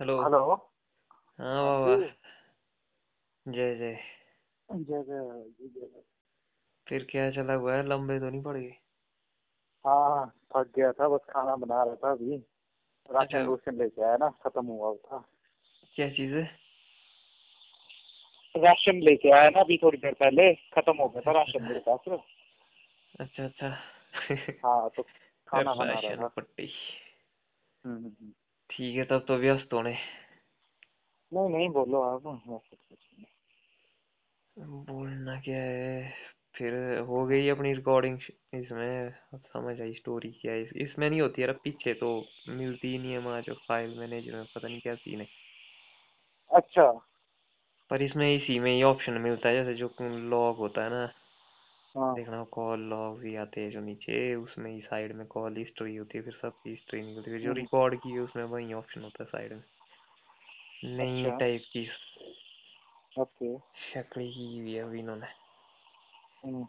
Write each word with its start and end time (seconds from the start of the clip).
Hello. 0.00 0.22
Hello. 0.22 0.54
हाँ 1.38 1.64
बाबा 1.64 1.96
जय 3.46 3.74
जय। 3.74 3.98
जय 4.68 5.02
जय 5.02 5.42
फिर 6.86 7.06
क्या 7.10 7.30
चला 7.30 7.54
हुआ 7.54 7.74
है? 7.74 7.86
लंबे 7.86 8.18
तो 8.18 8.30
नहीं 8.30 8.42
पड़? 8.42 8.56
गए 8.56 8.70
हाँ 9.86 10.34
थक 10.56 10.72
गया 10.76 10.92
था 10.92 11.08
बस 11.08 11.20
खाना 11.30 11.56
बना 11.56 11.82
रहा 11.84 11.94
था 11.94 12.10
अभी। 12.10 12.36
अच्छा। 12.36 13.14
राशन 13.14 13.46
रूशन 13.46 13.78
लेके 13.78 14.02
आया 14.02 14.16
ना 14.16 14.28
खत्म 14.28 14.66
हुआ 14.66 14.94
था। 14.94 15.24
क्या 15.94 16.10
चीज़ 16.10 16.34
है? 16.34 16.60
राशन 18.56 19.00
लेके 19.00 19.30
आया 19.30 19.50
ना 19.50 19.60
अभी 19.60 19.76
थोड़ी 19.82 19.98
देर 19.98 20.14
पहले 20.14 20.54
खत्म 20.54 20.96
हो 20.96 21.08
गया 21.08 21.20
था 21.20 21.30
अच्छा 21.30 21.32
राशन 21.32 21.62
मेरे 21.62 21.80
पास। 21.88 22.20
अच्छा 23.20 23.44
अच्छा। 23.44 23.68
हाँ 24.64 24.90
तो 24.96 25.02
खाना 25.48 25.74
बना 25.74 26.00
रहा 26.00 26.16
था। 26.16 26.28
पट्टी। 26.28 26.72
हम्म, 27.84 27.96
हम्म, 27.96 28.06
हम्म। 28.06 28.32
ठीक 28.70 28.96
है 28.96 29.04
तब 29.04 29.24
तो 29.28 29.36
व्यस्त 29.36 29.72
होने। 29.72 29.96
नहीं 31.32 31.48
नहीं 31.48 31.68
बोलो 31.68 32.00
आप। 32.02 32.22
बोलना 34.58 35.40
क्या 35.40 35.56
है? 35.56 36.14
फिर 36.54 36.98
हो 36.98 37.26
गई 37.26 37.48
अपनी 37.48 37.72
रिकॉर्डिंग 37.74 38.18
इसमें। 38.54 39.10
समझ 39.34 39.80
आई 39.80 39.92
स्टोरी 39.94 40.30
क्या 40.30 40.52
है। 40.52 40.62
इसमें 40.62 41.10
नहीं 41.10 41.20
होती 41.20 41.42
यार 41.42 41.52
पीछे 41.52 41.94
तो 41.94 42.24
मिलती 42.48 42.88
ही 42.88 42.98
नहीं 42.98 43.12
है 43.12 43.18
वहाँ 43.18 43.40
जो 43.42 43.54
फ़ाइल 43.54 43.98
मैनेजर 43.98 44.32
में 44.32 44.44
पता 44.44 44.68
नहीं 44.68 44.80
क्या 44.80 44.94
सीन 44.94 45.20
है। 45.20 45.26
अच्छा। 46.50 46.92
पर 47.90 48.02
इसमें 48.02 48.36
इसी 48.36 48.58
में 48.58 48.72
ही 48.72 48.82
ऑप्शन 48.82 49.12
मिलता 49.12 49.48
है 49.48 49.54
जैसे 49.54 49.74
जो 49.74 49.94
लॉग 50.28 50.56
होता 50.56 50.84
है 50.84 50.90
ना। 50.90 51.12
हाँ। 51.96 52.14
देखना 52.14 52.44
कॉल 52.44 52.80
लॉग 52.80 53.18
भी 53.18 53.36
आते 53.36 53.60
हैं 53.60 53.70
जो 53.70 53.80
नीचे 53.80 54.34
उसमें 54.34 54.70
ही 54.70 54.80
साइड 54.80 55.12
में 55.12 55.26
कॉल 55.26 55.56
हिस्ट्री 55.56 55.96
होती 55.96 56.18
है 56.18 56.24
फिर 56.24 56.38
सबकी 56.42 56.70
हिस्ट्री 56.70 57.02
निकलती 57.02 57.30
है। 57.30 57.38
जो 57.38 57.48
हम्म, 57.48 57.56
रिकॉर्ड 57.56 57.98
की 58.00 58.10
है 58.10 58.18
उसमें 58.18 58.44
वही 58.44 58.72
ऑप्शन 58.72 59.02
होता 59.02 59.22
है 59.22 59.28
साइड 59.28 59.52
में। 59.52 59.62
नई 60.84 61.24
अच्छा। 61.24 61.38
टाइप 61.38 61.62
की 61.72 61.88
ओके। 63.18 63.58
शक्ल 63.58 64.20
की 64.20 64.58
हुई 64.58 64.74
है 64.74 64.82
अभी 64.82 64.98
इन्होंने। 64.98 65.26
हम्म, 66.44 66.64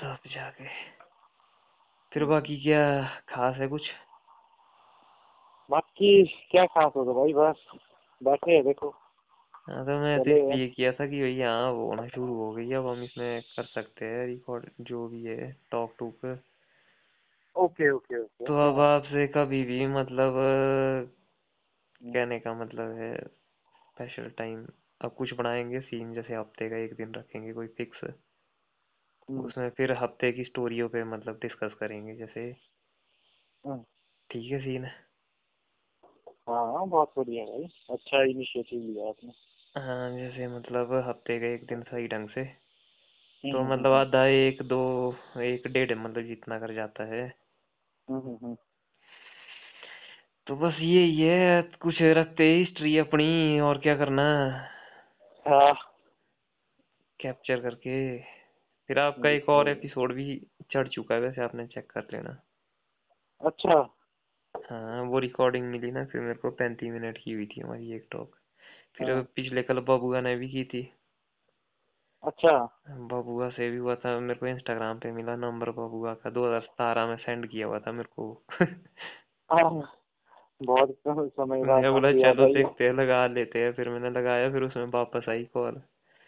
तब 0.00 0.18
जाके। 0.26 0.64
फिर 2.12 2.22
हम्म। 2.22 2.32
बाकी 2.32 2.62
क्या 2.62 3.06
खास 3.28 3.56
है 3.56 3.68
कुछ? 3.68 3.90
बाकी 5.70 6.26
क्या 6.50 6.66
खास 6.66 6.92
होगा 6.96 7.12
भाई? 7.12 7.32
बस 7.32 7.78
बैठे 8.22 8.52
हैं 8.52 8.64
देखो। 8.64 9.01
हाँ 9.68 9.84
तो 9.86 9.98
मैं 10.00 10.18
तो 10.18 10.30
हैं 10.30 10.38
इसलिए 10.38 10.68
किया 10.68 10.92
था 10.92 11.06
कि 11.06 11.20
भाई 11.20 11.40
हाँ 11.40 11.70
वो 11.72 11.86
होना 11.88 12.06
शुरू 12.08 12.34
हो 12.34 12.52
गई 12.52 12.68
है 12.68 12.76
अब 12.76 12.86
हम 12.86 13.02
इसमें 13.04 13.42
कर 13.56 13.64
सकते 13.66 14.04
हैं 14.04 14.26
रिकॉर्ड 14.26 14.70
जो 14.82 15.06
भी 15.08 15.22
है 15.24 15.50
टॉक 15.70 15.94
टूक 15.98 16.26
ओके 17.56 17.90
ओके 17.90 18.20
ओके। 18.20 18.44
तो 18.46 18.54
अब 18.68 18.78
हाँ 18.78 18.88
आपसे 18.88 19.26
कभी 19.28 19.62
भी 19.64 19.86
मतलब 19.86 20.34
हम्म, 22.00 22.12
कहने 22.12 22.38
का 22.40 22.54
मतलब 22.54 22.96
है 22.98 23.14
स्पेशल 23.16 24.30
टाइम 24.30 24.66
अब 25.00 25.14
कुछ 25.14 25.32
बनाएँगे 25.34 25.80
सीन 25.80 26.14
जैसे 26.14 26.34
हफ़्ते 26.34 26.68
का 26.70 26.76
एक 26.76 26.94
दिन 26.96 27.14
रखेंगे 27.14 27.52
कोई 27.52 27.66
फिक्स 27.78 28.04
हम्म, 29.28 29.46
उसमें 29.46 29.70
फिर 29.70 29.92
हफ़्ते 29.92 30.32
की 30.32 30.44
स्टोरियों 30.44 30.88
पे 30.88 31.04
मतलब 31.04 31.38
डिस्कस 31.42 31.74
करेंगे 31.80 32.16
जैसे 32.16 32.50
हम्म। 33.64 33.84
ठीक 34.30 34.52
है 34.52 34.60
सीन 34.60 34.86
हाँ 36.48 36.88
बहुत 36.88 37.12
बढ़िया 37.18 37.44
भाई। 37.44 37.64
अच्छा 37.90 38.22
इनिशिएटिव 38.24 38.80
लिया 38.80 39.08
आपने। 39.08 39.32
हाँ 39.76 40.16
जैसे 40.16 40.48
मतलब 40.48 40.94
हफ़्ते 41.08 41.40
का 41.40 41.46
एक 41.46 41.66
दिन 41.66 41.82
सही 41.82 42.08
ढंग 42.08 42.28
से। 42.28 42.40
हम्म 42.40 43.52
तो 43.52 43.58
हम्म 43.58 43.72
मतलब 43.72 43.86
हम्म। 43.86 44.00
आधा 44.00 44.26
एक 44.26 44.62
दो 44.62 45.16
एक 45.38 45.66
डेढ़ 45.66 45.98
मतलब 45.98 46.22
जितना 46.22 46.58
कर 46.58 46.74
जाता 46.74 47.04
है। 47.04 47.34
हम्म 48.08 48.20
हम्म, 48.20 48.38
हम्म। 48.42 48.56
तो 50.46 50.56
बस 50.56 50.76
ये 50.80 51.34
है 51.34 51.62
कुछ 51.62 52.02
रखते 52.02 52.54
हिस्ट्री 52.54 52.98
अपनी 52.98 53.60
और 53.60 53.78
क्या 53.78 53.96
करना? 53.96 54.22
हाँ। 55.48 55.74
कैप्चर 57.20 57.60
करके। 57.60 58.18
फिर 58.88 58.98
आपका 58.98 59.28
एक 59.28 59.48
और 59.48 59.64
बिल्कुल। 59.64 59.78
एपिसोड 59.78 60.12
भी 60.12 60.46
चढ़ 60.72 60.88
चुका 60.88 61.14
है 61.14 61.20
वैसे 61.20 61.42
आपने 61.42 61.66
चेक 61.66 61.90
कर 61.90 62.00
लेना। 62.12 62.42
अच्छा। 63.40 63.98
हाँ 64.70 65.02
वो 65.02 65.18
रिकॉर्डिंग 65.18 65.66
मिली 65.66 65.90
ना 65.90 66.04
फिर 66.04 66.20
मेरे 66.20 66.34
को 66.34 66.50
पैंतीस 66.50 66.92
मिनट 66.92 67.18
की 67.24 67.32
हुई 67.32 67.46
थी 67.46 67.60
हमारी 67.60 67.92
एक 67.92 68.08
टॉक 68.10 68.36
फिर 68.94 69.10
हाँ। 69.10 69.22
पिछले 69.22 69.62
कल 69.62 69.80
बबुआ 69.80 70.20
ने 70.20 70.36
भी 70.36 70.48
की 70.48 70.64
थी। 70.64 70.92
अच्छा। 72.24 72.80
बबुआ 72.88 73.48
से 73.48 73.70
भी 73.70 73.76
हुआ 73.76 73.94
था 73.94 74.18
मेरे 74.20 74.40
को 74.40 74.46
इंस्टाग्राम 74.46 74.98
पे 74.98 75.12
मिला 75.12 75.36
नंबर 75.36 75.70
बबुआ 75.70 76.14
का 76.14 76.30
2017 76.30 77.06
में 77.06 77.16
सेंड 77.16 77.48
किया 77.48 77.66
हुआ 77.66 77.78
था 77.78 77.92
मेरे 77.92 78.08
को। 78.16 78.44
हाँ 79.50 79.98
बहुत 80.62 80.98
समय 81.06 81.64
बाद 81.64 81.86
बोला 81.86 82.12
चलो 82.12 82.54
देखते 82.54 82.84
हैं 82.84 82.92
लगा 82.92 83.26
लेते 83.26 83.58
हैं। 83.58 83.72
फिर 83.72 83.88
मैंने 83.88 84.10
लगाया 84.10 84.50
फिर 84.50 84.62
उसमें 84.62 84.84
वापस 84.84 85.28
आई 85.28 85.44
कॉल। 85.44 85.82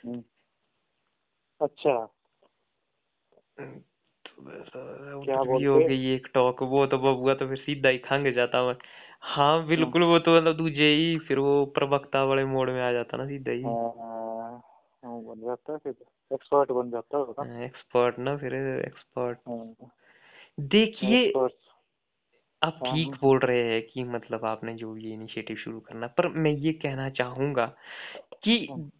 हम्म, 0.07 0.23
अच्छा। 1.61 2.07
तो 3.61 5.25
क्या 5.25 5.39
हो 5.39 5.79
गई 5.79 6.15
एक 6.15 6.29
टॉक 6.35 6.63
वो 6.63 6.87
तो 6.87 6.99
बबुआ 6.99 7.35
तो 7.35 7.49
फिर 7.49 7.57
सीधा 7.57 7.89
ही 7.89 7.99
खंग 7.99 8.33
जाता 8.35 8.67
मैं 8.67 8.75
हाँ 9.25 9.57
हम्म, 9.59 9.69
बिल्कुल 9.69 10.03
वो 10.03 10.19
तो 10.19 10.37
मतलब 10.37 10.57
दूजे 10.57 10.95
ही 10.95 11.19
फिर 11.19 11.39
वो 11.39 11.65
प्रवक्ता 11.67 12.25
वाले 12.25 12.45
मोड 12.45 12.71
में 12.71 12.81
आ 12.83 12.93
जाता 12.93 13.17
ना 13.17 13.27
सीधा 13.27 13.53
ही। 13.53 13.62
हाँ, 13.62 13.93
हाँ, 15.05 15.23
बन 15.23 15.41
जाता 15.47 15.73
है 15.73 15.79
फिर। 15.79 15.95
एक्सपर्ट 16.33 16.71
बन 16.71 16.91
जाता 16.91 17.19
होगा। 17.19 17.65
एक्सपर्ट 17.65 18.19
ना 18.19 18.37
फिर 18.37 18.55
एक्सपर्ट 18.87 19.39
हाँ। 19.49 19.91
देखिए 20.61 21.25
एक्सपर्ट 21.25 21.53
आप 22.63 22.79
हाँ 22.83 22.93
ठीक 22.93 23.07
हाँ। 23.07 23.13
हाँ 23.13 23.21
बोल 23.23 23.39
रहे 23.39 23.63
हैं 23.63 23.83
कि 23.83 24.05
मतलब 24.05 24.45
आपने 24.45 24.75
जो 24.75 24.97
ये 24.97 25.13
इनिशिएटिव 25.13 25.57
शुरू 25.57 25.81
करना 25.81 26.07
पर 26.07 26.29
मैं 26.29 26.51
ये 26.51 26.73
कहना 26.73 27.11
चाहूँगा 27.11 27.67
कि 28.45 28.67
हाँ, 28.71 28.91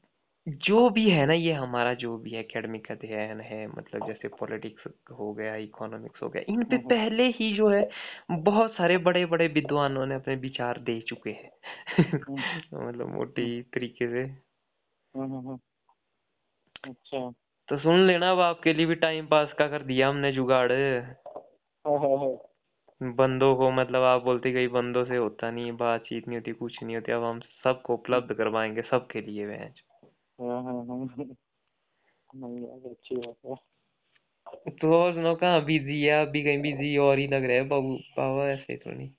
जो 0.49 0.91
भी 0.91 1.11
है 1.11 1.27
ना 1.27 1.33
ये 1.33 1.53
हमारा 1.53 1.95
जो 1.95 2.19
भी 2.19 2.37
एकेडमिक 2.37 2.91
अध्ययन 2.93 3.41
है 3.41 3.67
मतलब 3.67 4.07
जैसे 4.07 4.29
पॉलिटिक्स 4.29 4.85
हो 5.13 5.33
गया 5.33 5.57
इकोनॉमिक्स 5.57 6.23
हो 6.23 6.29
गया 6.29 6.43
इन 6.49 6.65
पे 6.65 6.77
हाँ, 6.77 6.83
हाँ, 6.83 6.89
पहले 6.89 7.29
ही 7.29 7.57
जो 7.57 7.69
है 7.69 7.91
बहुत 8.31 8.73
सारे 8.73 8.99
बड़े 8.99 9.27
बड़े 9.27 9.49
विद्वानों 9.49 10.07
ने 10.07 10.15
अपने 10.15 10.35
विचार 10.35 10.79
दे 10.79 11.01
चुके 11.01 11.31
हैं। 11.31 11.51
हाँ, 12.01 12.61
मतलब 12.89 13.09
हाँ, 13.09 13.17
मोटी 13.17 13.63
तरीके 13.63 14.09
से। 14.09 14.33
हाँ, 15.19 15.29
हाँ, 15.29 15.43
हाँ, 15.43 15.59
अच्छा। 16.85 17.31
तो 17.69 17.79
सुन 17.79 18.07
लेना 18.07 18.31
अब 18.31 18.41
आपके 18.41 18.73
लिए 18.73 18.87
भी 18.87 18.95
टाइम 18.95 19.27
पास 19.27 19.53
का 19.59 19.69
कर 19.69 19.83
दिया 19.83 20.09
हमने 20.09 20.33
जुगाड़। 20.33 20.73
हाँ 20.73 21.99
हाँ 21.99 22.17
हाँ। 22.19 22.37
बंदों 23.13 23.57
को 23.57 23.71
मतलब 23.71 24.03
आप 24.03 24.23
बोलते 24.23 24.53
कई 24.53 24.69
बंदों 24.69 25.05
से 25.05 25.17
होता 25.17 25.51
नहीं 25.51 25.73
बातचीत 25.73 26.29
नहीं 26.29 26.39
होती 26.39 26.53
कुछ 26.53 26.83
नहीं 26.83 26.97
होती। 26.97 27.13
अब 27.13 27.25
हम 27.25 27.41
सबको 27.41 27.95
उपलब्ध 27.95 28.35
करवाएँगे 28.35 28.83
सबके 28.83 29.21
लिए 29.21 29.47
मैच 29.47 29.84
हाँ, 30.39 30.63
हाँ, 30.63 30.85
हाँ, 30.87 31.07
नहीं 32.35 32.61
यार 32.63 32.91
अच्छी 32.91 33.17
बात 33.17 33.37
है 33.47 33.55
तो 34.81 34.93
और 34.95 35.13
सुनो 35.15 35.35
कहाँ 35.35 35.65
बिज़ी 35.65 36.01
है? 36.03 36.21
अभी 36.27 36.43
कहीं 36.45 36.61
बिज़ी 36.63 36.97
और 36.97 37.19
ही 37.19 37.27
लग 37.27 37.45
रहे 37.45 37.57
हैं 37.57 37.69
बाबू 37.69 37.95
बाबा 38.19 38.49
ऐसे 38.51 38.77
तो 38.77 38.91
नहीं। 38.91 39.11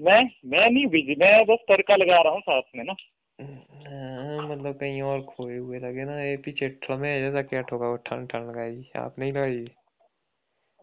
मैं 0.00 0.22
मैं 0.46 0.70
नहीं 0.70 0.86
बिज़ी 0.86 1.14
मैं 1.14 1.44
बस 1.46 1.64
तड़का 1.68 1.96
लगा 1.96 2.20
रहा 2.22 2.32
हूँ 2.32 2.40
साथ 2.40 2.62
में 2.76 2.84
ना। 2.84 2.92
हाँ, 3.38 4.48
मतलब 4.48 4.74
कहीं 4.74 5.02
और 5.02 5.20
खोए 5.22 5.56
हुए 5.56 5.78
लगे 5.78 6.04
ना 6.04 6.20
ये 6.22 6.36
पीछे 6.36 6.68
ठमे 6.82 7.20
जैसा 7.20 7.42
क्या 7.42 7.60
ठोका 7.62 7.88
वो 7.88 7.96
ठन 7.96 8.26
ठन 8.26 8.48
लगाई 8.48 8.90
आप 8.96 9.18
नहीं 9.18 9.32
लगाई 9.32 9.64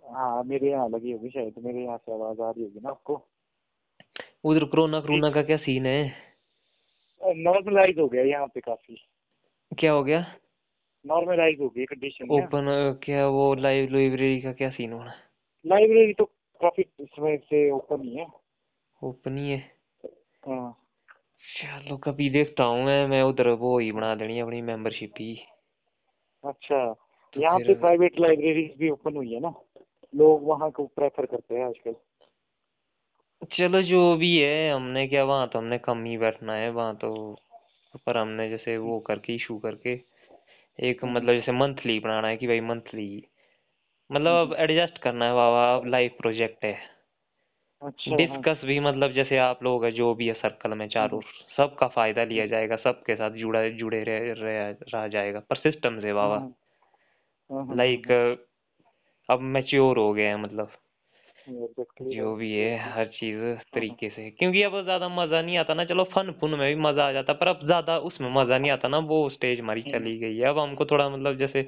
हाँ 0.03 0.43
मेरे 0.43 0.71
यहाँ 0.71 0.89
लगी 0.89 1.11
होगी 1.11 1.29
शायद 1.29 1.53
मेरे 1.57 1.83
यहाँ 1.83 1.97
से 1.97 2.11
आवाज़ 2.13 2.41
आ 2.41 2.49
रही 2.49 2.63
होगी 2.63 2.79
ना 2.79 2.89
आपको। 2.89 3.21
उधर 4.43 4.63
कोरोना 4.63 4.99
कोरोना 4.99 5.29
का 5.29 5.41
क्या 5.41 5.57
सीन 5.57 5.85
है? 5.85 6.01
नॉर्मलाइज 7.21 7.99
हो 7.99 8.07
गया 8.07 8.23
यहाँ 8.23 8.47
पे 8.47 8.59
काफ़ी। 8.59 8.95
क्या 9.71 9.91
हो 9.91 10.03
गया? 10.03 10.19
नॉर्मलाइज 11.05 11.59
हो 11.59 11.69
गई 11.69 11.85
कंडीशन 11.85 12.29
ओपन 12.31 12.99
क्या। 13.03 13.27
वो 13.27 13.53
लाइव 13.55 13.89
लाइब्रेरी 13.91 14.41
का 14.41 14.51
क्या 14.53 14.69
सीन 14.69 14.93
होना? 14.93 15.13
लाइब्रेरी 15.65 16.13
तो 16.13 16.25
काफ़ी 16.61 16.83
समय 17.01 17.37
से 17.37 17.69
ओपन 17.71 18.01
ही 18.01 18.15
है। 18.15 18.27
ओपन 19.01 19.37
ही 19.37 19.49
है? 19.51 19.59
हाँ। 20.47 20.85
चलो 21.43 21.97
कभी 21.97 22.29
देखता 22.29 22.63
हूँ 22.63 22.83
मैं 22.85 23.07
मैं 23.07 23.21
उधर 23.23 23.47
वो 23.49 23.77
ही 23.79 23.91
बना 23.91 24.15
देनी 24.15 24.39
अपनी 24.39 24.61
मेंबरशिप 24.61 25.13
ही। 25.19 25.33
अच्छा 26.43 26.93
तो 27.33 27.41
यहाँ 27.41 27.59
पे 27.59 27.73
प्राइवेट 27.73 28.19
लाइब्रेरीज 28.19 28.75
भी 28.77 28.89
ओपन 28.89 29.15
हुई 29.15 29.33
है 29.33 29.39
ना? 29.39 29.53
लोग 30.15 30.47
वहाँ 30.47 30.71
को 30.71 30.85
प्रेफर 30.85 31.25
करते 31.25 31.55
हैं 31.55 31.65
आजकल। 31.65 31.95
चलो 33.51 33.81
जो 33.81 34.15
भी 34.15 34.37
है 34.37 34.71
हमने 34.73 35.07
क्या 35.07 35.23
वहाँ 35.23 35.47
तो 35.47 35.59
हमने 35.59 35.77
कम 35.77 36.03
ही 36.05 36.17
बैठना 36.17 36.53
है 36.53 36.69
वहाँ 36.69 36.95
तो 36.95 37.11
पर 37.95 38.17
हमने 38.17 38.49
जैसे 38.49 38.77
वो 38.77 38.99
करके 38.99 39.35
इशू 39.35 39.57
करके 39.57 40.01
एक 40.79 41.03
हम्म, 41.03 41.15
मतलब 41.15 41.33
जैसे 41.33 41.51
मंथली 41.51 41.99
बनाना 41.99 42.27
है 42.27 42.37
कि 42.37 42.47
भाई 42.47 42.59
मंथली 42.61 43.27
मतलब 44.11 44.31
हम्म, 44.31 44.51
अब 44.51 44.57
एडजस्ट 44.59 44.97
करना 44.97 45.25
है 45.25 45.33
बाबा 45.33 45.89
लाइव 45.89 46.11
प्रोजेक्ट 46.17 46.65
है। 46.65 46.99
अच्छा 47.81 48.11
हाँ। 48.11 48.17
डिस्कस 48.17 48.65
भी 48.65 48.79
मतलब 48.79 49.11
जैसे 49.11 49.37
आप 49.37 49.63
लोग 49.63 49.85
हैं 49.85 49.93
जो 49.93 50.15
भी 50.15 50.27
है 50.27 50.33
सर्कल 50.33 50.73
में 50.73 50.87
चारों 50.87 51.19
हम्म, 51.19 51.43
सबका 51.57 51.87
फ़ायदा 51.87 52.23
लिया 52.23 52.45
जाएगा 52.45 52.75
सबके 52.75 53.15
साथ 53.15 53.31
जुड़ा 53.31 53.69
जुड़े 53.69 54.03
रह, 54.03 54.33
रह, 54.33 54.75
रह 54.93 55.07
जाएगा 55.07 55.39
पर 55.39 55.55
सिस्टम 55.55 56.01
से 56.01 56.13
बाबा 56.13 56.49
लाइक 57.75 58.11
हम्म, 58.11 58.37
अब 59.29 59.39
मैच्योर 59.39 59.97
हो 59.97 60.13
गए 60.13 60.23
हैं 60.23 60.35
मतलब। 60.35 60.71
जो 62.03 62.35
भी 62.35 62.51
है 62.53 62.77
हर 62.91 63.07
चीज़ 63.07 63.37
तरीके 63.73 64.09
से। 64.09 64.29
क्योंकि 64.31 64.63
अब 64.63 64.81
ज़्यादा 64.83 65.09
मज़ा 65.09 65.41
नहीं 65.41 65.57
आता 65.57 65.73
ना 65.73 65.85
चलो 65.85 66.03
फन 66.03 66.31
फुन 66.41 66.55
में 66.55 66.75
भी 66.75 66.81
मज़ा 66.81 67.07
आ 67.07 67.11
जाता 67.11 67.33
पर 67.33 67.47
अब 67.47 67.65
ज़्यादा 67.65 67.97
उसमें 67.99 68.29
मज़ा 68.29 68.57
नहीं 68.57 68.71
आता 68.71 68.87
ना 68.87 68.97
वो 68.97 69.29
स्टेज 69.29 69.59
हमारी 69.59 69.81
हम्म, 69.81 69.91
चली 69.93 70.17
गई 70.19 70.37
है। 70.37 70.45
अब 70.45 70.59
हमको 70.59 70.85
थोड़ा 70.85 71.09
मतलब 71.09 71.37
जैसे 71.37 71.61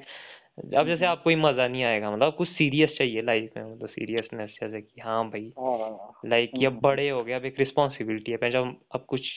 अब 0.76 0.86
जैसे 0.86 1.04
हम्म, 1.04 1.06
आपको 1.06 1.30
ही 1.30 1.36
मज़ा 1.36 1.68
नहीं 1.68 1.84
आएगा 1.84 2.10
मतलब 2.10 2.34
कुछ 2.34 2.48
सीरियस 2.48 2.90
चाहिए 2.98 3.22
लाइफ 3.22 3.52
में 3.56 3.64
मतलब 3.64 3.88
सीरियसनेस 3.88 4.50
जैसे 4.62 4.80
कि 4.80 5.00
हाँ 5.00 5.30
भाई 5.30 5.52
हाँ। 5.58 6.12
लाइक 6.26 6.52
हम्म, 6.54 6.66
अब 6.66 6.72
हम्म, 6.72 6.80
बड़े 6.80 7.08
हो 7.08 7.24
गए 7.24 7.32
अब 7.32 7.44
एक 7.44 7.58
रिस्पॉन्सिबिलिटी 7.58 8.32
है 8.32 8.50
जब 8.50 8.76
अब 8.94 9.04
कुछ 9.08 9.30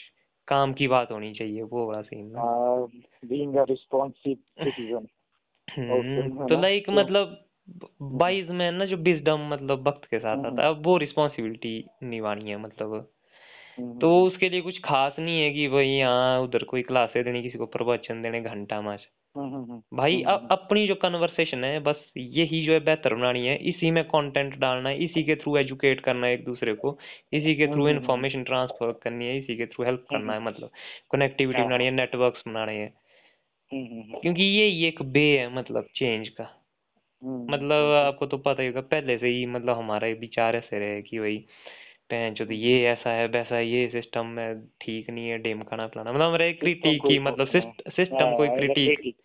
काम 0.47 0.73
की 0.73 0.87
बात 0.87 1.11
होनी 1.11 1.33
चाहिए 1.33 1.61
वो 1.61 1.87
बड़ा 1.87 2.01
सीन 2.01 2.35
हाँ 2.35 2.87
बीइंग 3.25 3.55
अ 3.55 3.65
सिटीजन 3.65 5.07
है 5.67 6.01
तो 6.49 6.61
लाइक 6.61 6.85
तो 6.85 6.91
मतलब 6.93 7.44
वाइज 8.01 8.49
मैन 8.49 8.73
ना 8.75 8.85
जो 8.85 8.97
विजडम 8.97 9.49
मतलब 9.49 9.87
वक्त 9.87 10.05
के 10.05 10.19
साथ 10.19 10.37
हम्म, 10.37 10.47
आता 10.47 10.65
है 10.65 10.73
वो 10.73 10.97
रिस्पॉन्सिबिलिटी 10.97 11.87
निभानी 12.03 12.49
है 12.49 12.57
मतलब। 12.57 13.11
हम्म, 13.79 13.99
तो 13.99 14.23
उसके 14.23 14.49
लिए 14.49 14.61
कुछ 14.61 14.79
खास 14.85 15.15
नहीं 15.19 15.41
है 15.41 15.51
कि 15.51 15.67
भाई 15.67 15.87
यहाँ 15.87 16.41
उधर 16.41 16.63
कोई 16.63 16.81
क्लासे 16.81 17.23
देनी 17.23 17.43
किसी 17.43 17.57
को 17.57 17.65
प्रवचन 17.65 18.21
देने 18.21 18.41
घंटा 18.41 18.81
मैच 18.81 19.07
हम्म, 19.37 19.97
भाई 19.97 20.21
अ, 20.21 20.29
हम्म, 20.29 20.47
अपनी 20.51 20.87
जो 20.87 20.95
कन्वर्सेशन 20.95 21.63
है 21.63 21.79
बस 21.79 21.95
यही 22.17 22.65
जो 22.65 22.73
है 22.73 22.79
बेहतर 22.79 23.15
बनानी 23.15 23.47
है। 23.47 23.55
इसी 23.55 23.91
में 23.91 24.03
कंटेंट 24.03 24.55
डालना 24.55 24.89
है 24.89 24.97
इसी 24.97 25.23
के 25.23 25.35
थ्रू 25.35 25.57
एजुकेट 25.57 25.99
करना 25.99 26.27
है 26.27 26.33
एक 26.33 26.45
दूसरे 26.45 26.73
को। 26.73 26.99
इसी 27.33 27.55
के 27.55 27.67
थ्रू 27.67 27.87
हम्म, 27.87 28.43
ट्रांसफ़र 28.43 28.91
करनी 28.91 29.25
है 29.25 29.37
इसी 29.37 29.55
के 29.55 29.65
थ्रू 29.65 29.85
हेल्प 29.85 30.05
करना 30.09 30.33
है 30.33 30.43
मतलब। 30.43 30.69
कनेक्टिविटी 31.11 31.63
बनानी 31.63 31.83
हाँ 31.83 31.91
नेटवर्क्स 31.91 32.43
बनाने 32.47 32.73
हैं। 32.73 32.93
क्योंकि 34.21 34.43
ये 34.43 34.87
एक 34.87 35.01
बे 35.01 35.39
है 35.39 35.55
मतलब 35.55 35.87
चेंज 35.95 36.29
का। 36.29 36.61
मतलब 37.25 37.91
आपको 37.95 38.25
तो 38.25 38.37
पता 38.37 38.61
ही 38.61 38.67
होगा 38.67 38.81
पहले 38.81 39.17
से 39.17 39.27
ही 39.27 39.45
मतलब 39.45 39.77
हमारे 39.77 40.13
विचार 40.13 40.55
ऐसे 40.55 40.79
रहे 40.79 41.01
कि 41.01 41.19
भाई 41.19 41.37
जो 42.11 42.45
तो 42.45 42.45
हम्म, 42.45 42.53
ये 42.53 42.83
ऐसा 42.87 43.11
है 43.11 43.27
वैसा 43.27 43.55
है 43.55 43.67
ये 43.67 43.87
सिस्टम 43.89 44.25
में 44.27 44.61
ठीक 44.81 45.09
नहीं 45.09 45.29
है 45.29 45.37
ढिमकाना 45.39 45.87
फलाना 45.87 46.11
मतलब 46.13 46.25
हमारे 46.25 46.51
क्रिटिक 46.53 47.01
को 47.01 47.09
ही 47.09 47.13
ही 47.13 47.19
मतलब 47.19 47.47
सिस्टम 47.89 48.33
को 48.33 48.43
ही 48.43 48.49
हाँ 48.49 48.57
क्रिटिक 48.57 49.15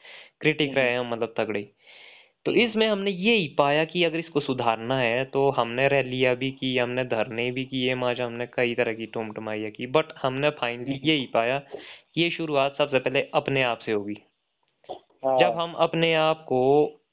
क्रिटिक 0.41 0.70
हम्म, 0.70 0.76
रहे 0.79 0.94
हम 0.97 1.11
मतलब 1.11 1.35
तगड़े। 1.38 1.62
तो 2.47 2.52
हम्म, 2.52 2.61
इसमें 2.61 2.87
हमने 2.88 3.11
ये 3.11 3.35
ही 3.37 3.49
पाया 3.58 3.85
कि 3.85 4.05
अगर 4.05 4.19
इसको 4.19 4.41
सुधारना 4.41 4.99
है 4.99 5.25
तो 5.25 5.50
हमने 5.50 5.88
रैलियाँ 5.88 6.37
भी 6.37 6.50
की 6.52 6.76
हमने 6.79 7.05
धरने 7.05 7.50
भी 7.50 7.64
किए 7.64 7.94
माजा 7.94 8.26
हमने 8.26 8.47
कई 8.47 8.75
तरह 8.75 8.94
की 8.94 9.06
टुमटुमाइयाँ 9.06 9.70
की 9.70 9.87
बट 9.88 10.12
हमने 10.23 10.50
फाइनली 10.50 10.93
हम्म, 10.93 11.00
यही 11.05 11.26
पाया 11.26 11.58
कि 11.58 12.23
ये 12.23 12.31
शुरुआत 12.31 12.76
सबसे 12.79 12.99
पहले 12.99 13.23
अपने 13.35 13.62
आप 13.62 13.79
से 13.79 13.93
होगी। 13.93 14.17
जब 15.41 15.52
हाँ। 15.52 15.52
हम 15.56 15.73
अपने 15.81 16.14
आप 16.14 16.44
को 16.49 16.61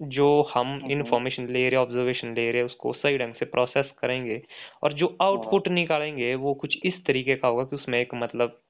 जो 0.01 0.51
हम 0.53 0.67
हम्म, 0.67 0.81
हम्म, 0.81 0.91
इंफॉर्मेशन 0.91 1.47
ले 1.47 1.69
रहे 1.69 1.79
हैं 1.79 1.87
ऑब्जर्वेशन 1.87 2.33
ले 2.33 2.51
रहे 2.51 2.57
हैं 2.57 2.65
उसको 2.65 2.93
सही 2.93 3.17
ढंग 3.17 3.33
से 3.33 3.45
प्रोसेस 3.45 3.85
करेंगे 3.99 4.41
और 4.83 4.93
जो 4.93 5.07
हाँ। 5.07 5.27
आउटपुट 5.27 5.67
निकालेंगे 5.67 6.35
वो 6.35 6.53
कुछ 6.53 6.77
इस 6.83 7.05
तरीके 7.05 7.35
का 7.35 7.47
होगा 7.47 7.63
कि 7.63 7.75
उसमें 7.75 7.99
एक 7.99 8.13
मतलब 8.13 8.61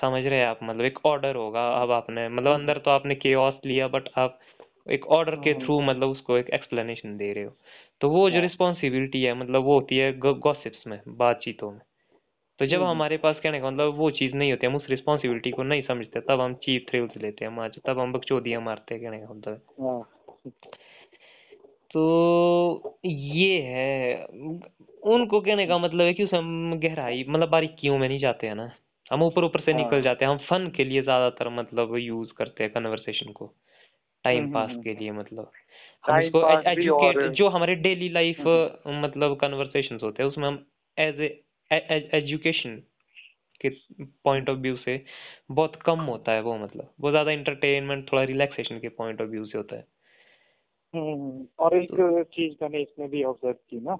समझ 0.00 0.26
रहे 0.26 0.38
हैं 0.38 0.46
आप 0.46 0.58
मतलब 0.62 0.84
एक 0.84 0.98
ऑर्डर 1.06 1.36
होगा 1.36 1.68
अब 1.68 1.90
आपने 1.90 2.28
मतलब 2.28 2.50
हम्म, 2.50 2.60
अंदर 2.60 2.78
तो 2.78 2.90
आपने 2.90 3.14
केओस 3.14 3.54
लिया 3.66 3.88
बट 3.88 4.08
आप 4.16 4.40
एक 4.90 5.06
ऑर्डर 5.06 5.36
के 5.36 5.50
हम्म, 5.50 5.64
थ्रू 5.64 5.80
मतलब 5.80 6.08
उसको 6.08 6.38
एक 6.38 6.50
एक्सप्लेनेशन 6.50 7.16
दे 7.16 7.32
रहे 7.32 7.44
हो। 7.44 7.56
तो 8.00 8.10
वो 8.10 8.30
जो 8.30 8.36
हाँ। 8.36 8.42
रिस्पॉन्सिबिलिटी 8.42 9.22
है 9.22 9.34
मतलब 9.34 9.62
वो 9.62 9.74
होती 9.74 9.96
है 9.96 10.18
गॉसिप्स 10.18 10.86
में 10.86 11.00
बातचीतों 11.08 11.70
में। 11.70 11.80
तो 12.62 12.66
जब 12.66 12.74
हम्म, 12.74 12.84
हम्म, 12.84 12.96
हमारे 12.96 13.16
पास 13.16 13.40
कहने 13.42 13.60
का 13.60 13.70
मतलब 13.70 13.94
वो 13.94 14.10
चीज़ 14.10 14.34
नहीं 14.34 14.50
होती 14.50 14.66
हम 14.66 14.76
उस 14.76 14.82
रिस्पॉन्सिबिलिटी 14.90 15.50
को 15.50 15.62
नहीं 15.62 15.82
समझते 15.82 16.20
तब 16.20 16.40
हम 16.40 16.54
चीप 16.54 16.86
थ्रिल्स 16.90 17.16
लेते 17.16 17.44
हैं 17.44 17.52
मार 17.52 17.72
तब 17.86 17.98
हम 17.98 18.12
बकचोदियाँ 18.12 18.60
मारते 18.60 18.94
हैं 18.94 19.02
कहने 19.04 19.18
का 19.18 19.34
मतलब 19.34 19.60
हाँ। 19.80 20.02
तो 21.90 22.98
ये 23.06 23.58
है 23.60 24.24
उनको 25.02 25.40
कहने 25.40 25.66
का 25.66 25.78
मतलब 25.78 26.00
है 26.00 26.14
कि 26.14 26.24
उसे 26.24 26.36
हम 26.36 26.78
गहराई 26.78 27.24
मतलब 27.28 27.48
बारीकियों 27.48 27.98
में 27.98 28.08
नहीं 28.08 28.18
जाते 28.18 28.46
हैं 28.46 28.54
ना। 28.54 28.70
हम 29.12 29.22
ऊपर 29.22 29.44
ऊपर 29.44 29.60
से 29.60 29.72
निकल 29.72 29.94
हाँ। 29.94 30.02
जाते 30.02 30.24
हैं 30.24 30.32
हम 30.32 30.38
फन 30.38 30.72
के 30.76 30.84
लिए 30.84 31.02
ज़्यादातर 31.02 31.48
मतलब 31.48 31.96
यूज़ 31.96 32.32
करते 32.32 32.64
हैं 32.64 32.72
कन्वर्सेशन 32.72 33.32
को। 33.32 33.50
टाइम 34.24 34.42
हम्म, 34.42 34.54
पास 34.54 34.70
के 34.84 34.94
लिए 34.94 35.12
मतलब। 35.12 35.50
हम 36.06 36.30
और 36.34 36.66
एजुकेट 36.66 37.32
जो 37.32 37.48
हमारे 37.48 37.74
डेली 37.74 38.08
लाइफ 38.08 38.40
मतलब 38.86 39.36
कन्वर्सेशंस 39.36 40.02
होते 40.02 40.22
हैं 40.22 40.30
उसमें 40.30 40.48
हम 40.48 40.66
एज 40.98 41.20
ए 41.20 41.40
एजुकेशन 41.72 42.82
के 43.60 43.68
पॉइंट 44.24 44.50
ऑफ़ 44.50 44.58
व्यू 44.58 44.76
से 44.76 45.04
बहुत 45.50 45.76
कम 45.86 46.00
होता 46.00 46.32
है 46.32 46.40
वो 46.42 46.56
मतलब। 46.58 46.94
वो 47.00 47.10
ज़्यादा 47.10 47.30
इंटरटेनमेंट 47.30 48.12
थोड़ा 48.12 48.22
रिलैक्सेशन 48.22 48.78
के 48.78 48.88
पॉइंट 48.88 49.20
ऑफ़ 49.22 49.28
व्यू 49.28 49.44
से 49.44 49.58
होता 49.58 49.76
है। 49.76 49.86
हम्म, 50.94 51.46
और 51.58 51.76
एक 51.76 51.90
तो 51.90 52.22
चीज़ 52.22 52.54
मैंने 52.62 52.80
इसमें 52.82 53.08
भी 53.10 53.22
ऑब्ज़र्व 53.24 53.56
की 53.70 53.80
ना। 53.80 53.98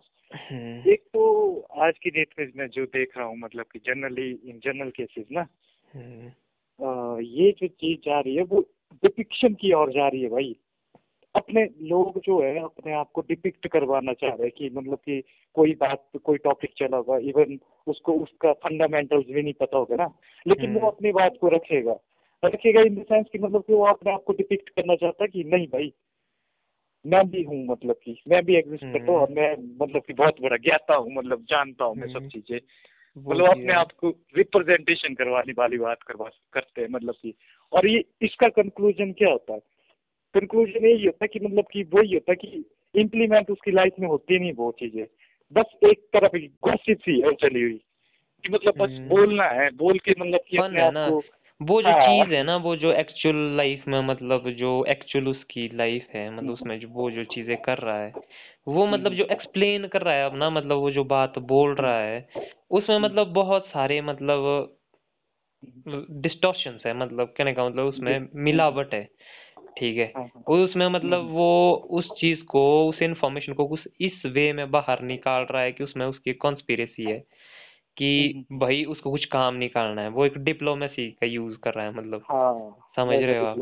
हम्म। 0.50 0.90
एक 0.90 1.02
तो 1.02 1.60
आज 1.60 1.98
की 1.98 2.10
डेट 2.10 2.34
में 2.38 2.52
मैं 2.56 2.68
जो 2.68 2.84
देख 2.84 3.16
रहा 3.16 3.26
हूँ 3.26 3.38
मतलब 3.38 3.64
कि 3.72 3.78
जनरली 3.78 4.30
इन 4.32 4.58
जनरल 4.58 4.90
केसेस 4.90 5.26
ना 5.32 5.46
हम्म। 5.94 6.30
ये 7.20 7.50
जो 7.52 7.66
चीज़ 7.66 7.98
जा 7.98 8.20
रही 8.20 8.36
है 8.36 8.42
वो 8.42 8.60
डिपिक्शन 9.02 9.54
की 9.54 9.72
ओर 9.72 9.92
जा 9.92 10.08
रही 10.08 10.22
है 10.22 10.28
भाई। 10.28 10.56
अपने 11.34 11.68
लोग 11.82 12.20
जो 12.20 12.42
है 12.42 12.58
अपने 12.64 12.92
आप 12.92 13.10
को 13.10 13.20
डिपिक्ट 13.20 13.66
करवाना 13.66 14.12
चाह 14.12 14.30
रहे 14.30 14.42
हैं 14.42 14.50
कि 14.50 14.70
मतलब 14.70 14.96
कि 14.96 15.22
कोई 15.54 15.72
बात 15.72 16.08
कोई 16.24 16.38
टॉपिक 16.38 16.70
चला 16.76 16.96
होगा 16.96 17.18
इवन 17.18 17.58
उसको 17.86 18.12
उसका 18.12 18.52
फंडामेंटल्स 18.52 19.26
भी 19.26 19.42
नहीं 19.42 19.52
पता 19.52 19.78
होगा 19.78 19.96
ना। 19.96 20.18
लेकिन 20.46 20.72
वो 20.72 20.78
हम्म। 20.78 20.90
अपनी 20.90 21.12
बात 21.12 21.34
को 21.40 21.48
रखेगा। 21.48 21.96
रखेगा 22.44 22.80
इन 22.80 22.94
द 22.94 23.02
सेंस 23.02 23.26
कि 23.32 23.38
मतलब 23.38 23.62
कि 23.62 23.72
वो 23.72 23.84
अपने 23.84 24.12
आप 24.12 24.22
को 24.22 24.32
डिपिक्ट 24.32 24.68
करना 24.68 24.94
चाहता 24.94 25.24
है 25.24 25.28
कि 25.28 25.44
नहीं 25.44 25.66
भाई 25.66 25.92
मैं 27.06 27.30
भी 27.30 27.42
हूँ 27.42 27.66
मतलब 27.66 27.96
कि 28.04 28.22
मैं 28.28 28.44
भी 28.44 28.56
एग्जिस्ट 28.56 28.84
करता 28.84 29.12
हूँ 29.12 29.20
हम्म। 29.20 29.20
और 29.20 29.30
मैं 29.30 29.56
मतलब 29.82 30.02
कि 30.02 30.12
बहुत 30.12 30.34
बड़ा 30.42 30.56
ज्ञाता 30.56 30.94
हूँ 30.94 31.14
मतलब 31.14 31.46
जानता 31.48 31.84
हूँ 31.84 31.96
मैं 31.96 32.08
सब 32.08 32.16
हम्म। 32.16 32.28
चीज़ें। 32.28 32.60
मतलब 33.28 33.46
अपने 33.46 33.72
आप 33.72 33.92
को 33.92 34.08
रिप्रेजेंटेशन 34.36 35.14
करवाने 35.14 35.52
वाली 35.58 35.78
बात 35.78 36.02
करवा 36.02 36.30
करते 36.52 36.82
हैं 36.82 36.88
मतलब 36.88 37.14
कि। 37.22 37.34
और 37.72 37.86
ये 37.86 38.04
इसका 38.22 38.48
कंक्लूजन 38.48 39.12
क्या 39.12 39.30
होता 39.30 39.52
है? 39.52 39.60
कंक्लूजन 40.34 40.86
यही 40.86 41.06
होता 41.06 41.24
है 41.24 41.28
कि 41.28 41.40
मतलब 41.40 41.64
कि 41.72 41.82
वही 41.82 42.14
होता 42.14 42.32
है 42.32 42.36
कि 42.36 42.64
इम्प्लीमेंट 43.00 43.50
उसकी 43.50 43.70
लाइफ 43.70 43.92
में 44.00 44.08
होती 44.08 44.38
नहीं 44.38 44.52
वो 44.52 44.72
चीज़ें। 44.80 45.06
बस 45.52 45.64
एक 45.84 45.98
तरफ़ 46.00 46.36
गॉसिप 46.68 46.98
सी 46.98 47.20
है 47.20 47.32
चली 47.34 47.62
हुई। 47.62 47.80
कि 48.44 48.52
मतलब 48.52 48.74
बस 48.76 48.88
हम्म। 48.90 49.08
बोलना 49.08 49.44
है 49.44 49.70
बोल 49.70 49.98
के 49.98 50.14
मतलब 50.18 50.40
कि 50.48 50.56
अपने 50.56 50.80
आप 50.80 50.94
को 50.96 51.22
वो 51.62 51.82
जो 51.82 51.88
हाँ। 51.88 52.06
चीज़ 52.06 52.34
है 52.34 52.42
ना 52.42 52.56
वो 52.56 52.76
जो 52.76 52.92
एक्चुअल 52.92 53.36
लाइफ 53.56 53.84
में 53.88 54.00
मतलब 54.00 54.50
जो 54.50 54.84
एक्चुअल 54.84 55.28
उसकी 55.28 55.70
लाइफ 55.74 56.06
है 56.14 56.36
मतलब 56.36 56.50
उसमें 56.50 56.80
जो 56.80 56.88
वो 56.88 57.10
जो 57.10 57.24
चीज़ें 57.24 57.56
कर 57.56 57.78
रहा 57.78 58.02
है 58.02 58.12
वो 58.68 58.86
मतलब 58.86 59.06
हम्म, 59.06 59.16
जो 59.16 59.24
एक्सप्लेन 59.24 59.86
कर 59.86 60.02
रहा 60.02 60.14
है 60.14 60.24
अब 60.26 60.36
ना 60.36 60.50
मतलब 60.50 60.76
वो 60.76 60.90
जो 60.90 61.04
बात 61.04 61.38
बोल 61.38 61.74
रहा 61.74 62.00
है 62.00 62.28
उसमें 62.70 62.96
हम्म, 62.96 63.06
मतलब 63.06 63.26
बहुत 63.26 63.66
सारे 63.66 64.00
मतलब 64.00 64.76
डिस्टॉर्शंस 66.10 66.82
है 66.86 66.94
मतलब 66.94 67.34
कहने 67.36 67.52
का 67.52 67.68
मतलब 67.68 67.84
उसमें 67.84 68.28
मिलावट 68.34 68.94
है। 68.94 69.08
ठीक 69.78 69.98
है। 69.98 70.12
हाँ 70.16 70.24
हाँ। 70.24 70.42
उसमें 70.42 70.88
मतलब 70.88 71.20
हम्म, 71.20 71.32
वो 71.32 71.74
उस 71.90 72.10
चीज़ 72.18 72.42
को 72.42 72.88
उस 72.88 73.02
इन्फॉर्मेशन 73.02 73.52
को 73.52 73.66
कुछ 73.66 73.80
इस 74.00 74.26
वे 74.26 74.52
में 74.52 74.70
बाहर 74.70 75.02
निकाल 75.02 75.42
रहा 75.42 75.62
है 75.62 75.72
कि 75.72 75.84
उसमें 75.84 76.06
उसकी 76.06 76.32
कॉन्स्पिरेसी 76.32 77.10
है 77.10 77.24
कि 77.96 78.26
हम्म, 78.26 78.38
हम्म, 78.38 78.58
भाई 78.58 78.84
उसको 78.84 79.10
कुछ 79.10 79.24
काम 79.24 79.54
निकालना 79.54 80.02
है। 80.02 80.08
वो 80.08 80.26
एक 80.26 80.38
डिप्लोमेसी 80.38 81.10
का 81.10 81.26
यूज़ 81.26 81.56
कर 81.56 81.74
रहा 81.74 81.84
है 81.84 81.94
मतलब। 81.94 82.24
हाँ 82.30 82.76
समझ 82.96 83.16
रहे 83.16 83.38
हो 83.38 83.46
आप? 83.46 83.58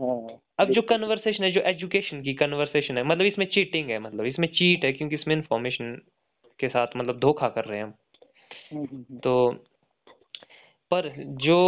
हाँ 0.00 0.40
अब 0.58 0.72
जो 0.72 0.82
कन्वर्सेशन 0.82 1.44
है 1.44 1.52
जो 1.52 1.60
एजुकेशन 1.60 2.22
की 2.22 2.34
कन्वर्सेशन 2.34 2.98
है 2.98 3.04
मतलब 3.04 3.24
इसमें 3.24 3.46
चीटिंग 3.46 3.90
है 3.90 3.98
मतलब 3.98 4.24
इसमें 4.24 4.48
चीट 4.48 4.84
है 4.84 4.92
क्योंकि 4.92 5.14
इसमें 5.14 5.36
इंफॉर्मेशन 5.36 6.02
के 6.60 6.68
साथ 6.68 6.86
मतलब 6.96 7.18
धोखा 7.18 7.48
कर 7.48 7.64
रहे 7.64 7.78
हैं 7.78 7.84
हम। 7.84 7.94
तो 9.22 9.50
पर 10.90 11.14
जो 11.18 11.58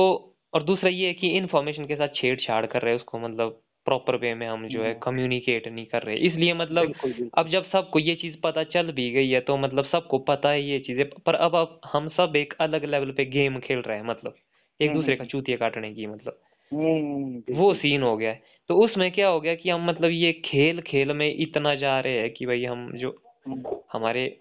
और 0.54 0.62
दूसरा 0.62 0.90
ये 0.90 1.06
है 1.06 1.12
कि 1.12 1.28
इन्फॉर्मेशन 1.28 1.86
के 1.86 1.96
साथ 1.96 2.08
छेड़छाड़ 2.14 2.66
कर 2.66 2.82
रहे 2.82 2.92
हैं 2.92 2.98
उसको 2.98 3.18
मतलब। 3.18 3.60
प्रॉपर 3.88 4.16
वे 4.16 4.34
में 4.34 4.46
हम 4.46 4.66
जो 4.68 4.82
है 4.82 4.90
हम्म, 4.90 5.00
कम्युनिकेट 5.02 5.68
नहीं 5.68 5.86
कर 5.86 6.02
रहे। 6.02 6.16
इसलिए 6.28 6.54
मतलब 6.54 6.86
बिल्कुल 6.86 7.10
अब 7.10 7.18
बिल्कुल 7.18 7.50
जब 7.52 7.70
सबको 7.70 7.98
ये 7.98 8.14
चीज़ 8.14 8.36
पता 8.42 8.64
चल 8.64 8.92
भी 8.92 9.10
गई 9.10 9.30
है 9.30 9.40
तो 9.40 9.56
मतलब 9.56 9.84
सबको 9.84 10.18
पता 10.18 10.50
है 10.50 10.62
ये 10.62 10.78
चीज़ें 10.78 11.04
पर 11.26 11.34
अब 11.34 11.54
अब 11.56 11.80
हम 11.92 12.08
सब 12.08 12.36
एक 12.36 12.54
अलग 12.60 12.84
लेवल 12.84 13.10
पे 13.10 13.24
गेम 13.24 13.58
खेल 13.58 13.78
रहे 13.78 13.96
हैं 13.96 14.04
मतलब 14.04 14.34
एक 14.80 14.88
हम्म, 14.88 14.90
हम्म, 14.90 15.00
दूसरे 15.00 15.16
का 15.16 15.22
हम्म, 15.22 15.30
चूतिया 15.30 15.56
काटने 15.56 15.92
की 15.94 16.06
मतलब। 16.06 16.38
हम्म, 16.72 17.34
वो 17.34 17.40
बिल्कुल। 17.40 17.76
सीन 17.76 18.02
हो 18.02 18.16
गया 18.16 18.30
है। 18.30 18.42
तो 18.68 18.76
उसमें 18.76 19.10
क्या 19.12 19.28
हो 19.28 19.40
गया 19.40 19.54
कि 19.54 19.70
हम 19.70 19.86
मतलब 19.86 20.10
ये 20.10 20.32
खेल 20.44 20.80
खेल 20.80 21.12
में 21.12 21.34
इतना 21.34 21.74
जा 21.74 22.00
रहे 22.00 22.18
हैं 22.18 22.30
कि 22.30 22.46
भाई 22.46 22.64
हम 22.64 22.90
जो 22.94 23.22
हम्म, 23.46 23.76
हमारे 23.92 24.36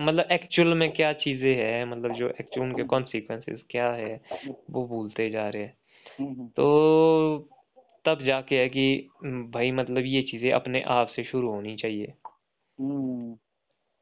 मतलब 0.00 0.28
एक्चुअल 0.32 0.68
में 0.68 0.90
क्या 0.92 1.12
चीज़ें 1.12 1.54
हैं 1.56 1.84
मतलब 1.84 2.14
जो 2.14 2.28
एक्चुअल 2.28 2.66
उनके 2.66 2.80
हम्म, 2.80 2.90
कॉन्सिक्वेंसेस 2.90 3.60
क्या 3.70 3.90
है 3.92 4.20
वो 4.70 4.86
भूलते 4.86 5.30
जा 5.30 5.48
रहे 5.48 5.62
हैं। 5.62 5.74
हम्म, 6.20 6.30
हम्म, 6.30 6.46
तो 6.46 7.48
तब 8.04 8.22
जाके 8.22 8.58
है 8.58 8.68
कि 8.68 9.08
भाई 9.24 9.70
मतलब 9.70 10.04
ये 10.06 10.22
चीज़ें 10.22 10.50
अपने 10.52 10.82
आप 10.82 11.08
से 11.08 11.24
शुरू 11.24 11.50
होनी 11.50 11.76
चाहिए। 11.76 12.12
हम्म, 12.78 13.36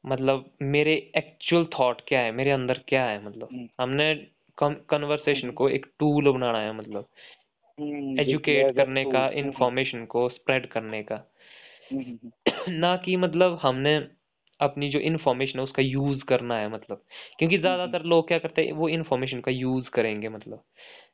मतलब 0.05 0.51
मेरे 0.63 0.93
एक्चुअल 1.17 1.65
थॉट 1.79 2.01
क्या 2.09 2.21
है 2.21 2.33
मेरे 2.33 2.51
अंदर 2.51 2.81
क्या 2.89 3.05
है 3.05 3.25
मतलब। 3.25 3.49
हम्म, 3.53 3.69
हमने 3.81 4.15
कन्वर्सेशन 4.59 5.47
हम्म, 5.47 5.53
को 5.53 5.69
एक 5.69 5.87
टूल 5.99 6.33
बनाना 6.33 6.59
है 6.59 6.73
मतलब। 6.73 7.09
एजुकेट 8.21 8.77
करने 8.77 9.05
का 9.05 9.29
इंफॉर्मेशन 9.29 10.05
को 10.07 10.29
स्प्रेड 10.29 10.67
करने 10.67 11.03
का। 11.03 11.25
ना 12.69 12.97
कि 12.97 13.17
मतलब 13.17 13.59
हमने 13.63 13.97
अपनी 14.61 14.89
जो 14.89 14.99
इन्फॉर्मेशन 14.99 15.59
है 15.59 15.65
उसका 15.65 15.83
यूज़ 15.83 16.25
करना 16.25 16.57
है 16.59 16.69
मतलब। 16.73 17.05
क्योंकि 17.39 17.59
ज़्यादातर 17.59 18.03
लोग 18.05 18.29
क्या 18.29 18.39
करते 18.39 18.63
हैं 18.63 18.73
वो 18.73 18.89
इन्फॉर्मेशन 18.89 19.41
का 19.41 19.51
यूज़ 19.51 19.89
करेंगे 19.91 20.29
मतलब। 20.29 20.63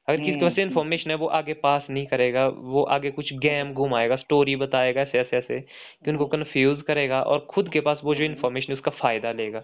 अगर 0.09 0.21
किसी 0.21 0.39
के 0.39 0.45
पास 0.47 0.59
इन्फॉर्मेशन 0.59 1.11
है 1.11 1.17
वो 1.17 1.27
आगे 1.27 1.55
पास 1.55 1.87
नहीं 1.91 2.07
करेगा 2.07 2.47
वो 2.49 2.83
आगे 2.83 3.11
कुछ 3.11 3.33
गेम 3.35 3.73
घुमाएगा 3.75 4.17
स्टोरी 4.17 4.57
बताएगा 4.57 5.01
ऐसे 5.01 5.19
ऐसे 5.19 5.37
ऐसे 5.37 5.61
कि 5.61 6.11
उनको 6.11 6.27
कंफ्यूज 6.27 6.83
करेगा 6.83 7.23
और 7.23 7.47
खुद 7.51 7.73
के 7.73 7.81
पास 7.81 8.01
वो 8.05 8.15
जो 8.15 8.25
इन्फॉर्मेशन 8.25 8.73
है 8.73 8.79
उसका 8.79 8.91
फ़ायदा 8.91 9.33
लेगा। 9.33 9.63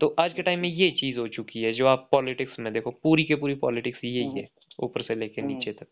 तो 0.00 0.14
आज 0.18 0.32
के 0.34 0.42
टाइम 0.42 0.60
में 0.60 0.68
ये 0.68 0.90
चीज़ 0.90 1.18
हो 1.18 1.28
चुकी 1.28 1.62
है 1.62 1.72
जो 1.72 1.86
आप 1.86 2.08
पॉलिटिक्स 2.12 2.58
में 2.58 2.72
देखो 2.72 2.90
पूरी 2.90 3.24
के 3.24 3.34
पूरी 3.34 3.54
पॉलिटिक्स 3.54 4.04
यही 4.04 4.38
है 4.38 4.48
ऊपर 4.82 5.02
से 5.02 5.14
लेके 5.14 5.42
नीचे 5.42 5.72
तक। 5.72 5.86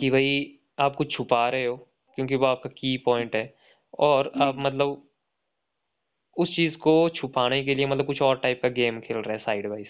कि 0.00 0.10
भाई 0.10 0.58
आप 0.78 0.94
कुछ 0.96 1.12
छुपा 1.12 1.48
रहे 1.48 1.64
हो 1.66 1.76
क्योंकि 2.18 2.36
वो 2.36 2.46
आपका 2.46 2.70
की 2.70 2.96
पॉइंट 2.96 3.36
है 3.36 3.54
और 3.98 4.32
आप 4.42 4.54
मतलब 4.58 5.08
उस 6.36 6.54
चीज़ 6.56 6.76
को 6.76 7.08
छुपाने 7.08 7.64
के 7.64 7.74
लिए 7.74 7.86
मतलब 7.86 8.06
कुछ 8.06 8.22
और 8.22 8.38
टाइप 8.38 8.62
का 8.62 8.68
गेम 8.68 9.00
खेल 9.00 9.16
रहे 9.16 9.36
हैं 9.36 9.44
साइड 9.44 9.66
वाइज 9.66 9.86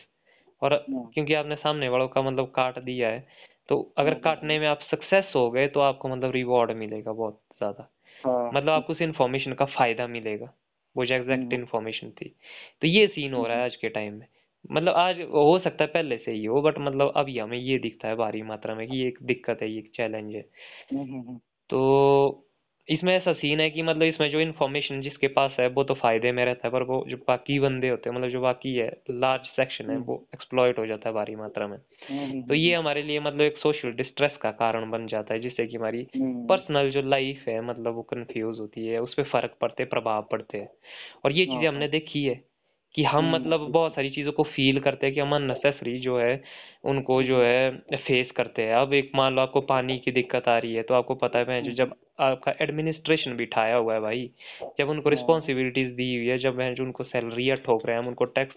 और 0.62 0.74
क्योंकि 0.88 1.34
आपने 1.34 1.54
सामने 1.56 1.88
वालों 1.88 2.08
का 2.08 2.22
मतलब 2.22 2.52
काट 2.56 2.78
दिया 2.78 3.08
है 3.08 3.26
तो 3.68 3.80
अगर 3.98 4.14
काटने 4.20 4.58
में 4.58 4.66
आप 4.66 4.80
सक्सेस 4.90 5.32
हो 5.36 5.50
गए 5.50 5.66
तो 5.68 5.80
आपको 5.80 6.08
मतलब 6.08 6.30
रिवॉर्ड 6.30 6.70
मिलेगा 6.70 7.12
बहुत 7.12 7.40
ज़्यादा। 7.58 7.88
हाँ। 8.24 8.50
मतलब 8.54 8.68
आपको 8.68 8.92
उस 8.92 9.00
इन्फॉर्मेशन 9.02 9.52
का 9.52 9.64
फ़ायदा 9.64 10.06
मिलेगा 10.06 10.52
वो 10.96 11.06
जो 11.06 11.14
एग्जैक्ट 11.14 11.52
इन्फॉर्मेशन 11.52 12.10
थी। 12.10 12.28
तो 12.82 12.86
ये 12.86 13.06
सीन 13.06 13.34
हो 13.34 13.46
रहा 13.46 13.56
है 13.56 13.64
आज 13.64 13.76
के 13.76 13.88
टाइम 13.88 14.14
में। 14.14 14.26
मतलब 14.72 14.94
आज 14.94 15.20
हो 15.20 15.58
सकता 15.58 15.84
है 15.84 15.90
पहले 15.90 16.16
से 16.16 16.32
ही 16.32 16.44
हो 16.44 16.62
बट 16.62 16.78
मतलब 16.78 17.12
अभी 17.16 17.38
हमें 17.38 17.58
ये 17.58 17.78
दिखता 17.78 18.08
है 18.08 18.16
भारी 18.16 18.42
मात्रा 18.42 18.74
में 18.74 18.86
कि 18.88 18.96
ये 18.96 19.08
एक 19.08 19.18
दिक्कत 19.22 19.62
है 19.62 19.70
ये 19.70 19.78
एक 19.78 19.90
चैलेंज 19.96 20.34
है। 20.34 20.42
तो 21.70 22.48
इसमें 22.88 23.12
ऐसा 23.14 23.32
सीन 23.32 23.60
है 23.60 23.68
कि 23.70 23.82
मतलब 23.82 24.02
इसमें 24.04 24.30
जो 24.30 24.40
इन्फॉर्मेशन 24.40 25.00
जिसके 25.02 25.28
पास 25.30 25.56
है 25.60 25.66
वो 25.70 25.84
तो 25.84 25.94
फ़ायदे 25.94 26.32
में 26.32 26.44
रहता 26.44 26.66
है 26.66 26.72
पर 26.72 26.82
वो 26.82 27.04
जो 27.08 27.16
बाकी 27.28 27.58
बंदे 27.60 27.88
होते 27.88 28.10
हैं 28.10 28.16
मतलब 28.16 28.30
जो 28.30 28.40
बाकी 28.40 28.74
है 28.76 28.88
लार्ज 29.12 29.46
सेक्शन 29.50 29.90
है 29.90 29.96
वो 30.00 30.16
एक्सप्लॉयट 30.34 30.78
हो 30.78 30.86
जाता 30.86 31.08
है 31.08 31.14
भारी 31.14 31.36
मात्रा 31.36 31.66
में। 31.68 31.78
तो 32.48 32.54
ये 32.54 32.74
हमारे 32.74 33.02
लिए 33.02 33.20
मतलब 33.20 33.40
एक 33.40 33.58
सोशल 33.58 33.92
डिस्ट्रेस 33.94 34.36
का 34.42 34.50
कारण 34.54 34.90
बन 34.90 35.06
जाता 35.08 35.34
है 35.34 35.40
जिससे 35.40 35.66
कि 35.66 35.76
हमारी 35.76 36.06
पर्सनल 36.48 36.90
जो 36.90 37.02
लाइफ 37.02 37.44
है 37.48 37.60
मतलब 37.62 37.94
वो 37.94 38.02
कन्फ्यूज़ 38.04 38.58
होती 38.60 38.86
है 38.86 38.98
उस 39.00 39.14
पर 39.14 39.24
फ़र्क 39.24 39.56
पड़ते 39.60 39.84
प्रभाव 39.86 40.28
पड़ते 40.32 40.58
हैं। 40.58 40.68
और 41.24 41.32
ये 41.32 41.46
चीज़ें 41.46 41.68
हमने 41.68 41.88
देखी 41.88 42.24
है। 42.24 42.42
कि 42.94 43.02
हम 43.04 43.18
हम्म, 43.18 43.34
मतलब 43.34 43.60
बहुत 43.70 43.94
सारी 43.94 44.10
चीज़ों 44.10 44.32
को 44.32 44.42
फील 44.44 44.80
करते 44.80 45.06
हैं 45.06 45.14
कि 45.14 45.20
हम 45.20 45.34
अननेसेसरी 45.34 45.98
जो 45.98 46.18
है 46.18 46.42
उनको 46.84 47.22
जो 47.22 47.42
है 47.42 47.70
फेस 47.96 48.30
करते 48.30 48.62
हैं। 48.62 48.74
अब 48.74 48.92
एक 48.94 49.10
मान 49.14 49.34
लो 49.34 49.42
आपको 49.42 49.60
पानी 49.60 49.98
की 49.98 50.10
दिक्कत 50.12 50.48
आ 50.48 50.56
रही 50.58 50.74
है 50.74 50.82
तो 50.82 50.94
आपको 50.94 51.14
पता 51.14 51.38
है 51.50 51.60
जो 51.62 51.72
जब 51.72 51.94
आपका 52.20 52.54
एडमिनिस्ट्रेशन 52.60 53.36
बिठाया 53.36 53.76
हुआ 53.76 53.94
है 53.94 54.00
भाई 54.00 54.30
जब 54.78 54.88
उनको 54.88 55.10
रिस्पॉन्सिबिलिटीज 55.10 55.86
हाँ। 55.86 55.94
दी 55.96 56.16
हुई 56.16 56.26
है 56.26 56.38
जब 56.38 56.60
जो 56.74 56.84
उनको 56.84 57.04
सैलरियाँ 57.04 57.56
ठोक 57.56 57.86
रहे 57.86 57.96
हैं 57.96 58.02
हम 58.02 58.08
उनको 58.08 58.24
टैक्स 58.24 58.56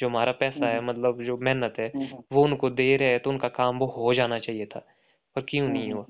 जो 0.00 0.08
हमारा 0.08 0.32
पैसा 0.32 0.68
है 0.68 0.78
हम्म। 0.78 0.88
मतलब 0.90 1.22
जो 1.24 1.36
मेहनत 1.36 1.74
है 1.78 1.90
हम्म। 1.96 2.22
वो 2.32 2.44
उनको 2.44 2.70
दे 2.70 2.96
रहे 2.96 3.08
हैं 3.08 3.20
तो 3.20 3.30
उनका 3.30 3.48
काम 3.58 3.78
वो 3.78 3.86
हो 3.86 4.14
जाना 4.14 4.38
चाहिए 4.38 4.66
था। 4.66 4.86
पर 5.36 5.42
क्यों 5.48 5.68
नहीं 5.68 5.92
हुआ? 5.92 6.04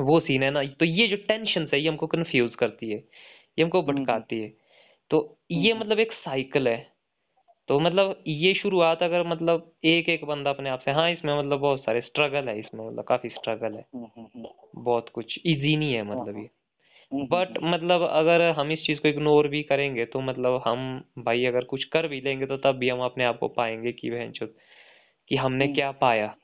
वो 0.00 0.18
सीन 0.20 0.42
है 0.42 0.50
ना 0.50 0.62
तो 0.80 0.84
ये 0.84 1.06
जो 1.08 1.16
टेंशन 1.28 1.68
है 1.74 1.80
ये 1.80 1.88
हमको 1.88 2.06
कन्फ्यूज़ 2.06 2.54
करती 2.56 2.90
है 2.90 2.96
ये 2.96 3.62
हमको 3.62 3.82
भटकाती 3.82 4.40
है। 4.40 4.52
तो 5.10 5.38
ये 5.50 5.74
मतलब 5.74 5.98
एक 5.98 6.12
साइकिल 6.12 6.68
है। 6.68 6.94
तो 7.68 7.80
मतलब 7.80 8.24
ये 8.26 8.54
शुरुआत 8.54 9.02
अगर 9.02 9.26
मतलब 9.26 9.72
एक 9.84 10.08
एक 10.08 10.24
बंदा 10.24 10.50
अपने 10.50 10.70
आप 10.70 10.80
से 10.80 10.90
हाँ 10.90 11.10
इसमें 11.10 11.38
मतलब 11.38 11.58
बहुत 11.58 11.80
सारे 11.80 12.00
स्ट्रगल 12.00 12.48
है 12.48 12.60
इसमें 12.60 12.86
मतलब 12.86 13.04
काफ़ी 13.04 13.28
स्ट्रगल 13.28 13.74
है। 13.74 13.86
बहुत 14.76 15.08
कुछ 15.08 15.38
इजी 15.46 15.76
नहीं 15.76 15.94
है 15.94 16.02
मतलब 16.02 16.38
ये। 16.38 16.50
बट 17.12 17.48
मतलब 17.62 18.02
अगर 18.02 18.42
हम 18.42 18.70
इस 18.70 18.86
चीज़ 18.86 19.00
को 19.00 19.08
इग्नोर 19.08 19.48
भी 19.48 19.62
करेंगे 19.62 20.04
तो 20.04 20.20
मतलब 20.20 20.62
हम 20.66 21.04
भाई 21.18 21.44
अगर 21.44 21.64
कुछ 21.64 21.84
कर 21.84 22.08
भी 22.08 22.20
लेंगे 22.20 22.46
तो 22.46 22.56
तब 22.56 22.72
भी 22.72 22.88
हम 22.88 23.00
अपने 23.00 23.24
आप 23.24 23.38
को 23.38 23.48
पाएँगे 23.48 23.92
कि 23.92 24.10
वह 24.10 24.32
कि 25.28 25.36
हमने 25.36 25.68
क्या 25.68 25.92
पाया 25.92 26.36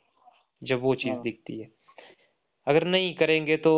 जब 0.63 0.81
वो 0.81 0.95
चीज़ 0.95 1.15
दिखती 1.15 1.61
है। 1.61 1.71
अगर 2.67 2.85
नहीं 2.85 3.15
करेंगे 3.15 3.57
तो 3.57 3.73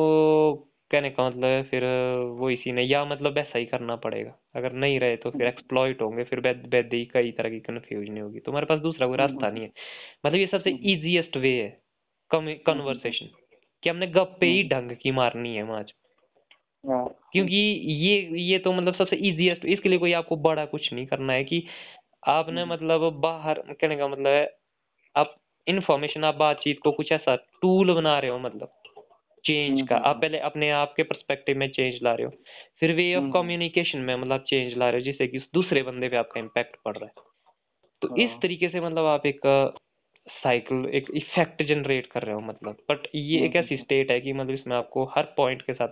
कहने 0.93 1.11
का 1.11 1.27
मतलब 1.29 1.45
है 1.45 1.63
फिर 1.63 1.85
वो 2.39 2.51
इसी 2.51 2.73
ने 2.73 2.83
या 2.83 3.05
मतलब 3.05 3.35
वैसा 3.35 3.59
ही 3.59 3.65
करना 3.67 3.97
पड़ेगा। 3.97 4.37
अगर 4.57 4.73
नहीं 4.73 4.99
रहे 5.01 5.17
तो 5.17 5.31
फिर 5.31 5.47
एक्सप्लॉइट 5.47 6.03
होंगे 6.03 6.25
फिर 6.25 6.41
बेदी 6.41 7.05
कई 7.05 7.31
तरह 7.31 7.51
की 7.51 7.61
कंफ्यूजन 7.61 8.19
होगी। 8.19 8.41
तुम्हारे 8.41 8.67
पास 8.67 8.81
दूसरा 8.81 9.07
कोई 9.07 9.17
रास्ता 9.17 9.51
नहीं 9.51 9.63
है। 9.63 9.71
मतलब 10.27 10.39
ये 10.39 10.47
सबसे 10.47 10.71
इजीएस्ट 10.93 11.37
वे 11.37 11.53
है 11.63 11.81
कन्वर्सेशन 12.31 13.29
कि 13.83 13.91
हमने 13.91 14.07
गप्पे 14.07 14.47
ही 14.47 14.63
ढंग 14.69 14.97
की 14.97 15.11
मारनी 15.11 15.55
है 15.57 15.65
माज 15.65 15.93
हाँ। 16.85 17.07
क्योंकि 17.33 17.57
ये 17.57 18.41
ये 18.41 18.59
तो 18.59 18.73
मतलब 18.73 18.95
सबसे 18.95 19.17
इजीएस्ट 19.17 19.65
इसके 19.65 19.89
लिए 19.89 19.99
कोई 19.99 20.13
आपको 20.13 20.37
बड़ा 20.37 20.65
कुछ 20.65 20.93
नहीं 20.93 21.07
करना 21.07 21.33
है 21.33 21.45
कि 21.45 21.63
आपने 22.29 22.65
मतलब 22.65 23.13
बाहर 23.21 23.63
कहने 23.71 23.97
का 23.97 24.09
मतलब 24.09 24.27
है 24.27 24.45
आप 25.17 25.35
इंफॉर्मेशन 25.67 26.25
आप 26.25 26.35
बातचीत 26.35 26.81
को 26.85 26.93
कुछ 26.93 27.13
ऐसा 27.13 27.37
टूल 27.63 27.95
बना 27.95 28.19
रहे 28.19 28.31
हो 28.31 28.39
मतलब। 28.39 28.82
चेंज 29.45 29.81
का। 29.83 29.97
आप 29.97 30.21
पहले 30.21 30.39
अपने 30.39 30.71
आप 30.71 30.95
के 30.97 31.03
परस्पेक्टिव 31.03 31.59
में 31.59 31.69
चेंज 31.69 31.99
ला 32.03 32.15
रहे 32.15 32.27
हो। 32.27 32.33
फिर 32.81 32.93
वे 32.93 33.15
ऑफ़ 33.15 33.25
कम्युनिकेशन 33.33 33.99
में 33.99 34.17
मतलब 34.17 34.45
चेंज 34.49 34.77
ला 34.79 34.91
रहे 34.91 35.01
हो 35.01 35.05
जिससे 35.05 35.27
कि 35.27 35.39
उस 35.39 35.49
दूसरे 35.55 35.83
बंदे 35.83 36.09
पे 36.09 36.17
आपका 36.17 36.41
इम्पैक्ट 36.41 36.77
पड़ 36.85 36.97
रहा 36.97 37.07
है। 37.07 37.13
तो 38.03 38.17
इस 38.17 38.31
तरीके 38.43 38.69
से 38.69 38.81
मतलब 38.81 39.05
आप 39.05 39.27
एक 39.27 39.41
साइकिल 40.27 40.87
एक 40.87 41.11
इफ़ेक्ट 41.17 41.63
जनरेट 41.63 42.07
कर 42.07 42.23
रहे 42.23 42.35
हो 42.35 42.41
मतलब। 42.41 42.77
बट 42.91 43.09
ये 43.15 43.41
एक 43.47 43.57
ऐसी 43.57 43.77
स्टेट 43.77 44.11
है 44.11 44.21
कि 44.21 44.33
मतलब 44.33 44.51
इसमें 44.51 44.77
आपको 44.77 45.05
हर 45.05 45.23
पॉइंट 45.37 45.63
के 45.63 45.75
साथ 45.75 45.89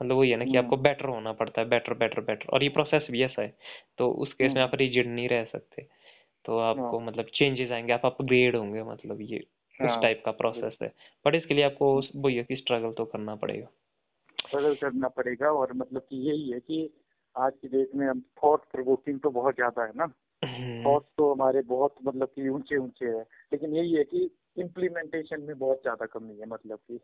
मतलब 0.00 0.16
वही 0.16 0.30
है 0.30 0.36
ना 0.36 0.44
कि 0.44 0.56
आपको 0.56 0.76
बेटर 0.76 1.04
होना 1.08 1.32
पड़ता 1.32 1.60
है 1.60 1.68
बेटर 1.68 1.94
बेटर 1.94 2.20
बेटर 2.20 2.46
और 2.48 2.62
ये 2.62 2.68
प्रोसेस 2.68 3.06
भी 3.10 3.22
ऐसा 3.22 3.42
है। 3.42 3.56
तो 3.98 4.10
उस 4.10 4.32
केस 4.32 4.52
में 4.52 4.62
आप 4.62 4.74
रिजिड 4.74 5.06
नहीं 5.06 5.28
रह 5.28 5.44
सकते। 5.44 5.86
तो 6.44 6.58
आपको 6.58 7.00
मतलब 7.00 7.26
चेंजेस 7.34 7.70
आएँगे 7.70 7.92
आप 7.92 8.06
अपग्रेड 8.06 8.56
होंगे 8.56 8.82
मतलब 8.82 9.18
ये। 9.22 9.44
उस 9.80 10.00
टाइप 10.02 10.16
हाँ। 10.16 10.22
का 10.24 10.30
प्रोसेस 10.32 10.76
है 10.82 10.92
बट 11.24 11.34
इसके 11.34 11.54
लिए 11.54 11.64
आपको 11.64 12.00
वही 12.16 12.36
है 12.36 12.44
कि 12.44 12.56
स्ट्रगल 12.56 12.92
तो 12.92 13.04
करना 13.04 13.34
पड़ेगा 13.34 13.66
स्ट्रगल 14.38 14.74
करना 14.74 15.08
पड़ेगा 15.08 15.50
और 15.50 15.72
मतलब 15.72 16.00
कि 16.00 16.16
यही 16.28 16.50
है 16.50 16.60
कि 16.60 16.88
आज 17.36 17.52
की 17.62 17.68
डेट 17.68 17.94
में 17.94 18.06
हम 18.06 18.20
थॉट 18.44 18.64
प्रोवोकिंग 18.72 19.20
तो 19.20 19.30
बहुत 19.30 19.54
ज़्यादा 19.54 19.84
है 19.84 19.92
ना 19.96 20.06
थॉट 20.06 20.44
हम्म। 20.44 20.98
तो 21.18 21.32
हमारे 21.34 21.62
बहुत 21.62 21.94
मतलब 22.04 22.28
कि 22.28 22.48
ऊँचे 22.48 22.76
ऊँचे 22.76 23.06
है 23.06 23.22
लेकिन 23.52 23.74
यही 23.74 23.94
है 23.94 24.04
कि 24.04 24.30
इम्प्लीमेंटेशन 24.56 25.42
में 25.42 25.58
बहुत 25.58 25.82
ज़्यादा 25.82 26.06
कमी 26.06 26.38
है 26.38 26.46
मतलब 26.46 26.78
कि 26.78 27.00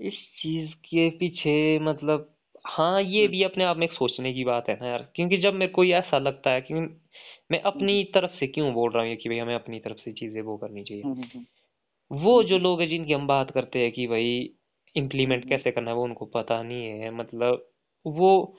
इस 0.00 0.14
चीज़ 0.38 0.70
के 0.84 1.08
पीछे 1.10 1.78
मतलब 1.78 2.30
हाँ 2.66 3.02
ये 3.02 3.20
हम्म। 3.20 3.30
भी 3.32 3.42
अपने 3.42 3.64
आप 3.64 3.76
में 3.76 3.86
एक 3.86 3.92
सोचने 3.92 4.32
की 4.32 4.44
बात 4.44 4.68
है 4.68 4.78
ना 4.80 4.88
यार 4.88 5.08
क्योंकि 5.16 5.36
जब 5.36 5.54
मेरे 5.54 5.72
को 5.72 5.84
ऐसा 5.84 6.18
लगता 6.18 6.50
है 6.50 6.60
कि 6.60 6.74
मैं 7.50 7.60
अपनी 7.60 8.00
हम्म। 8.00 8.20
तरफ़ 8.20 8.38
से 8.38 8.46
क्यों 8.46 8.74
बोल 8.74 8.90
रहा 8.90 9.04
हूँ 9.04 9.16
कि 9.16 9.28
भाई 9.28 9.38
हमें 9.38 9.54
अपनी 9.54 9.78
तरफ़ 9.78 9.96
से 9.96 10.12
चीज़ें 10.12 10.42
वो 10.42 10.56
करनी 10.56 10.82
चाहिए? 10.84 11.02
हम्म, 11.04 11.22
वो 12.12 12.42
जो 12.42 12.58
लोग 12.58 12.80
हैं 12.80 12.88
जिनकी 12.88 13.12
हम 13.12 13.26
बात 13.26 13.50
करते 13.50 13.78
हैं 13.78 13.92
कि 13.92 14.06
भाई 14.06 14.50
इम्प्लीमेंट 14.96 15.48
कैसे 15.48 15.70
करना 15.70 15.90
है 15.90 15.96
वो 15.96 16.04
उनको 16.04 16.24
पता 16.24 16.62
नहीं 16.62 16.84
है 16.84 17.10
मतलब 17.10 17.70
वो 18.06 18.56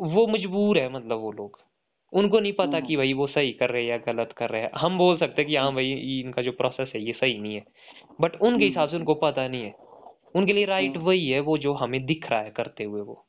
वो 0.00 0.26
मजबूर 0.26 0.78
है 0.78 0.92
मतलब 0.92 1.18
वो 1.18 1.32
लोग। 1.32 1.58
उनको 2.12 2.40
नहीं 2.40 2.52
पता 2.52 2.80
कि 2.80 2.96
भाई 2.96 3.12
वो 3.12 3.26
सही 3.26 3.52
कर 3.52 3.70
रहे 3.70 3.82
हैं 3.82 3.90
या 3.90 3.96
गलत 3.98 4.34
कर 4.36 4.50
रहे 4.50 4.62
हैं। 4.62 4.70
हम 4.76 4.98
बोल 4.98 5.18
सकते 5.18 5.42
हैं 5.42 5.48
कि 5.50 5.56
हाँ 5.56 5.74
भाई 5.74 5.92
इनका 5.92 6.42
जो 6.42 6.52
प्रोसेस 6.52 6.92
है 6.94 7.02
ये 7.02 7.12
सही 7.12 7.38
नहीं 7.38 7.54
है। 7.54 7.64
बट 8.20 8.36
उनके 8.36 8.64
हिसाब 8.64 8.88
से 8.88 8.96
उनको 8.96 9.14
पता 9.14 9.48
नहीं 9.48 9.62
है। 9.62 9.74
उनके 10.36 10.52
लिए 10.52 10.64
राइट 10.64 10.96
हम्म। 10.96 11.06
वही 11.06 11.28
है 11.28 11.40
वो 11.40 11.58
जो 11.58 11.72
हमें 11.72 12.06
दिख 12.06 12.30
रहा 12.30 12.40
है 12.40 12.50
करते 12.50 12.84
हुए 12.84 13.00
वो। 13.00 13.26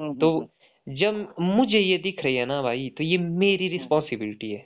हम्म, 0.00 0.18
तो 0.18 0.38
हम्म, 0.38 0.48
जब 0.86 1.34
मुझे 1.40 1.78
ये 1.80 1.96
दिख 1.98 2.22
रही 2.24 2.36
है 2.36 2.44
ना 2.46 2.60
भाई 2.62 2.88
तो 2.90 3.04
ये 3.04 3.18
मेरी 3.18 3.68
रिस्पॉन्सिबिलिटी 3.68 4.50
है। 4.50 4.58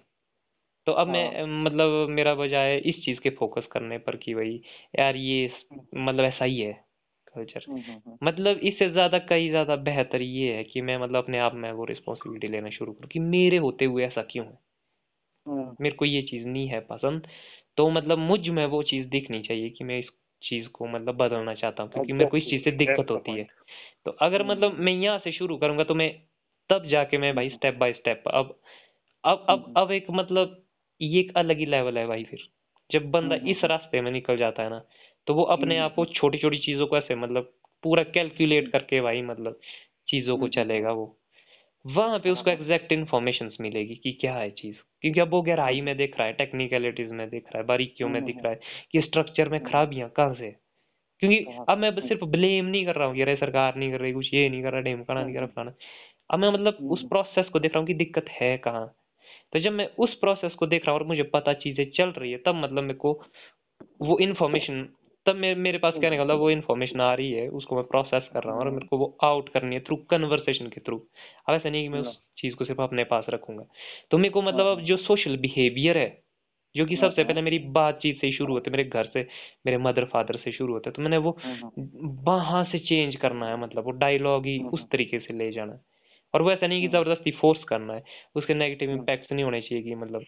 तो 0.87 0.93
अब 0.95 1.09
मैं 1.09 1.25
हाँ। 1.33 1.47
मतलब 1.65 2.09
मेरा 2.11 2.35
बजाय 2.37 2.77
इस 2.87 3.05
चीज़ 3.05 3.21
के 3.21 3.31
फोकस 3.33 3.67
करने 3.73 3.99
पर 4.01 4.17
कि 4.19 4.35
भाई 4.35 4.61
यार 4.95 5.17
ये 5.19 5.51
मतलब 5.97 6.25
ऐसा 6.25 6.45
ही 6.45 6.59
है 6.61 6.73
कल्चर 7.29 7.67
मतलब 8.23 8.59
इससे 8.65 8.91
ज़्यादा 8.91 9.19
कई 9.29 9.49
ज़्यादा 9.51 9.77
बेहतर 9.85 10.23
ये 10.23 10.55
है 10.55 10.65
कि 10.65 10.81
मैं 10.83 10.99
मतलब 10.99 11.25
अपने 11.25 11.39
आप 11.41 11.55
में 11.57 11.71
वो 11.73 11.85
रिस्पॉन्सिबिलिटी 11.87 12.49
लेना 12.49 12.71
शुरू 12.73 12.93
करूँ 12.93 13.09
कि 13.09 13.21
मेरे 13.31 13.57
होते 13.59 13.85
हुए 13.87 14.05
ऐसा 14.07 14.23
क्यों 14.25 14.47
है। 14.47 14.59
मेरे 15.81 15.95
को 15.95 16.05
ये 16.05 16.21
चीज़ 16.23 16.47
नहीं 16.47 16.67
है 16.69 16.81
पसंद 16.83 17.27
तो 17.79 17.89
मतलब 17.91 18.19
मुझमें 18.21 18.65
वो 18.67 18.83
चीज़ 18.85 19.07
दिखनी 19.09 19.41
चाहिए 19.43 19.71
कि 19.71 19.85
मैं 19.85 19.99
इस 19.99 20.09
चीज़ 20.43 20.69
को 20.69 20.87
मतलब 20.87 21.17
बदलना 21.17 21.55
चाहता 21.55 21.83
हूँ 21.83 21.91
क्योंकि 21.93 22.13
मेरे 22.13 22.31
को 22.31 22.37
इस 22.37 22.45
चीज़ 22.51 22.63
से 22.65 22.71
दिक्कत 22.71 23.11
होती 23.11 23.33
है। 23.33 23.47
तो 24.05 24.11
अगर 24.11 24.41
हम्म। 24.41 24.51
मतलब 24.53 24.79
मैं 24.79 24.93
यहाँ 24.93 25.19
से 25.19 25.33
शुरू 25.33 25.57
करूँगा 25.57 25.85
तो 25.85 25.95
मैं 25.95 26.11
तब 26.71 26.87
जाके 26.87 27.19
मैं 27.19 27.35
भाई 27.37 27.49
स्टेप 27.51 27.75
बाय 27.75 27.93
स्टेप 27.93 28.23
अब 28.29 28.61
अब 29.25 29.47
अब 29.49 29.65
हम्म। 29.67 29.75
अब 29.77 29.93
एक 29.93 30.07
मतलब 30.11 30.65
ये 31.01 31.21
एक 31.21 31.37
अलग 31.37 31.59
ही 31.59 31.67
लेवल 31.67 31.99
है 31.99 32.07
भाई 32.07 32.25
फिर। 32.25 32.41
जब 32.91 33.11
बंदा 33.11 33.37
हम्म, 33.37 33.49
इस 33.49 33.65
रास्ते 33.65 34.01
में 34.01 34.11
निकल 34.11 34.37
जाता 34.37 34.63
है 34.63 34.71
ना 34.71 34.85
तो 35.27 35.35
वो 35.35 35.43
अपने 35.43 35.79
आप 35.79 35.95
को 35.95 36.05
छोटी 36.05 36.39
छोटी 36.39 36.59
चीज़ों 36.59 36.87
को 36.87 36.97
ऐसे 36.99 37.15
मतलब 37.15 37.53
पूरा 37.83 38.03
कैलकुलेट 38.03 38.73
करके 38.73 39.01
भाई 39.01 39.23
मतलब 39.23 39.61
चीज़ों 40.09 40.37
को 40.39 40.49
चलेगा 40.49 40.93
वो। 40.93 41.19
वहाँ 41.87 42.19
पे 42.19 42.31
उसको 42.31 42.51
एग्जैक्ट। 42.51 42.93
इन्फॉर्मेशन 42.93 43.51
मिलेगी 43.61 43.95
कि 43.95 44.13
क्या 44.13 44.35
है 44.35 44.51
चीज़। 44.51 44.77
क्योंकि 45.03 45.21
अब 45.21 45.31
वो 45.31 45.43
गहराई 45.43 45.81
में 45.83 45.97
देख 45.97 46.17
रहा 46.19 46.27
है 46.27 46.33
टेक्निकलिटीज 46.35 47.11
में 47.13 47.29
देख 47.31 47.45
रहा 47.47 47.59
है 47.59 47.67
बारीकियों 47.67 48.09
में 48.09 48.23
दिख 48.25 48.39
रहा 48.45 48.53
है 48.53 48.61
कि 48.93 49.03
स्ट्रक्चर 49.03 49.49
में 49.49 49.61
खराबियाँ 49.63 50.09
कहाँ 50.17 50.35
से? 50.35 50.51
क्योंकि 51.23 51.39
अब 51.69 51.79
मैं 51.79 51.91
सिर्फ़ 52.01 52.25
ब्लेम 52.27 52.67
नहीं 52.67 52.85
कर 52.87 52.97
रहा 52.97 53.09
हूँ 53.09 53.21
अरे 53.23 53.37
सरकार 53.37 53.77
नहीं 53.77 53.91
कर 53.93 54.01
रही 54.01 54.13
कुछ 54.13 54.31
ये 54.35 54.49
नहीं 54.49 54.63
कर 54.63 54.73
रहा 54.73 54.81
ढेमकाना 54.83 55.23
नहीं 55.23 55.35
कर 55.35 55.41
रहा 55.41 55.49
फलाना। 55.49 55.73
अब 56.31 56.39
मैं 56.39 56.51
मतलब 56.51 56.79
उस 56.91 57.03
प्रोसेस 57.09 57.49
को 57.53 57.61
देख 57.61 57.73
रहा 57.73 57.81
हूँ 57.81 57.87
कि 57.89 57.95
दिक्कत 57.97 58.27
है 58.33 58.57
कहाँ? 58.59 58.87
तो 59.53 59.61
जब 59.61 59.73
मैं 59.73 59.89
उस 59.99 60.15
प्रोसेस 60.17 60.55
को 60.55 60.67
देख 60.69 60.87
रहा 60.87 60.93
हूँ 60.93 61.01
और 61.01 61.07
मुझे 61.09 61.23
पता 61.35 61.53
चीज़ें 61.57 61.85
चल 61.93 62.11
रही 62.13 62.33
है 62.33 62.39
तब 62.47 62.55
मतलब 62.57 62.83
मेरे 62.85 62.95
को 62.99 63.13
वो 64.03 64.19
इन्फॉर्मेशन 64.21 64.89
तब 65.29 65.37
मेरे 65.37 65.55
मेरे 65.61 65.79
पास 65.79 65.95
कहने 65.95 66.17
का 66.17 66.25
मतलब 66.25 66.39
वो 66.39 66.51
इन्फॉर्मेशन 66.51 67.01
आ 67.01 67.13
रही 67.15 67.31
है 67.33 67.49
उसको 67.51 67.77
मैं 67.77 67.85
प्रोसेस 67.87 68.29
कर 68.35 68.45
रहा 68.45 68.55
हूँ 68.55 68.61
और 68.61 68.71
मेरे 68.71 68.87
को 68.87 68.99
वो 68.99 69.17
आउट 69.25 69.49
करनी 69.49 69.75
है 69.75 69.81
थ्रू 69.83 69.97
कन्वर्सेशन 70.11 70.69
के 70.69 70.81
थ्रू 70.81 70.99
अब 71.49 71.55
ऐसा 71.55 71.71
नहीं 71.71 71.83
कि 71.83 71.89
मैं 71.89 72.01
उस 72.01 72.19
चीज़ 72.39 72.55
को 72.55 72.65
सिर्फ़ 72.65 72.81
अपने 72.83 73.05
पास 73.05 73.27
रखूँगा। 73.31 73.65
तो 74.11 74.19
मेरे 74.19 74.31
को 74.31 74.43
मतलब 74.43 74.67
अब 74.69 74.81
जो 74.85 74.97
सोशल 74.99 75.37
बिहेवियर 75.39 75.99
है 75.99 76.09
जो 76.75 76.87
कि 76.87 76.97
सबसे 76.97 77.25
पहले 77.25 77.43
मेरी 77.43 77.59
बातचीत 77.73 78.21
से 78.21 78.27
ही 78.27 78.33
शुरू 78.33 78.55
होते 78.55 78.71
मेरे 78.71 78.85
घर 78.85 79.07
से 79.15 79.27
मेरे 79.67 79.79
मदर 79.79 80.05
फादर 80.05 80.37
से 80.37 80.53
शुरू 80.53 80.73
होते 80.75 80.91
तो 80.91 81.03
मैंने 81.03 81.17
वो 81.19 81.37
वहाँ 82.25 82.65
से 82.65 82.79
चेंज 82.81 83.17
करना 83.17 83.49
है 83.49 83.57
मतलब 83.61 83.85
वो 83.85 83.91
डायलॉग 83.99 84.47
ही 84.47 84.59
उस 84.73 84.87
तरीके 84.93 85.19
से 85.21 85.35
ले 85.35 85.51
जाना 85.53 85.73
है। 85.73 85.81
और 86.35 86.43
वो 86.43 86.51
ऐसा 86.53 86.67
नहीं 86.67 86.81
कि 86.83 86.89
ज़बरदस्ती 86.89 87.31
फोर्स 87.33 87.65
करना 87.65 87.95
है 87.95 88.03
उसके 88.37 88.55
नेगेटिव 88.55 88.91
इम्पैक्ट्स 88.91 89.33
नहीं 89.33 89.45
होने 89.45 89.61
चाहिए 89.61 89.85
कि 89.85 89.95
मतलब 89.95 90.25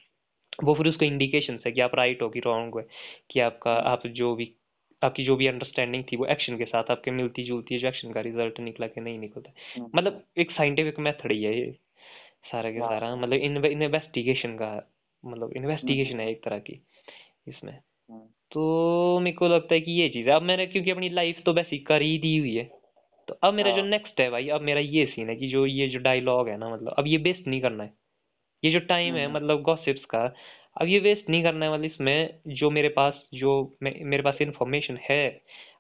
वो 0.65 0.75
फिर 0.75 0.89
उसको 0.89 1.05
इंडिकेशन 1.05 1.59
है 1.67 1.73
कि 1.73 1.81
आप 1.81 1.95
राइट 1.95 2.23
हो 2.23 2.29
कि 2.31 2.41
रॉन्ग 2.41 2.75
हो 2.75 2.83
कि 3.31 3.41
आपका 3.41 3.75
आप 3.93 4.07
जो 4.15 4.35
भी 4.37 4.45
आपकी 5.03 5.25
जो 5.25 5.37
भी 5.37 5.47
अंडरस्टैंडिंग 5.47 6.05
थी 6.05 6.17
वो 6.17 6.27
एक्शन 6.27 6.57
के 6.59 6.65
साथ 6.65 6.91
आपके 6.91 7.11
मिलती 7.11 7.45
जुलती 7.45 7.75
है 7.75 7.81
जो 7.81 7.89
एक्शन 7.89 8.13
का 8.13 8.21
रिज़ल्ट 8.21 8.61
निकला 8.61 8.87
कि 8.87 9.01
नहीं 9.01 9.19
निकलता। 9.19 9.53
मतलब 9.95 10.23
एक 10.39 10.51
साइंटिफिक 10.51 10.99
मेथड 10.99 11.33
ही 11.33 11.43
है 11.43 11.55
ये 11.59 11.71
सारा 12.53 12.71
के 12.71 12.79
सारा। 12.79 13.15
मतलब 13.17 13.65
इन्वेस्टिगेशन 13.65 14.55
का 14.57 14.73
मतलब 15.25 15.53
इन्वेस्टिगेशन 15.57 16.21
है 16.21 16.31
एक 16.31 16.43
तरह 16.45 16.59
की 16.61 16.81
इसमें। 17.49 17.79
तो 18.53 19.19
मेरे 19.21 19.37
को 19.37 19.49
लगता 19.49 19.75
है 19.75 19.81
कि 19.81 19.93
ये 19.93 20.09
चीज़ 20.09 20.29
है। 20.29 20.35
अब 20.35 20.43
मैंने 20.43 20.67
क्योंकि 20.67 20.91
अपनी 20.91 21.09
लाइफ 21.11 21.43
तो 21.47 21.53
वैसी 21.53 21.79
कर 21.85 22.03
ही 22.03 22.19
दी 22.19 22.37
हुई 22.37 22.55
है 22.55 22.65
तो 23.29 23.35
अब 23.43 23.55
मेरा 23.55 23.71
जो 23.71 23.83
नेक्स्ट 23.85 24.21
है 24.21 24.29
भाई 24.31 24.49
अब 24.49 24.61
मेरा 24.61 24.81
ये 24.81 25.05
सीन 25.07 25.29
है 25.29 25.37
कि 25.37 25.49
जो 25.49 25.65
ये 25.67 25.87
जो 25.89 25.99
डायलॉग 26.01 26.49
है 26.49 26.57
ना 26.59 26.69
मतलब 26.69 26.95
अब 26.99 27.07
ये 27.07 27.19
बेस्ट 27.19 27.47
नहीं 27.47 27.61
करना 27.61 27.85
है। 27.85 27.93
ये 28.63 28.71
जो 28.71 28.79
टाइम 28.87 29.15
है 29.15 29.27
मतलब 29.33 29.61
गॉसिप्स 29.63 30.05
का 30.05 30.25
अब 30.77 30.89
ये 30.89 30.99
वेस्ट 30.99 31.29
नहीं 31.31 31.43
करने 31.43 31.67
है 31.67 31.73
मतलब 31.73 31.85
इसमें 31.85 32.41
जो 32.49 32.71
मेरे 32.71 32.89
पास 32.89 33.23
जो 33.35 33.53
मेरे 33.83 34.23
पास 34.23 34.39
इंफॉर्मेशन 34.41 34.99
है 35.03 35.27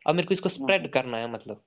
अब 0.06 0.14
मेरे 0.14 0.28
को 0.28 0.35
इसको 0.35 0.49
स्प्रेड 0.49 0.90
करना 0.92 1.16
है 1.16 1.32
मतलब। 1.32 1.62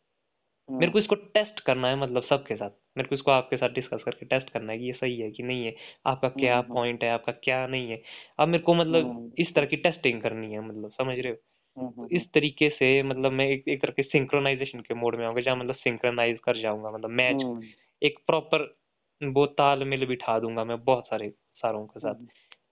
मेरे 0.70 0.92
को 0.92 1.00
इसको 1.00 1.16
टेस्ट 1.16 1.60
करना 1.60 1.88
है 1.88 1.96
मतलब 1.96 2.24
सबके 2.24 2.56
साथ। 2.56 2.70
मेरे 2.98 3.10
को 3.10 3.16
इसको 3.16 3.32
आपके 3.32 3.58
साथ 3.58 3.70
डिस्कस 3.70 4.04
करके 4.06 4.26
टेस्ट 4.26 4.50
करना 4.50 4.72
है 4.72 4.78
कि 4.80 4.86
ये 4.86 4.94
सही 4.94 5.20
है 5.20 5.30
कि 5.32 5.44
नहीं 5.44 5.66
है 5.66 5.76
आपका 6.06 6.30
क्या 6.30 6.60
पॉइंट 6.62 7.04
है। 7.04 7.10
आपका 7.10 7.32
क्या 7.44 7.66
नहीं 7.68 7.90
है। 7.90 8.02
अब 8.40 8.48
मेरे 8.48 8.64
को 8.64 8.74
मतलब 8.74 9.34
इस 9.40 9.54
तरह 9.56 9.66
की 9.66 9.78
टेस्टिंग 9.78 10.22
करनी 10.22 10.52
है 10.54 10.62
मतलब 10.68 10.92
समझ 10.92 11.18
रहे 11.20 11.30
हो? 11.30 11.36
तो 11.98 12.08
इस 12.12 12.24
तरीके 12.34 12.70
से 12.70 13.04
मतलब 13.04 13.32
मैं 13.32 13.48
एक, 13.48 13.68
एक 13.68 13.82
तरह 13.82 13.92
के 13.92 14.04
सिंक्रोनाइजेशन 14.04 14.80
के 14.80 14.94
मोड 14.94 15.16
में 15.16 15.26
आऊँगा 15.26 15.42
जहाँ 15.42 15.58
मतलब 15.58 15.76
सिंक्रोनाइज 15.76 16.40
कर 16.46 16.58
जाऊँगा 16.58 16.92
मतलब 16.92 17.10
मैच 17.12 17.44
एक 18.02 18.20
प्रॉपर 18.28 18.66
वो 19.22 19.46
तालमेल 19.46 20.06
बिठा 20.06 20.40
दूँगा 20.40 20.64
मैं 20.66 20.84
बहुत 20.84 21.08
सारे 21.08 21.30
सारों 21.58 21.86
के 21.88 22.00
साथ। 22.00 22.26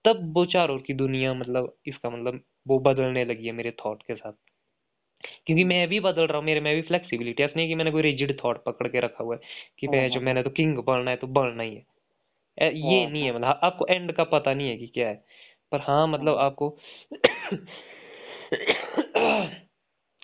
तब 0.05 0.31
वो 0.36 0.46
चारों 0.46 0.79
की 0.79 0.93
दुनिया 0.93 1.34
मतलब 1.34 1.75
इसका 1.88 2.10
मतलब 2.10 2.41
वो 2.67 2.79
बदलने 2.79 3.25
लगी 3.25 3.46
है 3.48 3.51
मेरे 3.53 3.72
थॉट 3.86 4.03
के 4.03 4.15
साथ। 4.15 4.34
क्योंकि 5.48 5.63
मैं 5.63 5.88
भी 5.88 6.00
बदल 6.00 6.27
रहा 6.27 6.38
हूँ 6.38 6.46
मेरे 6.46 6.60
में 6.62 6.74
भी 6.75 6.81
फ्लेक्सिबिलिटी 6.81 7.43
ऐसा 7.43 7.53
नहीं 7.58 7.67
कि 7.67 7.75
मैंने 7.75 7.91
कोई 7.91 8.01
रिजिड 8.01 8.38
थॉट 8.43 8.63
पकड़ 8.65 8.88
के 8.88 9.00
रखा 9.00 9.24
हुआ 9.24 9.36
है 9.36 9.41
कि 9.79 9.88
मैं 9.88 10.10
जो 10.12 10.22
मैंने 10.22 10.43
तो 10.43 10.50
किंग 10.50 10.77
बनना 10.84 11.12
है 11.12 11.17
तो 11.17 11.27
बनना 11.29 11.63
ही 11.63 11.75
है। 11.75 11.86
ये 12.75 13.05
नहीं 13.08 13.24
है 13.25 13.34
मतलब 13.36 13.60
आपको 13.63 13.86
एंड 13.88 14.12
का 14.13 14.24
पता 14.25 14.53
नहीं 14.53 14.70
है 14.70 14.77
कि 14.77 14.88
क्या 14.88 15.08
है। 15.10 15.15
पर 15.72 15.81
हाँ 15.81 16.08
मतलब 16.08 16.38
आपको 16.38 16.77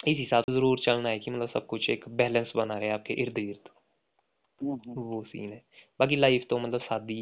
इस 0.08 0.18
हिसाब 0.18 0.44
से 0.44 0.54
ज़रूर 0.54 0.80
चलना 0.80 1.10
है 1.10 1.20
कि 1.20 1.32
मतलब 1.32 1.50
सब 1.50 1.66
कुछ 1.68 1.90
एक 1.90 2.06
बैलेंस 2.18 2.52
बना 2.56 2.78
रहे 2.78 2.90
आपके 2.90 3.14
इर्द 3.14 3.36
गिर्द 3.36 3.70
वो 4.98 5.24
सीन 5.24 5.52
है। 5.54 5.62
बाकी 6.00 6.16
लाइफ 6.16 6.46
तो 6.50 6.60
मतलब 6.60 6.82
सादी 6.82 7.22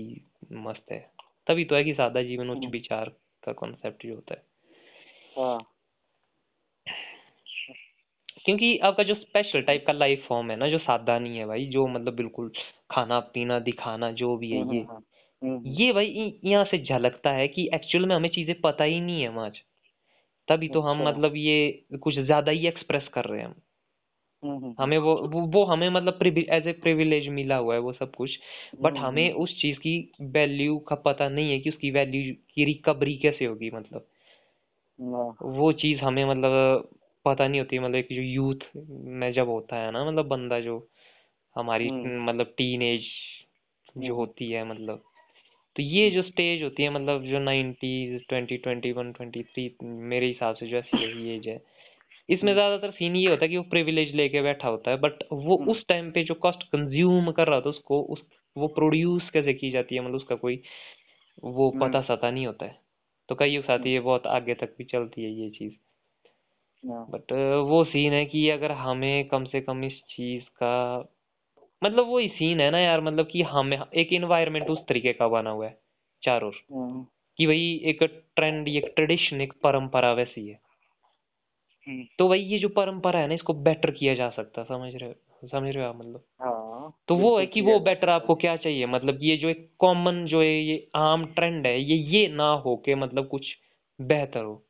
मस्त 0.54 0.92
है। 0.92 1.00
तभी 1.48 1.66
तो 1.66 1.76
है 1.76 1.84
कि 1.84 1.94
सादा 1.94 2.22
जीवन 2.24 2.50
उच्च 2.50 2.72
विचार 2.72 3.10
का 3.44 3.54
कॉन्सेप्ट 3.54 4.06
जो 4.06 4.16
होता 4.16 4.34
है। 4.34 4.44
हाँ। 5.38 5.72
क्योंकि 8.46 8.78
आपका 8.78 9.04
जो 9.04 9.16
स्पेशल 9.16 9.62
टाइप 9.62 9.84
का 9.88 9.94
लाइफ 9.94 10.26
फॉर्म 10.30 10.52
है 10.52 10.58
ना 10.58 10.68
जो 10.68 10.78
सादा 10.78 11.20
नहीं 11.20 11.38
है 11.38 11.46
भाई 11.46 11.66
जो 11.66 11.88
मतलब 11.88 12.16
बिल्कुल 12.16 12.52
खाना 12.92 13.20
पीना 13.20 13.60
दिखाना 13.60 14.12
जो 14.12 14.38
भी 14.38 14.52
है 14.52 14.58
ये 14.58 14.64
हम्म, 14.64 14.80
हम्म, 14.80 15.58
हम्म, 15.58 15.74
ये 15.74 15.94
भाई 15.94 16.40
यहाँ 16.44 16.66
से 16.66 16.78
झलकता 16.78 17.32
है 17.32 17.48
कि 17.48 17.70
एक्चुअल 17.74 18.06
में 18.06 18.16
हमें 18.16 18.30
चीज़ें 18.30 18.62
पता 18.62 18.84
ही 18.84 19.02
नहीं 19.02 19.22
है 19.22 19.40
आज। 19.40 19.62
तभी 20.48 20.68
तो 20.68 20.82
हम 20.82 21.00
अच्छा। 21.00 21.12
मतलब 21.12 21.36
ये 21.36 21.86
कुछ 22.02 22.20
ज़्यादा 22.20 22.52
ही 22.52 22.68
एक्सप्रेस 22.68 23.08
कर 23.14 23.26
रहे 23.26 23.40
हैं 23.40 23.48
हम। 23.48 23.56
हमें 24.80 24.98
वो 24.98 25.16
वो, 25.16 25.42
वो 25.42 25.64
हमें 25.64 25.90
मतलब 25.90 26.38
एज 26.50 26.68
ए 26.68 26.72
प्रिविलेज 26.72 27.28
मिला 27.28 27.56
हुआ 27.56 27.74
है 27.74 27.80
वो 27.80 27.94
सब 27.94 28.16
कुछ। 28.16 28.40
बट 28.82 28.98
हमें 28.98 29.32
उस 29.32 29.62
चीज़ 29.62 29.78
की 29.78 30.12
वैल्यू 30.22 30.78
का 30.78 30.96
पता 30.96 31.30
नहीं 31.30 31.52
है 31.52 31.60
कि 31.60 31.70
उसकी 31.70 31.92
वैल्यू 31.92 32.36
की 32.54 32.66
रिकवरी 32.66 33.18
कैसे 33.18 33.46
होगी 33.46 33.72
मतलब। 33.72 34.08
वो 35.42 35.72
चीज़ 35.72 36.00
हमें 36.00 36.26
मतलब 36.26 36.52
पता 37.26 37.48
नहीं 37.48 37.62
होती 37.62 37.80
मतलब 37.80 37.96
एक 37.96 38.08
जो 38.12 38.22
यूथ 38.22 38.56
में 38.90 39.34
जब 39.34 39.48
होता 39.48 39.76
है 39.76 39.92
ना 39.92 40.06
मतलब 40.06 40.28
बंदा 40.28 40.60
जो 40.60 40.90
हमारी 41.56 41.90
हम्म। 41.90 42.26
मतलब 42.26 42.46
टीन 42.46 42.98
जो 43.98 44.06
हम्म। 44.06 44.16
होती 44.16 44.52
है 44.52 44.70
मतलब। 44.70 45.04
तो 45.76 45.84
ये 45.84 46.12
जो 46.12 46.22
स्टेज 46.22 46.64
होती 46.64 46.84
है 46.84 46.90
मतलब 46.90 47.24
जो 47.24 47.40
nineties 47.40 48.28
twenty 48.30 48.58
twenty 48.58 48.92
one 48.92 49.12
twenty 49.12 49.44
three 49.44 49.78
मेरे 49.84 50.28
हिसाब 50.28 50.56
से 50.56 50.68
जो 50.68 50.78
ऐसी 50.78 51.36
एज 51.36 51.48
है। 51.48 51.75
इसमें 52.30 52.52
हम्म। 52.52 52.54
ज़्यादातर 52.54 52.92
सीन 52.92 53.16
ये 53.16 53.30
होता 53.30 53.46
है 53.46 53.50
कि 53.50 53.58
वो 53.58 53.64
प्रिविलेज 53.64 54.16
लेके 54.16 54.42
बैठा 54.42 54.68
होता 54.68 54.92
है 54.92 54.98
बट 54.98 55.24
वो 55.32 55.58
उस 55.72 55.86
टाइम 55.88 56.12
पे 56.12 56.24
जो 56.24 56.34
कॉस्ट 56.34 56.64
कंज्यूम 56.64 57.32
कर 57.32 57.48
रहा 57.48 57.62
था 57.62 57.70
उसको 57.70 58.02
उस 58.02 58.24
वो 58.56 58.68
प्रोड्यूस 58.68 59.30
कैसे 59.30 59.54
की 59.54 59.72
जाती 59.72 59.96
है 59.96 60.02
मतलब 60.02 60.16
उसका 60.16 60.36
कोई 60.36 60.62
वो 61.44 61.70
पता 61.82 62.02
सता 62.02 62.32
नहीं 62.32 62.46
होता 62.48 62.66
है 62.66 62.80
तो 63.30 63.36
कई 63.36 63.62
साथ 63.62 63.86
ये 63.88 64.00
बहुत 64.00 64.28
आगे 64.28 64.54
तक 64.54 64.76
भी 64.78 64.84
चलती 64.84 65.24
है 65.24 65.32
ये 65.32 65.50
चीज़ 65.50 65.74
बट 66.84 67.34
हाँ। 67.34 67.58
वो 67.62 67.84
सीन 67.84 68.14
है 68.14 68.26
कि 68.26 68.50
अगर 68.50 68.72
हमें 68.72 69.28
कम 69.28 69.46
से 69.46 69.62
कम 69.62 69.84
इस 69.84 70.02
चीज़ 70.10 70.44
का 70.44 70.76
मतलब 71.84 72.08
वही 72.08 72.28
सीन 72.28 72.60
है 72.62 72.70
ना 72.72 72.80
यार 72.80 73.02
मतलब 73.02 73.28
कि 73.28 73.42
हमें 73.42 73.78
एक 73.94 74.14
इन्वायरमेंट 74.14 74.70
उस 74.70 74.80
तरीके 74.90 75.14
का 75.14 75.28
बना 75.28 75.50
हुआ 75.50 75.68
है 75.68 75.78
चारों 76.24 76.52
हाँ। 76.52 77.08
कि 77.40 77.46
भाई 77.48 77.82
एक 77.84 78.04
ट्रेंड 78.36 78.68
एक 78.68 78.94
ट्रेडिशन 78.96 79.42
एक 79.42 79.54
परंपरा 79.54 80.14
वैसी 80.14 80.48
है 80.48 80.54
हम्म। 80.54 80.65
तो 82.20 82.28
वही 82.28 82.44
ये 82.44 82.60
जो 82.60 82.70
परंपरा 82.72 83.20
है 83.20 83.28
ना 83.28 83.34
इसको 83.34 83.54
बेटर 83.64 83.92
किया 83.92 84.14
जा 84.16 84.30
सकता 84.32 84.64
समझ 84.66 84.94
रहे 84.96 85.10
हो 85.10 85.48
समझ 85.50 85.74
रहे 85.76 85.84
हो 85.84 85.90
आप 85.90 85.96
मतलब? 85.98 86.24
हाँ, 86.42 86.94
तो 87.08 87.16
वो 87.18 87.38
है 87.40 87.46
कि 87.48 87.62
वो 87.62 87.80
बेटर 87.82 88.10
आपको 88.10 88.36
क्या 88.36 88.56
चाहिए? 88.58 88.86
मतलब 88.88 89.20
ये 89.24 89.38
जो 89.38 89.50
एक 89.50 89.70
कॉमन 89.80 90.26
जो 90.28 90.42
है 90.42 90.48
ये 90.50 90.88
आम 90.98 91.26
ट्रेंड 91.36 91.68
है 91.68 91.80
ये 91.82 91.96
ये 92.12 92.28
ना 92.30 92.50
हो 92.66 92.76
के 92.86 92.96
मतलब 92.96 93.28
कुछ 93.30 93.56
बेहतर 94.00 94.44
हो 94.44 94.62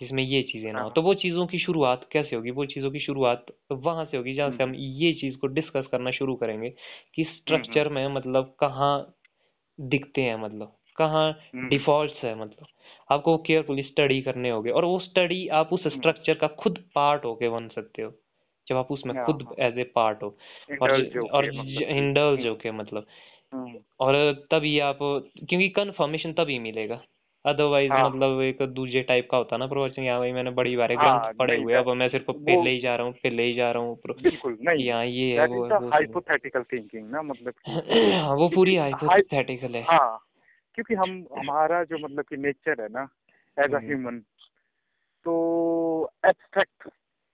जिसमें 0.00 0.22
ये 0.22 0.42
चीज़ें 0.44 0.72
ना 0.72 0.78
हो। 0.78 0.84
हाँ। 0.84 0.92
तो 0.92 1.02
वो 1.02 1.14
चीज़ों 1.16 1.46
की 1.48 1.58
शुरुआत 1.60 2.08
कैसे 2.12 2.36
होगी? 2.36 2.50
वो 2.52 2.66
चीज़ों 2.66 2.90
की 2.90 3.00
शुरुआत 3.00 3.46
वहाँ 3.72 4.04
से 4.06 4.16
होगी 4.16 4.34
जहाँ 4.34 4.50
से 4.50 4.62
हम 4.64 4.74
ये 4.76 5.12
चीज़ 5.14 5.36
को 5.38 5.46
डिस्कस 5.50 5.86
करना 5.92 6.10
शुरू 6.12 6.34
करेंगे 6.36 6.70
कि 7.14 7.24
स्ट्रक्चर 7.26 7.88
में 7.90 8.06
मतलब 8.10 8.54
कहाँ 8.60 8.94
दिखते 9.78 10.22
हैं 10.22 10.36
मतलब। 10.38 10.76
कहाँ 11.00 11.32
डिफ़ॉल्ट 11.68 12.24
है 12.24 12.34
मतलब। 12.34 12.66
आपको 13.10 13.36
केयरफुली 13.38 13.82
स्टडी 13.82 14.20
करने 14.22 14.50
होगे 14.50 14.70
और 14.70 14.84
वो 14.84 14.98
स्टडी 14.98 15.46
आप 15.48 15.72
उस 15.72 15.86
स्ट्रक्चर 15.88 16.34
का 16.34 16.46
खुद 16.46 16.78
पार्ट 16.94 17.24
होके 17.24 17.48
बन 17.48 17.68
सकते 17.68 18.02
हो 18.02 18.12
जब 18.68 18.76
आप 18.76 18.90
उसमें 18.92 19.14
हाँ, 19.14 19.24
खुद 19.26 19.46
एज 19.58 19.78
ए 19.78 19.84
पार्ट 19.94 20.22
हो 20.22 20.36
और 20.82 20.90
और 21.32 21.44
इंडल्ज 21.44 22.38
मतलब 22.38 22.48
होके 22.48 22.70
मतलब। 22.70 23.06
और 24.00 24.14
तभी 24.50 24.78
आप 24.78 24.98
क्योंकि 25.02 25.68
कन्फर्मेशन 25.68 26.32
तभी 26.32 26.58
मिलेगा। 26.58 27.00
अदरवाइज़ 27.44 27.92
हाँ। 27.92 28.08
मतलब 28.10 28.40
एक 28.40 28.62
दूसरे 28.62 29.02
टाइप 29.02 29.28
का 29.30 29.36
होता 29.36 29.56
ना 29.56 29.66
प्रवचन 29.66 30.02
यहाँ 30.02 30.18
भाई 30.18 30.32
मैंने 30.32 30.50
बड़ी 30.50 30.76
बार 30.76 30.92
हाँ, 30.92 31.32
पढ़े 31.38 31.56
हुए 31.56 31.74
अब 31.74 31.88
मैं 31.88 32.08
सिर्फ़ 32.08 32.30
पहले 32.30 32.70
ही 32.70 32.80
जा 32.80 32.96
रहा 32.96 33.06
हूँ 33.06 33.14
पहले 33.14 33.42
ही 33.42 33.54
जा 33.54 33.70
रहा 33.72 33.82
हूँ 33.82 33.98
बिल्कुल 34.22 34.58
नहीं 34.60 34.84
यहाँ 34.84 35.04
ये 35.04 35.40
है 35.40 35.46
वो 35.46 35.90
हाइपोथेटिकल 35.90 36.62
थिंकिंग 36.62 37.10
ना 37.10 37.22
मतलब 37.22 37.54
हाँ 38.14 38.34
वो 38.34 38.48
पूरी 38.48 38.76
हाइपोथेटिकल 38.76 39.74
है। 39.74 39.82
हाँ 39.82 40.29
क्योंकि 40.80 40.94
हम 40.94 41.26
हमारा 41.38 41.82
जो 41.84 41.98
मतलब 41.98 42.24
कि 42.24 42.36
नेचर 42.36 42.80
है 42.82 42.88
ना 42.88 43.08
एज 43.56 43.74
अ 43.74 43.78
ह्यूमन 43.78 44.18
तो 45.26 45.32
एब्स्ट्रैक्ट 46.26 46.88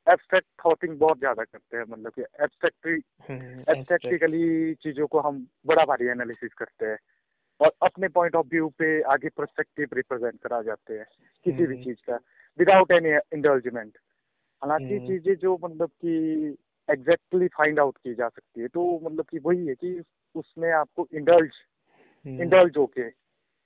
एब्स्ट्रैक्ट 0.07 0.47
थॉटिंग 0.65 0.97
बहुत 0.99 1.19
ज़्यादा 1.19 1.45
करते 1.45 1.77
हैं 1.77 1.85
मतलब 1.89 2.13
कि 2.13 2.23
एब्स्ट्रैक्टली 2.43 2.97
एब्स्ट्रैक्टिकली 3.69 4.75
चीज़ों 4.75 5.07
को 5.07 5.21
हम 5.21 5.39
बड़ा 5.67 5.85
भारी 5.85 6.07
एनालिसिस 6.07 6.55
करते 6.55 6.87
हैं 6.87 6.97
और 7.61 7.73
अपने 7.83 8.09
पॉइंट 8.09 8.37
ऑफ़ 8.37 8.47
व्यू 8.47 8.69
पे 8.79 8.89
आगे 9.13 9.29
परस्पेक्टिव 9.29 9.95
रिप्रेजेंट 9.95 10.41
करा 10.43 10.61
जाते 10.63 10.99
हैं 10.99 11.07
किसी 11.47 11.67
भी 11.67 11.75
हम्म। 11.75 11.85
चीज़ 11.85 11.99
का 12.07 12.19
विदाउट 12.59 12.93
एनी 12.93 13.13
इंडल्जमेंट 13.33 13.99
हालाँकि 14.63 14.97
हम्म। 14.97 15.07
चीज़ें 15.07 15.35
जो 15.37 15.59
मतलब 15.65 15.91
कि 16.05 16.57
एग्जैक्टली 16.89 17.49
फाइंड 17.49 17.81
आउट 17.81 17.99
की 17.99 18.15
जा 18.15 18.29
सकती 18.29 18.61
है 18.61 18.69
तो 18.69 18.89
मतलब 19.05 19.25
कि 19.31 19.39
वही 19.39 19.67
है 19.67 19.75
कि 19.75 20.01
उसमें 20.35 20.71
आपको 20.73 21.07
इंडल्ज 21.15 21.63
इंडल्ज 22.25 22.77
होके 22.77 23.09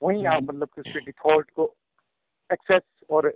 वही 0.01 0.25
आप 0.25 0.33
हम्म। 0.33 0.47
मतलब 0.47 0.67
कि 0.67 0.81
उसके 0.81 0.99
डिफ़ॉल्ट 0.99 1.49
को 1.51 1.73
एक्सेस 2.49 2.81
और 3.09 3.29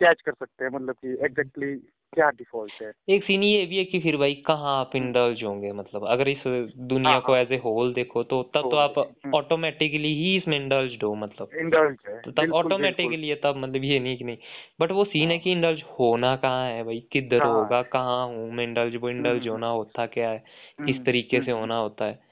कैच 0.00 0.20
कर 0.20 0.32
सकते 0.32 0.64
हैं 0.64 0.70
मतलब 0.72 0.94
कि 0.94 1.08
एग्जैक्टली 1.08 1.74
क्या 2.12 2.30
डिफ़ॉल्ट 2.30 2.82
है 2.82 2.92
एक 3.08 3.24
सीन 3.24 3.42
ये 3.42 3.64
भी 3.66 3.76
है 3.78 3.84
कि 3.84 3.98
फिर 4.00 4.16
भाई 4.16 4.34
कहाँ 4.46 4.80
आप 4.80 4.90
हम्म। 4.94 5.06
इंडल्ज 5.06 5.42
होंगे 5.44 5.72
मतलब 5.72 6.06
अगर 6.06 6.28
इस 6.28 6.42
दुनिया 6.46 7.12
हाँ, 7.12 7.20
को 7.20 7.32
हाँ। 7.32 7.40
एज 7.40 7.52
ए 7.52 7.56
होल 7.56 7.92
देखो 7.94 8.22
तो 8.22 8.42
तब 8.42 8.70
तो 8.70 8.76
आप 8.76 8.98
हम्म। 8.98 9.34
ऑटोमेटिकली 9.34 10.14
ही 10.14 10.36
इसमें 10.36 10.56
इंडल्ज 10.56 10.98
हो 11.04 11.14
मतलब 11.14 11.50
इंडल्ज 11.54 11.96
है 12.08 12.20
तो 12.20 12.30
तब। 12.30 12.52
ऑटोमेटिकली 12.54 13.34
तब 13.34 13.56
मतलब 13.56 13.84
ये 13.84 13.98
नहीं 13.98 14.16
कि 14.16 14.24
नहीं 14.24 14.36
बट 14.80 14.92
वो 14.92 15.04
सीन 15.04 15.28
है 15.30 15.36
हाँ। 15.36 15.38
कि 15.38 15.52
इंडल्ज 15.52 15.82
होना 16.00 16.36
कहाँ 16.36 16.66
है 16.66 16.84
भाई 16.84 17.00
किधर 17.12 17.42
होगा 17.42 17.82
कहाँ 17.82 18.26
हूँ 18.26 18.50
मैं 18.52 18.64
इंडल्ज 18.64 18.96
वो 18.96 19.10
इंडल्ज 19.10 19.42
हम्म, 19.42 19.50
होना 19.50 19.68
होता 19.68 20.06
क्या 20.06 20.30
है 20.30 20.38
किस 20.38 20.96
हम्म, 20.96 21.04
तरीके 21.04 21.40
से 21.40 21.50
हम्म, 21.50 21.60
होना 21.60 21.76
होता 21.76 22.04
है 22.04 22.12
हम्म, 22.12 22.27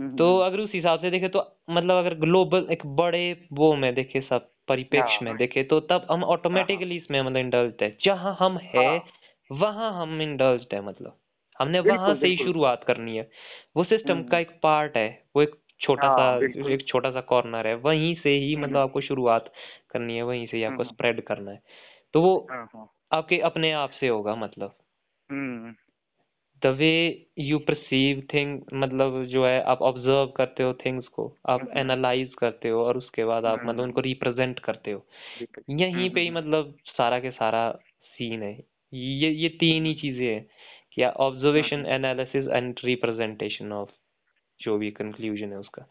तो 0.00 0.36
हम्म, 0.36 0.46
अगर 0.46 0.58
उस 0.58 0.70
हिसाब 0.74 1.00
से 1.00 1.10
देखे 1.10 1.28
तो 1.28 1.58
मतलब 1.70 1.94
अगर 1.94 2.14
ग्लोबल 2.14 2.66
एक 2.70 2.86
बड़े 2.86 3.46
वो 3.52 3.76
में 3.76 3.94
देखे 3.94 4.20
सब 4.20 4.50
परिप्रेक्ष्य 4.68 5.18
में 5.22 5.30
हाँ, 5.30 5.38
देखे 5.38 5.62
तो 5.62 5.80
तब 5.80 6.06
हम 6.10 6.20
हाँ, 6.20 6.28
ऑटोमेटिकली 6.28 6.96
इसमें 6.96 7.22
मतलब 7.22 7.36
इंडल्ज 7.36 7.74
है। 7.82 7.98
जहाँ 8.04 8.36
हम 8.40 8.58
है 8.58 8.98
हाँ, 8.98 9.04
वहाँ 9.52 10.02
हम 10.02 10.22
इंडल्ज 10.22 10.66
है 10.72 10.80
मतलब। 10.86 11.18
हमने 11.60 11.80
वहाँ 11.80 12.14
से 12.14 12.28
ही 12.28 12.36
शुरुआत 12.36 12.84
करनी 12.84 13.16
है। 13.16 13.30
वो 13.76 13.84
सिस्टम 13.84 14.12
हम्म, 14.12 14.22
का 14.22 14.38
एक 14.38 14.60
पार्ट 14.62 14.96
है 14.96 15.24
वो 15.36 15.42
एक 15.42 15.54
छोटा 15.80 16.08
सा 16.08 16.22
हाँ 16.22 16.42
एक 16.42 16.84
छोटा 16.88 17.10
सा 17.10 17.20
कॉर्नर 17.20 17.66
है। 17.66 17.74
वहीं 17.74 18.14
से 18.14 18.30
ही 18.30 18.54
हम्म, 18.54 18.64
मतलब 18.64 18.78
आपको 18.78 19.00
शुरुआत 19.00 19.52
करनी 19.90 20.16
है 20.16 20.22
वहीं 20.22 20.46
से 20.46 20.56
ही 20.56 20.64
आपको 20.64 20.82
हम्म, 20.82 20.92
स्प्रेड 20.92 21.20
करना 21.20 21.50
है। 21.50 21.62
तो 22.14 22.22
वो 22.22 22.46
हाँ 22.50 22.70
हाँ। 22.74 22.92
आपके 23.12 23.38
अपने 23.38 23.72
आप 23.72 23.90
से 23.90 24.08
होगा 24.08 24.36
मतलब। 24.36 24.78
हम्म, 25.30 25.74
the 26.62 26.66
way 26.66 27.26
you 27.38 27.58
perceive 27.58 28.22
thing 28.34 28.60
मतलब 28.74 29.24
जो 29.24 29.46
है 29.46 29.62
आप 29.62 29.82
ऑब्ज़र्व 29.82 30.26
करते 30.26 30.62
हो 30.62 30.72
थिंग्स 30.74 31.08
को 31.08 31.36
आप 31.48 31.60
हम्म, 31.60 31.78
एनालाइज 31.78 32.34
करते 32.38 32.68
हो 32.68 32.84
और 32.84 32.96
उसके 32.96 33.24
बाद 33.24 33.44
आप 33.44 33.58
मतलब 33.58 33.72
हम्म, 33.72 33.82
उनको 33.82 34.00
रिप्रेजेंट 34.00 34.58
करते 34.58 34.90
हो। 34.90 35.06
यहीं 35.70 36.10
पे 36.10 36.20
ही 36.20 36.30
हम्म, 36.30 36.38
मतलब 36.38 36.76
सारा 36.86 37.18
के 37.20 37.30
सारा 37.30 37.70
सीन 38.16 38.42
है। 38.42 38.52
ये 38.92 39.30
ये 39.30 39.48
तीन 39.48 39.86
ही 39.86 39.92
हम्म, 39.92 40.00
चीज़ें 40.00 40.26
हैं 40.34 40.46
कि 40.92 41.04
observation 41.04 41.76
hmm, 41.76 41.86
analysis 41.86 42.48
and 42.48 42.80
representation 42.84 43.72
of 43.72 43.90
जो 44.60 44.78
भी 44.78 44.90
कंक्लूजन 44.90 45.52
है 45.52 45.58
उसका। 45.58 45.86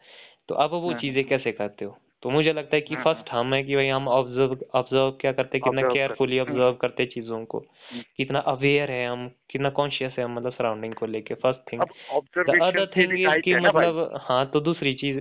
तो 0.48 0.54
अब 0.54 0.70
वो 0.70 0.92
हम्म, 0.92 1.00
चीज़ें 1.00 1.24
कैसे 1.28 1.52
करते 1.52 1.84
हो? 1.84 1.98
तो 2.22 2.30
मुझे 2.30 2.52
लगता 2.52 2.76
है 2.76 2.80
कि 2.80 2.94
हम्म, 2.94 3.04
फ़र्स्ट 3.04 3.30
हम 3.30 3.54
है 3.54 3.62
कि 3.64 3.74
भाई 3.74 3.88
हम 3.88 4.08
ऑब्ज़र्व 4.08 4.56
ऑब्ज़र्व 4.74 5.10
क्या 5.10 5.32
करते 5.32 5.58
हैं 5.58 5.62
कितना 5.64 5.88
केयरफुली 5.88 6.38
हम्म, 6.38 6.50
ऑब्ज़र्व 6.50 6.72
करते 6.72 7.02
हैं 7.02 7.10
चीज़ों 7.10 7.44
को 7.44 7.58
हम्म। 7.90 8.02
कितना 8.16 8.38
अवेयर 8.38 8.90
है 8.90 9.06
हम 9.06 9.28
कितना 9.50 9.70
कॉन्शियस 9.70 10.14
है 10.18 10.24
हम 10.24 10.34
मतलब 10.34 10.52
सराउंडिंग 10.52 10.94
को 10.94 11.06
लेके 11.06 11.34
first 11.34 11.72
thing 11.72 11.82
other 11.82 12.86
thing 12.96 13.12
is 13.12 13.40
कि 13.40 13.54
मतलब 13.56 14.18
हाँ 14.22 14.44
तो 14.50 14.60
दूसरी 14.60 14.94
चीज़ 14.94 15.20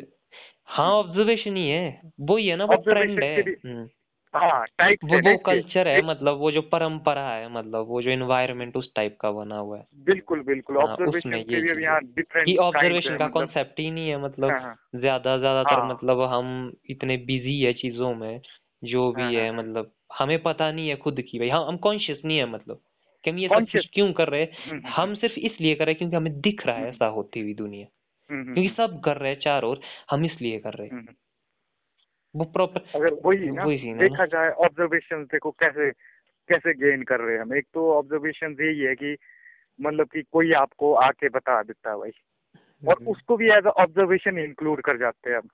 हाँ 0.68 0.88
हम्म, 0.88 1.10
ऑब्जर्वेशन 1.10 1.56
ही 1.56 1.70
है 1.70 2.02
वो 2.22 2.38
ही 2.38 2.48
है 2.48 2.56
ना 2.56 2.66
वो 2.66 2.76
ट्रेंड 2.84 3.24
है। 3.24 3.42
हम्म। 3.42 3.88
हाँ 4.36 4.66
टाइप्स 4.78 5.04
वो 5.04 5.16
है 5.16 5.22
वो 5.22 5.38
कल्चर 5.38 5.88
है 5.88 6.02
मतलब 6.02 6.38
वो 6.38 6.52
जो 6.52 6.62
परंपरा 6.62 7.28
है 7.30 7.52
मतलब 7.54 7.88
वो 7.88 8.02
जो 8.02 8.10
एनवायरनमेंट 8.10 8.78
उस 8.78 8.92
टाइप 8.96 9.18
का 9.22 9.32
बना 9.32 9.58
हुआ 9.58 9.78
है। 9.78 9.86
बिल्कुल 10.06 10.42
बिल्कुल। 10.42 10.78
हाँ 10.78 10.86
ऑब्जर्वेशन 10.86 11.32
के 11.44 11.62
भी 11.62 11.70
है 11.70 11.82
यहाँ 11.82 12.00
डिफरेंट 12.04 12.58
ऑब्जर्वेशन 12.60 13.10
का 13.10 13.16
मतलब 13.16 13.32
कॉन्सेप्ट 13.32 13.80
ही 13.80 13.92
नहीं 13.92 14.10
है 14.10 14.22
मतलब 14.24 14.52
हाँ 14.52 14.60
हाँ। 14.62 14.76
ज़्यादा 14.96 15.38
ज़्यादातर 15.38 15.80
हाँ। 15.80 15.90
मतलब 15.90 16.22
हम 16.22 16.74
इतने 16.90 17.18
बिज़ी 17.18 17.60
है 17.62 17.74
चीज़ों 17.74 18.14
में 18.16 18.42
जो 18.84 19.06
हाँ 19.06 19.30
भी 19.30 19.36
हाँ 19.36 19.44
है। 19.44 19.52
मतलब 19.58 19.92
हमें 20.20 20.42
पता 20.44 20.72
नहीं 20.72 20.90
है 20.90 20.96
खुद 20.96 21.22
की 21.22 21.40
भाई। 21.40 21.50
हम 21.50 21.64
हम 21.64 21.78
कॉन्शियस 21.78 22.22
नहीं 22.26 22.38
है 22.38 22.46
मतलब 22.50 22.82
कि 23.24 23.30
हम 23.32 23.38
ये 23.38 23.48
सब 23.48 23.66
कुछ 23.74 23.90
क्यों 23.94 24.12
कर 24.14 24.30
रहे 24.30 24.42
हम्म 24.42 24.72
हैं 24.72 24.72
हम्म। 24.72 24.92
हम 24.92 25.14
सिर्फ़ 25.16 25.40
इसलिए 25.40 25.76
कर 25.76 25.86
रहे 25.86 25.92
हैं 25.92 25.98
क्योंकि 25.98 26.16
हमें 26.16 26.42
दिख 26.42 26.66
रहा 26.66 26.76
है 26.76 26.82
हम्म 26.82 26.92
ऐसा 26.92 27.06
होती 27.08 27.40
हुई 27.40 27.54
दुनिया। 27.54 27.88
हम्म 28.30 28.42
हम्म 28.42 28.54
क्योंकि 28.54 28.82
हम्म, 28.82 28.88
सब 28.88 29.02
कर 29.02 29.18
रहे 29.18 29.32
हैं 29.32 29.40
चार 29.40 29.64
ओर 29.64 29.80
हम 30.12 30.26
इसलिए 30.26 30.60
कर 30.60 30.74
रहे 30.74 30.88
हैं। 30.88 30.96
हम्म। 30.96 31.14
वो 32.36 32.46
प्रॉपर 32.46 32.82
अगर 32.96 33.14
वही 33.26 33.52
ना 33.52 33.64
वही 33.64 33.94
ना 33.94 33.98
देखा 33.98 34.26
जाए 34.26 34.50
ऑब्जर्वेशन 34.50 35.24
देखो 35.24 35.52
कैसे 35.52 35.92
कैसे 36.50 36.74
गेन 36.74 37.04
कर 37.04 37.20
रहे 37.20 37.36
हैं 37.36 37.42
हम। 37.42 37.56
एक 37.56 37.66
तो 37.74 37.94
ऑब्जर्वेशन 37.94 38.56
यही 38.62 38.80
है 38.80 38.96
कि 38.96 39.18
मतलब 39.82 40.08
कि 40.08 40.22
कोई 40.22 40.52
आपको 40.52 40.94
आके 40.94 41.30
बता 41.30 41.64
देता 41.64 41.92
है 41.92 41.98
भाई। 41.98 42.12
और 42.88 42.96
हम्म, 43.00 43.12
उसको 43.12 43.38
भी 43.38 43.50
एज 43.50 43.66
ऑब्जर्वेशन 43.66 44.38
इंक्लूड 44.38 44.82
कर 44.82 44.98
जाते 44.98 45.30
हैं 45.30 45.38
हम। 45.38 45.48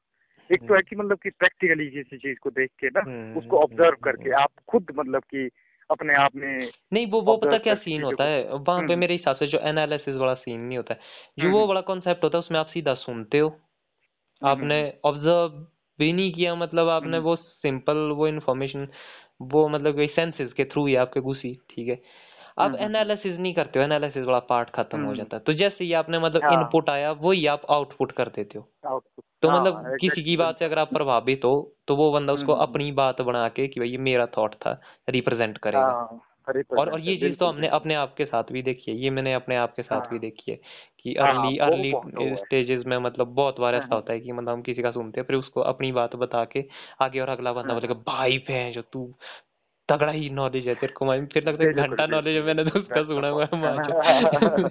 एक 0.52 0.68
तो 0.68 0.74
है 0.74 0.82
कि 0.82 0.96
मतलब 0.96 1.18
कि 1.18 1.30
प्रैक्टिकली 1.30 1.90
किसी 1.90 2.18
चीज़ 2.18 2.38
को 2.40 2.50
देख 2.50 2.70
के 2.80 2.88
ना 2.88 3.00
हम्म, 3.00 3.38
उसको 3.38 3.58
ऑब्ज़र्व 3.60 3.86
हम्म, 3.86 4.04
करके 4.04 4.30
हम्म। 4.30 4.42
आप 4.42 4.50
खुद 4.68 4.88
मतलब 4.96 5.22
कि 5.22 5.50
अपने 5.92 6.14
आप 6.14 6.36
में 6.36 6.72
नहीं 6.94 7.08
वो 7.08 7.22
वो 7.22 7.38
पता 7.38 7.58
क्या 7.58 7.76
सीन 7.76 8.04
होता 8.04 8.24
है? 8.24 8.44
वहाँ 8.44 8.62
पे 8.64 8.72
हम्म। 8.72 9.00
मेरे 9.00 9.14
हिसाब 9.14 9.36
से 9.36 9.48
जो 9.48 9.60
एनालिसिस 9.60 10.16
वाला 10.16 10.34
सीन 10.34 10.60
नहीं 10.60 10.78
होता 10.78 10.94
है। 10.94 11.00
जो 11.40 11.52
वो 11.52 11.60
हम्म। 11.60 11.70
बड़ा 11.70 11.82
कॉन्सेप्ट 11.82 12.24
होता 12.24 12.38
है 12.38 12.40
उसमें 12.40 12.60
आप 12.60 12.66
सीधा 12.66 12.94
सुनते 12.94 13.40
हो। 13.40 13.50
हम्म। 13.50 14.48
आपने 14.48 14.82
हम्म 14.82 14.92
ऑब्ज़र्व 15.06 15.68
भी 16.02 16.12
नहीं 16.14 16.32
किया 16.34 16.56
मतलब 16.56 16.90
आपने 16.90 17.18
हम्म। 17.18 17.26
वो 17.26 17.36
सिंपल 17.36 17.98
वो 18.18 18.28
इन्फॉर्मेशन 18.28 18.88
वो 19.52 19.68
मतलब 19.70 19.96
वही 19.96 20.08
सेंसेस 20.16 20.52
के 20.54 20.64
थ्रू 20.66 20.86
ही 20.86 20.96
आपके 20.96 21.20
घुसी 21.22 21.54
ठीक 21.70 21.88
है? 21.88 22.00
आप 22.58 22.66
हम्म। 22.66 22.76
हम्म 22.76 22.86
एनालिसिस 22.86 23.38
नहीं 23.40 23.54
करते 23.54 23.80
हो 23.80 23.86
एनालिसिस 23.86 24.26
वाला 24.26 24.40
पार्ट 24.48 24.70
खत्म 24.70 24.98
हो 24.98 25.06
हम्म, 25.06 25.16
जाता 25.16 25.38
है। 25.38 25.44
तो 25.44 25.54
जैसे 25.54 25.84
ही 25.84 25.94
आपने 25.94 26.20
मतलब 26.20 26.44
हाँ। 26.44 26.54
इनपुट 26.54 26.90
आया 26.90 27.12
वही 27.22 27.46
आप 27.48 27.62
आउटपुट 27.70 28.12
कर 28.12 28.28
देते 28.36 28.60
हो। 28.60 29.00
तो 29.44 29.50
हाँ 29.50 29.62
मतलब 29.62 29.98
किसी 30.02 30.24
की 30.24 30.36
बात 30.38 30.60
से 30.60 30.66
अगर 30.66 30.80
आप 30.80 30.94
प्रभावित 30.94 31.46
हो 31.46 31.54
तो 31.88 31.96
वो 31.96 32.12
बंदा 32.12 32.34
उसको 32.34 32.54
अपनी 32.66 32.92
बात 32.92 33.22
बना 33.22 33.48
के 33.50 33.68
कि 33.68 33.80
भाई 33.80 33.90
ये 33.90 33.98
मेरा 34.10 34.26
थॉट 34.38 34.56
था 34.56 34.80
रिप्रेजेंट 35.10 35.58
करेगा। 35.58 35.86
हाँ 35.86 36.20
और 36.48 36.90
और 36.90 37.00
ये 37.00 37.16
चीज़ 37.18 37.36
तो 37.36 37.46
हमने 37.46 37.68
अपने 37.68 37.96
आप 37.96 38.14
के 38.16 38.26
साथ 38.26 38.52
भी 38.52 38.62
देखी 38.62 38.92
है 38.92 38.98
ये 38.98 39.10
मैंने 39.10 39.34
अपने 39.34 39.56
आप 39.56 39.76
के 39.76 39.82
साथ 39.82 40.02
भी 40.02 40.16
हाँ। 40.16 40.20
देखी 40.20 40.52
है। 40.52 40.58
कि 41.06 41.16
हाँ 41.16 41.30
अर्ली 41.30 41.58
वो 41.60 41.66
अर्ली 41.66 41.92
हुआ। 41.92 42.24
है 42.24 42.36
स्टेजेस 42.36 42.84
में 42.86 42.98
मतलब 42.98 43.28
बहुत 43.36 43.60
बार 43.60 43.74
हाँ 43.74 43.82
ऐसा 43.82 43.88
हाँ। 43.88 43.96
होता 43.96 44.14
है 44.14 44.20
कि 44.20 44.32
मतलब 44.32 44.50
हम 44.50 44.62
किसी 44.62 44.82
का 44.82 44.92
सुनते 44.92 45.22
हैं 45.22 45.26
फिर 45.28 45.36
उसको 45.36 45.62
अपनी 45.64 45.92
बात 45.92 46.16
बता 46.16 46.44
के 46.46 46.64
आगे 47.02 47.20
और 47.20 47.30
अगला 47.30 47.54
बंदा 47.54 47.74
हाँ 47.74 47.76
बोलेगा 47.76 47.94
हाँ। 47.94 48.04
भाई 48.18 48.38
भैं 48.48 48.72
जो 48.74 48.82
तू 48.94 49.06
तगड़ा 49.90 50.12
ही 50.12 50.30
नॉलेज 50.30 50.68
है 50.68 50.76
तेरे 50.76 50.94
को 50.94 51.06
मैं 51.06 51.26
फिर 51.26 51.44
लगता 51.50 51.64
है 51.64 51.74
बिल्कुल 51.74 51.88
घंटा 51.88 52.06
नॉलेज 52.08 52.36
है 52.36 52.42
बिल्कुल 52.42 52.66
मैंने 52.66 52.72
तो 52.72 52.80
उसका 52.80 53.04
सुना 53.04 53.28
हुआ 53.28 53.46
है 53.46 53.62
माचो 53.62 54.70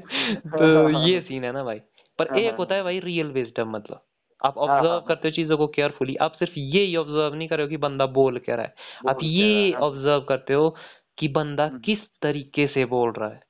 तो 0.58 0.88
ये 1.00 1.20
सीन 1.20 1.44
है 1.44 1.52
ना 1.52 1.64
भाई। 1.64 1.78
पर 2.18 2.38
एक 2.38 2.54
होता 2.54 2.74
है। 2.74 2.82
भाई 2.82 2.98
रियल 3.00 3.26
विजडम 3.26 3.70
मतलब। 3.70 4.02
आप 4.42 4.58
हाँ 4.58 4.64
ऑब्ज़र्व 4.66 4.88
हाँ 4.88 4.98
हाँ। 4.98 5.04
करते 5.08 5.28
हो 5.28 5.32
चीज़ों 5.32 5.56
को 5.56 5.66
केयरफुली 5.66 6.16
आप 6.16 6.32
सिर्फ़ 6.32 6.58
ये 6.58 6.82
ही 6.84 6.96
ऑब्ज़र्व 6.96 7.34
नहीं 7.34 7.48
कर 7.48 7.56
रहे 7.56 7.64
हो 7.64 7.70
कि 7.70 7.76
बंदा 7.76 8.06
बोल 8.06 8.38
क्या 8.38 8.56
रहा 8.56 8.66
है। 8.66 8.74
आप 9.08 9.14
बोल 9.14 9.30
क्या 9.30 9.46
रहा 9.46 9.48
ये 9.50 9.70
हाँ। 9.70 9.80
ऑब्ज़र्व 9.80 10.20
करते 10.20 10.54
हो 10.54 10.76
कि 11.18 11.28
बंदा 11.28 11.64
हम्म। 11.66 11.78
किस 11.78 11.98
तरीके 12.22 12.66
से 12.66 12.84
बोल 12.84 13.12
रहा 13.12 13.28
है। 13.28 13.40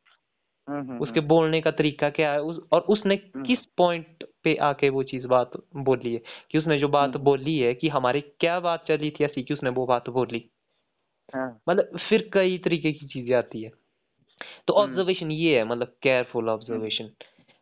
उसके 1.00 1.20
बोलने 1.20 1.60
का 1.60 1.70
तरीका 1.70 2.10
क्या 2.10 2.32
है? 2.32 2.42
उस 2.42 2.60
और 2.72 2.80
उसने 2.80 3.14
हम्म। 3.14 3.44
किस 3.44 3.58
पॉइंट 3.76 4.06
पे 4.44 4.54
आके 4.54 4.88
वो 4.88 5.02
चीज़ 5.02 5.26
बात 5.26 5.50
बोली 5.76 6.12
है? 6.12 6.20
कि 6.50 6.58
उसने 6.58 6.78
जो 6.78 6.88
बात 6.88 7.10
हम्म, 7.10 7.18
बोली 7.18 7.58
है 7.58 7.74
कि 7.74 7.88
हमारी 7.88 8.20
क्या 8.20 8.60
बात 8.60 8.84
चली 8.88 9.10
थी 9.10 9.24
ऐसी 9.24 9.42
कि 9.42 9.54
उसने 9.54 9.70
वो 9.70 9.86
बात 9.86 10.08
बोली? 10.08 10.50
हाँ। 11.34 11.60
मतलब 11.68 11.98
फिर 12.08 12.30
कई 12.32 12.58
तरीके 12.58 12.92
की 12.92 13.06
चीज़ें 13.06 13.36
आती 13.36 13.62
है। 13.62 13.70
तो 14.66 14.74
हम्म। 14.74 14.90
ऑब्जर्वेशन 14.90 15.30
ये 15.30 15.58
है 15.58 15.64
मतलब 15.64 15.94
केयरफुल 16.02 16.42
हम्म। 16.42 16.52
ऑब्जर्वेशन 16.52 17.10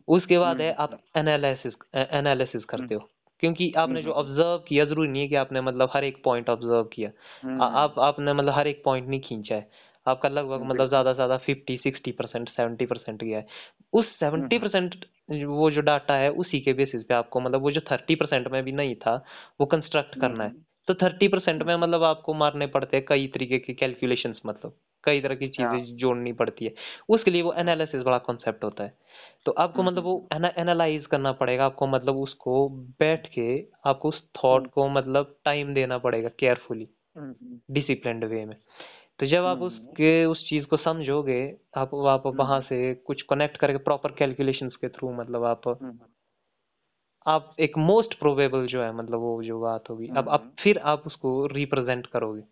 उसके 0.08 0.38
बाद 0.38 0.60
है 0.60 0.70
हम्म। 0.70 0.82
आप 0.82 1.00
एनालिसिस 1.16 1.74
एनालिसिस 1.94 2.64
करते 2.64 2.94
हो। 2.94 3.08
क्योंकि 3.40 3.72
आपने 3.76 4.02
जो 4.02 4.12
हम्म। 4.12 4.28
ऑब्ज़र्व 4.28 4.64
किया 4.68 4.84
ज़रूरी 4.84 5.08
नहीं 5.08 5.22
है 5.22 5.28
कि 5.28 5.34
आपने 5.34 5.60
मतलब 5.60 5.90
हर 5.92 6.04
एक 6.04 6.22
पॉइंट 6.24 6.50
ऑब्ज़र्व 6.50 6.84
किया। 6.84 7.08
आ, 7.08 7.12
हम्म। 7.42 7.62
आप 7.62 7.98
आपने 7.98 8.32
मतलब 8.32 8.52
हर 8.52 8.66
एक 8.66 8.82
पॉइंट 8.84 9.08
नहीं 9.08 9.20
खींचा 9.20 9.54
है। 9.54 9.70
आपका 10.08 10.28
लगभग 10.28 10.52
हम्म, 10.52 10.68
मतलब 10.68 10.88
ज़्यादा 10.88 11.12
से 11.12 11.16
ज़्यादा 11.16 11.36
fifty 11.36 11.76
sixty 11.76 12.12
percent 12.12 12.48
seventy 12.48 12.86
percent 12.86 13.22
गया 13.24 13.38
है। 13.38 13.46
उस 13.92 14.06
सेवेंटी 14.18 14.56
हम्म। 14.56 14.68
परसेंट 14.68 15.04
वो 15.46 15.70
जो 15.70 15.80
डाटा 15.80 16.14
है 16.14 16.30
उसी 16.34 16.60
के 16.60 16.72
बेसिस 16.72 17.04
पे 17.04 17.14
आपको 17.14 17.40
मतलब 17.40 17.62
वो 17.62 17.70
जो 17.70 17.80
थर्टी 17.90 18.14
परसेंट 18.14 18.48
में 18.48 18.62
भी 18.64 18.72
नहीं 18.72 18.94
था 18.96 19.14
वो 19.60 19.66
कंस्ट्रक्ट 19.66 20.18
करना 20.20 20.44
है। 20.44 20.50
हम्म। 20.50 20.62
तो 20.88 20.94
थर्टी 20.94 21.28
परसेंट 21.28 21.62
में 21.62 21.72
हम्म 21.74 21.82
मतलब 21.82 22.02
आपको 22.02 22.34
मारने 22.34 22.66
पड़ते 22.66 22.96
हैं 22.96 23.04
कई 23.08 23.26
तरीके 23.26 23.58
के 23.58 23.74
कैलकुलेशन 23.74 24.34
मतलब 24.46 24.76
कई 25.04 25.20
तरह 25.20 25.34
की 25.34 25.48
चीज़ें 25.48 25.68
हाँ। 25.68 25.80
जोड़नी 25.96 26.32
पड़ती 26.32 26.64
है। 26.64 26.72
उसके 27.08 27.30
लिए 27.30 27.42
वो 27.42 27.52
एनालिसिस 27.52 28.02
बड़ा 28.02 28.18
कॉन्सेप्ट 28.18 28.64
होता 28.64 28.84
है। 28.84 28.96
तो 29.46 29.52
आपको 29.52 29.82
हम्म 29.82 29.90
मतलब 29.90 30.04
वो 30.04 30.28
हम्म 30.34 30.48
एनालाइज 30.58 31.06
करना 31.06 31.32
पड़ेगा 31.32 31.64
आपको 31.64 31.86
मतलब 31.86 32.16
उसको 32.18 32.68
बैठ 33.00 33.26
के 33.28 33.48
आपको 33.86 34.08
उस 34.08 34.22
थॉट 34.36 34.60
हम्म। 34.60 34.70
को 34.70 34.88
मतलब 34.88 35.36
टाइम 35.44 35.74
देना 35.74 35.98
पड़ेगा 35.98 36.28
केयरफुली 36.38 36.88
डिसिप्लिन 37.70 38.24
वे 38.24 38.44
में। 38.44 38.56
तो 39.20 39.26
जब 39.26 39.44
आप 39.44 39.56
हम्म। 39.56 39.66
उसके 39.66 40.24
उस 40.24 40.48
चीज़ 40.48 40.64
को 40.64 40.76
समझोगे 40.76 41.40
आप 41.76 41.94
आप 42.06 42.26
वहाँ 42.26 42.56
हम्म 42.58 42.66
से 42.66 42.94
कुछ 42.94 43.22
कनेक्ट 43.22 43.56
करके 43.56 43.78
प्रॉपर 43.78 44.12
कैलकुलेशंस 44.12 44.76
के 44.76 44.88
थ्रू 44.88 45.12
मतलब 45.12 45.44
आप 45.44 45.68
हम्म 45.68 45.98
आप 47.26 47.56
एक 47.60 47.78
मोस्ट 47.78 48.18
प्रोबेबल 48.18 48.66
जो 48.66 48.82
है 48.82 48.92
मतलब 48.92 49.18
वो 49.18 49.42
जो 49.42 49.60
बात 49.60 49.90
होगी 49.90 50.08
अब 50.16 50.28
आप 50.28 50.40
हम्म। 50.40 50.52
फिर 50.60 50.78
आप 50.78 51.02
उसको 51.06 51.46
रिप्रेजेंट 51.46 52.06
करोगे 52.06 52.42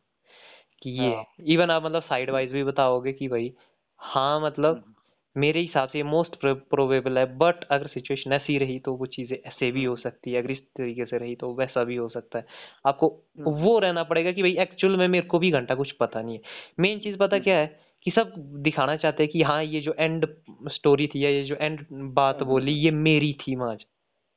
कि 0.82 0.90
ये 0.90 1.14
हाँ। 1.14 1.24
इवन 1.40 1.70
आप 1.70 1.84
मतलब 1.84 2.02
साइड 2.02 2.30
वाइज 2.30 2.52
भी 2.52 2.64
बताओगे 2.64 3.12
कि 3.12 3.28
भाई 3.28 3.54
हाँ 4.00 4.40
मतलब 4.40 4.76
हम्म। 4.76 4.94
मेरे 5.36 5.60
हिसाब 5.60 5.88
से 5.88 6.02
मोस्ट 6.02 6.36
प्रोबेबल 6.44 7.18
है 7.18 7.38
बट 7.38 7.64
अगर 7.64 7.86
सिचुएशन 7.86 8.32
ऐसी 8.32 8.58
रही 8.58 8.78
तो 8.78 8.94
वो 8.94 9.06
चीज़ें 9.06 9.36
ऐसे 9.36 9.70
भी 9.70 9.84
हो 9.84 9.92
हम्म। 9.92 10.02
सकती 10.02 10.32
है 10.32 10.42
अगर 10.42 10.50
इस 10.50 10.58
तरीके 10.58 11.04
से 11.04 11.18
रही 11.18 11.34
तो 11.34 11.54
वैसा 11.54 11.84
भी 11.84 11.96
हो 11.96 12.08
सकता 12.08 12.38
है। 12.38 12.46
आपको 12.86 13.24
हम्म। 13.38 13.50
वो 13.50 13.78
रहना 13.78 14.02
पड़ेगा 14.02 14.32
कि 14.32 14.42
भाई 14.42 14.56
एक्चुअल 14.58 14.96
में 14.96 15.08
मेरे 15.08 15.26
को 15.26 15.38
भी 15.38 15.50
घंटा 15.50 15.74
कुछ 15.74 15.92
पता 15.92 16.22
नहीं 16.22 16.34
है। 16.34 16.40
मेन 16.80 16.98
चीज़ 16.98 17.16
पता 17.16 17.38
क्या 17.38 17.54
हम्म 17.54 17.66
है 17.66 17.80
कि 18.02 18.10
सब 18.10 18.32
दिखाना 18.62 18.96
चाहते 18.96 19.22
हैं 19.22 19.32
कि 19.32 19.42
हाँ 19.42 19.64
ये 19.64 19.80
जो 19.80 19.94
एंड 19.98 20.26
स्टोरी 20.68 21.06
थी 21.06 21.24
या 21.24 21.30
ये 21.30 21.44
जो 21.44 21.56
एंड 21.60 21.86
बात 21.92 22.42
बोली 22.42 22.72
ये 22.72 22.90
मेरी 22.90 23.32
थी 23.32 23.56
माज। 23.56 23.78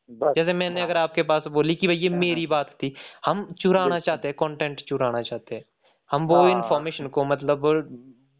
जैसे 0.10 0.54
मैंने 0.54 0.80
हाँ। 0.80 0.90
अगर 0.90 0.98
आपके 0.98 1.24
पास 1.24 1.48
बोली 1.48 1.76
कि 1.76 1.88
भाई 1.88 1.96
ये 1.96 2.08
हाँ 2.08 2.14
हाँ। 2.14 2.20
मेरी 2.20 2.48
बात 2.48 2.70
थी 2.84 2.94
हम 3.26 3.54
चुराना 3.62 4.00
चाहते 4.00 4.28
हैं 4.28 4.36
कंटेंट 4.40 4.82
चुराना 4.82 5.22
चाहते 5.22 5.56
हैं। 5.56 5.64
हम 6.12 6.26
वो 6.28 6.48
इन्फॉर्मेशन 6.48 7.08
को 7.08 7.26
मतलब 7.26 7.66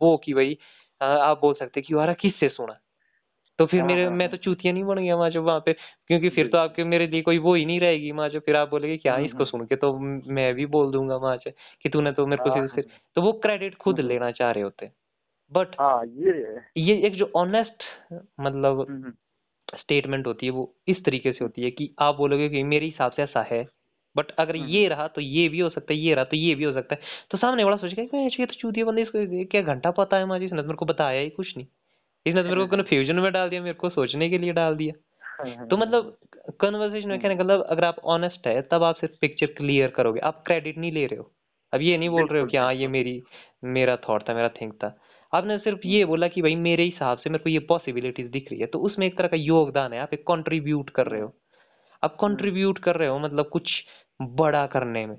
वो 0.02 0.18
कि 0.18 0.34
भाई 0.34 0.58
आप 1.02 1.42
बोल 1.42 1.54
सकते 1.54 1.82
कि 1.82 1.94
यार 1.94 2.14
किससे 2.14 2.50
सुना 2.50 2.80
तो 3.60 3.66
फिर 3.66 3.82
हाँ, 3.82 3.88
मेरे 3.88 4.06
हाँ, 4.06 4.12
मैं 4.12 4.26
हाँ। 4.26 4.32
तो 4.32 4.38
चूतिया 4.38 4.74
नहीं 4.74 4.84
बन 4.84 4.98
गया 5.00 5.16
वहाँ 5.16 5.30
जब 5.30 5.44
वहाँ 5.44 5.60
पे 5.66 5.74
क्योंकि 6.08 6.30
फिर 6.30 6.48
तो 6.48 6.58
आपके 6.58 6.84
मेरे 6.84 7.08
लिए 7.08 7.22
कोई 7.22 7.38
वो 7.38 7.54
ही 7.56 7.66
नहीं 7.66 7.80
रहेगी 7.80 8.12
वहाँ 8.12 8.30
जो 8.30 8.40
फिर 8.40 8.56
आप 8.56 8.70
बोलेंगे 8.70 8.98
क्या 8.98 9.16
हुँ, 9.16 9.26
इसको 9.26 9.46
सुन 9.46 9.66
के 9.66 9.76
तो 9.76 10.00
मैं 10.00 10.54
भी 10.56 10.66
बोल 10.66 10.92
दूँगा 10.92 11.16
वहाँ 11.16 11.38
से 11.38 11.52
कि 11.84 11.90
तूने 11.90 12.12
तो 12.12 12.26
मेरे 12.26 12.44
को 12.44 12.68
सीधे। 12.68 12.82
तो 13.16 13.22
वो 13.22 13.34
क्रेडिट 13.34 13.76
खुद 13.76 14.00
लेना 14.00 14.32
चाह 14.32 14.52
रहे 14.52 14.64
होते 14.64 14.92
बट 15.52 15.76
हाँ, 15.80 16.06
ये 16.06 16.58
ये 16.78 17.02
एक 17.08 17.14
जो 17.14 17.32
ऑनेस्ट 17.36 17.84
मतलब। 18.42 19.16
स्टेटमेंट 19.80 20.28
होती 20.28 20.46
है 20.46 20.52
वो 20.52 20.76
इस 20.88 21.04
तरीके 21.06 21.32
से 21.32 21.40
होती 21.42 21.62
है 21.62 21.72
कि 21.72 21.96
आप 22.00 22.16
बोलोगे 22.16 22.50
कि 22.50 22.64
मेरे 22.64 22.86
हिसाब 22.86 23.12
से 23.12 23.24
ऐसा 23.24 23.42
है 23.42 23.68
बट 24.16 24.32
अगर 24.32 24.56
हुँ, 24.56 24.68
हुँ। 24.68 24.70
ये 24.70 24.88
रहा 24.88 25.08
तो 25.08 25.22
ये 25.22 25.48
भी 25.50 25.60
हो 25.60 25.70
सकता 25.70 25.94
है 25.94 26.00
ये 26.00 26.14
रहा 26.16 26.24
तो 26.24 26.38
ये 26.38 26.56
भी 26.56 26.64
हो 26.64 26.74
सकता 26.74 26.96
है। 26.96 27.02
तो 27.32 27.38
सामने 27.38 27.64
वाला 27.64 27.78
सोचेगा 27.78 28.04
कि 28.30 28.42
ये 28.42 28.46
तो 28.46 28.54
चूतिया 28.54 28.86
बंदे 28.86 29.02
इसको 29.02 29.46
क्या 29.46 29.62
घंटा 29.64 29.92
पता 29.92 30.18
है 30.18 30.46
इसने 30.46 30.62
तो 30.62 30.68
मेरे 30.68 30.76
को 30.76 30.86
बताया 30.86 31.22
ही 31.22 31.30
कुछ 31.30 31.58
नहीं। 31.58 31.68
इसने 32.26 32.44
तो 32.44 32.50
मेरे 32.50 32.62
को 32.62 32.68
कन्फ्यूज़न 32.78 33.20
में 33.20 33.32
डाल 33.34 33.50
दिया 33.50 33.62
मेरे 33.62 33.74
को 33.74 33.90
सोचने 33.90 34.30
के 34.30 34.38
लिए 34.38 34.54
डाल 34.54 34.76
दिया। 34.76 34.94
हाँ, 35.22 35.48
हाँ, 35.48 35.68
तो 35.70 35.78
हाँ। 35.78 35.78
मतलब 35.78 36.18
कन्वर्सेशन 36.62 37.10
में 37.10 37.18
हुँ, 37.18 37.20
कहने 37.20 37.36
का 37.36 37.44
मतलब 37.44 37.64
अगर 37.70 37.86
आप 37.86 38.00
ऑनेस्ट 38.06 38.48
है 38.48 38.62
तब 38.62 38.84
आप 38.84 38.96
सिर्फ़ 38.96 39.16
पिक्चर 39.22 39.46
क्लियर 39.48 39.90
करोगे। 39.90 40.20
आप 40.20 40.44
क्रेडिट 40.48 40.78
नहीं 40.78 40.92
ले 40.92 41.06
रहे 41.06 41.20
हो। 41.20 41.32
अब 41.74 41.82
ये 41.82 41.98
नहीं 41.98 42.10
बोल 42.10 42.28
रहे 42.28 42.42
हो 42.42 42.48
कि 42.48 42.58
हाँ 42.58 42.74
ये 42.74 42.88
मेरी 42.88 43.22
मेरा 43.64 43.96
थॉट 44.10 44.30
था 44.30 44.34
मेरा 44.34 44.50
थिंक 44.50 44.74
था। 44.76 44.98
आपने 45.34 45.58
सिर्फ़ 45.60 45.88
ये 45.88 46.06
बोला 46.06 46.28
कि 46.28 46.42
भाई 46.42 46.56
मेरे 46.56 46.84
हिसाब 46.84 47.18
से 47.18 47.30
मेरे 47.30 47.44
को 47.44 47.50
ये 47.50 47.60
पॉसिबिलिटीज 47.60 48.28
दिख 48.32 48.52
रही 48.52 48.60
है। 48.62 48.68
तो 48.68 48.80
उसमें 48.80 49.08
एक 49.08 49.18
तरह 49.18 49.28
का 49.28 49.38
योगदान 49.38 49.94
है। 49.94 50.00
आप 50.00 50.14
एक 50.14 50.24
कॉन्ट्रीब्यूट 50.28 50.90
कर 50.90 51.08
रहे 51.08 51.22
हो। 51.22 51.34
आप 52.04 52.16
कॉन्ट्रीब्यूट 52.16 52.80
कर 52.80 52.96
रहे 52.96 53.08
हो 53.08 53.20
मतलब 53.20 53.50
कुछ 53.50 53.72
बड़ा 54.20 54.66
करने 54.68 55.06
में 55.06 55.18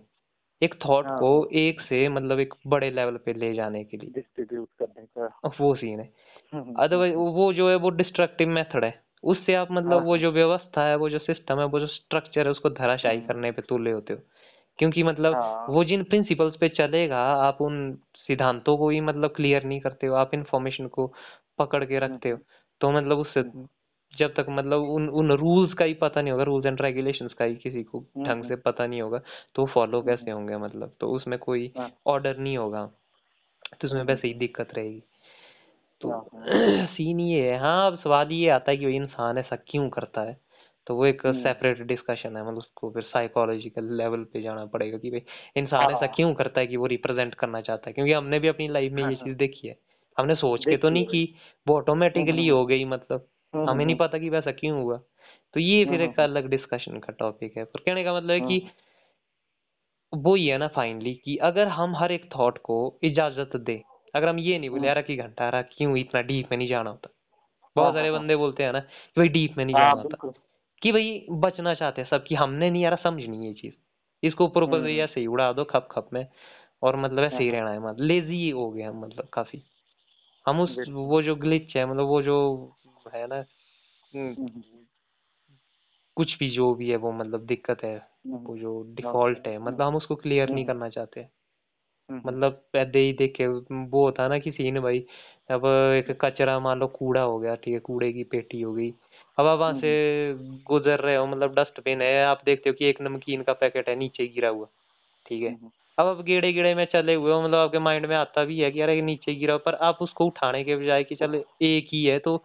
एक 0.62 0.74
थॉट 0.84 1.06
हाँ, 1.06 1.18
को। 1.20 1.30
एक 1.54 1.80
से 1.80 2.08
मतलब 2.08 2.40
एक 2.40 2.54
बड़े 2.66 2.90
लेवल 2.90 3.16
पे 3.16 3.32
ले 3.34 3.52
जाने 3.54 3.84
के 3.84 3.96
लिए 3.96 4.10
डिस्ट्रीब्यूट 4.10 4.68
करने 4.78 5.06
का। 5.06 5.28
वो 5.60 5.74
सीन 5.74 6.00
है 6.00 6.12
अदरवाइज़ 6.78 7.14
वो 7.14 7.52
जो 7.52 7.68
है 7.70 7.76
वो 7.76 7.90
डिस्ट्रक्टिव 7.92 8.48
मेथड 8.48 8.84
है 8.84 8.92
उससे 9.24 9.54
आप 9.54 9.70
हाँ, 9.70 9.76
मतलब 9.76 10.02
वो 10.02 10.10
हाँ। 10.10 10.18
जो 10.18 10.30
व्यवस्था 10.32 10.86
है 10.86 10.96
वो 10.96 11.08
जो 11.10 11.18
सिस्टम 11.20 11.58
है 11.60 11.64
वो 11.66 11.80
जो 11.80 11.86
स्ट्रक्चर 11.86 12.46
है 12.46 12.50
उसको 12.50 12.70
धराशायी 12.70 13.20
करने 13.22 13.50
पे 13.52 13.62
तुले 13.62 13.90
होते 13.92 14.12
हो 14.12 14.20
क्योंकि 14.78 15.02
मतलब 15.02 15.34
हाँ। 15.34 15.66
वो 15.68 15.84
जिन 15.84 16.04
प्रिंसिपल्स 16.04 16.56
पे 16.56 16.68
चलेगा 16.70 17.18
आप 17.40 17.60
उन 17.62 17.80
सिद्धांतों 18.28 18.76
को 18.78 18.88
ही 18.90 19.00
मतलब 19.00 19.32
क्लियर 19.36 19.64
नहीं 19.64 19.80
करते 19.80 20.06
हो 20.06 20.14
आप 20.16 20.34
इंफॉर्मेशन 20.34 20.88
को 20.88 21.06
पकड़ 21.58 21.84
के 21.84 21.98
रखते 21.98 22.30
हो 22.30 22.38
तो 22.80 22.90
मतलब 22.90 23.18
उससे 23.18 23.40
हुँ, 23.40 23.68
जब 24.14 24.35
तक 24.35 24.46
मतलब 24.51 24.83
उन 24.90 25.09
उन 25.11 25.33
रूल्स 25.33 25.73
का 25.75 25.85
ही 25.85 25.94
पता 25.94 26.23
नहीं 26.23 26.33
होगा 26.33 26.44
रूल्स 26.44 26.66
एंड 26.66 26.81
रेगुलेशंस 26.83 27.35
का 27.35 27.44
ही 27.44 27.57
किसी 27.57 27.83
को 27.85 28.01
हुँ, 28.16 28.27
ढंग 28.27 28.44
हुँ, 28.44 28.46
से 28.46 28.57
पता 28.61 28.87
नहीं 28.87 29.03
होगा 29.03 29.20
तो 29.55 29.66
फॉलो 29.66 30.03
हुँ, 30.03 30.03
कैसे 30.03 30.31
होंगे 30.31 30.57
मतलब 30.59 30.96
तो 31.01 31.11
उसमें 31.11 31.38
कोई 31.38 31.73
हाँ। 31.75 31.90
ऑर्डर 32.07 32.37
नहीं 32.38 32.57
होगा 32.57 32.87
तो 33.81 33.88
उसमें 33.88 34.03
हुँ, 34.03 34.07
हुँ, 34.07 34.14
वैसे 34.14 34.29
ही 34.29 34.35
दिक्कत 34.37 34.75
रहेगी 34.75 35.03
तो 36.03 36.11
हाँ, 36.11 36.20
हाँ। 36.33 36.51
सीन 36.88 37.20
ये 37.20 37.51
है 37.53 37.59
हाँ 37.59 37.87
अब 37.87 37.99
सवाल 37.99 38.33
ये 38.33 38.49
आता 38.51 38.70
है 38.70 38.77
कि 38.77 38.96
इंसान 38.96 39.38
ऐसा 39.38 39.57
क्यों 39.68 39.88
करता 39.90 40.23
है 40.23 40.37
तो 40.87 40.94
वो 40.96 41.07
एक 41.07 41.23
हुँ। 41.25 41.37
सेपरेट 41.37 41.81
डिस्कशन 41.85 42.37
है 42.37 42.42
मतलब 42.44 42.59
उसको 42.59 42.90
फिर 42.90 43.03
साइकोलॉजिकल 43.05 43.92
लेवल 43.96 44.25
पे 44.25 44.42
जाना 44.42 44.64
पड़ेगा 44.66 44.99
कि 44.99 45.11
भाई 45.11 45.23
इंसान 45.57 45.90
ऐसा 45.90 46.07
हाँ। 46.07 46.16
क्यों 46.16 46.33
करता 46.35 46.61
है 46.61 46.66
कि 46.66 46.77
वो 46.77 46.87
रिप्रेजेंट 46.87 47.35
करना 47.35 47.61
चाहता 47.62 47.90
है 47.90 47.92
क्योंकि 47.94 48.12
हमने 48.12 48.38
भी 48.40 48.49
अपनी 48.49 48.68
लाइफ 48.68 48.92
में 48.92 49.03
हाँ, 49.03 49.11
ये 49.11 49.14
हाँ। 49.14 49.16
चीज़ 49.16 49.37
देखी 49.37 49.68
है 49.68 49.77
हमने 50.16 50.35
सोच 50.37 50.64
के 50.66 50.77
तो 50.77 50.90
देखिए 50.90 50.90
नहीं 50.90 51.05
भाई। 51.05 51.16
की 51.16 51.25
वो 51.66 51.77
हुँ, 52.16 52.25
हुँ, 52.25 52.25
ऑटोमेटिकली 52.25 52.46
हुँ। 52.46 52.51
हो 52.51 52.64
गई 52.66 52.85
मतलब 52.87 53.20
हुँ, 53.20 53.20
हुँ, 53.20 53.39
हमें 53.54 53.84
नहीं 53.86 53.96
पता 53.96 54.18
कि 54.18 54.28
वैसा 54.28 54.52
क्यों 54.52 54.82
हुआ। 54.82 54.96
तो 55.54 55.60
ये 55.60 55.84
फिर 55.84 56.00
एक 56.00 56.20
अलग 56.20 56.48
डिस्कशन 56.48 56.98
का 56.98 57.12
टॉपिक 57.12 57.56
है। 57.56 57.64
पर 57.64 57.80
कहने 57.80 58.04
का 58.04 58.14
मतलब 58.16 58.30
है 58.30 58.40
कि 58.40 58.62
वो 60.12 60.34
ही 60.34 60.46
है 60.46 60.58
ना 60.58 60.68
फाइनली 60.68 61.14
कि 61.14 61.36
अगर 61.36 61.68
हम 61.68 61.96
हर 61.96 62.12
एक 62.12 62.28
थॉट 62.38 62.58
को 62.58 62.98
इजाज़त 63.02 63.56
दे 63.56 63.82
अगर 64.14 64.28
हम 64.28 64.38
ये 64.38 64.58
नहीं 64.58 64.70
बोले 64.70 64.88
यार 64.88 65.02
कि 65.02 65.16
घंटा 65.16 65.48
रहा 65.48 65.62
क्यों 65.62 65.96
इतना 65.96 66.22
डीप 66.22 66.48
में 66.50 66.58
नहीं 66.58 66.68
जाना 66.68 66.90
होता? 66.90 67.08
हाँ, 67.08 67.72
बहुत 67.76 67.94
हाँ, 67.94 68.00
सारे 68.00 68.10
हाँ। 68.10 68.20
बंदे 68.20 68.36
बोलते 68.36 68.62
हैं 68.64 68.72
ना 68.72 68.80
कि 68.80 69.20
भाई 69.20 69.28
डीप 69.28 69.54
में 69.58 69.64
नहीं 69.64 69.76
जाना 69.76 70.02
होता। 70.02 70.32
कि 70.82 70.92
भाई 70.92 71.26
बचना 71.30 71.74
चाहते 71.74 72.02
हैं 72.02 72.08
सब 72.08 72.24
कि 72.26 72.34
हमने 72.34 72.70
नहीं 72.70 72.82
यार 72.82 72.96
समझ 72.96 73.24
नहीं 73.24 73.46
ये 73.46 73.52
चीज़। 73.54 73.74
इसको 74.22 74.44
ऊपर 74.44 74.62
ऊपर 74.62 74.82
से 74.82 74.98
ऐसे 74.98 75.20
ही 75.20 75.26
उड़ा 75.26 75.52
दो 75.52 75.64
खप 75.64 75.88
खप 75.90 76.10
में। 76.12 76.26
और 76.82 76.96
मतलब 76.96 77.24
ऐसे 77.24 77.44
ही। 77.44 77.50
रहना 77.50 77.70
है 77.70 77.80
मतलब। 77.80 78.00
लेजी 78.00 78.50
हो 78.50 78.70
हम 78.84 79.00
मतलब 79.00 79.28
काफ़ी। 79.32 79.62
हम 80.46 80.60
उस 80.60 80.84
वो 80.88 81.22
जो 81.22 81.36
ग्लिच 81.36 81.76
है 81.76 81.86
मतलब 81.86 82.06
वो 82.06 82.22
जो 82.22 82.36
है 83.08 83.26
ना 83.26 83.36
हम्म, 84.14 84.34
हुँ, 84.34 84.48
हुँ। 84.48 84.86
कुछ 86.16 86.38
भी 86.38 86.50
जो 86.50 86.74
भी 86.74 86.90
है 86.90 86.96
वो 86.96 87.12
मतलब 87.12 87.40
दिक्कत 87.40 87.84
है 87.84 88.08
वो 88.26 88.56
जो 88.56 88.82
डिफ़ॉल्ट 88.82 89.46
है 89.48 89.58
मतलब 89.58 89.82
हम 89.82 89.96
उसको 89.96 90.16
क्लियर 90.16 90.50
नहीं 90.50 90.64
करना 90.64 90.88
चाहते 90.88 91.20
हुँ, 91.20 91.28
हुँ। 92.10 92.22
मतलब 92.24 92.52
पैदे 92.72 92.98
ही 92.98 93.12
देखे 93.12 93.46
वो 93.46 94.04
होता 94.04 94.28
ना 94.28 94.38
कि 94.38 94.50
सीन 94.52 94.80
भाई 94.80 95.06
अब 95.50 95.66
एक 95.66 96.18
कचरा 96.24 96.60
मान 96.60 96.78
लो 96.78 96.86
कूड़ा 96.86 97.22
हो 97.22 97.38
गया 97.38 97.54
ठीक 97.54 97.74
है 97.74 97.80
कूड़े 97.80 98.12
की 98.12 98.24
पेटी 98.24 98.60
हो 98.60 98.74
गई 98.74 98.94
अब 99.38 99.46
आप 99.46 99.58
वहाँ 99.58 99.72
से 99.80 100.34
गुजर 100.66 101.00
रहे 101.00 101.16
हो 101.16 101.26
मतलब 101.26 101.54
डस्टबिन 101.54 102.02
है 102.02 102.24
आप 102.24 102.42
देखते 102.44 102.70
हो 102.70 102.74
कि 102.78 102.84
एक 102.84 103.00
नमकीन 103.00 103.42
का 103.42 103.52
पैकेट 103.52 103.88
है 103.88 103.96
नीचे 103.96 104.26
गिरा 104.26 104.48
हुआ 104.48 104.66
ठीक 105.26 105.42
है 105.42 105.50
हुँ, 105.50 105.58
हुँ। 105.60 105.70
अब 105.98 106.06
आप 106.06 106.24
गेड़े 106.24 106.52
गेड़े 106.52 106.74
में 106.74 106.84
चले 106.84 107.14
हुए 107.14 107.32
हो 107.32 107.42
मतलब 107.42 107.54
आपके 107.54 107.78
माइंड 107.78 108.06
में 108.06 108.16
आता 108.16 108.44
भी 108.44 108.60
है 108.60 108.70
कि 108.70 108.80
यार 108.80 108.90
नीचे 108.90 109.34
गिरा 109.34 109.56
पर 109.56 109.74
आप 109.74 109.98
उसको 110.00 110.26
उठाने 110.26 110.64
के 110.64 110.76
बजाय 110.76 111.04
कि 111.04 111.14
चल 111.14 111.44
एक 111.62 111.88
ही 111.92 112.04
है 112.04 112.18
तो 112.18 112.44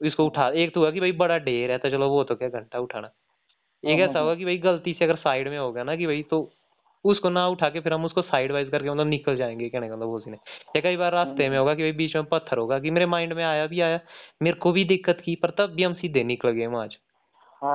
इसको 0.00 0.24
हुँ, 0.24 0.30
हुँ। 0.32 0.32
उठा 0.34 0.48
एक 0.56 0.74
तो 0.74 0.80
हुआ 0.80 0.90
कि 0.90 1.00
भाई 1.00 1.12
बड़ा 1.12 1.38
ढेर 1.38 1.70
है 1.70 1.78
तो 1.78 1.90
चलो 1.90 2.08
वो 2.10 2.24
तो 2.24 2.36
क्या 2.36 2.48
घंटा 2.48 2.78
उठाना 2.78 3.10
एक 3.84 4.00
ऐसा 4.00 4.20
होगा 4.20 4.34
कि 4.34 4.44
भाई 4.44 4.58
गलती 4.58 4.92
से 4.94 5.04
अगर 5.04 5.16
साइड 5.16 5.48
में 5.48 5.58
होगा 5.58 5.82
ना 5.82 5.96
कि 5.96 6.06
भाई 6.06 6.22
तो 6.22 6.40
उसको 7.04 7.30
ना 7.30 7.46
उठा 7.48 7.68
के 7.70 7.80
फिर 7.80 7.92
हम 7.92 8.04
उसको 8.04 8.22
साइड 8.22 8.52
वाइज 8.52 8.70
करके 8.70 8.90
मतलब 8.90 9.06
निकल 9.06 9.36
जाएँगे 9.36 9.68
कहने 9.68 9.88
का 9.88 9.96
मतलब 9.96 10.08
वो 10.08 10.20
सीन 10.20 10.34
है 10.34 10.40
या 10.76 10.82
कई 10.82 10.96
बार 10.96 11.12
रास्ते 11.12 11.48
में 11.50 11.58
होगा 11.58 11.74
कि 11.74 11.82
भाई 11.82 11.92
बीच 11.92 12.16
में 12.16 12.24
पत्थर 12.24 12.58
होगा 12.58 12.78
कि 12.78 12.90
मेरे 12.90 13.06
माइंड 13.06 13.32
में 13.32 13.44
आया 13.44 13.66
भी 13.66 13.80
आया 13.80 14.00
मेरे 14.42 14.56
को 14.56 14.72
भी 14.72 14.84
दिक्कत 14.84 15.22
की 15.24 15.34
पर 15.36 15.50
तब 15.50 15.74
भी 15.74 15.82
हम 15.82 15.94
सीधे 15.94 16.24
निकल 16.24 16.50
गए 16.50 16.66
वहाँ 16.66 16.84
आज 16.84 16.96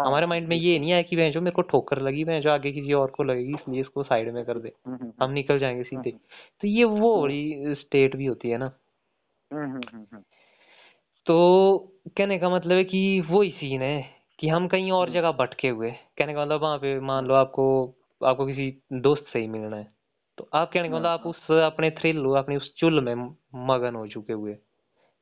हमारे 0.05 0.25
हाँ, 0.25 0.29
माइंड 0.29 0.47
में 0.47 0.55
ये 0.57 0.79
नहीं 0.79 0.93
आया 0.93 1.01
कि 1.01 1.15
भैंसो 1.15 1.41
मेरे 1.41 1.55
को 1.55 1.61
ठोकर 1.63 2.01
लगी 2.01 2.23
भैंसो 2.25 2.49
आगे 2.49 2.71
किसी 2.71 2.93
और 2.93 3.11
को 3.11 3.23
लगेगी 3.23 3.53
इसलिए 3.53 3.81
इसको 3.81 4.03
साइड 4.03 4.33
में 4.33 4.45
कर 4.45 4.59
दे 4.59 4.73
हुँ, 4.87 4.97
हुँ, 4.97 5.11
हुँ। 5.11 5.13
हम 5.21 5.31
निकल 5.31 5.59
जाएँगे 5.59 5.83
सीधे 5.83 6.11
तो 6.61 6.67
ये 6.67 6.83
वो 6.85 7.13
हुँ। 7.17 7.37
स्टेट 7.75 8.15
भी 8.15 8.25
होती 8.25 8.49
है 8.49 8.57
ना 8.57 8.71
हुँ, 9.51 9.65
हुँ, 9.71 9.81
हुँ, 9.93 10.05
हुँ। 10.13 10.23
तो 11.27 11.77
कहने 12.17 12.37
का 12.39 12.49
मतलब 12.49 12.71
है 12.71 12.83
कि 12.83 13.21
वो 13.21 13.41
ही 13.41 13.49
सीन 13.51 13.81
है 13.81 14.05
कि 14.39 14.47
हम 14.47 14.67
कहीं 14.67 14.91
और 14.91 15.09
जगह 15.09 15.31
भटके 15.31 15.67
हुए 15.67 15.91
कहने 15.91 16.33
का 16.33 16.41
मतलब 16.41 16.61
वहाँ 16.61 16.77
पे 16.77 16.99
मान 16.99 17.25
लो 17.25 17.33
आपको 17.33 17.65
आपको 18.21 18.45
किसी 18.45 18.81
दोस्त 18.93 19.25
से 19.33 19.39
ही 19.39 19.47
मिलना 19.47 19.77
है। 19.77 19.87
तो 20.37 20.49
आप 20.53 20.71
कहने 20.73 20.89
का 20.89 20.95
मतलब 20.95 21.07
आप 21.07 21.21
हाँ। 21.25 21.29
उस 21.31 21.51
अपने 21.63 21.89
थ्रिल 21.91 22.25
अपनी 22.35 22.55
उस 22.55 22.73
चुल 22.77 23.01
में 23.05 23.15
मगन 23.67 23.95
हो 23.95 24.07
चुके 24.07 24.33
हुए 24.33 24.57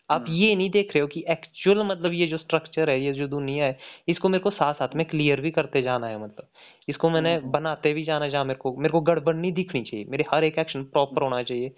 आप 0.10 0.26
ये 0.30 0.56
नहीं 0.56 0.70
देख 0.70 0.92
रहे 0.96 1.02
हो 1.02 1.08
कि 1.08 1.24
एक्चुअल 1.30 1.84
मतलब 1.84 2.14
ये 2.14 2.28
जो 2.28 2.38
स्ट्रक्चर 2.38 2.90
है 2.90 3.02
ये 3.02 3.14
जो 3.14 3.28
दुनिया 3.28 3.66
है 3.66 3.80
इसको 4.08 4.30
मेरे 4.30 4.42
को 4.42 4.50
साथ 4.52 4.74
साथ 4.74 4.96
में 4.96 5.06
क्लियर 5.06 5.42
भी 5.42 5.52
करते 5.52 5.82
जाना 5.82 6.08
है 6.08 6.24
मतलब। 6.24 6.48
इसको 6.88 7.10
मैंने 7.10 7.34
हुँ, 7.36 7.44
हुँ। 7.44 7.52
बनाते 7.52 7.94
भी 7.94 8.04
जाना 8.04 8.28
जहाँ 8.28 8.46
मेरे 8.46 8.60
को 8.60 8.76
मेरे 8.78 8.92
को 8.92 9.02
गड़बड़ 9.02 9.36
नहीं 9.36 9.54
दिखनी 9.54 9.82
चाहिए। 9.84 10.06
मेरे 10.10 10.26
हर 10.34 10.44
एक 10.44 10.60
एक्शन 10.60 10.84
प्रॉपर 10.84 11.24
होना 11.24 11.44
चाहिए। 11.44 11.72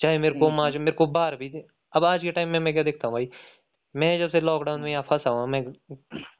चाहे 0.00 0.18
मेरे 0.18 0.38
को 0.40 0.50
हुँ। 0.50 0.70
मेरे 0.70 0.92
को 0.92 1.06
बाहर 1.06 1.36
भी 1.36 1.52
अब 1.92 2.04
आज 2.04 2.22
के 2.22 2.30
टाइम 2.30 2.48
में 2.48 2.58
मैं 2.60 2.72
क्या 2.74 2.82
देखता 2.82 3.08
हूँ 3.08 3.12
भाई 3.14 3.28
मैं 3.96 4.18
जब 4.18 4.30
से 4.30 4.40
लॉकडाउन 4.40 4.80
में 4.80 4.90
यहाँ 4.90 5.02
फंसा 5.02 5.30
हुआ 5.30 5.46
मैं 5.46 5.64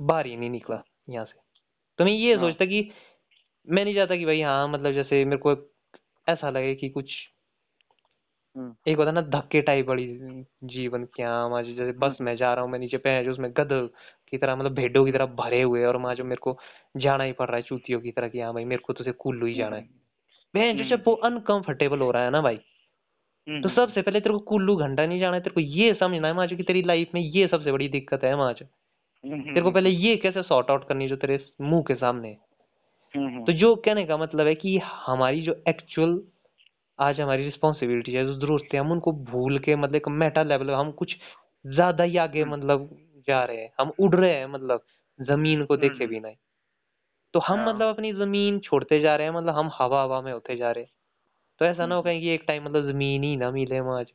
बाहर 0.03 0.27
ही 0.27 0.37
नहीं 0.37 0.51
निकला 0.51 0.83
यहाँ 1.11 1.25
से 1.25 1.40
तो 1.99 2.05
मैं 2.05 2.12
ये 2.12 2.35
हाँ। 2.35 2.42
सोचता 2.42 2.66
कि 2.66 2.90
मैं 3.69 3.85
नहीं 3.85 3.95
चाहता 3.95 4.16
कि 4.16 4.25
भाई 4.25 4.40
हाँ 4.40 4.69
मतलब 4.69 4.92
जैसे 4.92 5.25
मेरे 5.25 5.37
को 5.37 5.57
ऐसा 6.29 6.51
लगे 6.51 6.75
कि 6.75 6.88
कुछ 6.88 7.14
एक 8.87 8.97
होता 8.97 9.11
है 9.11 9.14
ना 9.14 9.21
धक्के 9.21 9.61
टाइप 9.62 9.88
वाली 9.88 10.07
जीवन 10.64 11.05
क्या 11.05 11.49
मैं 11.49 11.62
जैसे 11.64 11.92
बस 11.92 12.16
हुँ। 12.21 12.27
में 12.27 12.37
जा 12.37 12.55
रहा 12.55 12.64
हूँ 12.64 12.73
मैं 12.73 12.79
नीचे 12.79 12.97
पे 12.97 13.25
जो 13.25 13.33
उसमें 13.33 13.51
गध 13.51 13.90
की 14.29 14.38
तरह 14.38 14.57
मतलब 14.57 14.75
भेड़ों 14.75 15.05
की 15.05 15.12
तरह 15.12 15.27
भरे 15.27 15.62
हुए 15.62 15.85
और 15.85 15.97
वहाँ 15.97 16.14
जो 16.14 16.25
मेरे 16.25 16.37
को 16.37 16.59
जाना 16.97 17.25
ही 17.25 17.33
पड़ 17.33 17.49
रहा 17.49 17.57
है 17.57 17.62
चूतियों 17.62 18.01
की 18.01 18.11
तरह 18.11 18.29
कि 18.29 18.40
हाँ 18.40 18.55
भाई 18.55 18.64
मेरे 18.64 18.83
को 18.83 18.92
तो 18.92 19.05
सिर्फ़ 19.05 19.19
कुल्लू 19.19 19.47
ही 19.47 19.55
जाना 19.55 19.77
है 19.77 19.88
मैं 20.55 20.77
जो 20.77 20.85
जब 20.85 21.05
वो 21.07 21.14
हुँ। 21.14 21.31
अनकंफर्टेबल 21.31 22.01
हो 22.01 22.11
रहा 22.11 22.25
है 22.25 22.31
ना 22.31 22.40
भाई 22.40 22.55
हुँ, 22.55 22.75
तो 23.56 23.68
हुँ, 23.68 23.74
हुँ। 23.74 23.87
सबसे 23.87 24.02
पहले 24.02 24.20
तेरे 24.20 24.35
को 24.35 24.38
कुल्लू 24.46 24.76
घंटा 24.78 25.06
नहीं 25.06 25.20
जाना 25.20 25.37
है 25.37 25.42
तेरे 25.42 25.54
को 25.54 25.61
ये 25.62 25.92
समझना 25.96 26.28
है 26.28 26.35
माजो 26.35 26.56
कि 26.56 26.62
तेरी 26.64 26.82
लाइफ 26.85 27.11
में 27.14 27.20
ये 27.22 27.46
सबसे 27.48 27.72
बड़ी 27.72 27.88
दिक्कत 27.90 28.24
है 28.24 28.37
माजो 28.37 28.64
हुँ, 29.24 29.38
हुँ, 29.40 29.46
तेरे 29.48 29.62
को 29.62 29.70
पहले 29.72 29.90
ये 29.90 30.16
कैसे 30.18 30.42
सॉर्ट 30.44 30.70
आउट 30.70 30.88
करनी 30.88 31.09
जो 31.09 31.16
तेरे 31.18 31.38
मुँह 31.62 31.82
के 31.88 31.94
सामने। 31.96 32.37
तो 33.46 33.52
जो 33.54 33.74
कहने 33.76 34.04
का 34.06 34.16
मतलब 34.16 34.46
है 34.46 34.54
कि 34.56 34.76
हमारी 34.85 35.42
जो 35.42 35.54
एक्चुअल 35.68 36.20
आज 36.98 37.20
हमारी 37.20 37.44
रिस्पॉन्सिबिलिटी 37.44 38.12
है 38.14 38.24
जो 38.26 38.35
जरूरतें 38.37 38.78
है 38.78 38.85
हम 38.85 38.92
उनको 38.92 39.12
भूल 39.24 39.59
के 39.61 39.76
मतलब 39.76 39.96
एक 39.96 40.09
मेटा 40.14 40.42
लेवल 40.44 40.70
हम 40.72 40.92
कुछ 40.94 41.16
ज़्यादा 41.64 42.04
ही 42.04 42.16
आगे 42.18 42.44
मतलब 42.46 42.88
जा 43.28 43.44
रहे 43.44 43.59
हैं 43.59 43.70
हम 43.80 43.92
उड़ 44.00 44.14
रहे 44.16 44.35
हैं 44.35 44.46
मतलब 44.48 44.85
ज़मीन 45.18 45.64
को 45.66 45.76
देखे 45.78 46.06
हुँ। 46.06 46.09
बिना 46.09 46.28
ही 46.28 46.37
तो 47.35 47.40
हम 47.40 47.64
हाँ। 47.64 47.68
मतलब 47.68 47.94
अपनी 47.94 48.12
ज़मीन 48.14 48.59
छोड़ते 48.61 49.00
जा 49.00 49.16
रहे 49.16 49.26
हैं 49.26 49.35
मतलब 49.35 49.54
हम 49.54 49.70
हवा 49.74 50.02
हवा 50.02 50.20
में 50.22 50.32
होते 50.32 50.56
जा 50.56 50.70
रहे 50.72 50.85
हैं 50.85 50.90
तो 51.61 51.64
ऐसा 51.64 51.87
ना 51.87 51.95
हो 51.95 52.03
हुँ। 52.03 52.05
कहीं 52.05 52.21
कि 52.21 52.29
एक 52.29 52.45
टाइम 52.49 52.64
मतलब 52.64 52.90
ज़मीन 52.92 53.23
ही 53.25 53.37
ना 53.37 53.51
मिले 53.51 53.83
माज 53.83 54.07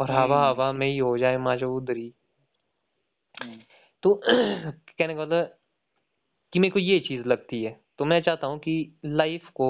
और 0.00 0.10
हवा 0.10 0.48
हवा 0.48 0.72
में 0.72 0.86
ही 0.88 0.98
हो 0.98 1.18
जाए 1.18 1.38
माँ 1.38 1.56
जो 1.56 1.76
उधर। 1.76 1.96
ही 1.96 2.12
तो 4.02 4.14
कहने 4.28 5.14
का 5.14 5.22
मतलब 5.22 5.56
कि 6.52 6.58
मेरे 6.58 6.70
को 6.72 6.78
ये 6.78 7.00
चीज़ 7.00 7.22
लगती 7.26 7.64
है। 7.64 7.80
तो 7.98 8.04
मैं 8.04 8.22
चाहता 8.22 8.46
हूँ 8.46 8.58
कि 8.58 8.74
लाइफ 9.06 9.48
को 9.54 9.68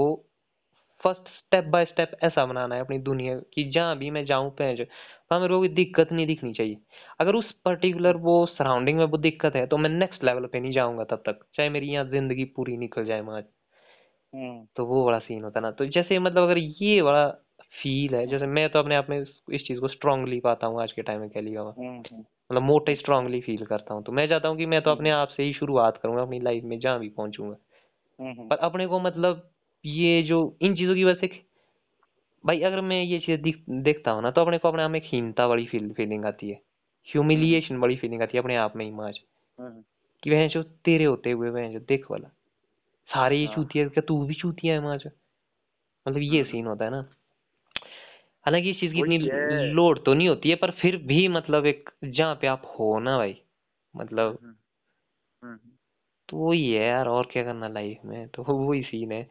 फ़र्स्ट 1.04 1.28
स्टेप 1.28 1.64
बाय 1.64 1.84
स्टेप 1.84 2.12
ऐसा 2.24 2.46
बनाना 2.46 2.74
है 2.74 2.80
अपनी 2.80 2.98
दुनिया 2.98 3.40
कि 3.54 3.64
जहाँ 3.70 3.96
भी 3.98 4.10
मैं 4.10 4.24
जाऊँ 4.26 4.50
पहुँच 4.50 4.80
वहाँ 4.80 5.40
मेरे 5.40 5.54
को 5.54 5.58
कोई 5.60 5.68
दिक्कत 5.68 6.08
नहीं 6.12 6.26
दिखनी 6.26 6.52
चाहिए। 6.54 6.78
अगर 7.20 7.34
उस 7.34 7.52
पर्टिकुलर 7.64 8.16
वो 8.16 8.46
सराउंडिंग 8.46 8.98
में 8.98 9.04
वो 9.04 9.18
दिक्कत 9.18 9.56
है 9.56 9.66
तो 9.66 9.78
मैं 9.78 9.90
नेक्स्ट 9.90 10.24
लेवल 10.24 10.46
पे 10.46 10.60
नहीं 10.60 10.72
जाऊँगा 10.72 11.04
तब 11.04 11.22
तक 11.26 11.40
चाहे 11.54 11.70
मेरी 11.70 11.88
यहाँ 11.88 12.04
ज़िंदगी 12.04 12.44
पूरी 12.56 12.76
निकल 12.76 13.04
जाए 13.04 13.20
हम्म 13.20 13.59
तो 14.76 14.84
वो 14.86 15.04
बड़ा 15.04 15.18
सीन 15.18 15.44
होता 15.44 15.60
है 15.60 15.62
ना। 15.62 15.70
तो 15.70 15.86
जैसे 15.86 16.18
मतलब 16.18 16.42
अगर 16.42 16.58
ये 16.58 17.00
बड़ा 17.02 17.28
फील 17.82 18.14
है 18.14 18.26
जैसे 18.26 18.46
मैं 18.46 18.68
तो 18.70 18.78
अपने 18.78 18.94
आप 18.94 19.06
में 19.10 19.20
इस, 19.20 19.28
इस 19.52 19.66
चीज़ 19.66 19.80
को 19.80 19.88
स्ट्रांगली 19.88 20.40
पाता 20.40 20.66
हूँ 20.66 20.80
आज 20.82 20.92
के 20.92 21.02
टाइम 21.02 21.20
में 21.20 21.28
कह 21.30 21.40
लिया 21.40 21.62
हम्म 21.62 21.88
हम्म। 21.88 22.18
मतलब 22.18 22.62
मोटे 22.62 22.94
स्ट्रांगली 22.96 23.40
फील 23.40 23.64
करता 23.66 23.94
हूँ। 23.94 24.02
तो 24.02 24.12
मैं 24.12 24.26
चाहता 24.28 24.48
हूँ 24.48 24.56
कि 24.56 24.66
मैं 24.66 24.80
तो 24.82 24.90
अपने 24.90 25.10
हम्म 25.10 25.20
आप 25.20 25.28
से 25.28 25.42
ही 25.42 25.52
शुरुआत 25.52 25.96
करूँगा 25.96 26.22
अपनी 26.22 26.40
लाइफ 26.40 26.64
में 26.64 26.78
जहाँ 26.80 26.98
भी 27.00 27.08
पहुंचूँगा। 27.08 27.56
हम्म 28.18 28.48
पर 28.48 28.56
अपने 28.56 28.86
को 28.86 29.00
मतलब 29.00 29.48
ये 29.84 30.22
जो 30.22 30.56
इन 30.62 30.74
चीज़ों 30.76 30.94
की 30.94 31.04
वजह 31.04 31.26
से 31.26 31.40
भाई 32.44 32.60
अगर 32.60 32.80
मैं 32.80 33.02
ये 33.02 33.18
चीज़ 33.18 33.40
देखता 33.82 34.10
हूँ 34.10 34.22
ना 34.22 34.30
तो 34.30 34.40
अपने 34.40 34.58
को 34.58 34.68
अपने 34.68 34.82
आप 34.82 34.90
में 34.90 35.00
हीनता 35.04 35.46
वाली 35.46 35.66
फील 35.66 35.92
फीलिंग 35.92 36.24
आती 36.24 36.48
है। 36.48 36.54
हम्म 36.54 37.12
ह्यूमिलिएशन 37.12 37.80
बड़ी 37.80 37.96
फीलिंग 37.96 38.22
आती 38.22 38.36
है 38.36 38.42
अपने 38.42 38.56
आप 38.56 38.76
में 38.76 38.84
ही 38.84 38.90
माज 38.90 39.20
हम्म। 39.58 39.82
कि 40.22 40.30
वह 40.30 40.46
जो 40.48 40.62
तेरे 40.62 41.04
होते 41.04 41.30
हुए 41.30 41.50
वह 41.50 41.68
जो 41.68 41.78
देख 41.78 42.10
वाला। 42.10 42.30
सारे 43.10 43.38
ये 43.38 43.46
हाँ। 43.46 43.54
चूतिया 43.54 43.88
क्या 43.88 44.02
तू 44.08 44.22
भी 44.26 44.34
चूतिया 44.34 44.74
है 44.74 44.80
माज 44.80 45.06
मतलब 46.06 46.18
ये 46.22 46.40
हम्म। 46.40 46.50
सीन 46.50 46.66
होता 46.66 46.84
है 46.84 46.90
ना। 46.90 47.00
हालाँकि 48.46 48.70
इस 48.70 48.80
चीज़ 48.80 48.92
की 48.92 49.00
इतनी 49.00 49.18
वही 49.18 49.28
है। 49.28 49.66
लोड 49.72 50.04
तो 50.04 50.14
नहीं 50.14 50.28
होती 50.28 50.50
है 50.50 50.54
पर 50.56 50.70
फिर 50.70 50.96
भी 51.06 51.26
मतलब 51.28 51.66
एक 51.66 51.90
जहाँ 52.04 52.34
पे 52.34 52.46
आप 52.46 52.62
हो 52.78 52.98
ना 52.98 53.16
भाई 53.18 53.34
मतलब 53.94 54.38
हम्म 54.42 54.54
हम्म 55.42 55.70
तो 56.28 56.36
वही 56.36 56.70
है 56.72 56.86
यार 56.86 57.08
और 57.08 57.28
क्या 57.32 57.42
करना 57.44 57.68
लाइफ 57.68 58.00
में 58.04 58.28
तो 58.28 58.42
वही 58.70 58.82
सीन 58.82 59.12
है। 59.12 59.28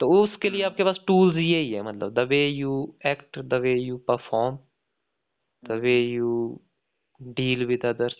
तो 0.00 0.08
उसके 0.22 0.50
लिए 0.50 0.62
हम्म। 0.62 0.70
आपके 0.72 0.84
पास 0.84 1.00
टूल्स 1.06 1.36
यही 1.36 1.72
है 1.72 1.82
मतलब 1.82 2.12
the 2.14 2.26
way 2.28 2.46
you 2.48 2.72
act 3.06 3.38
the 3.38 3.54
way 3.54 3.74
you 3.74 3.96
perform 4.08 4.58
the 5.62 5.80
way 5.82 6.00
hmm. 6.02 6.14
You 6.14 6.60
deal 7.20 7.64
with 7.66 7.84
others 7.86 8.16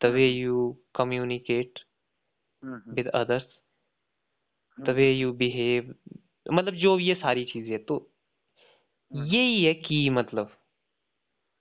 the 0.00 0.06
way 0.06 0.28
hmm. 0.30 0.42
you 0.44 0.56
communicate 1.00 1.82
hmm. 2.62 2.94
with 2.94 3.10
others, 3.14 3.44
the 4.78 4.94
way 4.94 5.12
you 5.12 5.32
behave 5.32 5.94
मतलब 6.46 6.74
जो 6.74 6.98
ये 6.98 7.14
सारी 7.14 7.44
चीज़ें 7.44 7.84
तो 7.84 7.96
हम्म। 9.12 9.26
यही 9.26 9.64
है 9.64 9.74
कि 9.74 10.10
मतलब 10.10 10.56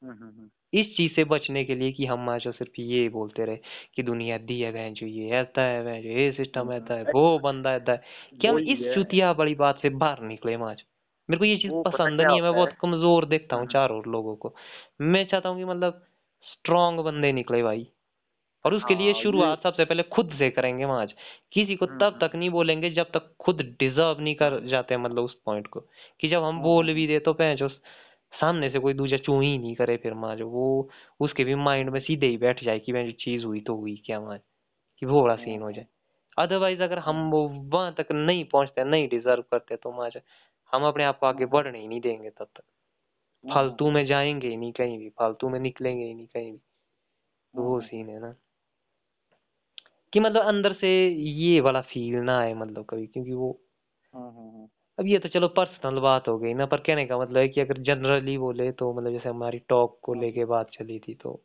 हम्म 0.02 0.50
इस 0.74 0.96
चीज़ 0.98 1.14
से 1.14 1.24
बचने 1.24 1.66
के 1.66 1.76
लिए 1.76 1.92
कि 1.92 2.06
हम 2.06 2.30
आज 2.30 2.48
सिर्फ़ 2.48 2.82
ये 2.82 3.10
बोलते 3.10 3.46
रहे 3.46 3.58
कि 3.96 4.04
दुनिया 4.04 4.38
दी 4.38 4.60
है 4.62 4.72
बहन 4.72 4.94
जो 4.94 5.08
ये 5.08 5.30
ऐसा 5.32 5.62
है 5.62 5.84
बहन 5.86 6.02
जो 6.02 6.10
ये 6.10 6.32
सिस्टम 6.32 6.72
ऐसा 6.72 6.94
है 6.94 7.02
हम्म। 7.02 7.12
वो 7.14 7.40
बंदा 7.40 7.74
ऐसा 7.76 7.92
है। 7.92 8.02
कि 8.42 8.48
हम 8.48 8.58
इस 8.60 8.80
चुतिया 8.96 9.34
बड़ी 9.34 9.56
बात 9.56 9.82
से 9.82 9.90
बाहर 9.90 10.22
निकले 10.22 10.56
आज? 10.56 10.84
मेरे 11.30 11.40
को 11.40 11.46
ये 11.46 11.58
चीज़ 11.58 11.72
पसंद 11.86 12.22
नहीं 12.22 12.36
है 12.38 12.42
मैं 12.44 12.54
बहुत 12.54 12.74
कमज़ोर 12.82 13.26
देखता 13.26 13.56
हूँ 13.56 13.64
हम्म 13.64 13.74
चारों 13.74 14.02
लोगों 14.08 14.36
को। 14.36 14.56
मैं 15.02 15.26
चाहता 15.28 15.50
हूँ 15.50 15.58
कि 15.58 15.66
मतलब 15.66 16.06
स्ट्रांग 16.44 17.00
बंदे 17.00 17.32
निकले 17.32 17.64
भाई। 17.64 17.93
और 18.66 18.74
उसके 18.74 18.96
लिए 18.96 19.14
हाँ 19.14 19.24
शुरुआत 19.24 19.64
सबसे 19.64 19.86
पहले 19.86 20.04
खुद 20.04 20.34
से 20.38 20.50
करेंगे 20.50 20.86
वहाँ 20.86 21.02
आज। 21.02 21.14
किसी 21.52 21.76
को 21.76 21.86
तब 21.86 22.00
हम्म। 22.02 22.20
तक 22.22 22.36
नहीं 22.36 22.50
बोलेंगे 22.50 22.90
जब 22.90 23.12
तक 23.14 23.36
खुद 23.40 23.62
डिजर्व 23.80 24.22
नहीं 24.22 24.36
कर 24.36 24.60
जाते 24.68 24.98
मतलब 24.98 25.24
उस 25.24 25.34
पॉइंट 25.46 25.68
को। 25.68 25.80
कि 26.20 26.30
जब 26.30 26.44
हम 26.44 26.62
बोल 26.62 26.86
हम्म 26.86 26.96
भी 26.96 27.08
दे 27.08 27.20
तो 27.20 27.36
जो 27.56 27.70
सामने 28.34 28.70
से 28.70 28.80
कोई 28.80 28.94
दूजा 28.94 29.18
चू 29.18 29.40
ही 29.42 29.58
नहीं 29.58 29.76
करे 29.76 29.98
फिर 29.98 30.14
माँ 30.14 30.36
जो 30.36 30.50
वो 30.50 30.90
उसके 31.20 31.44
भी 31.44 31.56
माइंड 31.56 31.90
में 31.90 32.00
सीधे 32.00 32.28
ही 32.28 32.38
बैठ 32.38 32.64
जाए 32.64 32.80
कि 32.80 32.94
मैं 32.94 33.06
जो 33.06 33.12
चीज़ 33.12 33.46
हुई 33.46 33.60
तो 33.62 33.76
हुई 33.76 34.04
क्या 34.06 34.20
वहाँ 34.20 34.40
कि 35.02 35.06
वो 35.06 35.24
बड़ा 35.24 35.36
सीन 35.36 35.62
हो 35.62 35.72
जाए। 35.72 35.88
अदरवाइज़ 36.38 36.84
अगर 36.84 37.00
हम 37.00 37.16
हम्म 37.16 37.32
वो 37.32 37.48
वहाँ 37.50 37.94
तक 37.94 38.08
नहीं 38.12 38.46
पहुँचते 38.46 38.84
नहीं 38.84 39.08
डिजर्व 39.10 39.44
करते 39.52 39.76
तो 39.76 39.92
माँ 39.92 40.10
हम 40.74 40.84
अपने 40.84 41.04
आप 41.04 41.20
को 41.20 41.28
आगे 41.28 41.46
बढ़ने 41.46 41.80
ही 41.80 41.88
नहीं 41.88 42.02
देंगे 42.02 42.30
तब 42.30 42.46
तक। 42.46 42.64
फालतू 43.44 43.92
में 43.92 44.06
जाएँगे 44.06 44.48
ही 44.48 44.58
नहीं 44.58 44.72
कहीं 44.74 44.98
भी 45.00 45.10
फालतू 45.10 45.50
में 45.50 45.60
निकलेंगे 45.60 46.06
ही 46.06 46.14
नहीं 46.14 46.28
कहीं 46.28 46.52
भी। 46.52 46.60
वो 47.54 47.82
सीन 47.82 48.10
है 48.10 48.20
ना। 48.22 48.36
कि 50.14 50.20
मतलब 50.20 50.42
अंदर 50.42 50.74
से 50.74 50.90
ये 51.10 51.60
वाला 51.62 51.82
फील 51.82 52.16
ना 52.16 52.40
आए 52.40 52.54
मतलब 52.54 52.86
कभी 52.86 53.08
क्योंकि 53.08 53.34
वो 53.34 53.52
हम्म 54.14 54.68
अब 54.98 55.08
ये 55.08 55.20
तो 55.20 55.30
चलो 55.30 55.48
पर्सनल 55.48 56.00
बात 56.00 56.28
हो 56.28 56.38
गई 56.40 56.54
ना 56.54 56.66
पर 56.66 56.80
कहने 56.80 57.06
का 57.06 57.20
मतलब 57.20 57.38
है 57.38 57.48
कि 57.48 57.62
अगर 57.62 57.78
जनरली 57.82 58.38
बोले 58.38 58.72
तो 58.72 58.94
मतलब 58.94 59.12
जैसे 59.12 59.30
हमारी 59.30 59.60
टॉक 59.60 60.00
को 60.04 60.14
लेके 60.14 60.46
बात 60.46 60.70
चली 60.72 61.00
थी 61.00 61.14
तो। 61.16 61.42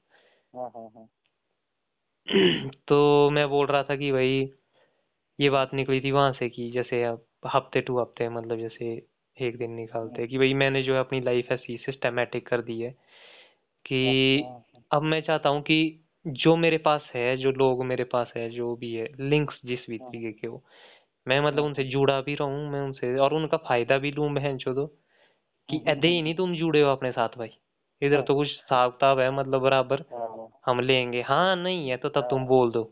तो 2.89 3.31
मैं 3.31 3.49
बोल 3.49 3.67
रहा 3.67 3.83
था 3.83 3.97
कि 3.97 4.13
भाई 4.13 4.53
ये 5.39 5.51
बात 5.51 5.75
निकली 5.75 6.01
थी 6.01 6.11
वहाँ 6.11 6.33
से 6.33 6.49
कि 6.49 6.71
जैसे 6.71 7.03
अब 7.05 7.25
हफ़्ते 7.47 7.81
टू 7.81 7.99
हफ़्ते 8.01 8.29
मतलब 8.29 8.59
जैसे 8.59 8.87
एक 9.37 9.59
दिन 9.59 9.71
निकालते 9.71 10.23
हैं। 10.23 10.31
कि 10.31 10.39
भाई 10.39 10.55
मैंने 10.55 10.83
जो 10.83 10.95
है 10.95 11.01
अपनी 11.01 11.21
लाइफ 11.21 11.53
ऐसी 11.53 11.77
सिस्टमेटिक 11.77 12.49
कर 12.49 12.63
दी 12.63 12.81
है 12.81 12.91
कि 13.85 14.39
अब 14.93 15.03
मैं 15.03 15.21
चाहता 15.23 15.49
हूँ 15.49 15.63
कि 15.63 15.79
जो 16.29 16.57
मेरे 16.57 16.79
पास 16.79 17.11
है 17.15 17.37
जो 17.37 17.53
लोग 17.53 17.85
मेरे 17.85 18.05
पास 18.05 18.33
है 18.37 18.51
जो 18.51 18.77
भी 18.77 18.95
है 18.95 19.07
लिंक्स 19.21 19.61
जिस 19.65 19.81
भी 19.91 19.99
तरीके 19.99 20.33
के 20.33 20.47
हो 20.47 20.63
मैं 21.27 21.41
मतलब 21.41 21.65
उनसे 21.65 21.85
जुड़ा 21.85 22.21
भी 22.21 22.35
रहूँ 22.35 22.71
मैं 22.71 22.81
उनसे 22.81 23.17
और 23.19 23.35
उनका 23.35 23.57
फ़ायदा 23.57 23.99
भी 23.99 24.11
लूँ 24.11 24.35
बहन 24.35 24.57
चो 24.57 24.87
कि 25.69 25.83
ऐदे 25.89 26.09
ही 26.09 26.23
नहीं 26.23 26.35
तुम 26.35 26.55
जुड़े 26.55 26.83
हो 26.83 26.91
अपने 26.91 27.13
साथ 27.13 27.29
भाई। 27.29 27.51
इधर 28.03 28.21
तो 28.23 28.35
कुछ 28.35 28.49
हिसाब 28.49 28.91
किताब 28.91 29.19
है 29.19 29.31
मतलब 29.31 29.63
बराबर 29.63 30.05
हम 30.67 30.81
लेंगे। 30.81 31.23
हाँ 31.23 31.57
नहीं 31.57 31.89
है 31.91 31.97
तो 31.97 32.09
तब 32.09 32.29
तुम 32.31 32.47
बोल 32.47 32.71
दो। 32.71 32.83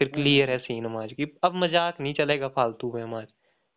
फिर 0.00 0.08
क्लियर 0.08 0.50
है 0.50 0.58
सीन 0.58 0.86
हमारी 0.86 1.14
कि 1.14 1.26
अब 1.44 1.54
मज़ाक 1.54 2.00
नहीं 2.00 2.14
चलेगा 2.14 2.48
फालतू 2.48 2.92
में 2.92 3.02
हमारी। 3.02 3.26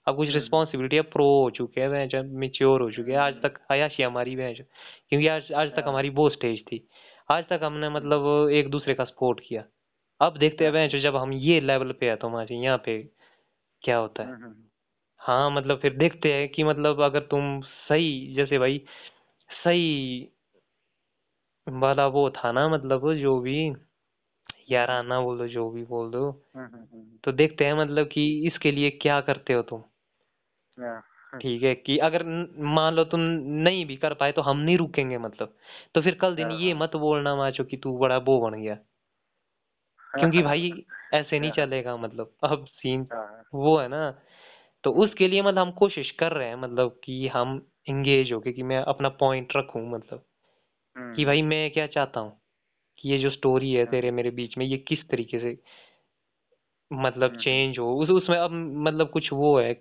अब 0.08 0.16
कुछ 0.16 0.30
रिस्पॉन्सिबिलिटी 0.30 0.98
अब 0.98 1.06
प्रो 1.06 1.26
हो 1.26 1.50
चुके 1.50 1.82
हैं 1.82 1.88
वह 1.88 2.06
जब 2.06 2.34
मेच्योर 2.34 2.82
हो 2.82 2.92
चुके 2.92 3.12
हैं। 3.12 3.20
आज 3.20 3.42
तक 3.44 3.60
अयाशी 3.72 4.04
हमारी 4.04 4.36
वह 4.36 4.54
क्योंकि 4.54 5.28
आज 5.28 5.52
आज 5.54 5.76
तक 5.76 5.84
हमारी 5.88 6.10
वो 6.10 6.30
स्टेज 6.30 6.62
थी। 6.62 6.88
आज 7.30 7.44
तक 7.50 7.60
हमने 7.64 7.90
मतलब 7.90 8.50
एक 8.50 8.70
दूसरे 8.70 8.94
का 8.94 9.06
सपोर्ट 9.06 9.40
किया। 9.48 9.64
अब 10.22 10.38
देखते 10.38 10.66
हैं 10.66 10.72
वह 10.72 10.88
जब 11.00 11.16
हम 11.16 11.34
ये 11.34 11.60
लेवल 11.62 11.92
पे 11.92 12.10
है 12.10 12.16
तो 12.16 12.28
हमारे 12.28 12.56
यहाँ 12.56 12.78
पे 12.78 12.98
क्या 13.84 13.98
होता 13.98 14.24
है? 14.24 14.30
हाँ 15.22 15.52
मतलब 15.52 15.80
फिर 15.80 15.98
देखते 15.98 16.34
हैं 16.34 16.50
कि 16.50 16.64
मतलब 16.64 17.02
अगर 17.02 17.20
तुम 17.20 17.62
सही 17.62 18.36
जैसे 18.36 18.60
भाई 18.60 18.86
सही 19.50 20.30
वाला 21.68 22.08
वो 22.08 22.30
था 22.30 22.52
ना 22.52 22.68
मतलब 22.70 23.14
जो 23.14 23.40
भी 23.40 23.74
याराना 24.70 25.22
बोल 25.22 25.38
दो 25.38 25.48
जो 25.48 25.70
भी 25.72 25.84
बोल 25.86 26.12
दो। 26.12 26.32
तो 27.24 27.32
देखते 27.32 27.66
हैं 27.66 27.74
मतलब 27.74 28.08
कि 28.08 28.48
इसके 28.48 28.72
लिए 28.72 28.90
क्या 28.90 29.22
करते 29.22 29.54
हो 29.54 29.62
तुम? 29.62 29.84
ठीक 31.42 31.64
है 31.64 31.76
कि 31.76 31.98
अगर 31.98 32.24
मान 32.60 32.94
लो 32.94 33.04
तुम 33.04 33.20
नहीं 33.64 33.86
भी 33.86 33.96
कर 33.96 34.14
पाए 34.14 34.32
तो 34.32 34.42
हम 34.42 34.58
नहीं 34.60 34.78
रुकेंगे 34.78 35.18
मतलब। 35.18 35.56
तो 35.96 36.02
फिर 36.02 36.16
कल 36.16 36.36
दिन 36.36 36.52
ये 36.52 36.74
मत 36.74 36.96
बोलना 36.96 37.36
माचो 37.36 37.64
कि 37.64 37.78
तू 37.78 37.98
बड़ा 37.98 38.18
वो 38.18 38.40
बन 38.42 38.62
गया। 38.62 38.78
क्योंकि 40.20 40.42
भाई 40.42 40.86
ऐसे 41.14 41.40
नहीं 41.40 41.52
चलेगा 41.52 41.98
मतलब। 41.98 42.34
अब 42.44 42.66
सीन 42.66 43.08
वो 43.54 43.78
है 43.78 43.88
ना। 43.88 44.12
तो 44.84 44.92
उसके 44.92 45.28
लिए 45.28 45.42
मतलब 45.42 45.60
हम 45.60 45.72
कोशिश 45.72 46.12
कर 46.12 46.32
रहे 46.32 46.48
हैं 46.48 46.56
मतलब 46.56 47.00
कि 47.04 47.28
हम 47.28 47.68
इंगेज 47.90 48.32
होके 48.32 48.52
कि 48.52 48.64
मैं 48.64 48.78
अपना 48.78 49.10
पॉइंट 49.10 49.54
रखूँ 49.58 49.90
मतलब। 49.92 50.26
कि 51.16 51.26
भाई 51.26 51.42
मैं 51.42 51.72
क्या 51.72 51.88
चाहता 51.88 52.20
हूँ? 52.20 52.42
कि 52.98 53.10
ये 53.10 53.18
जो 53.18 53.30
स्टोरी 53.30 53.74
है 53.74 53.86
तेरे 53.86 54.12
मेरे 54.12 54.32
बीच 54.32 54.58
में 54.58 54.66
ये 54.66 54.78
किस 54.78 55.10
तरीके 55.10 55.40
से 55.40 55.58
मतलब 56.94 57.36
चेंज 57.36 57.80
हो? 57.80 57.96
उस 57.96 58.10
उसमें 58.10 58.38
अब 58.38 58.52
मतलब 58.88 59.10
कुछ 59.10 59.34
वो 59.34 59.60
है। 59.60 59.74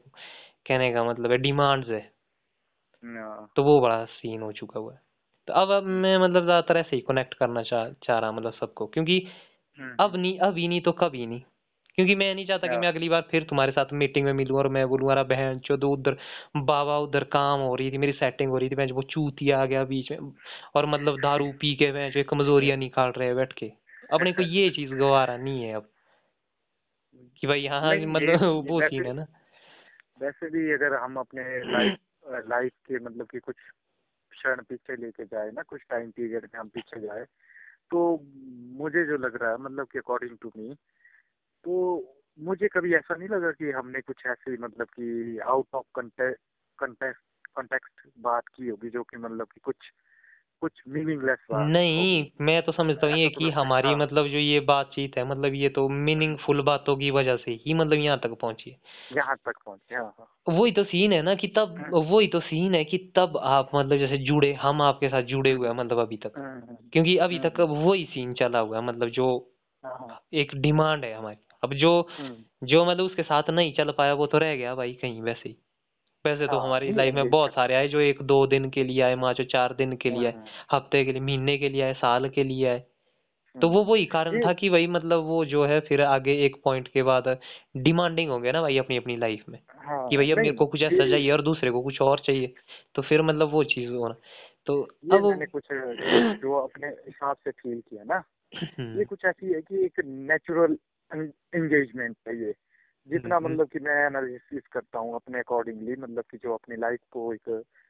कहने 0.66 0.92
का 0.92 1.04
मतलब 1.04 1.30
है 1.32 1.38
डिमांड्स 1.38 1.88
है। 1.88 2.00
तो 3.56 3.62
वो 3.64 3.80
बड़ा 3.80 4.04
सीन 4.04 4.42
हो 4.42 4.52
चुका 4.52 4.80
हुआ 4.80 4.92
है। 4.94 5.00
तो 5.48 5.52
अब 5.52 5.70
अब 5.70 5.84
मैं 5.84 6.16
मतलब 6.18 6.44
ज़्यादातर 6.44 6.76
ऐसे 6.76 6.96
ही 6.96 7.02
कनेक्ट 7.02 7.34
करना 7.34 7.62
चाह 7.62 7.88
चाह 8.04 8.18
रहा 8.18 8.32
मतलब 8.32 8.52
सबको 8.52 8.86
क्योंकि 8.86 9.18
अब 10.00 10.16
नहीं 10.16 10.38
अभी 10.40 10.68
नहीं 10.68 10.80
तो 10.80 10.92
कभी 10.92 11.26
नहीं। 11.26 11.42
क्योंकि 11.94 12.14
मैं 12.14 12.34
नहीं 12.34 12.46
चाहता 12.46 12.68
कि 12.68 12.76
मैं 12.76 12.88
अगली 12.88 13.08
बार 13.08 13.22
फिर 13.30 13.42
तुम्हारे 13.44 13.72
साथ 13.72 13.92
मीटिंग 13.92 14.24
में 14.26 14.32
मिलूं 14.32 14.58
और 14.58 14.68
मैं 14.68 14.86
बोलूँ 14.88 15.10
अरे 15.12 15.24
बहन 15.24 15.58
चो 15.58 15.76
उधर 15.92 16.16
बाबा 16.56 16.98
उधर 16.98 17.24
काम 17.24 17.60
हो 17.60 17.74
रही 17.74 17.90
थी 17.92 17.98
मेरी 17.98 18.12
सेटिंग 18.12 18.50
हो 18.50 18.58
रही 18.58 18.68
थी 18.70 18.76
मैं 18.76 18.86
वो 18.92 19.02
चूतिया 19.02 19.62
आ 19.62 19.66
गया 19.66 19.84
बीच 19.84 20.10
में। 20.12 20.32
और 20.74 20.86
मतलब 20.86 21.20
दारू 21.20 21.52
पी 21.52 21.74
के 21.76 21.92
मैं 21.92 22.10
जो 22.12 22.24
कमजोरियाँ 22.24 22.76
निकाल 22.78 23.10
रहे 23.10 23.26
हैं 23.28 23.36
बैठ 23.36 23.52
के। 23.52 23.72
अपने 24.12 24.32
को 24.32 24.42
ये 24.42 24.70
चीज़ 24.70 24.94
गवारा 24.94 25.36
नहीं 25.36 25.62
है 25.62 25.74
अब। 25.74 25.88
कि 27.42 27.46
भाई 27.46 27.60
यहाँ 27.60 27.94
मतलब 27.96 28.42
वो 28.68 28.80
सीन 28.82 29.06
है 29.06 29.12
ना। 29.12 29.26
वैसे 30.22 30.50
भी 30.50 30.70
अगर 30.72 30.94
हम 30.94 31.16
अपने 31.16 31.42
लाइफ 31.72 31.98
लाइफ 32.48 32.72
के 32.86 32.98
मतलब 32.98 33.26
कि 33.26 33.38
कुछ 33.38 33.56
क्षण 34.30 34.62
पीछे 34.62 34.96
लेके 34.96 35.24
जाए 35.24 35.50
ना, 35.50 35.62
कुछ 35.62 35.80
टाइम 35.90 36.10
पीरियड 36.10 36.44
में 36.44 36.60
हम 36.60 36.68
पीछे 36.68 37.00
जाए 37.00 37.24
तो 37.90 38.26
मुझे 38.82 39.04
जो 39.04 39.16
लग 39.16 39.36
रहा 39.36 39.50
है 39.50 39.56
मतलब 39.56 39.86
कि 39.86 39.98
अकॉर्डिंग 39.98 40.38
टू 40.42 40.52
मी 40.56 40.74
तो 41.64 41.74
मुझे 42.38 42.68
कभी 42.68 42.94
ऐसा 42.94 43.14
नहीं 43.14 43.28
लगा 43.28 43.52
कि 43.52 43.70
हमने 43.70 44.00
कुछ 44.00 44.26
ऐसी 44.26 44.56
मतलब 44.56 44.86
कि 44.86 45.38
आउट 45.38 45.66
ऑफ़ 45.74 45.86
कंटेक्ट 45.94 46.40
कंटेक्स्ट 46.78 48.08
बात 48.18 48.42
की 48.54 48.68
होगी 48.68 48.90
जो 48.90 49.02
कि 49.02 49.16
मतलब 49.16 49.46
कि 49.46 49.60
कुछ 49.60 49.76
कुछ 50.62 50.82
मीनिंगलेस 50.88 51.38
बात 51.50 51.68
नहीं 51.68 52.26
मैं 52.40 52.60
तो 52.62 52.72
समझता 52.72 53.06
हूँ 53.06 53.16
ये 53.16 53.28
तो 53.28 53.38
कि 53.38 53.50
हमारी 53.50 53.88
हाँ। 53.88 53.96
मतलब 53.96 54.26
जो 54.26 54.38
ये 54.38 54.60
बातचीत 54.60 55.16
है 55.18 55.24
मतलब 55.28 55.54
ये 55.54 55.68
तो 55.68 55.88
मीनिंगफुल 55.88 56.60
बातों 56.62 56.96
की 56.96 57.10
वजह 57.10 57.36
से 57.36 57.52
ही 57.66 57.74
मतलब 57.74 57.98
यहाँ 57.98 58.18
तक 58.18 58.36
पहुँची 58.40 58.70
है। 58.70 58.76
यहाँ 59.16 59.36
तक 59.36 59.58
पहुँचे 59.66 59.94
हाँ 59.94 60.04
हाँ। 60.18 60.58
वही 60.58 60.72
तो 60.72 60.84
सीन 60.84 61.12
है 61.12 61.20
ना 61.22 61.34
कि 61.34 61.48
तब 61.48 61.74
हम्म। 61.78 62.02
वही 62.06 62.26
तो 62.26 62.40
सीन 62.40 62.74
है 62.74 62.84
कि 62.84 62.98
तब 63.16 63.36
आप 63.42 63.70
मतलब 63.74 63.98
जैसे 63.98 64.18
जुड़े 64.18 64.52
हम 64.52 64.82
आपके 64.82 65.08
साथ 65.08 65.22
जुड़े 65.22 65.52
हुए 65.52 65.68
हैं 65.68 65.74
मतलब 65.74 65.98
अभी 65.98 66.16
तक। 66.16 66.38
हम्म, 66.38 66.48
हम्म, 66.48 66.76
क्योंकि 66.92 67.16
अभी 67.16 67.38
तक 67.38 67.60
वही 67.60 68.04
सीन 68.04 68.32
चला 68.34 68.58
हुआ 68.58 68.78
है 68.78 68.84
मतलब 68.84 69.08
जो 69.08 69.26
हाँ, 69.84 69.96
हाँ, 70.00 70.20
एक 70.32 70.54
डिमांड 70.56 71.04
है 71.04 71.12
हमारी। 71.14 71.36
अब 71.64 71.74
जो 71.74 72.08
जो 72.64 72.84
मतलब 72.84 73.04
उसके 73.04 73.22
साथ 73.22 73.50
नहीं 73.50 73.72
चल 73.72 73.90
पाया 73.90 74.14
वो 74.14 74.26
तो 74.26 74.38
रह 74.38 74.56
गया 74.56 74.74
भाई 74.74 74.92
कहीं 74.92 75.22
वैसे 75.22 75.48
ही। 75.48 75.56
वैसे 76.24 76.46
तो 76.48 76.58
हाँ, 76.58 76.66
हमारी 76.66 76.86
नहीं 76.86 76.96
लाइफ 76.96 77.14
में 77.14 77.30
बहुत 77.30 77.50
सारे 77.52 77.74
आए 77.74 77.88
जो 77.88 78.00
एक 78.00 78.22
दो 78.22 78.46
दिन 78.46 78.70
के 78.70 78.84
लिए 78.84 79.00
आए 79.02 79.14
मान 79.16 79.34
लो 79.38 79.44
चार 79.44 79.74
दिन 79.74 79.96
के 79.96 80.10
लिए 80.10 80.26
आए 80.26 80.32
हम्म, 80.32 80.44
हफ़्ते 80.72 81.04
के 81.04 81.12
लिए 81.12 81.20
महीने 81.22 81.56
के 81.58 81.68
लिए 81.68 81.82
आए 81.82 81.94
साल 81.94 82.28
के 82.28 82.44
लिए 82.44 82.66
आए। 82.68 82.78
तो 83.54 83.68
हम्म, 83.68 83.74
वो 83.74 83.84
वही 83.84 84.06
कारण 84.06 84.34
ये 84.34 84.40
था 84.40 84.52
कि 84.52 84.70
भाई 84.70 84.86
मतलब 84.86 85.24
वो 85.24 85.44
जो 85.44 85.64
है 85.66 85.80
फिर 85.80 86.02
आगे 86.02 86.34
एक 86.46 86.56
पॉइंट 86.64 86.88
के 86.88 87.02
बाद 87.02 87.28
डिमांडिंग 87.78 88.30
हो 88.30 88.38
गया 88.40 88.52
ना 88.52 88.60
भाई 88.62 88.78
अपनी 88.78 88.96
अपनी 88.96 89.16
लाइफ 89.16 89.44
में 89.48 89.60
कि 89.60 89.76
हाँ 89.86 90.10
भाई 90.16 90.30
अब 90.30 90.38
मेरे 90.38 90.40
नहीं 90.40 90.52
को 90.52 90.66
कुछ 90.66 90.82
ऐसा 90.82 91.04
ये 91.04 91.10
चाहिए 91.10 91.30
और 91.32 91.42
दूसरे 91.42 91.70
को 91.70 91.82
कुछ 91.82 92.00
और 92.02 92.20
चाहिए। 92.20 92.54
तो 92.94 93.02
फिर 93.02 93.22
मतलब 93.22 93.50
वो 93.50 93.64
चीज़ 93.64 93.90
होना 93.92 94.14
तो 94.66 94.80
ये 95.04 95.18
अब 95.18 95.24
मैंने 95.24 95.46
कुछ 95.46 95.64
जो 96.42 96.58
अपने 96.58 96.88
हिसाब 96.88 97.36
से 97.36 97.50
फील 97.50 97.80
किया 97.80 98.04
ना 98.04 98.22
ये 98.54 98.68
हम्म, 98.78 99.04
कुछ 99.04 99.24
ऐसी 99.24 99.52
है 99.52 99.60
कि 99.62 99.84
एक 99.84 100.00
नेचुरल 100.04 100.76
एंगेजमेंट 101.54 102.16
है 102.28 102.36
ये। 102.42 102.54
जितना 103.06 103.36
हम्म, 103.36 103.46
मतलब 103.46 103.68
कि 103.68 103.78
मैं 103.78 103.94
एनालिसिस 104.06 104.66
करता 104.72 104.98
हूँ 104.98 105.14
अपने 105.14 105.38
अकॉर्डिंगली 105.38 105.96
मतलब 105.96 106.24
कि 106.30 106.36
जो 106.36 106.54
अपनी 106.54 106.76
लाइफ 106.76 107.00
को 107.10 107.32
एक 107.34 107.48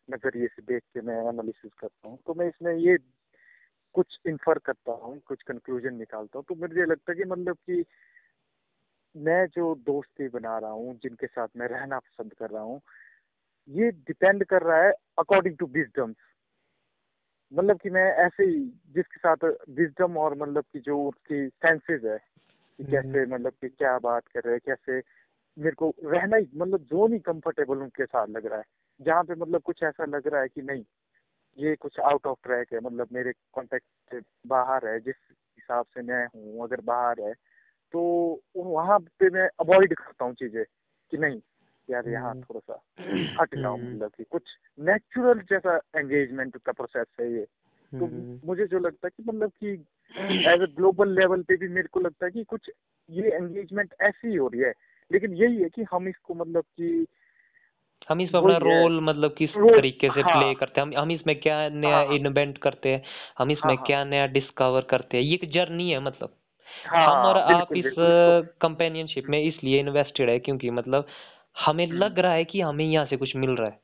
नज़रिए 0.09 0.47
से 0.47 0.63
देख 0.63 0.83
के 0.95 1.01
मैं 1.01 1.17
एनालिसिस 1.29 1.73
करता 1.73 2.09
हूँ 2.09 2.19
तो 2.27 2.35
मैं 2.35 2.47
इसमें 2.49 2.75
ये 2.75 2.97
कुछ 3.95 4.19
इन्फर 4.27 4.59
करता 4.59 4.93
हूँ 4.93 5.19
कुछ 5.19 5.43
कंक्लूजन 5.43 5.95
निकालता 5.95 6.39
हूँ 6.39 6.45
तो 6.49 6.55
मुझे 6.55 6.87
लगता 6.87 7.13
है 7.13 7.17
कि 7.19 7.25
मतलब 7.25 7.57
कि 7.57 7.85
मैं 9.15 9.47
जो 9.47 9.75
दोस्ती 9.75 10.29
बना 10.29 10.59
रहा 10.59 10.71
हूँ 10.71 10.95
जिनके 10.95 11.27
साथ 11.27 11.49
मैं 11.57 11.67
रहना 11.69 11.99
पसंद 11.99 12.33
कर 12.33 12.51
रहा 12.51 12.63
हूँ 12.63 12.81
ये 13.69 13.91
डिपेंड 13.91 14.45
कर 14.45 14.63
रहा 14.63 14.83
है 14.83 14.93
अकॉर्डिंग 15.19 15.57
टू 15.57 15.67
विजडम 15.67 16.15
मतलब 17.53 17.79
कि 17.79 17.91
मैं 17.91 18.11
ऐसे 18.17 18.45
ही 18.45 18.61
जिसके 18.95 19.19
साथ 19.19 19.45
विजडम 19.71 20.17
और 20.17 20.35
मतलब 20.35 20.65
कि 20.73 20.81
जो 20.81 21.03
उसकी 21.09 21.49
सेंसेस 21.49 22.05
है 22.05 22.19
कि 22.79 22.85
कैसे 22.85 23.27
मतलब 23.27 23.53
कि 23.53 23.69
क्या 23.69 23.99
बात 23.99 24.29
कर 24.29 24.41
रहे 24.41 24.55
हैं 24.55 24.61
कैसे 24.67 25.03
मेरे 25.59 25.75
को 25.75 25.95
रहना 26.05 26.37
ही 26.37 26.47
मतलब 26.57 26.81
जो 26.81 27.07
नहीं 27.07 27.21
कंफर्टेबल 27.21 27.79
उनके 27.79 28.05
साथ 28.05 28.27
लग 28.29 28.47
रहा 28.47 28.59
है। 28.59 28.65
जहाँ 29.01 29.25
पे 29.25 29.35
मतलब 29.35 29.63
कुछ 29.63 29.83
ऐसा 29.83 30.05
लग 30.05 30.27
रहा 30.27 30.41
है 30.41 30.49
कि 30.49 30.63
नहीं 30.63 30.85
ये 31.59 31.77
कुछ 31.77 32.01
आउट 32.01 32.27
ऑफ़ 32.27 32.39
ट्रैक 32.43 32.73
है 32.73 32.81
मतलब 32.81 33.09
मेरे 33.13 33.33
कॉन्टेक्ट 33.53 33.87
से 34.13 34.21
बाहर 34.47 34.89
है 34.89 35.01
जिस 35.01 35.15
हिसाब 35.33 35.85
से 35.85 36.03
मैं 36.03 36.27
हूँ 36.27 36.63
अगर 36.63 36.81
बाहर 36.81 37.21
है 37.21 37.35
तो 37.93 38.03
वहाँ 38.57 38.99
पे 38.99 39.31
मैं 39.31 39.49
अवॉइड 39.61 39.95
करता 39.95 40.25
हूँ 40.25 40.35
चीज़ें 40.35 40.65
कि 41.11 41.19
नहीं 41.19 41.41
यार 41.91 42.09
यहाँ 42.09 42.31
हम्म, 42.31 42.43
थोड़ा 42.43 42.61
सा 42.61 42.83
हट 43.43 43.55
जाओ 43.55 43.77
हम्म, 43.77 43.97
मतलब 43.97 44.11
कि 44.11 44.25
कुछ 44.25 44.43
नेचुरल 44.81 45.41
जैसा 45.41 45.81
एंगेजमेंट 45.97 46.57
का 46.57 46.73
प्रोसेस 46.73 47.07
है 47.21 47.33
ये। 47.33 47.47
तो 47.93 48.07
हम्म। 48.07 48.41
मुझे 48.45 48.67
जो 48.67 48.79
लगता 48.79 49.07
है 49.07 49.11
कि 49.17 49.23
मतलब 49.27 49.51
कि 49.51 49.77
एज 50.19 50.63
अ 50.63 50.67
ग्लोबल 50.67 51.09
लेवल 51.09 51.43
पे 51.43 51.57
भी 51.57 51.69
मेरे 51.69 51.89
को 51.89 52.01
लगता 52.01 52.27
है 52.27 52.33
कि 52.33 52.45
कुछ 52.45 52.71
ये 53.11 53.23
एंगेजमेंट 53.23 53.95
ऐसी 54.01 54.35
हो 54.35 54.49
रही 54.49 54.61
है। 54.61 54.73
लेकिन 55.13 55.35
यही 55.35 55.63
है 55.63 55.69
कि 55.69 55.85
हम 55.93 56.09
इसको 56.09 56.35
मतलब 56.35 56.63
कि 56.63 57.07
हम 58.09 58.21
इसमें 58.21 58.41
अपना 58.41 58.57
रोल 58.57 59.01
मतलब 59.01 59.35
किस 59.35 59.51
तरीके 59.51 60.09
से 60.09 60.21
हाँ। 60.21 60.43
प्ले 60.43 60.55
करते 60.55 60.81
हैं? 60.81 60.89
हम 60.89 60.97
हम 60.97 61.11
इसमें 61.11 61.41
क्या 61.41 61.69
नया 61.69 61.97
हाँ। 61.97 62.15
इन्वेंट 62.15 62.59
करते 62.59 62.89
हैं? 62.89 63.03
हम 63.39 63.49
हाँ 63.49 63.53
इसमें 63.53 63.77
हाँ 63.77 63.85
क्या 63.87 64.05
नया 64.05 64.27
डिस्कवर 64.27 64.81
करते 64.81 65.17
हैं? 65.17 65.25
ये 65.25 65.35
एक 65.35 65.51
जर्नी 65.51 65.91
है 65.91 66.01
मतलब। 66.01 66.37
हाँ, 66.87 67.07
हम 67.07 67.27
और 67.27 67.37
हाँ 67.37 67.61
आप 67.61 67.73
बिल्कुल 67.73 67.91
इस 67.91 67.95
कंपेनियनशिप 68.63 69.25
में 69.29 69.43
इसलिए 69.43 69.81
इन्वेस्टेड 69.81 70.31
है 70.31 70.39
क्योंकि 70.39 70.71
मतलब 70.71 71.07
हमें 71.67 71.87
हम्म, 71.87 71.97
लग 71.97 72.19
रहा 72.19 72.33
है 72.33 72.45
कि 72.45 72.61
हमें 72.61 72.85
यहाँ 72.85 73.07
से 73.07 73.17
कुछ 73.17 73.37
मिल 73.37 73.51
रहा 73.51 73.69
है। 73.69 73.81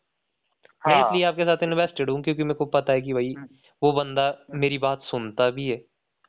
हाँ, 0.83 0.95
मैं 0.95 1.03
हाँ। 1.03 1.09
इसलिए 1.09 1.24
आपके 1.24 1.45
साथ 1.45 1.57
इन्वेस्टेड 1.62 2.11
हूँ 2.11 2.22
क्योंकि 2.22 2.43
मेरे 2.43 2.55
को 2.55 2.64
पता 2.64 2.93
है 2.93 3.01
कि 3.01 3.12
भाई 3.12 3.35
हम्म, 3.39 3.49
वो 3.83 3.93
बंदा 3.93 4.39
मेरी 4.55 4.79
बात 4.79 5.03
सुनता 5.03 5.51
भी 5.51 5.68
है। 5.68 5.85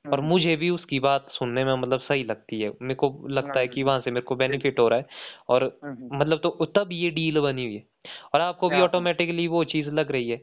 और 0.05 0.19
हम्म, 0.19 0.29
मुझे 0.29 0.55
भी 0.55 0.69
उसकी 0.69 0.99
बात 0.99 1.27
सुनने 1.31 1.63
में 1.65 1.73
मतलब 1.75 1.99
सही 1.99 2.23
लगती 2.23 2.61
है। 2.61 2.69
मेरे 2.81 2.95
को 2.95 3.27
लगता 3.29 3.59
है 3.59 3.67
कि 3.67 3.81
हम्म, 3.81 3.89
वहाँ 3.89 3.99
से 4.01 4.11
मेरे 4.11 4.21
को 4.21 4.35
बेनिफिट 4.35 4.79
हो 4.79 4.87
रहा 4.87 4.99
है 4.99 5.05
और 5.49 5.63
हम्म, 5.83 6.09
मतलब 6.13 6.39
तो 6.39 6.65
तब 6.75 6.89
ये 6.91 7.09
डील 7.11 7.39
बनी 7.39 7.65
हुई 7.65 7.75
है 7.75 7.83
और 8.33 8.41
आपको 8.41 8.69
भी 8.69 8.73
हाँ 8.75 8.79
हाँ। 8.79 8.87
ऑटोमेटिकली 8.87 9.47
वो 9.47 9.63
चीज़ 9.63 9.89
लग 9.89 10.11
रही 10.11 10.29
है। 10.29 10.41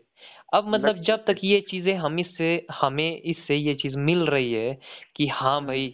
अब 0.55 0.69
मतलब 0.69 1.03
जब 1.03 1.25
तक 1.27 1.37
ये 1.45 1.61
चीज़ें 1.61 1.95
हम 1.97 2.19
इससे 2.21 2.67
हमें 2.73 3.23
इससे 3.23 3.57
ये 3.57 3.75
चीज़ 3.75 3.97
मिल 3.97 4.27
रही 4.27 4.53
है 4.53 4.79
कि 5.17 5.27
हाँ 5.29 5.65
भाई 5.67 5.89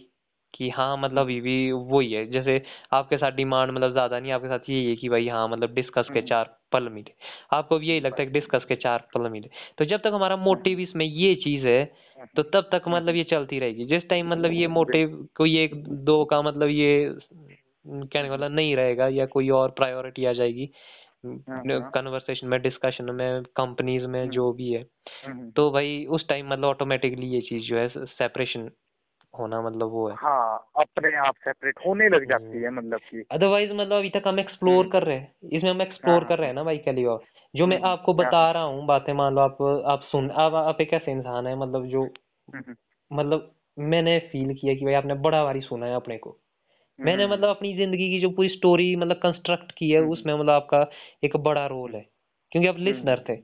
कि 0.53 0.69
हाँ 0.69 0.97
मतलब 0.97 1.29
ये 1.29 1.39
भी 1.41 1.71
वही 1.71 2.11
है। 2.13 2.25
जैसे 2.31 2.61
आपके 2.93 3.17
साथ 3.17 3.31
डिमांड 3.31 3.71
मतलब 3.71 3.91
ज़्यादा 3.91 4.19
नहीं 4.19 4.31
आपके 4.31 4.47
साथ 4.47 4.69
यही 4.69 4.85
है 4.89 4.95
कि 4.95 5.09
भाई 5.09 5.27
हाँ 5.27 5.47
मतलब 5.47 5.73
डिस्कस 5.73 6.09
के 6.13 6.21
चार 6.21 6.55
पल 6.73 6.89
मिले। 6.89 7.13
आपको 7.53 7.79
भी 7.79 7.87
यही 7.87 7.99
लगता 7.99 8.21
है 8.21 8.27
कि 8.27 8.33
डिस्कस 8.33 8.65
के 8.65 8.75
चार 8.75 9.07
पल 9.13 9.29
मिले। 9.29 9.49
तो 9.77 9.85
जब 9.85 10.01
तक 10.01 10.11
हमारा 10.13 10.37
मोटिव 10.37 10.79
इसमें 10.79 11.05
ये 11.05 11.35
चीज़ 11.35 11.67
है 11.67 11.83
तो 12.35 12.43
तब 12.43 12.69
तक 12.71 12.81
मतलब 12.87 13.07
हम्म, 13.07 13.17
ये 13.17 13.23
चलती 13.23 13.59
रहेगी। 13.59 13.85
जिस 13.85 14.07
टाइम 14.09 14.27
मतलब 14.27 14.51
ये 14.51 14.67
मोटिव 14.67 15.27
कोई 15.35 15.57
एक 15.57 15.75
दो 15.87 16.23
का 16.25 16.41
मतलब 16.41 16.69
ये 16.69 17.15
कहने 17.87 18.29
वाला 18.29 18.47
नहीं 18.47 18.75
रहेगा 18.75 19.07
या 19.07 19.25
कोई 19.25 19.49
और 19.49 19.69
प्रायोरिटी 19.69 20.25
आ 20.25 20.33
जाएगी। 20.33 20.69
कन्वर्सेशन 21.25 22.47
में 22.47 22.61
डिस्कशन 22.61 23.09
में 23.15 23.43
कंपनीज़ 23.43 24.05
में 24.05 24.29
जो 24.29 24.51
भी 24.53 24.71
है। 24.71 24.83
तो 25.51 25.71
भाई 25.71 26.05
उस 26.05 26.27
टाइम 26.27 26.47
मतलब 26.47 26.65
ऑटोमेटिकली 26.65 27.27
ये 27.27 27.41
चीज़ 27.41 27.63
जो 27.63 27.77
है 27.77 27.87
सेपरेशन 27.97 28.69
होना 29.39 29.61
मतलब 29.61 29.87
वो 29.87 30.07
है। 30.09 30.15
हाँ 30.15 30.71
अपने 30.79 31.15
आप 31.17 31.35
सेपरेट 31.35 31.79
होने 31.87 32.09
लग 32.09 32.29
जाती 32.29 32.61
है 32.63 32.69
मतलब 32.69 32.99
कि। 32.99 33.23
अदरवाइज़ 33.31 33.71
मतलब 33.71 33.93
अभी 33.93 34.09
तक 34.09 34.23
हम 34.27 34.39
एक्सप्लोर 34.39 34.83
हम्म, 34.83 34.89
कर 34.91 35.03
रहे 35.03 35.15
हैं। 35.17 35.49
इसमें 35.53 35.71
हम 35.71 35.81
एक्सप्लोर 35.81 36.19
हाँ 36.19 36.27
कर 36.29 36.37
रहे 36.37 36.47
हाँ 36.47 36.55
ना 36.55 36.63
भाई 36.63 36.77
कैली 36.77 37.05
और। 37.05 37.23
जो 37.55 37.67
मैं 37.67 37.77
हम्म, 37.77 37.87
आपको 37.87 38.13
बता 38.13 38.51
रहा 38.51 38.63
हूँ 38.63 38.85
बातें 38.85 39.13
मान 39.13 39.35
लो 39.35 39.41
आप 39.41 39.83
आप 39.87 40.01
सुन 40.01 40.31
आप 40.31 40.53
आप 40.53 40.81
एक 40.81 40.93
ऐसे 40.93 41.11
इंसान 41.11 41.47
है 41.47 41.55
मतलब 41.55 41.85
जो 41.85 42.03
हम्म, 42.55 42.75
मतलब 43.11 43.55
मैंने 43.79 44.19
फील 44.19 44.53
किया 44.53 44.73
कि 44.75 44.85
भाई 44.85 44.93
आपने 44.93 45.13
बड़ा 45.13 45.43
बारी 45.43 45.61
सुना 45.61 45.85
है 45.85 45.95
अपने 45.95 46.17
को। 46.17 46.39
मैंने 46.99 47.27
मतलब 47.27 47.43
हम्म, 47.43 47.49
अपनी 47.49 47.75
ज़िंदगी 47.75 48.09
की 48.09 48.19
जो 48.19 48.29
पूरी 48.29 48.49
स्टोरी 48.49 48.95
मतलब 48.95 49.17
कंस्ट्रक्ट 49.17 49.71
की 49.71 49.91
है 49.91 49.99
हम्म, 49.99 50.11
उसमें 50.11 50.33
मतलब 50.33 50.49
आपका 50.49 50.89
एक 51.23 51.37
बड़ा 51.37 51.65
रोल 51.67 51.95
है। 51.95 52.05
क्योंकि 52.51 52.67
आप 52.67 52.75
हम्म, 52.75 52.85
लिसनर 52.85 53.25
थे। 53.29 53.35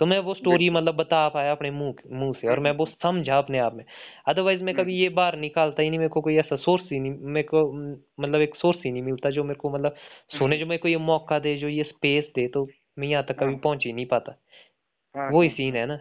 तो 0.00 0.06
मैं 0.06 0.18
वो 0.18 0.34
स्टोरी 0.34 0.70
मतलब 0.70 0.94
बता 0.96 1.28
पाया 1.28 1.52
अपने 1.52 1.70
मुँह 1.70 1.94
मुँह 2.12 2.32
से 2.32 2.48
और 2.48 2.60
मैं 2.60 2.70
वो 2.72 2.86
समझा 2.86 3.38
अपने 3.38 3.58
आप 3.58 3.74
में। 3.74 3.84
अदरवाइज़ 4.28 4.62
मैं 4.62 4.74
कभी 4.74 4.92
हम्म, 4.92 5.02
ये 5.02 5.08
बाहर 5.08 5.36
निकालता 5.36 5.82
ही 5.82 5.90
नहीं 5.90 5.98
मेरे 5.98 6.08
को 6.08 6.20
कोई 6.20 6.36
ऐसा 6.36 6.56
सोर्स 6.56 6.82
ही 6.92 7.00
नहीं 7.00 7.12
मेरे 7.12 7.48
को 7.48 7.72
मतलब 8.20 8.40
एक 8.40 8.56
सोर्स 8.56 8.78
ही 8.86 8.92
नहीं 8.92 9.02
मिलता 9.02 9.30
जो 9.30 9.44
मेरे 9.44 9.58
को 9.58 9.70
मतलब 9.70 9.96
सुने 10.30 10.56
हम्म, 10.56 10.58
जो 10.58 10.66
मेरे 10.66 10.78
को 10.78 10.88
ये 10.88 10.96
मौका 10.96 11.38
दे 11.38 11.56
जो 11.56 11.68
ये 11.68 11.84
स्पेस 11.84 12.24
दे 12.36 12.48
तो 12.48 12.66
मैं 12.98 13.08
यहाँ 13.08 13.24
तक 13.24 13.36
हाँ। 13.36 13.44
कभी 13.44 13.56
पहुँच 13.56 13.86
ही 13.86 13.92
नहीं 13.92 14.06
पाता। 14.06 14.36
हाँ 15.14 15.30
वही 15.30 15.48
हाँ 15.48 15.50
सीन 15.50 15.72
हाँ 15.72 15.76
है 15.76 15.86
ना। 15.86 15.98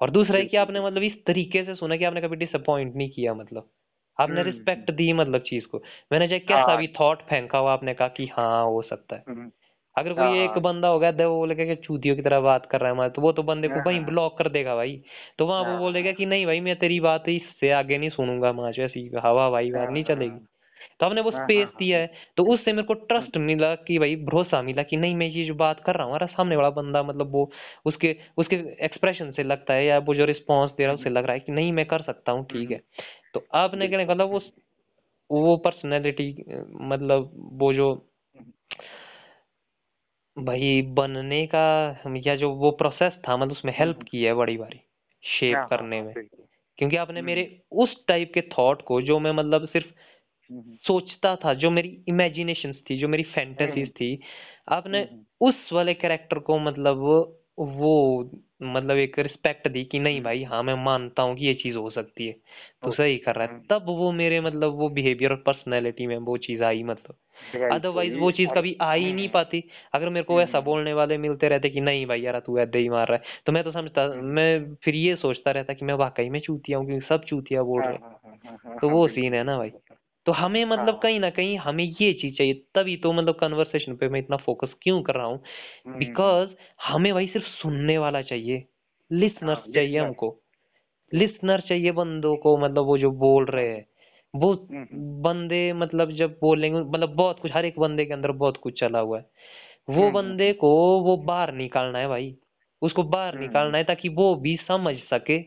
और 0.00 0.10
दूसरा 0.10 0.38
है 0.38 0.44
कि 0.44 0.56
आपने 0.56 0.80
मतलब 0.80 1.02
इस 1.02 1.12
तरीके 1.26 1.64
से 1.64 1.74
सुना 1.74 1.96
कि 1.96 2.04
आपने 2.04 2.20
कभी 2.20 2.36
डिसअपॉइंट 2.36 2.94
नहीं 2.96 3.10
किया 3.10 3.34
मतलब। 3.34 3.70
आपने 4.18 4.34
हम्म, 4.34 4.40
हम्म, 4.42 4.52
रिस्पेक्ट 4.52 4.90
दी 4.90 5.12
मतलब 5.12 5.42
चीज़ 5.42 5.66
को। 5.66 5.82
मैंने 6.12 6.28
चाहे 6.28 6.40
कैसा 6.40 6.62
हाँ। 6.62 6.76
भी 6.76 6.86
थॉट 7.00 7.22
फेंका 7.22 7.58
हुआ 7.58 7.72
आपने 7.72 7.94
कहा 7.94 8.08
कि 8.08 8.26
हाँ 8.26 8.64
हो 8.64 8.82
सकता 8.82 9.16
है। 9.16 9.24
अगर 9.96 10.12
कोई 10.12 10.38
एक 10.38 10.50
हाँ। 10.50 10.60
बंदा 10.60 10.88
होगा 10.88 11.12
तो 11.12 11.30
वो 11.30 11.36
बोलेगा 11.36 11.64
कि 11.64 11.74
चूतियों 11.74 12.16
की 12.16 12.22
तरह 12.22 12.40
बात 12.40 12.66
कर 12.66 12.80
रहा 12.80 12.88
है 12.88 12.94
हमारे। 12.94 13.10
तो 13.10 13.22
वो 13.22 13.32
तो 13.32 13.42
बंदे 13.42 13.68
को 13.68 13.74
हाँ 13.74 13.82
वहीं 13.86 13.98
हाँ। 13.98 14.06
ब्लॉक 14.06 14.38
कर 14.38 14.48
देगा 14.48 14.74
भाई। 14.76 15.02
तो 15.38 15.46
वहाँ 15.46 15.62
वो 15.62 15.78
बोलेगा 15.78 16.10
हाँ 16.10 16.14
कि 16.14 16.26
नहीं 16.26 16.46
भाई 16.46 16.60
मैं 16.60 16.76
तेरी 16.78 17.00
बात 17.00 17.28
इससे 17.28 17.70
आगे 17.70 17.98
नहीं 17.98 18.10
सुनूँगा 18.10 18.52
माँ 18.52 18.70
ऐसी 18.70 19.10
हवा 19.24 19.50
भाई 19.50 19.70
बात 19.70 19.88
नहीं 19.90 20.04
चलेगी। 20.04 20.30
हाँ। 20.30 20.46
तो 21.00 21.06
हमने 21.06 21.20
वो 21.20 21.30
हाँ 21.30 21.44
स्पेस 21.44 21.64
हाँ। 21.64 21.76
दिया 21.78 21.98
है। 21.98 22.10
तो 22.36 22.44
उससे 22.44 22.72
मेरे 22.72 22.86
को 22.86 22.94
ट्रस्ट 22.94 23.36
मिला 23.36 23.74
कि 23.74 23.98
भाई 23.98 24.16
भरोसा 24.16 24.62
मिला 24.62 24.82
कि 24.82 24.96
नहीं 24.96 25.14
मैं 25.14 25.26
ये 25.26 25.44
जो 25.44 25.54
बात 25.54 25.82
कर 25.86 25.94
रहा 25.94 26.02
हूँ 26.02 26.10
हमारा 26.10 26.26
सामने 26.26 26.56
वाला 26.56 26.70
बंदा 26.70 27.02
मतलब 27.02 27.32
वो 27.32 27.50
उसके 27.86 28.16
उसके 28.36 28.56
एक्सप्रेशन 28.84 29.32
से 29.32 29.42
लगता 29.42 29.74
है 29.74 29.84
या 29.86 29.98
वो 29.98 30.14
जो 30.14 30.24
रिस्पॉन्स 30.24 30.72
दे 30.72 30.82
रहा 30.84 30.92
है 30.92 30.98
उससे 30.98 31.10
लग 31.10 31.24
रहा 31.24 31.32
है 31.34 31.40
कि 31.40 31.52
नहीं 31.52 31.72
मैं 31.72 31.86
कर 31.86 32.02
सकता 32.02 32.32
हूँ 32.32 32.44
ठीक 32.44 32.70
है। 32.70 32.80
तो 33.34 33.46
आपने 33.54 33.88
कहने 33.88 34.06
का 34.06 34.14
मतलब 34.14 34.30
वो 34.30 34.40
वो 35.30 35.56
पर्सनैलिटी 35.56 36.44
मतलब 36.80 37.32
वो 37.52 37.72
जो 37.72 38.04
भाई 40.38 40.82
बनने 40.82 41.46
का 41.46 42.02
या 42.26 42.36
जो 42.36 42.50
वो 42.50 42.70
प्रोसेस 42.70 43.12
था 43.28 43.36
मतलब 43.36 43.52
उसमें 43.52 43.74
हेल्प 43.78 43.96
हम्म, 43.96 44.06
की 44.10 44.22
है 44.22 44.34
बड़ी 44.34 44.56
बारी 44.56 44.80
शेप 45.24 45.56
हाँ 45.56 45.62
हाँ 45.62 45.68
करने 45.68 45.98
हाँ 45.98 46.06
में। 46.06 46.14
क्योंकि 46.78 46.96
आपने 46.96 47.22
मेरे 47.22 47.42
हम्म, 47.42 47.82
उस 47.82 48.06
टाइप 48.06 48.30
के 48.34 48.40
थॉट 48.40 48.82
को 48.82 49.02
जो 49.02 49.18
मैं 49.18 49.32
मतलब 49.32 49.68
सिर्फ़ 49.68 49.86
हम्म, 50.52 50.76
सोचता 50.86 51.36
था 51.36 51.54
जो 51.54 51.70
मेरी 51.70 52.04
इमेजिनेशन 52.08 52.72
थी 52.72 52.98
जो 52.98 53.08
मेरी 53.08 53.22
हम्म, 53.22 53.32
फैंटेसीज 53.32 53.90
थी 53.90 54.20
आपने 54.68 54.98
हम्म, 54.98 55.24
उस 55.40 55.54
वाले 55.72 55.94
कैरेक्टर 55.94 56.38
को 56.38 56.58
मतलब 56.58 56.96
वो 57.58 58.30
मतलब 58.62 58.96
एक 58.96 59.18
रिस्पेक्ट 59.18 59.68
दी 59.68 59.84
कि 59.84 59.98
नहीं 59.98 60.14
हम्म, 60.14 60.24
भाई 60.24 60.42
हाँ 60.42 60.62
मैं 60.62 60.74
मानता 60.74 61.22
हूँ 61.22 61.36
कि 61.36 61.46
ये 61.46 61.54
चीज़ 61.54 61.76
हो 61.76 61.90
सकती 61.90 62.26
है। 62.26 62.32
तो 62.84 62.92
सही 62.92 63.18
कर 63.18 63.34
रहा 63.34 63.44
है। 63.44 63.50
हम्म, 63.50 63.62
तब 63.70 63.84
वो 63.86 64.12
मेरे 64.12 64.40
मतलब 64.40 64.72
वो 64.72 64.88
बिहेवियर 64.88 65.30
और 65.30 65.36
पर्सनैलिटी 65.36 66.06
में 66.06 66.16
वो 66.16 66.36
चीज़ 66.36 66.62
आई 66.62 66.82
मतलब। 66.82 67.14
अदरवाइज़ 67.70 68.16
वो 68.16 68.30
चीज़ 68.30 68.50
कभी 68.52 68.76
आ 68.80 68.92
ही 68.92 69.12
नहीं 69.12 69.28
पाती। 69.28 69.64
अगर 69.94 70.08
मेरे 70.08 70.24
को 70.24 70.42
ऐसा 70.42 70.60
बोलने 70.60 70.92
वाले 70.92 71.18
मिलते 71.18 71.48
रहते 71.48 71.70
कि 71.70 71.80
नहीं 71.80 72.06
भाई 72.06 72.20
यार 72.20 72.40
तू 72.40 72.58
ऐसे 72.58 72.78
ही 72.78 72.88
मार 72.88 73.08
रहा 73.08 73.16
है। 73.16 73.22
तो 73.46 73.52
मैं 73.52 73.64
तो 73.64 73.72
समझता 73.72 74.08
मैं 74.08 74.74
फिर 74.74 74.94
ये 74.94 75.16
सोचता 75.16 75.50
रहता 75.50 75.72
कि 75.72 75.84
मैं 75.84 75.94
वाकई 75.94 76.28
में 76.28 76.40
चूतिया 76.40 76.78
हूँ 76.78 76.86
क्योंकि 76.86 77.06
सब 77.06 77.24
चूतिया 77.24 77.62
बोल 77.62 77.82
रहे 77.82 77.96
हाँ, 77.96 78.20
हाँ, 78.24 78.58
हाँ, 78.66 78.78
तो 78.82 78.90
वो 78.90 79.08
सीन 79.08 79.34
है 79.34 79.42
ना 79.44 79.58
भाई। 79.58 79.70
तो 80.26 80.32
हमें 80.32 80.64
मतलब। 80.64 81.00
कहीं 81.02 81.20
ना 81.20 81.30
कहीं 81.30 81.58
हमें 81.58 81.84
ये 81.84 82.12
चीज़ 82.12 82.34
चाहिए 82.36 82.54
तभी 82.74 82.96
तो 82.96 83.12
मतलब 83.12 83.34
कन्वर्सेशन 83.34 83.96
पे 83.96 84.08
मैं 84.08 84.20
इतना 84.20 84.36
फोकस 84.36 84.74
क्यों 84.82 85.02
कर 85.02 85.14
रहा 85.14 85.26
हूँ? 85.26 85.42
हम्म, 85.86 85.98
बिकॉज़ 85.98 86.48
हमें 86.84 87.14
भाई 87.14 87.26
सिर्फ़ 87.26 87.46
सुनने 87.46 87.98
वाला 87.98 88.22
चाहिए। 88.22 88.64
लिसनर्स 89.12 89.62
चाहिए 89.74 89.98
हमको। 89.98 90.40
लिसनर 91.14 91.60
चाहिए 91.60 91.92
बंदों 91.92 92.36
को 92.36 92.58
मतलब 92.58 92.84
वो 92.84 92.98
जो 92.98 93.10
बोल 93.10 93.44
रहे 93.44 93.68
हैं। 93.68 93.87
वो 94.34 94.52
हम्म, 94.52 94.78
हम्म, 94.78 95.22
बंदे 95.22 95.72
मतलब 95.72 96.10
जब 96.10 96.38
बोलेंगे 96.42 96.80
मतलब 96.80 97.08
बहुत 97.08 97.40
कुछ 97.40 97.52
हर 97.52 97.64
एक 97.64 97.78
बंदे 97.78 98.04
के 98.04 98.12
अंदर 98.14 98.32
बहुत 98.32 98.56
कुछ 98.56 98.80
चला 98.80 98.98
हुआ 98.98 99.18
है। 99.18 99.30
वो 99.90 100.02
हम्म, 100.02 100.12
बंदे 100.12 100.52
को 100.52 101.00
वो 101.00 101.16
बाहर 101.16 101.52
निकालना 101.52 101.98
है 101.98 102.08
भाई। 102.08 102.36
उसको 102.82 103.02
बाहर 103.02 103.38
निकालना 103.38 103.78
है 103.78 103.84
ताकि 103.84 104.08
वो 104.08 104.34
भी 104.34 104.56
समझ 104.56 104.96
सके 104.96 105.38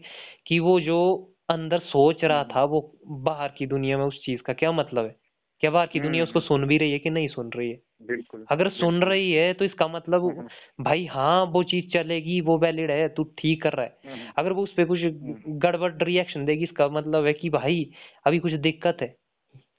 कि 0.47 0.59
वो 0.59 0.79
जो 0.79 1.27
अंदर 1.49 1.79
सोच 1.79 2.23
रहा 2.23 2.43
था 2.43 2.63
वो 2.63 2.97
बाहर 3.07 3.49
की 3.57 3.65
दुनिया 3.65 3.97
में 3.97 4.05
उस 4.05 4.25
चीज़ 4.25 4.41
का 4.41 4.53
क्या 4.53 4.71
मतलब 4.71 5.05
है। 5.05 5.20
क्या 5.61 5.71
बाहर 5.71 5.87
की 5.87 5.99
दुनिया 5.99 6.23
उसको 6.23 6.39
हम्म, 6.39 6.47
सुन 6.47 6.65
भी 6.65 6.77
रही 6.77 6.91
है 6.91 6.99
कि 6.99 7.09
नहीं 7.09 7.27
सुन 7.27 7.49
रही 7.49 7.69
है? 7.71 7.79
बिल्कुल, 8.03 8.45
अगर 8.49 8.69
सुन 8.69 9.03
रही 9.03 9.31
है 9.31 9.53
तो 9.53 9.65
इसका 9.65 9.87
मतलब 9.87 10.21
हम्म, 10.21 10.47
भाई 10.83 11.05
हाँ 11.05 11.43
वो 11.45 11.63
चीज़ 11.63 11.89
चलेगी 11.89 12.41
वो 12.41 12.57
वैलिड 12.57 12.91
है 12.91 13.07
तू 13.09 13.23
ठीक 13.23 13.63
कर 13.63 13.73
रहा 13.73 13.85
है। 13.85 13.97
हम्म, 14.05 14.31
अगर 14.37 14.53
वो 14.53 14.63
उस 14.63 14.73
पे 14.73 14.85
कुछ 14.85 15.03
हम्म, 15.03 15.59
गड़बड़ 15.59 16.03
रिएक्शन 16.03 16.45
देगी 16.45 16.63
इसका 16.63 16.89
मतलब 16.89 17.25
है 17.25 17.33
कि 17.33 17.49
भाई 17.49 17.91
अभी 18.25 18.39
कुछ 18.39 18.53
दिक्कत 18.53 18.97
है। 19.01 19.15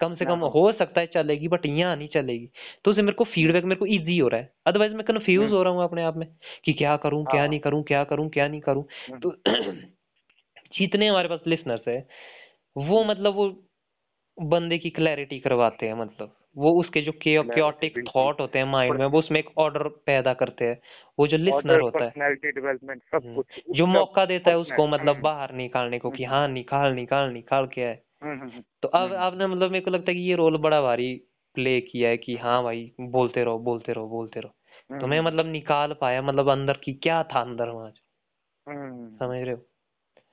कम 0.00 0.14
से 0.14 0.24
कम 0.24 0.38
हाँ, 0.38 0.72
सकता 0.72 1.00
है 1.00 1.06
चलेगी 1.06 1.48
बट 1.48 1.66
यहाँ 1.66 1.96
नहीं 1.96 2.08
चलेगी। 2.08 2.50
तो 2.84 2.90
उसे 2.90 3.02
मेरे 3.02 3.12
को 3.12 3.24
हम्म, 3.24 3.34
फीडबैक 3.34 3.64
मेरे 3.64 3.78
को 3.78 3.86
इजी 3.86 4.18
हो 4.18 4.28
रहा 4.28 4.40
है। 4.40 4.52
अदरवाइज़ 4.66 4.92
मैं 4.92 5.04
कंफ्यूज 5.04 5.44
हम्म, 5.44 5.56
हो 5.56 5.62
रहा 5.62 5.72
हूँ 5.72 5.82
अपने 5.84 6.02
आप 6.02 6.16
में 6.16 6.28
कि 6.64 6.72
क्या 6.72 6.96
करूँ 6.96 7.24
क्या 7.24 7.40
हाँ, 7.40 7.48
नहीं 7.48 7.60
करूँ 7.60 7.82
क्या 7.82 8.04
करूँ 8.04 8.28
क्या 8.28 8.48
नहीं 8.48 8.60
करूँ। 8.60 8.84
हम्म, 9.08 9.18
तो 9.20 9.32
जितने 10.78 11.08
हमारे 11.08 11.28
पास 11.28 11.40
लिसनर्स 11.46 11.88
है 11.88 12.08
वो 12.76 13.00
हम्म, 13.00 13.10
मतलब 13.10 13.34
वो 13.34 13.48
बंदे 14.40 14.78
की 14.78 14.90
क्लैरिटी 14.90 15.40
करवाते 15.40 15.86
हैं 15.86 15.94
मतलब। 15.94 16.36
वो 16.56 16.80
उसके 16.80 17.00
जो 17.02 17.12
क्योटिक 17.12 18.04
थॉट 18.08 18.40
होते 18.40 18.58
हैं 18.58 18.66
माइंड 18.66 18.98
में 18.98 19.06
वो 19.06 19.18
उसमें 19.18 19.40
एक 19.40 19.58
ऑर्डर 19.58 19.88
पैदा 19.88 20.34
करते 20.34 20.64
हैं। 20.64 20.80
वो 21.18 21.26
जो 21.26 21.36
लिसनर 21.36 21.80
होता 21.80 22.04
है। 22.04 22.34
डेवलपमेंट 22.34 23.02
सब 23.02 23.20
हम्म, 23.24 23.34
कुछ 23.36 23.46
जो 23.70 23.86
मौका 23.86 24.24
देता 24.24 24.50
है 24.50 24.58
उसको 24.58 24.86
मतलब 24.86 25.20
बाहर 25.20 25.52
निकालने 25.52 25.98
को 25.98 26.10
कि 26.10 26.24
हाँ 26.24 26.48
निकाल 26.48 26.92
निकाल 26.92 27.30
निकाल 27.30 27.66
के 27.66 27.80
है 27.80 28.02
हम्म, 28.22 28.40
हम्म, 28.40 28.62
तो 28.82 28.88
अब 28.88 29.12
आपने 29.12 29.46
मतलब 29.46 29.70
मेरे 29.70 29.84
को 29.84 29.90
लगता 29.90 30.10
है 30.10 30.14
कि 30.14 30.22
ये 30.22 30.34
रोल 30.34 30.56
बड़ा 30.56 30.82
भारी 30.82 31.22
प्ले 31.54 31.80
किया 31.80 32.08
है 32.08 32.16
कि 32.16 32.36
हाँ 32.36 32.62
भाई 32.62 32.92
बोलते 33.00 33.44
रहो 33.44 33.58
बोलते 33.58 33.92
रहो 33.92 34.08
बोलते 34.08 34.40
रहो। 34.40 34.54
तो 35.00 35.06
मैं 35.06 35.20
मतलब 35.20 35.46
निकाल 35.46 35.92
पाया 35.92 36.22
मतलब 36.22 36.48
अंदर 36.48 36.72
की 36.72 36.94
क्या 36.94 37.22
था 37.22 37.40
अंदर 37.40 37.68
वहाँ 37.68 37.90
समझ 39.18 39.42
रहे 39.42 39.52
हो? 39.52 39.66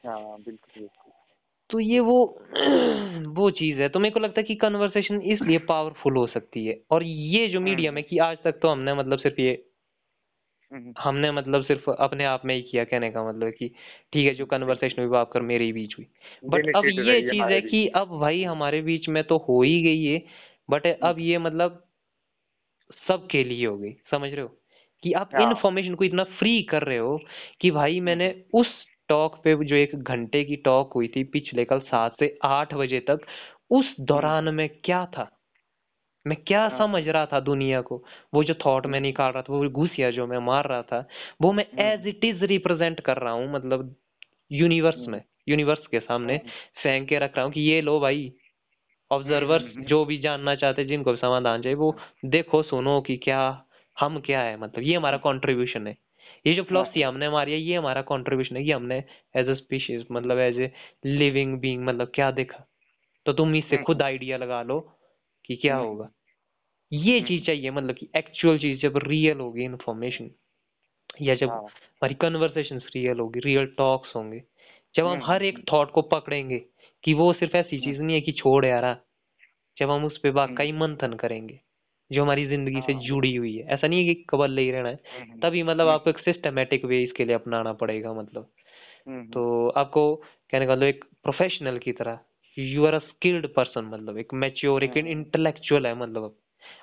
हाँ 0.06 0.42
बिल्कुल। 0.42 0.90
तो 1.70 1.80
ये 1.80 2.00
वो 2.00 2.42
वो 3.36 3.50
चीज़ 3.52 3.80
है। 3.80 3.90
तो 3.90 4.00
मेरे 4.00 4.14
को 4.14 4.20
लगता 4.20 4.40
है 4.40 4.44
कि 4.44 4.56
कन्वर्सेशन 4.56 5.22
इसलिए 5.22 5.58
पावरफुल 5.58 6.18
हो 6.18 6.28
सकती 6.28 6.66
है। 6.66 6.82
और 6.92 7.04
ये 7.04 7.48
जो 7.48 7.60
मीडियम 7.60 7.94
है 7.98 8.02
हम्म, 8.02 8.10
कि 8.10 8.18
आज 8.18 8.38
तक 8.44 8.60
तो 8.62 8.68
हमने 8.68 8.94
मतलब 8.94 9.20
सिर्फ़ 9.20 9.42
ये 9.42 9.66
हम्म, 10.74 10.94
हमने 11.00 11.32
मतलब 11.32 11.64
सिर्फ़ 11.64 11.92
अपने 11.92 12.26
आप 12.26 12.46
में 12.46 12.56
ही 12.56 12.62
किया 12.62 12.84
कहने 12.84 13.12
का 13.12 13.30
मतलब 13.30 13.52
कि 13.52 13.68
ठीक 14.14 14.28
है 14.28 14.36
जो 14.36 14.46
कन्वर्सेशन 14.46 15.02
हुई 15.02 15.10
वो 15.10 15.16
आपकर 15.16 15.42
मेरे 15.42 15.66
ही 15.66 15.74
बीच 15.74 15.96
हुई। 15.98 16.08
बट 16.46 16.76
अब 16.76 16.86
ये 16.86 17.22
चीज़ 17.32 17.44
है 17.44 17.62
कि 17.62 17.88
अब 17.88 18.08
भाई 18.20 18.44
हमारे 18.44 18.82
बीच 18.82 19.10
में 19.10 19.24
तो 19.24 19.38
हो 19.38 19.62
ही 19.62 19.82
गई 19.84 20.04
है 20.04 20.24
बट 20.70 20.88
हम्म, 20.88 20.96
अब 21.04 21.20
ये 21.20 21.38
मतलब 21.38 21.86
सबके 23.08 23.44
लिए 23.44 23.66
हो 23.66 23.78
गई। 23.78 23.92
समझ 24.12 24.32
रहे 24.32 24.42
हो? 24.42 24.58
कि 25.04 25.14
आप 25.14 25.30
हाँ। 25.34 25.42
इन्फॉर्मेशन 25.42 25.96
को 25.96 26.04
इतना 26.04 26.24
फ्री 26.24 26.64
कर 26.64 26.84
रहे 26.84 26.98
हो 26.98 27.20
कि 27.62 27.72
भाई 27.72 27.96
हम्म, 27.96 28.06
मैंने 28.06 28.44
उस 28.54 28.68
टॉक 29.10 29.42
पे 29.44 29.56
जो 29.66 29.76
एक 29.76 29.96
घंटे 29.96 30.44
की 30.44 30.56
टॉक 30.56 30.94
हुई 30.94 31.08
थी 31.08 31.24
पिछले 31.24 31.66
कल 31.66 31.80
सात 31.80 32.16
से 32.20 32.38
आठ 32.44 32.74
बजे 32.74 33.00
तक 33.00 33.20
उस 33.72 33.86
हम्म, 33.86 34.06
दौरान 34.06 34.54
में 34.54 34.70
क्या 34.70 35.06
था? 35.06 35.36
मैं 36.28 36.44
क्या 36.44 36.62
हाँ। 36.62 36.78
समझ 36.80 37.08
रहा 37.08 37.26
था 37.26 37.40
दुनिया 37.40 37.82
को? 37.82 38.04
वो 38.34 38.44
जो 38.44 38.54
थॉट 38.54 38.86
मैं 38.86 38.94
हम्म, 38.94 39.04
निकाल 39.04 39.32
रहा 39.32 39.42
था 39.42 39.54
वो 39.54 39.70
घुसिया 39.70 40.12
जो 40.12 40.28
मैं 40.28 40.38
मार 40.38 40.68
रहा 40.68 40.82
था 40.82 41.08
वो 41.42 41.52
मैं 41.54 41.66
एज 41.80 42.08
इट 42.08 42.26
इज़ 42.26 42.44
रिप्रेजेंट 42.44 43.00
कर 43.00 43.18
रहा 43.18 43.34
हूँ 43.34 43.54
मतलब 43.54 43.96
यूनिवर्स 44.52 44.98
हम्म, 44.98 45.12
में 45.12 45.22
यूनिवर्स 45.50 45.88
के 45.88 46.00
सामने 46.00 46.38
फेंक 46.84 47.10
के 47.10 47.20
रख 47.20 47.36
रहा 47.36 47.46
हूँ 47.46 47.54
कि 47.54 47.62
ये 47.62 47.82
लो 47.82 48.00
भाई 48.00 48.34
ऑब्जर्वर्स 49.12 49.64
जो 49.64 50.06
भी 50.06 50.18
जानना 50.18 50.56
चाहते 50.56 50.86
जिनको 50.86 51.12
भी 51.12 51.18
समाधान 51.18 51.62
चाहिए 51.62 51.76
वो 51.76 51.98
देखो 52.26 52.64
सुनो 52.64 53.02
कि 53.02 53.18
क्या 53.18 53.66
हम 54.00 54.20
क्या 54.20 54.42
है 54.42 54.58
मतलब 54.60 54.84
ये 54.84 54.96
हमारा 54.96 55.18
कॉन्ट्रीब्यूशन 55.18 55.88
है। 55.88 55.98
ये 56.46 56.54
जो 56.56 56.64
हाँ, 56.70 56.90
फिलोसफी 56.90 57.02
हमने 57.02 57.26
हमारी 57.26 57.52
है 57.54 57.60
ये 57.60 57.76
हमारा 57.76 58.02
कॉन्ट्रीब्यूशन 58.04 58.58
है 58.58 58.64
कि 58.64 58.72
हमने 58.72 58.98
एज 59.36 59.50
ए 59.50 59.56
स्पीशीज 59.56 60.06
मतलब 60.12 60.40
एज 60.40 60.60
ए 60.60 60.72
लिविंग 61.06 61.60
बींग 61.60 61.84
मतलब 61.86 62.12
क्या 62.16 62.32
देखा? 62.32 62.66
तो 63.26 63.34
तुम 63.34 63.56
इससे 63.56 63.78
खुद 63.80 64.02
हम्म, 64.02 64.04
आइडिया 64.04 64.38
लगा 64.38 64.62
लो 64.64 64.80
कि 65.46 65.56
क्या 65.56 65.76
हम्म, 65.76 65.78
होगा। 65.78 66.10
ये 66.92 67.22
चीज़ 67.22 67.44
हम्म, 67.44 67.46
चाहिए 67.46 67.72
मतलब 67.72 67.96
कि 67.96 68.10
एक्चुअल 68.18 68.58
चीज़ 68.60 68.80
जब 68.82 68.98
रियल 68.98 69.40
होगी 69.40 69.64
इन्फॉर्मेशन 69.66 70.32
या 71.22 71.36
जब 71.36 71.50
हाँ, 71.50 71.70
हमारी 72.02 72.16
कन्वर्सेशन 72.16 72.78
रियल 72.96 73.20
होगी 73.20 73.40
रियल 73.40 73.66
टॉक्स 73.78 74.16
होंगे 74.16 74.44
जब 74.96 75.08
हम 75.08 75.24
हर 75.24 75.44
एक 75.44 75.60
थॉट 75.72 75.92
को 75.92 76.02
पकड़ेंगे 76.12 76.60
कि 77.04 77.14
वो 77.14 77.32
सिर्फ़ 77.34 77.56
ऐसी 77.58 77.80
चीज़ 77.82 78.02
नहीं 78.02 78.16
है 78.16 78.22
कि 78.22 78.32
छोड़ 78.32 78.66
यारा 78.66 78.98
जब 79.78 79.92
हम 79.92 80.06
उस 80.06 80.18
पे 80.18 80.30
हम्म, 80.40 80.60
वाकई 80.60 80.72
मंथन 80.74 81.14
करेंगे। 81.14 81.60
जो 82.12 82.24
हमारी 82.24 82.46
ज़िंदगी 82.48 82.82
से 82.82 82.94
हाँ, 82.94 83.02
जुड़ी 83.02 83.36
हुई 83.36 83.56
है। 83.58 83.66
ऐसा 83.68 83.88
नहीं 83.88 84.08
है 84.08 84.14
कि 84.14 84.26
कबल 84.30 84.52
ले 84.52 84.62
ही 84.62 84.72
रहना 84.72 84.90
है। 84.90 85.00
हम्म, 85.12 85.40
तभी 85.42 85.64
मतलब 85.64 85.82
हम्म, 85.82 85.90
आपको 85.90 86.10
एक 86.10 86.20
सिस्टमेटिक 86.20 86.86
वे 86.86 87.04
इसके 87.04 87.26
लिए 87.26 87.36
अपनाना 87.36 87.74
पड़ेगा 87.74 88.14
मतलब। 88.14 88.50
हम्म, 89.08 89.24
तो 89.34 89.70
आपको 89.70 90.16
कहने 90.52 90.66
का 90.66 90.72
मतलब 90.74 90.84
एक 90.84 91.04
प्रोफेशनल 91.24 91.78
की 91.78 91.92
तरह। 91.92 92.20
You 92.58 92.86
are 92.86 92.94
a 92.94 93.00
skilled 93.00 93.48
person 93.48 93.86
मतलब। 93.86 94.18
एक 94.18 94.34
मैच्योर 94.34 94.84
एक 94.84 94.98
हम्म, 94.98 95.08
इंटेलेक्चुअल 95.08 95.88
है 95.88 95.96
मतलब 95.96 96.36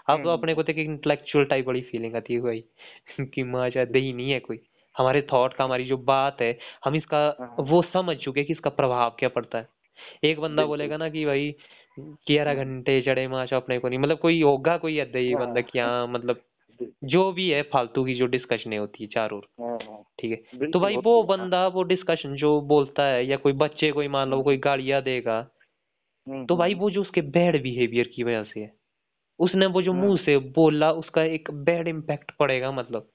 अब 0.08 0.22
तो 0.24 0.30
अपने 0.30 0.52
हम्म, 0.52 0.54
को 0.54 0.62
तो 0.62 0.72
एक 0.72 0.78
इंटेलेक्चुअल 0.78 1.44
टाइप 1.44 1.66
वाली 1.66 1.80
फीलिंग 1.82 2.14
आती 2.16 2.34
है 2.34 2.40
भाई। 2.40 2.64
कि 3.34 3.42
माँ 3.42 3.68
शायद 3.70 3.96
ही 3.96 4.12
नहीं 4.12 4.30
है 4.30 4.40
कोई। 4.40 4.60
हमारे 4.96 5.22
थॉट 5.32 5.54
का 5.54 5.64
हमारी 5.64 5.84
जो 5.84 5.96
बात 5.96 6.36
है 6.42 6.58
हम 6.84 6.94
इसका 6.94 7.18
हाँ, 7.40 7.56
वो 7.60 7.82
समझ 7.82 8.16
चुके 8.16 8.40
हैं 8.40 8.46
कि 8.46 8.52
इसका 8.52 8.70
प्रभाव 8.70 9.16
क्या 9.18 9.28
पड़ता 9.28 9.58
है। 9.58 9.68
एक 10.24 10.40
बंदा 10.40 10.66
बिल्कुल। 10.66 10.68
बोलेगा 10.68 10.96
ना 10.96 11.08
कि 11.08 11.24
भाई 11.26 11.54
ग्यारह 11.98 12.50
हम्म, 12.50 12.62
घंटे 12.62 13.00
चढ़े 13.02 13.28
माशा 13.28 13.56
अपने 13.56 13.78
को 13.78 13.88
नहीं 13.88 13.98
मतलब 13.98 14.18
कोई 14.18 14.42
होगा 14.42 14.76
कोई 14.76 14.98
ऐसा 14.98 15.18
ही 15.18 15.34
बंदा 15.34 15.60
कि 15.60 15.78
हाँ, 15.78 15.88
हाँ 15.88 16.06
मतलब 16.06 16.40
जो 17.04 17.32
भी 17.32 17.50
है 17.50 17.62
फालतू 17.62 18.04
की 18.04 18.14
जो 18.14 18.26
डिस्कशनें 18.26 18.78
होती 18.78 19.04
है 19.04 19.10
चारों 19.10 19.40
हाँ, 19.60 19.78
हाँ, 19.86 20.02
ठीक 20.18 20.30
है? 20.30 20.70
तो 20.70 20.80
भाई 20.80 20.96
वो 20.96 21.22
बंदा 21.22 21.66
वो 21.68 21.82
डिस्कशन 21.82 22.34
जो 22.34 22.60
बोलता 22.60 23.04
है 23.04 23.26
या 23.26 23.36
कोई 23.36 23.52
बच्चे 23.52 23.92
कोई 23.92 24.08
मान 24.08 24.28
लो 24.28 24.36
हम्म, 24.36 24.44
कोई 24.44 24.56
गालियाँ 24.56 25.02
देगा 25.02 25.50
हम्म, 26.28 26.46
तो 26.46 26.56
भाई 26.56 26.74
वो 26.74 26.90
जो 26.90 27.00
उसके 27.00 27.20
बैड 27.20 27.62
बिहेवियर 27.62 28.08
की 28.08 28.22
वजह 28.22 28.44
से 28.44 28.60
है 28.60 28.76
उसने 29.38 29.66
वो 29.66 29.82
जो 29.82 29.92
मुँह 29.92 30.16
से 30.16 30.38
बोला 30.38 30.92
उसका 30.92 31.22
एक 31.22 31.50
बैड 31.50 31.88
इम्पैक्ट 31.88 32.32
पड़ेगा 32.36 32.72
मतलब 32.72 33.10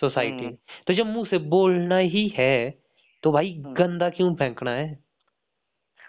सोसाइटी 0.00 0.46
में 0.46 0.56
तो 0.86 0.94
जब 0.94 1.06
मुँह 1.06 1.26
से 1.26 1.38
बोलना 1.38 1.96
ही 1.96 2.28
है 2.28 2.70
तो 3.22 3.32
भाई 3.32 3.54
गंदा 3.58 4.10
क्यों 4.10 4.34
फेंकना 4.34 4.70
है? 4.70 5.05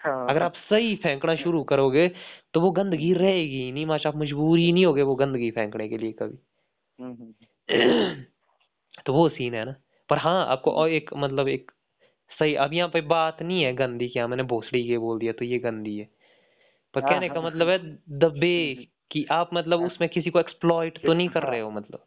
हाँ, 0.04 0.30
अगर 0.30 0.42
आप 0.42 0.54
सही 0.54 0.96
फेंकना 0.96 1.34
शुरू 1.36 1.62
करोगे 1.64 2.08
तो 2.54 2.60
वो 2.60 2.70
हम्म, 2.70 2.82
गंदगी 2.82 3.12
रहेगी 3.12 3.62
ही 3.62 3.72
नहीं 3.72 3.86
माशा 3.86 4.08
आप 4.08 4.16
मजबूर 4.16 4.58
ही 4.58 4.72
नहीं 4.72 4.86
होगे 4.86 5.02
वो 5.02 5.14
गंदगी 5.14 5.50
फेंकने 5.50 5.88
के 5.88 5.98
लिए 5.98 6.12
कभी। 6.12 6.38
हम्म, 7.00 7.12
हम्म, 7.12 7.34
बिल्कुल 7.68 8.16
तो 9.06 9.12
वो 9.12 9.28
सीन 9.28 9.54
है 9.54 9.64
ना। 9.64 9.74
पर 10.08 10.18
हाँ 10.18 10.46
आपको 10.46 10.70
हम्म, 10.70 10.80
और 10.80 10.90
एक 10.90 11.10
मतलब 11.14 11.48
एक 11.48 11.70
सही 12.40 12.54
अब 12.54 12.72
यहाँ 12.72 12.88
पे 12.88 13.00
बात 13.00 13.42
नहीं 13.42 13.62
है 13.64 13.72
गंदी 13.74 14.08
क्या 14.08 14.26
मैंने 14.26 14.42
भोसड़ी 14.42 14.88
के 14.88 14.98
बोल 14.98 15.18
दिया 15.18 15.32
तो 15.32 15.44
ये 15.44 15.58
गंदी 15.58 15.98
है। 15.98 16.08
पर 16.94 17.00
हाँ, 17.00 17.10
कहने 17.10 17.28
का 17.28 17.40
हाँ, 17.40 17.50
मतलब 17.50 17.68
है 17.68 17.78
दबे 18.18 18.72
हम्म, 18.74 18.84
कि 19.10 19.26
आप 19.30 19.50
मतलब 19.54 19.78
हाँ, 19.80 19.86
उसमें 19.86 20.08
किसी 20.10 20.30
को 20.30 20.40
एक्सप्लॉइट 20.40 20.98
तो 21.06 21.14
नहीं 21.14 21.28
कर 21.28 21.42
हाँ, 21.42 21.50
रहे 21.50 21.60
हो 21.60 21.70
मतलब। 21.70 22.06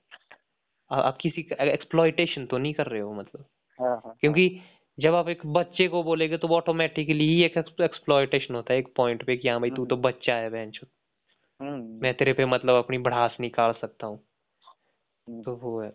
आप 0.91 1.17
किसी 1.17 1.43
का 1.43 1.63
एक्सप्लॉइटेशन 1.63 2.45
तो 2.45 2.57
नहीं 2.57 2.73
कर 2.73 2.87
रहे 2.87 3.01
हो 3.01 3.13
मतलब। 3.13 3.45
हाँ, 3.79 3.89
हाँ, 3.89 4.01
हाँ, 4.05 4.15
क्योंकि 4.21 4.61
जब 4.97 5.15
आप 5.15 5.29
एक 5.29 5.45
बच्चे 5.53 5.87
को 5.87 6.03
बोलेगे 6.03 6.37
तो 6.37 6.47
वो 6.47 6.55
ऑटोमेटिकली 6.57 7.27
ही 7.27 7.41
एक 7.43 7.57
एक्सप्लॉइटेशन 7.81 8.55
होता 8.55 8.73
है 8.73 8.79
एक 8.79 8.93
पॉइंट 8.95 9.25
पे 9.25 9.37
कि 9.37 9.47
हाँ 9.47 9.59
भाई 9.59 9.69
तू 9.71 9.85
हम्म, 9.85 9.85
तो 9.85 9.97
बच्चा 9.99 10.35
है 10.35 10.49
बेंच 10.49 10.79
मैं 12.01 12.13
हम्म, 12.13 12.13
तेरे 12.13 12.33
पे 12.33 12.45
मतलब 12.45 12.75
अपनी 12.75 12.97
भड़ास 12.97 13.37
निकाल 13.39 13.73
सकता 13.73 14.07
हूँ। 14.07 14.19
हम्म, 15.27 15.43
तो 15.43 15.55
वो 15.55 15.79
है। 15.81 15.91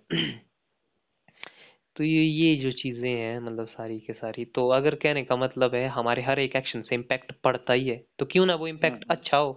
तो 1.96 2.04
ये 2.04 2.22
ये 2.22 2.54
जो 2.56 2.70
चीज़ें 2.72 3.08
हैं 3.10 3.38
मतलब 3.40 3.66
सारी 3.68 3.98
के 4.00 4.12
सारी 4.12 4.44
तो 4.54 4.68
अगर 4.70 4.94
कहने 4.94 5.24
का 5.24 5.36
मतलब 5.36 5.74
है 5.74 5.86
हमारे 5.88 6.22
हर 6.22 6.38
एक 6.38 6.56
एक्शन 6.56 6.82
से 6.82 6.94
इम्पैक्ट 6.94 7.32
पड़ता 7.44 7.72
ही 7.72 7.88
है 7.88 7.96
तो 8.18 8.26
क्यों 8.26 8.46
ना 8.46 8.54
वो 8.54 8.66
इम्पैक्ट 8.66 9.04
हम्म, 9.04 9.10
अच्छा 9.10 9.36
हो? 9.36 9.52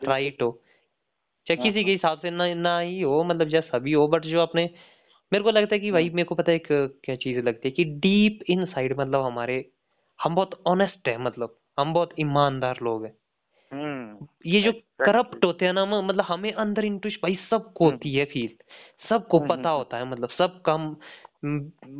राइट 0.00 0.42
हो। 0.42 0.50
चाहे 1.46 1.56
किसी 1.56 1.84
के 1.84 1.90
हाँ, 1.90 1.92
हिसाब 1.92 2.20
से 2.20 2.30
ना 2.30 2.46
ना 2.54 2.78
ही 2.80 3.00
हो 3.00 3.22
मतलब 3.24 3.48
जैसा 3.48 3.78
भी 3.78 3.92
हो 3.92 4.06
बट 4.08 4.24
जो 4.26 4.40
अपने 4.40 4.66
मेरे 5.32 5.44
को 5.44 5.50
लगता 5.50 5.74
है 5.74 5.80
कि 5.80 5.90
भाई 5.90 6.04
हम्म, 6.04 6.16
मेरे 6.16 6.26
को 6.26 6.34
पता 6.34 6.52
है 6.52 6.56
एक 6.56 6.68
क्या 7.04 7.16
चीज़ 7.16 7.38
लगती 7.38 7.68
है 7.68 7.72
कि 7.72 7.84
डीप 7.84 8.38
इनसाइड 8.48 9.00
मतलब 9.00 9.22
हमारे 9.22 9.70
हम 10.22 10.34
बहुत 10.34 10.62
ऑनेस्ट 10.66 11.08
है 11.08 11.18
मतलब 11.18 11.58
हम 11.78 11.92
बहुत 11.92 12.10
ईमानदार 12.20 12.78
लोग 12.82 13.04
हैं। 13.04 13.16
ये 14.46 14.62
जो 14.62 14.72
करप्ट 14.72 15.44
होते 15.44 15.64
हैं 15.64 15.72
ना 15.72 15.84
मतलब 15.84 16.24
हमें 16.24 16.52
अंदर 16.52 16.84
इंटरेस्ट 16.84 17.18
भाई 17.22 17.38
सबको 17.50 17.84
हम्म। 17.84 17.94
होती 17.94 18.14
है 18.14 18.24
फील 18.24 18.56
सबको 19.08 19.38
हम्म, 19.38 19.48
पता 19.48 19.68
हम्म, 19.68 19.78
होता 19.78 19.96
है 19.96 20.04
मतलब 20.04 20.28
सब 20.28 20.62
कम 20.62 20.96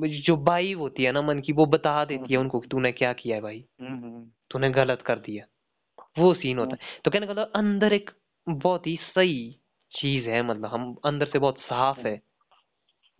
जो 0.09 0.37
बाई 0.37 0.73
होती 0.73 1.05
है 1.05 1.13
ना 1.13 1.23
मन 1.23 1.41
की 1.41 1.53
वो 1.53 1.67
बता 1.67 2.05
देती 2.05 2.23
है 2.23 2.27
हम्म, 2.27 2.41
उनको 2.41 2.61
कि 2.61 2.69
तूने 2.69 2.93
क्या 2.93 3.13
किया 3.13 3.37
है 3.37 3.43
भाई 3.43 3.65
हम्म, 3.81 3.95
हम्म, 3.95 4.27
तूने 4.51 4.71
गलत 4.71 5.03
कर 5.03 5.19
दिया। 5.19 5.45
वो 6.19 6.35
सीन 6.35 6.59
होता 6.59 6.71
है। 6.71 6.79
तो 7.05 7.11
कहने 7.11 7.27
का 7.27 7.33
मतलब 7.33 7.53
अंदर 7.55 7.93
एक 7.93 8.11
बहुत 8.49 8.87
ही 8.87 8.99
सही 9.15 9.57
चीज़ 9.93 10.29
है 10.29 10.43
मतलब 10.43 10.67
हम 10.67 10.97
अंदर 11.05 11.27
से 11.27 11.39
बहुत 11.39 11.59
साफ़ 11.59 12.01
है। 12.01 12.30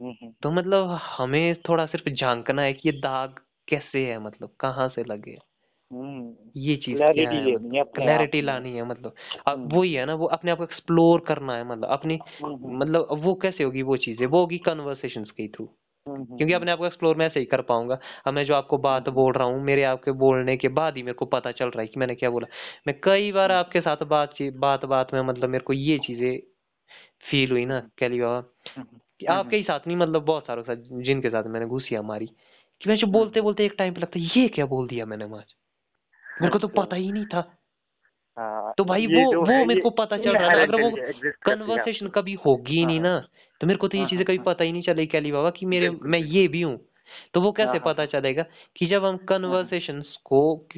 हम्म, 0.03 0.33
तो 0.43 0.51
मतलब 0.51 0.99
हमें 1.03 1.55
थोड़ा 1.69 1.87
सिर्फ़ 1.87 2.11
झांकना 2.11 2.63
है 2.63 2.73
कि 2.73 2.89
ये 2.89 3.01
दाग 3.01 3.35
कैसे 3.69 4.07
है 4.07 4.19
मतलब 4.19 4.51
कहाँ 4.61 4.89
से 4.89 5.05
लगे? 5.05 5.39
हम्म। 5.93 6.35
ये 6.57 6.77
चीज़ 6.77 7.03
है 7.03 7.13
लेनी 7.13 7.57
मतलब 7.57 7.91
क्लैरिटी 7.95 8.39
में। 8.39 8.47
लानी 8.47 8.73
है 8.73 8.85
मतलब। 8.85 9.15
अब 9.47 9.59
हम्म। 9.59 9.77
वही 9.77 9.93
है 9.95 10.07
ना 10.07 10.15
वो 10.15 10.27
अपने 10.27 10.51
आप 10.51 10.59
को 10.59 10.65
एक्सप्लोर 10.65 11.21
करना 11.21 11.57
है 11.57 11.65
मतलब 11.65 11.85
अपनी 11.85 12.19
हम्म, 12.45 12.55
हम्म, 12.55 12.79
मतलब 12.79 13.09
वो 13.11 13.35
कैसे 13.35 13.65
होगी 13.65 13.83
वो 13.83 13.97
चीज़ें? 13.97 14.27
वो 14.27 14.41
होगी 14.41 14.59
कन्वर्सेशंस 14.59 15.31
के 15.31 15.49
थ्रू 15.49 15.69
हम्म, 16.09 16.23
हम्म, 16.23 16.37
क्योंकि 16.37 16.55
अपने 16.55 16.71
आप 16.71 16.79
को 16.79 16.87
एक्सप्लोर 16.87 17.17
मैं 17.17 17.27
ऐसे 17.27 17.41
ही 17.41 17.47
कर 17.47 17.61
पाऊँगा। 17.61 17.99
अब 18.27 18.35
मैं 18.35 18.45
जो 18.45 18.55
आपको 18.55 18.79
बात 18.79 19.03
हम्म, 19.03 19.15
बोल 19.15 19.33
रहा 19.33 19.47
हूँ 19.47 19.63
मेरे 19.63 19.83
आपके 19.83 20.13
बोलने 20.13 20.57
के 20.57 20.69
बाद 20.69 20.97
ही 20.97 21.03
मेरे 21.03 21.15
को 21.15 21.25
पता 21.25 21.53
चल 21.53 21.67
रहा 21.67 21.81
है 21.81 21.87
कि 21.87 22.01
मैंने 22.01 22.15
क्या 22.15 22.31
बोला। 22.31 22.47
मैं 22.87 23.01
कई 23.05 23.33
बार 23.33 23.53
हम्म, 23.53 23.61
आपके 23.61 23.81
साथ 23.81 23.97
बात 23.97 24.35
बात 24.43 24.85
बात 24.85 25.15
में 25.15 25.23
मतलब 25.23 25.49
मेरे 25.49 25.65
को 25.65 25.73
ये 25.73 25.99
चीज़ें 25.99 26.39
फील 27.31 27.51
हुई 27.51 27.65
ना 27.65 27.79
हम्म, 27.79 28.15
हम्म, 28.15 28.33
हम्म, 28.77 28.99
आपके 29.27 29.57
ही 29.57 29.63
साथ 29.63 29.81
नहीं 29.87 29.97
मतलब 29.97 30.25
बहुत 30.25 30.47
सारों 30.47 30.63
के 30.63 30.75
साथ 30.75 31.03
जिनके 31.03 31.31
साथ 31.31 31.45
मैंने 31.45 31.67
घुसिया 31.67 32.03
मारी। 32.03 32.27
कि 32.81 32.89
मैं 32.89 32.97
जो 32.97 33.07
हम्म, 33.07 33.19
बोलते 33.19 33.41
बोलते 33.41 33.65
एक 33.65 33.75
टाइम 33.79 33.95
पे 33.95 34.01
लगता 34.01 34.19
है 34.19 34.43
ये 34.43 34.49
क्या 34.49 34.67
बोल 34.67 34.89
दिया 34.89 35.07
मैंने 35.07 35.25
आज? 35.25 35.55
मेरे 36.43 36.53
को 36.53 36.59
तो 36.59 36.69
अच्छा। 36.69 36.83
पता 36.83 36.97
ही 36.97 37.13
नहीं 37.13 37.27
था। 37.27 37.57
हाँ, 38.39 38.75
तो 38.79 38.85
भाई 38.85 39.07
वो 39.07 39.47
वो 39.47 39.65
मेरे 39.65 39.81
को 39.81 39.91
पता 39.91 40.17
चल 40.17 40.37
रहा 40.37 40.49
था 40.49 40.63
अगर 40.63 40.81
वो 40.81 40.89
है 40.97 41.13
कन्वर्सेशन 41.43 42.09
कभी 42.09 42.35
होगी 42.35 42.75
ही 42.75 42.87
नहीं 42.87 43.01
हाँ, 43.01 43.05
ना 43.05 43.29
तो 43.61 43.67
मेरे 43.67 43.79
को 43.79 43.89
तो 43.89 43.97
ये 43.97 44.03
हाँ, 44.03 44.11
चीज़ें 44.11 44.25
हाँ, 44.25 44.27
कभी 44.27 44.37
हाँ, 44.37 44.45
पता 44.45 44.65
ही 44.65 44.73
नहीं 44.73 44.83
चलेगी 44.83 45.07
कैली 45.07 45.33
बाबा 45.33 45.51
कि 45.51 45.67
मेरे 45.67 45.91
मैं 45.91 46.19
ये 46.19 46.49
भी 46.49 46.63
हूँ। 46.63 46.79
तो 47.35 47.41
वो 47.41 47.53
कैसे 47.53 47.69
हाँ, 47.69 47.79
हाँ, 47.79 47.95
पता 47.95 48.03
हाँ, 48.03 48.07
चलेगा 48.07 48.43
कि 48.77 48.87
जब 48.87 49.05
हम 49.05 49.17
कन्वर्सेशन 49.17 50.03
को 50.25 50.69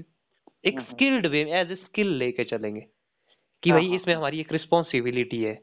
एक 0.64 0.80
skilled 0.80 1.26
way 1.26 1.40
as 1.52 1.72
a 1.72 1.74
skill 1.74 2.06
लेके 2.06 2.44
चलेंगे 2.44 2.86
कि 3.62 3.70
हाँ, 3.70 3.78
भाई 3.78 3.88
हाँ, 3.88 3.96
इसमें 3.96 4.14
हाँ, 4.14 4.20
हमारी 4.20 4.40
एक 4.40 4.52
रिस्पॉन्सिबिलिटी 4.52 5.42
है। 5.42 5.54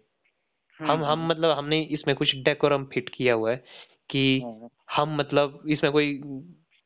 हम 0.80 1.04
हम 1.04 1.06
हम्म, 1.06 1.28
मतलब 1.28 1.58
हमने 1.58 1.82
इसमें 1.82 2.16
कुछ 2.16 2.36
डेकोरम 2.36 2.86
फिट 2.86 3.10
किया 3.10 3.34
हुआ 3.34 3.52
है 3.52 3.64
कि 4.10 4.42
हाँ, 4.44 4.70
हम 4.96 5.16
मतलब 5.18 5.64
इसमें 5.70 5.92
कोई 5.92 6.22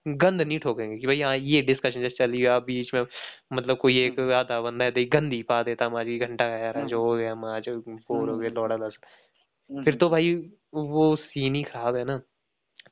गंद 0.07 0.41
नहीं 0.41 0.59
ठोकेंगे 0.59 0.97
कि 0.97 1.07
भाई 1.07 1.21
हाँ 1.21 1.37
ये 1.37 1.61
डिस्कशन 1.61 2.01
जैसे 2.01 2.15
चली 2.15 2.41
गया 2.41 2.59
बीच 2.59 2.93
में 2.93 3.05
मतलब 3.53 3.77
कोई 3.77 3.99
एक 3.99 4.19
हम्म, 4.19 4.33
आधा 4.33 4.61
बंदा 4.61 4.85
है 4.85 4.91
तो 4.91 5.05
गंदी 5.05 5.43
पा 5.43 5.63
देता 5.63 5.85
हम 5.85 5.95
आज 5.95 6.07
घंटा 6.07 6.45
यार 6.45 6.77
हम्म, 6.77 6.87
जो 6.87 7.01
हो 7.01 7.15
गया 7.15 7.31
हम 7.31 7.45
आज 7.45 7.69
बोर 7.69 8.29
हो 8.29 8.37
गए 8.37 8.49
दौड़ा 8.49 8.75
लौड़ा 8.75 8.87
दस। 8.87 8.97
हम्म, 9.69 9.83
फिर 9.83 9.95
तो 9.95 10.05
हम्म, 10.05 10.11
भाई 10.11 10.35
वो 10.73 11.15
सीन 11.15 11.55
ही 11.55 11.63
खराब 11.63 11.95
है 11.95 12.03
ना। 12.03 12.21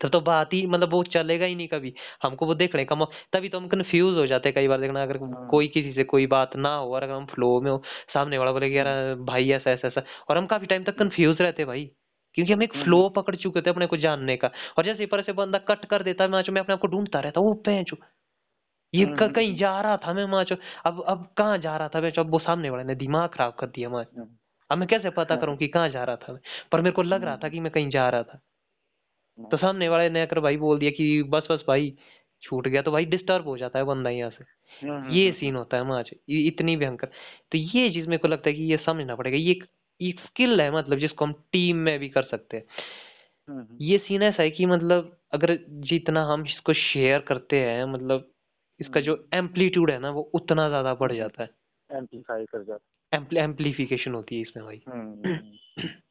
तब 0.04 0.10
तो 0.10 0.22
बात 0.22 0.54
ही 0.54 0.68
मतलब 0.68 0.92
वो 0.92 1.04
चलेगा 1.04 1.46
ही 1.46 1.56
नहीं 1.56 1.68
कभी। 1.68 1.94
हमको 2.24 2.46
वो 2.46 2.56
देखने 2.56 2.86
का 2.86 2.96
तभी 3.34 3.50
तो 3.50 3.60
हम 3.60 3.68
कंफ्यूज 3.68 4.18
हो 4.18 4.28
जाते 4.28 4.50
हैं 4.50 4.56
कई 4.56 4.68
बार 4.68 4.82
देखना 4.82 5.04
अगर 5.04 5.18
हाँ, 5.18 5.48
कोई 5.50 5.68
किसी 5.68 5.94
से 5.94 6.04
कोई 6.04 6.28
बात 6.28 6.56
ना 6.56 6.76
हो 6.76 6.94
और 6.96 7.04
अगर 7.04 7.14
हम 7.14 7.26
फ्लो 7.26 7.62
में 7.62 7.72
हो 7.72 7.84
सामने 8.14 8.38
वाला 8.38 8.52
बोले 8.52 8.70
कि 8.70 8.78
यार 8.78 9.16
भाई 9.16 9.52
ऐसा 9.52 9.72
ऐसा 9.72 9.88
ऐसा। 9.88 10.04
और 10.30 10.38
हम 10.38 10.46
काफ़ी 10.48 10.68
टाइम 10.68 10.84
तक 10.84 10.98
कंफ्यूज 10.98 11.42
रहते 11.42 11.62
हैं 11.62 11.68
भाई 11.68 11.92
क्योंकि 12.36 12.54
हम 12.54 12.64
एक 12.64 12.74
फ्लो 12.74 13.10
पकड़ 13.10 13.36
चुके 13.36 13.62
थे 13.62 13.70
अपने 13.70 13.86
को 13.86 13.98
जानने 13.98 14.38
का। 14.38 14.52
और 14.78 14.86
जैसे 14.86 15.00
ही 15.00 15.06
पर 15.06 15.22
से 15.22 15.34
बंदा 15.34 15.58
कट 15.58 15.86
कर 15.86 16.04
देता 16.04 16.24
है 16.24 16.30
मैं 16.30 16.44
मैं 16.52 16.62
अपने 16.62 16.74
आप 16.74 16.80
को 16.80 16.88
ढूंढता 16.88 17.20
रहता 17.20 17.40
हूँ 17.40 17.48
वो 17.48 17.54
पेंचो 17.54 17.98
ये 18.94 19.06
हम्म, 19.06 19.28
कहीं 19.28 19.58
जा 19.58 19.82
रहा 19.82 19.98
था 19.98 20.14
मैं 20.14 20.26
माचो 20.26 20.56
अब 20.86 21.04
अब 21.08 21.34
कहाँ 21.38 21.58
जा 21.58 21.78
रहा 21.78 21.88
था 21.88 22.22
अब 22.22 22.32
वो 22.32 22.40
सामने 22.40 22.70
वाले 22.70 22.84
ने 22.84 22.96
दिमाग 22.96 23.30
खराब 23.30 23.54
कर 23.54 23.68
दिया 23.68 23.90
मैं 23.90 24.02
हम्म, 24.02 24.28
अब 24.70 24.78
मैं 24.78 24.88
कैसे 24.88 25.10
पता 25.10 25.36
करूँ 25.36 25.58
कि 25.58 25.68
कहाँ 25.68 25.90
जा 25.90 26.04
रहा 26.04 26.16
था 26.16 26.34
मैं? 26.34 26.40
पर 26.72 26.82
मेरे 26.82 26.94
को 26.94 27.02
लग 27.02 27.24
रहा 27.24 27.38
था 27.38 27.50
कि 27.50 27.60
मैं 27.60 27.72
कहीं 27.72 27.90
जा 27.90 28.10
रहा 28.10 28.24
था। 28.24 28.40
तो 29.38 29.44
हम्म, 29.44 29.58
सामने 29.58 29.90
वाले 29.90 30.10
ने 30.10 30.22
अगर 30.22 30.40
भाई 30.40 30.58
बोल 30.58 30.80
दिया 30.80 30.92
कि 30.92 31.24
बस 31.24 31.48
बस 31.52 31.64
भाई 31.68 31.98
छूट 32.44 32.68
गया 32.68 32.82
तो 32.82 32.92
भाई 32.92 33.06
डिस्टर्ब 33.06 33.48
हो 33.48 33.58
जाता 33.58 33.80
है 33.80 33.86
बंदा 33.86 34.10
यहाँ 34.10 34.30
से। 34.30 34.44
हम्म, 34.88 35.10
ये 35.12 35.30
हम्म, 35.30 35.40
सीन 35.40 35.56
होता 35.56 35.78
है 35.78 35.84
माच 35.84 36.12
इतनी 36.30 36.78
भयंकर। 36.78 37.08
तो 37.52 37.58
ये 37.58 37.90
चीज़ 37.90 38.06
मेरे 38.06 38.18
को 38.18 38.28
लगता 38.28 38.50
है 38.50 38.56
कि 38.56 38.64
ये 38.64 38.78
समझना 38.78 39.16
पड़ेगा 39.16 39.38
ये 39.38 39.52
एक, 39.52 40.20
स्किल 40.20 40.62
है 40.62 40.72
मतलब 40.72 40.98
जिसको 40.98 41.26
हम 41.26 41.34
टीम 41.52 41.78
में 41.78 42.00
भी 42.00 42.10
कर 42.10 42.24
सकते 42.24 42.58
हैं। 42.58 42.64
हम्म, 43.50 43.78
ये 43.82 43.98
सीन 43.98 44.24
ऐसा 44.24 44.44
है 44.44 44.50
कि 44.52 44.66
मतलब 44.66 45.18
अगर 45.32 45.58
जितना 45.70 46.24
हम 46.24 46.46
इसको 46.46 46.74
शेयर 46.74 47.20
करते 47.20 47.60
हैं 47.60 47.86
मतलब 47.86 48.32
इसका 48.80 49.02
जो 49.02 49.14
हम्म, 49.14 49.38
एम्पलीट्यूड 49.38 49.92
है 49.92 50.00
ना 50.00 50.10
वो 50.10 50.22
उतना 50.22 50.68
ज़्यादा 50.70 50.94
बढ़ 50.94 51.12
हम्म, 51.12 51.22
जाता 51.22 51.44
है। 51.44 51.50
एम्पलीफाई 51.92 52.46
कर 52.46 52.64
जाता 52.64 53.18
है। 53.18 53.44
एम्पलीफिकेशन 53.44 54.14
होती 54.14 54.36
है 54.36 54.42
इसमें 54.42 54.66
भाई। 54.66 54.82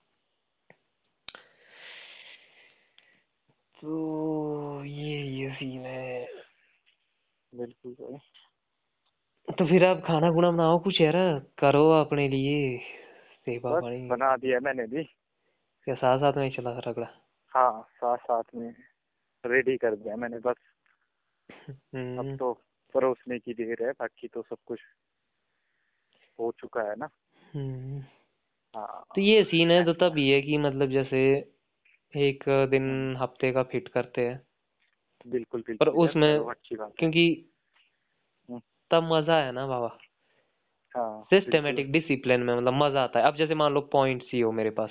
तो 3.82 4.84
ये 4.84 5.20
ये 5.38 5.50
सीन 5.54 5.84
है। 5.86 6.24
बिल्कुल 7.52 7.92
भाई 7.92 8.18
तो 9.58 9.66
फिर 9.66 9.84
आप 9.84 10.02
खाना 10.06 10.30
खुना 10.30 10.50
बनाओ 10.50 10.78
कुछ 10.78 11.00
यार 11.00 11.14
करो 11.58 11.90
अपने 11.90 12.28
लिए। 12.28 12.78
सेवा 13.46 13.80
पानी। 13.80 14.06
बना 14.08 14.36
दिया 14.36 14.60
मैंने 14.60 14.86
भी। 14.86 15.02
या 15.86 15.94
साथ 15.94 16.18
साथ 16.18 16.32
में 16.32 16.50
चला 16.50 16.78
रगड़ा 16.86 17.06
हाँ 17.54 17.82
साथ 17.96 18.16
साथ 18.16 18.42
में। 18.54 18.74
रेडी 19.46 19.76
कर 19.76 19.96
दिया 19.96 20.16
मैंने 20.16 20.38
बस। 20.38 20.56
अब 21.50 21.76
हम्म। 21.94 22.36
तो 22.36 22.52
परोसने 22.94 23.38
की 23.38 23.54
देर 23.54 23.84
है 23.86 23.90
बाकी 23.92 24.28
तो 24.28 24.42
सब 24.42 24.56
कुछ 24.66 24.80
हो 26.38 26.52
चुका 26.60 26.82
है 26.82 26.96
ना। 26.96 27.08
हम्म। 27.54 28.00
हाँ। 28.74 29.04
तो 29.14 29.20
ये 29.20 29.44
सीन 29.44 29.70
है 29.70 29.84
तो 29.84 29.92
तब 29.92 30.18
ये 30.18 30.34
है 30.34 30.42
कि 30.42 30.58
मतलब 30.58 30.90
जैसे 30.90 31.22
एक 32.14 32.44
दिन 32.70 33.16
हफ़्ते 33.16 33.52
का 33.52 33.62
फिट 33.62 33.88
करते 33.88 34.28
हैं। 34.28 34.42
बिल्कुल 35.26 35.60
पर 35.60 35.88
बिल्कुल 35.88 36.04
यार 36.04 36.08
उसमें 36.08 36.50
अच्छी 36.50 36.76
बात 36.76 36.92
क्योंकि 36.98 37.50
हम्म, 38.48 38.60
तब 38.90 39.08
मज़ा 39.12 39.38
है 39.40 39.52
ना 39.52 39.66
बाबा। 39.66 39.98
हाँ 40.94 41.26
बिल्कुल। 41.46 41.92
डिसिप्लिन 41.92 42.40
में 42.40 42.54
मतलब 42.56 42.72
मज़ा 42.74 43.02
आता 43.02 43.18
है। 43.20 43.24
अब 43.26 43.36
जैसे 43.36 43.54
मान 43.54 43.74
लो 43.74 43.80
पॉइंट्स 43.80 44.26
ही 44.32 44.40
हो 44.40 44.52
मेरे 44.52 44.70
पास 44.70 44.90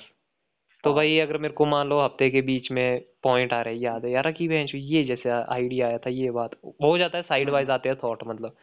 तो 0.84 0.90
हाँ। 0.90 0.96
भाई 0.96 1.20
अगर 1.20 1.38
मेरे 1.38 1.54
को 1.54 1.66
मान 1.66 1.90
लो 1.90 2.00
हफ़्ते 2.02 2.30
के 2.30 2.42
बीच 2.42 2.72
में 2.72 3.06
पॉइंट 3.24 3.54
आ 3.54 3.62
रहे 3.62 3.76
याद 3.76 4.06
है 4.06 4.12
यार 4.12 4.32
कि 4.32 4.48
बेंच 4.48 4.72
ये 4.76 5.04
जैसे 5.04 5.30
आइडिया 5.30 5.88
आया 5.88 5.98
था 5.98 6.10
ये 6.10 6.32
बात 6.32 6.52
हो 6.84 6.98
जाता 6.98 7.18
है 7.18 7.24
साइड 7.24 7.50
वाइज 7.50 7.66
हम्म, 7.66 7.74
आते 7.74 7.90
हैं 7.90 7.98
थॉट 8.04 8.24
मतलब। 8.28 8.58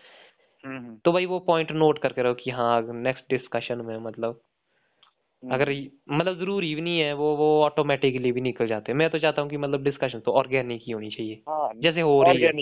हम्म, 0.64 0.96
तो 1.04 1.12
भाई 1.12 1.26
वो 1.26 1.40
पॉइंट 1.40 1.72
नोट 1.72 1.98
करके 2.02 2.22
रहो 2.22 2.34
कि 2.34 2.50
हाँ 2.50 2.82
नेक्स्ट 2.94 3.24
डिस्कशन 3.30 3.80
में 3.80 3.98
मतलब 3.98 4.40
अगर 5.42 5.70
हम्म, 5.70 5.90
मतलब 6.10 6.38
ज़रूरी 6.38 6.74
भी 6.74 6.80
नहीं 6.80 6.98
है 7.00 7.12
वो 7.14 7.34
वो 7.36 7.48
ऑटोमेटिकली 7.64 8.32
भी 8.32 8.40
निकल 8.40 8.66
जाते 8.66 8.92
हैं। 8.92 8.98
मैं 8.98 9.10
तो 9.10 9.18
चाहता 9.18 9.42
हूँ 9.42 9.50
कि 9.50 9.56
मतलब 9.56 9.82
डिस्कशन 9.84 10.20
तो 10.20 10.32
ऑर्गेनिक 10.32 10.82
ही 10.86 10.92
होनी 10.92 11.10
चाहिए। 11.10 11.42
हाँ 11.48 11.70
जैसे 11.76 12.00
हो 12.00 12.22
रही 12.22 12.40
है। 12.40 12.52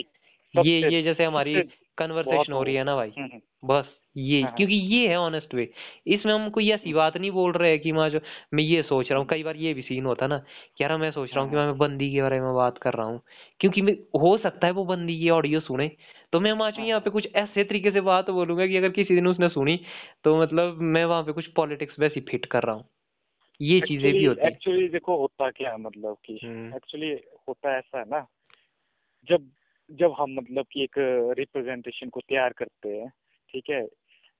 ये 0.54 0.80
ये 0.94 1.02
जैसे 1.02 1.24
हमारी 1.24 1.54
कन्वर्सेशन 1.98 2.52
हो 2.52 2.62
रही 2.62 2.74
है 2.74 2.84
ना 2.84 2.94
भाई। 2.96 3.10
हम्म, 3.10 3.26
हम्म, 3.26 3.40
बस 3.62 3.84
ये 4.16 4.42
हाँ 4.42 4.50
हाँ। 4.50 4.56
क्योंकि 4.56 4.74
ये 4.74 5.08
है 5.08 5.16
ऑनेस्ट 5.16 5.54
वे 5.54 5.68
इसमें 6.06 6.32
हम 6.32 6.48
कोई 6.50 6.70
ऐसी 6.70 6.92
बात 6.92 7.16
नहीं 7.16 7.30
बोल 7.30 7.52
रहे 7.52 7.70
हैं 7.70 7.80
कि 7.80 7.92
मैं 7.92 8.08
जो 8.10 8.20
मैं 8.54 8.64
ये 8.64 8.82
सोच 8.82 9.10
रहा 9.10 9.18
हूँ। 9.18 9.26
कई 9.30 9.42
बार 9.42 9.56
ये 9.56 9.72
भी 9.74 9.82
सीन 9.82 10.04
होता 10.06 10.24
है 10.24 10.28
ना 10.30 10.38
कि 10.78 10.84
यार 10.84 10.96
मैं 10.98 11.10
सोच 11.12 11.30
रहा 11.30 11.40
हाँ 11.40 11.44
हूँ 11.44 11.50
कि 11.50 11.56
हाँ। 11.56 11.66
मैं 11.66 11.76
बंदी 11.78 12.10
के 12.12 12.22
बारे 12.22 12.40
में 12.40 12.54
बात 12.54 12.78
कर 12.78 12.94
रहा 12.94 13.06
हूँ। 13.06 13.20
क्योंकि 13.60 13.80
हो 14.20 14.36
सकता 14.38 14.66
है 14.66 14.72
वो 14.72 14.84
बंदी 14.84 15.14
ये 15.14 15.30
ऑडियो 15.30 15.60
सुने। 15.60 15.90
तो 16.34 16.40
मैं 16.40 16.52
माचू 16.52 16.80
हाँ 16.80 16.88
यहाँ 16.88 17.00
पे 17.00 17.10
कुछ 17.10 17.26
ऐसे 17.34 17.64
तरीके 17.64 17.90
से 17.90 18.00
बात 18.00 18.30
बोलूँगा 18.30 18.66
कि 18.66 18.76
अगर 18.76 18.88
किसी 18.88 19.14
दिन 19.14 19.26
उसने 19.26 19.48
सुनी 19.48 19.80
तो 20.24 20.42
मतलब 20.42 20.78
मैं 20.82 21.04
वहाँ 21.04 21.22
पे 21.22 21.32
कुछ 21.32 21.46
पॉलिटिक्स 21.46 21.98
वैसी 21.98 22.20
फिट 22.20 22.46
कर 22.46 22.62
रहा 22.62 22.74
हूँ। 22.74 22.84
ये 23.60 23.80
चीज़ें 23.80 24.12
भी 24.12 24.24
होती 24.24 24.40
है। 24.40 24.48
एक्चुअली 24.48 24.88
देखो 24.88 25.16
होता 25.16 25.50
क्या 25.50 25.76
मतलब 25.76 26.16
कि 26.24 26.40
हम्म। 26.44 26.74
एक्चुअली 26.76 27.10
होता 27.48 27.78
ऐसा 27.78 27.98
है 27.98 28.04
ना 28.04 28.26
जब 29.28 29.50
जब 29.90 30.14
हम 30.18 30.34
मतलब 30.34 30.66
कि 30.72 30.82
एक 30.82 30.94
रिप्रेजेंटेशन 31.38 32.08
को 32.08 32.20
तैयार 32.20 32.52
करते 32.52 32.88
हैं 32.88 33.08
ठीक 33.54 33.70
है 33.70 33.86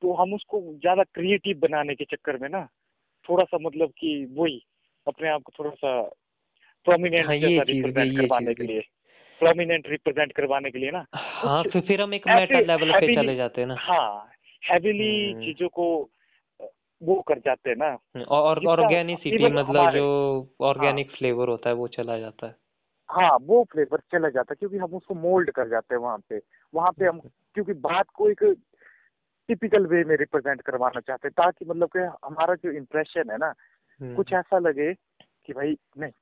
तो 0.03 0.15
हम 0.15 0.35
उसको 0.35 0.61
ज़्यादा 0.61 1.03
क्रिएटिव 1.03 1.59
बनाने 1.59 1.95
के 1.95 2.05
चक्कर 2.05 2.39
में 2.39 2.49
ना 2.49 2.69
थोड़ा 3.29 3.45
सा 3.45 3.59
मतलब 3.59 3.93
कि 3.99 4.29
वही 4.33 4.63
अपने 5.07 5.29
आप 5.29 5.43
को 5.43 5.53
थोड़ा 5.59 5.71
सा 5.71 6.03
प्रोमिनेंट 6.85 7.27
हाँ 7.27 7.37
जैसा 7.37 7.63
रिप्रेजेंट 7.63 8.17
करवाने 8.17 8.55
के 8.55 8.63
लिए। 8.63 8.83
प्रोमिनेंट 9.45 9.89
रिप्रेजेंट 9.89 10.33
करवाने 10.33 10.71
के 10.71 10.79
लिए 10.79 10.91
ना 10.91 11.07
हाँ 11.15 11.63
कुछ 11.63 11.73
फिर 11.73 11.83
फिर 11.83 12.03
हम 12.03 12.15
एक 12.15 12.29
मेटा 12.29 12.61
लेवल 12.61 12.93
पे 12.93 13.15
चले 13.15 13.37
जाते 13.37 13.61
हैं 13.61 13.69
ना। 13.69 13.77
हाँ 13.79 14.31
हैवीली 14.71 15.33
हम्म। 15.33 15.45
चीज़ों 15.45 15.69
को 15.69 16.11
वो 17.03 17.21
कर 17.21 17.39
जाते 17.39 17.71
हैं 17.71 17.77
ना। 17.77 18.25
और 18.25 18.67
ऑर्गेनिसिटी 18.67 19.45
मतलब 19.45 19.91
जो 19.91 20.41
हाँ। 20.79 21.03
फ्लेवर 21.03 21.49
होता 21.49 21.69
है 21.69 21.75
वो 21.75 21.89
चला 21.89 22.19
जाता 22.19 22.47
है। 22.47 22.57
हाँ 23.11 23.39
वो 23.43 23.65
फ्लेवर 23.65 23.99
चला 24.13 24.29
जाता 24.29 24.53
है 24.53 24.57
क्योंकि 24.59 24.77
हम 24.77 24.95
उसको 24.95 25.15
मोल्ड 25.15 25.51
कर 25.51 25.69
जाते 25.69 25.95
हैं 25.95 26.03
वहाँ 26.03 26.19
पे। 26.29 26.41
वहाँ 26.75 26.93
पे 26.93 27.05
हम 27.05 27.21
क्योंकि 27.55 27.73
बात 27.73 28.07
को 28.15 28.31
एक 28.31 28.43
टिपिकल 29.49 29.87
वे 29.87 30.05
में 30.05 30.17
रिप्रेजेंट 30.17 30.61
करवाना 30.63 31.01
चाहते 31.01 31.29
हैं 31.29 31.33
ताकि 31.33 31.65
मतलब 31.65 31.89
कि 31.89 31.99
हमारा 31.99 32.55
जो 32.55 32.71
इम्प्रेशन 32.71 33.31
है 33.31 33.37
ना 33.37 33.53
कुछ 34.03 34.33
हम्म 34.33 34.41
ऐसा 34.41 34.59
लगे 34.59 34.95
कि 35.47 35.53
भाई 35.53 35.77
नहीं 35.99 36.13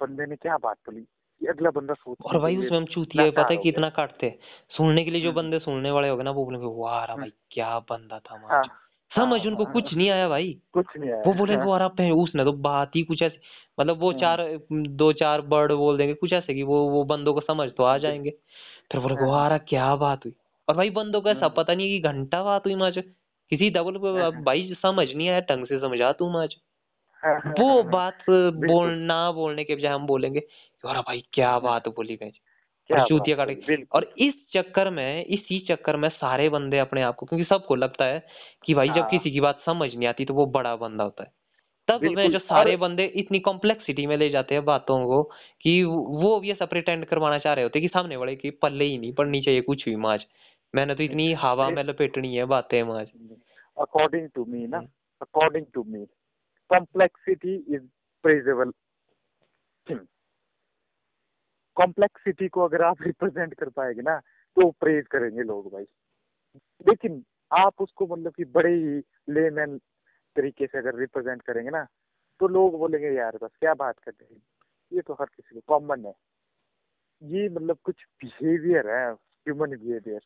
बंदे 0.00 0.26
ने 0.26 0.36
क्या 0.36 0.56
बात 0.56 0.76
बोली? 0.76 1.06
ये 1.42 1.48
अगला 1.48 1.70
बंदा 1.70 1.94
सोच 1.94 2.16
और 2.20 2.38
भाई 2.38 2.56
उसमें 2.56 2.76
हम 2.78 2.84
चूतिए 2.84 3.30
पता 3.30 3.46
है 3.50 3.56
कितना 3.56 3.88
काटते 3.90 4.26
हैं? 4.26 4.38
सुनने 4.76 5.04
के 5.04 5.10
लिए 5.10 5.20
जो 5.20 5.28
हम्म। 5.28 5.40
बंदे 5.42 5.58
सुनने 5.58 5.90
वाले 5.90 6.08
होंगे 6.08 6.24
ना 6.24 6.30
वो 6.30 6.44
बोलेंगे 6.44 6.66
वाह 6.66 7.04
रा 7.04 7.12
हम्म, 7.12 7.22
भाई 7.22 7.32
क्या 7.50 7.78
बंदा 7.78 8.18
था 8.18 8.34
हाँ। 8.34 8.42
माच 8.42 8.70
समझ 9.12 9.40
हाँ, 9.40 9.50
उनको 9.50 9.64
हाँ, 9.64 9.72
कुछ 9.72 9.94
नहीं 9.94 10.10
आया 10.10 10.28
भाई। 10.28 10.60
कुछ 10.72 10.86
नहीं 10.96 11.10
आया। 11.10 11.22
वो 11.26 11.32
बोलेंगे 11.34 11.64
और 11.64 11.82
आप 11.82 12.00
उसने 12.00 12.44
तो 12.44 12.52
बात 12.52 12.96
ही 12.96 13.02
कुछ 13.02 13.22
ऐसी 13.22 13.38
मतलब 13.80 13.98
वो 14.00 14.10
हम्म। 14.10 14.20
चार 14.20 14.58
दो 14.72 15.12
चार 15.12 15.40
वर्ड 15.40 15.72
बोल 15.72 15.96
देंगे 15.98 16.14
कुछ 16.14 16.32
ऐसे 16.32 16.54
कि 16.54 16.62
वो 16.62 16.88
वो 16.88 17.04
बंदों 17.04 17.34
को 17.34 17.40
समझ 17.40 17.68
तो 17.70 17.82
आ 17.82 17.98
जाएँगे। 17.98 18.30
फिर 18.92 19.00
बोले 19.00 19.14
हाँ, 19.14 19.28
यार 19.28 19.58
क्या 19.58 19.94
बात 19.96 20.24
हुई? 20.24 20.34
और 20.68 20.76
भाई 20.76 20.90
बंदों 20.90 21.20
को 21.20 21.28
ऐसा। 21.28 21.48
पता 21.48 21.74
नहीं 21.74 21.92
है 21.92 21.96
कि 21.96 22.08
घंटा 22.08 22.42
बात 22.42 22.66
हुई 22.66 22.74
माज 22.74 22.98
किसी 23.52 23.70
डबल 23.70 23.98
भाई 24.44 24.74
समझ 24.82 25.08
नहीं 25.12 25.28
आया 25.28 25.40
ढंग 25.40 25.66
से 25.66 25.78
समझा 25.78 26.12
तू 26.12 26.30
माज 26.30 26.56
हाँ, 27.22 27.40
हाँ, 27.40 27.54
वो 27.60 27.66
हाँ, 27.68 27.82
हाँ, 27.82 27.90
बात 27.90 28.24
बोल 28.30 28.90
ना 28.90 29.30
बोलने 29.32 29.64
के 29.64 29.74
बजाय 29.76 29.92
हम 29.92 30.06
बोलेंगे 30.06 30.40
अरे 30.84 31.00
भाई 31.00 31.22
क्या 31.32 31.58
बात 31.58 31.88
बोली 31.88 32.16
गई। 32.16 32.32
और 32.90 33.06
चूतिया 33.08 33.36
काटे 33.36 33.76
और 33.92 34.04
इस 34.18 34.34
चक्कर 34.54 34.90
में 34.90 35.24
इसी 35.24 35.58
चक्कर 35.68 35.96
में 35.96 36.08
सारे 36.08 36.48
बंदे 36.48 36.78
अपने 36.78 37.02
आप 37.02 37.14
को 37.14 37.26
क्योंकि 37.26 37.44
सबको 37.44 37.74
लगता 37.74 38.04
है 38.04 38.26
कि 38.64 38.74
भाई 38.74 38.88
जब 38.88 39.00
हाँ। 39.00 39.08
किसी 39.10 39.30
की 39.30 39.40
बात 39.40 39.60
समझ 39.66 39.94
नहीं 39.94 40.08
आती 40.08 40.24
तो 40.24 40.34
वो 40.34 40.46
बड़ा 40.46 40.74
बंदा 40.76 41.04
होता 41.04 41.24
है। 41.24 41.30
तब 41.88 42.02
में 42.06 42.30
जो 42.30 42.38
सारे 42.38 42.76
बंदे 42.76 43.04
इतनी 43.16 43.38
कॉम्प्लेक्सिटी 43.40 44.06
में 44.06 44.16
ले 44.16 44.28
जाते 44.30 44.54
हैं 44.54 44.64
बातों 44.64 44.98
को 45.06 45.22
कि 45.60 45.82
वो 45.84 46.38
भी 46.40 46.50
ऐसा 46.50 46.66
प्रिटेंड 46.66 47.04
करवाना 47.04 47.38
चाह 47.38 47.52
रहे 47.52 47.62
होते 47.62 47.80
कि 47.80 47.88
सामने 47.88 48.16
वाले 48.16 48.36
की 48.36 48.50
पल्ले 48.50 48.84
ही 48.84 48.98
नहीं 48.98 49.12
पड़नी 49.12 49.40
चाहिए 49.40 49.60
कुछ 49.60 49.84
भी 49.84 49.96
माज। 49.96 50.26
मैंने 50.74 50.94
तो 50.94 51.02
इतनी 51.02 51.32
हवा 51.32 51.68
में 51.70 51.82
लपेटनी 51.84 52.34
है 52.34 52.44
बातें 52.44 52.82
माज। 52.82 53.08
अकॉर्डिंग 53.78 54.28
टू 54.34 54.44
मी 54.44 54.66
ना। 54.66 54.78
According 55.22 55.66
to 55.74 55.84
me 55.84 56.04
complexity 56.70 57.54
is 57.68 57.82
praisable 58.24 58.70
thing 59.86 59.98
complexity 61.76 62.48
को 62.48 62.64
अगर 62.64 62.82
आप 62.82 63.02
रिप्रेजेंट 63.02 63.54
कर 63.54 63.68
पाएँगे 63.68 64.02
ना 64.02 64.18
तो 64.56 64.70
प्रेज 64.70 65.06
करेंगे 65.06 65.42
लोग 65.42 65.72
भाई। 65.72 65.84
लेकिन 66.88 67.24
आप 67.52 67.80
उसको 67.80 68.06
मतलब 68.06 68.32
कि 68.32 68.44
बड़े 68.44 68.74
ही 68.74 68.98
लेमैन 69.34 69.78
तरीके 70.36 70.66
से 70.66 70.78
अगर 70.78 70.94
रिप्रेजेंट 70.94 71.42
करेंगे 71.42 71.70
ना 71.70 71.86
तो 72.40 72.48
लोग 72.48 72.78
बोलेंगे, 72.78 73.10
यार, 73.10 73.38
बस 73.42 73.50
क्या 73.60 73.74
बात 73.74 73.98
कर 73.98 74.10
रहे 74.10 74.34
हैं? 74.34 74.42
ये 74.92 75.00
तो 75.00 75.14
हर 75.14 75.26
किसी 75.26 75.54
को 75.54 75.60
कॉमन 75.68 76.06
है। 76.06 76.14
ये 77.22 77.48
मतलब 77.48 77.78
कुछ 77.84 78.04
बिहेवियर 78.22 78.88
है 78.90 79.12
ह्यूमन 79.12 79.70
बिहेवियर 79.70 80.20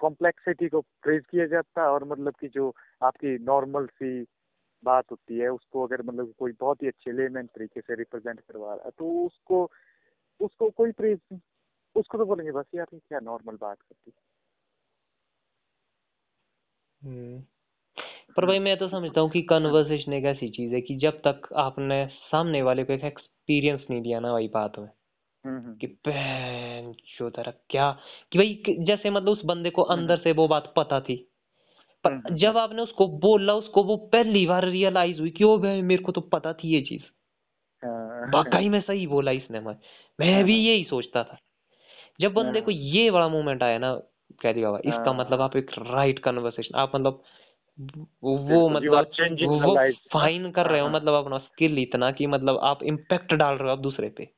कॉम्प्लेक्सिटी 0.00 0.68
को 0.68 0.80
प्रेज 0.80 1.22
किया 1.30 1.46
जाता 1.46 1.82
है 1.82 1.88
और 1.88 2.04
मतलब 2.04 2.34
कि 2.40 2.48
जो 2.48 2.74
आपकी 3.02 3.38
नॉर्मल 3.44 3.86
सी 3.86 4.26
बात 4.84 5.04
होती 5.10 5.38
है, 5.38 5.48
उसको 5.48 5.86
अगर 5.86 6.02
मतलब 6.02 6.32
कोई 6.38 6.52
बहुत 6.60 6.82
ही 6.82 6.88
अच्छे 6.88 7.12
लेमैन 7.12 7.46
तरीके 7.46 7.80
से 7.80 7.94
रिप्रेजेंट 7.94 8.40
करवा 8.40 8.74
रहा 8.74 8.84
है 8.84 8.90
तो 8.98 9.26
उसको 9.26 9.64
उसको 10.42 10.70
कोई 10.70 10.92
प्रेज 10.92 11.18
नहीं 11.32 11.40
उसको 11.96 12.18
तो 12.18 12.24
बोलेंगे 12.26 12.52
बस 12.52 12.64
यार 12.74 12.86
ये 12.94 12.98
क्या 12.98 13.20
नॉर्मल 13.20 13.56
बात 13.60 13.78
करती 13.82 14.12
हम्म। 17.02 17.42
पर 18.36 18.46
भाई 18.46 18.58
मैं 18.58 18.76
तो 18.76 18.88
समझता 18.88 19.20
हूँ 19.20 19.30
कि 19.30 19.42
कन्वर्सेशन 19.42 20.12
एक 20.12 20.24
ऐसी 20.24 20.48
चीज़ 20.48 20.74
है 20.74 20.80
कि 20.80 20.96
जब 20.96 21.20
तक 21.26 21.48
आपने 21.56 22.06
सामने 22.06 22.62
वाले 22.62 22.84
को 22.84 22.92
एक 22.92 23.04
एक्सपीरियंस 23.04 23.84
नहीं 23.90 24.02
दिया 24.02 24.20
ना 24.20 24.32
भाई 24.32 24.48
बात 24.48 24.78
में 24.78 24.88
हम्म, 25.44 25.58
हम्म, 25.58 25.74
कि 25.76 25.86
बहन 25.86 26.92
जो 27.18 27.30
क्या 27.70 27.98
कि 28.32 28.38
भाई 28.38 28.62
जैसे 28.78 29.10
मतलब 29.10 29.28
उस 29.28 29.44
बंदे 29.44 29.70
को 29.70 29.82
अंदर 29.82 30.16
से 30.16 30.32
वो 30.32 30.48
बात 30.48 30.74
पता 30.76 31.00
थी 31.00 31.28
पर 32.04 32.34
जब 32.34 32.56
आपने 32.56 32.82
उसको 32.82 33.08
बोला 33.08 33.54
उसको 33.54 33.82
वो 33.82 33.96
पहली 33.96 34.46
बार 34.46 34.64
रियलाइज़ 34.64 35.20
हुई 35.20 35.30
कि 35.30 35.44
ओ 35.44 35.58
भाई 35.58 35.82
मेरे 35.82 36.02
को 36.02 36.12
तो 36.12 36.20
पता 36.20 36.52
थी 36.52 36.68
ये 36.68 36.80
चीज़। 36.80 37.02
वाकई 38.34 38.68
में 38.68 38.80
सही 38.80 39.06
बोला 39.06 39.30
इसने 39.30 39.60
मैं 39.60 39.76
मैं 40.20 40.44
भी 40.44 40.54
यही 40.54 40.84
सोचता 40.84 41.22
था। 41.22 41.38
जब 42.20 42.34
बंदे 42.34 42.60
को 42.60 42.70
ये 42.70 43.10
बड़ा 43.10 43.28
मोमेंट 43.28 43.62
आया 43.62 43.78
ना 43.78 43.94
कह 44.42 44.52
दिया 44.52 44.70
बाबा 44.70 44.78
इसका 44.78 45.10
हाँ। 45.10 45.14
मतलब 45.14 45.40
आप 45.40 45.56
एक 45.56 45.70
राइट 45.78 46.18
कन्वर्सेशन 46.18 46.74
आप 46.74 46.92
मतलब 46.94 47.22
वो 48.22 48.68
are 48.68 48.70
मतलब 48.70 49.48
वो 49.48 49.76
फाइन 50.12 50.50
कर 50.50 50.66
रहे 50.66 50.80
हो 50.80 50.86
हाँ, 50.86 50.94
मतलब 50.94 51.14
अपना 51.14 51.38
स्किल 51.38 51.78
इतना 51.78 52.10
कि 52.10 52.26
मतलब 52.26 52.58
आप 52.58 52.82
इम्पैक्ट 52.82 53.34
डाल 53.34 53.54
रहे 53.54 53.64
हो 53.64 53.72
आप 53.72 53.78
दूसरे 53.78 54.08
पे। 54.08 54.28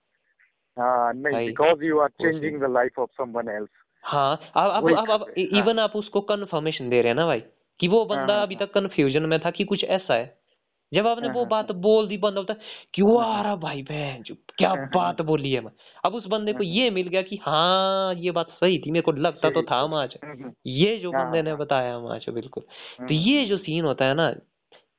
हाँ 0.79 1.13
नहीं 1.15 1.47
because 1.47 1.85
you 1.85 1.99
are 1.99 2.09
changing 2.09 2.61
the 2.61 2.65
life 2.65 2.99
of 2.99 3.11
someone 3.11 3.49
else 3.49 3.69
हाँ 4.05 4.41
अब 4.55 4.91
अब 4.91 5.11
अब 5.11 5.35
हैं, 5.39 5.45
इवन 5.59 5.79
आप 5.79 5.97
उसको 5.97 6.21
कंफर्मेशन 6.21 6.91
दे 6.91 7.01
रहे 7.01 7.09
हैं 7.09 7.17
ना 7.17 7.27
भाई 7.27 7.41
कि 7.81 7.89
वो 7.89 8.05
बंदा 8.05 8.35
हाँ, 8.35 8.43
अभी 8.43 8.57
तक 8.57 8.73
कंफ्यूजन 8.73 9.23
में 9.23 9.41
था 9.41 9.51
कि 9.51 9.65
कुछ 9.65 9.85
ऐसा 9.85 10.15
है। 10.15 10.44
जब 10.93 11.07
आपने 11.07 11.29
हाँ, 11.29 11.35
वो 11.35 11.41
हाँ, 11.41 11.49
बात 11.51 11.71
बोल 11.73 12.09
दी 12.09 12.17
बंदा 12.19 12.41
होता 12.41 12.53
है 12.53 12.61
कि 12.95 13.03
वो 13.03 13.19
हाँ, 13.19 13.29
आ 13.29 13.43
रहा 13.43 13.57
भाई 13.57 13.83
बहन? 13.83 14.23
जो 14.23 14.35
क्या 14.59 14.69
हाँ, 14.69 14.87
बात 14.95 15.21
बोली 15.23 15.53
है 15.53 15.61
मैं 15.61 15.71
अब 16.05 16.15
उस 16.15 16.27
बंदे 16.27 16.53
को 16.53 16.63
ये 16.63 16.91
मिल 16.91 17.09
गया 17.09 17.23
कि 17.23 17.37
हाँ 17.43 18.15
ये 18.15 18.31
बात 18.31 18.51
सही 18.51 18.79
थी 18.79 18.91
मेरे 18.91 19.03
को 19.03 19.13
लगता 19.13 19.51
तो 19.51 19.63
था 19.63 19.87
माच 19.87 20.17
हम्म, 20.25 20.33
हम्म, 20.35 20.53
ये 20.67 20.97
जो 20.99 21.13
हाँ, 21.13 21.25
बंदे 21.27 21.43
ने 21.43 21.51
हाँ, 21.51 21.59
बताया 21.59 21.99
माच 22.01 22.29
बिल्कुल। 22.31 22.63
तो 22.63 23.15
हम्म, 23.15 23.15
ये 23.15 23.45
जो 23.47 23.59
सीन 23.59 23.85
होता 23.85 24.05
है 24.05 24.15
ना 24.15 24.31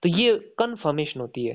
तो 0.03 0.09
ये 0.09 0.33
कंफर्मेशन 0.59 1.19
होती 1.19 1.45
है। 1.45 1.53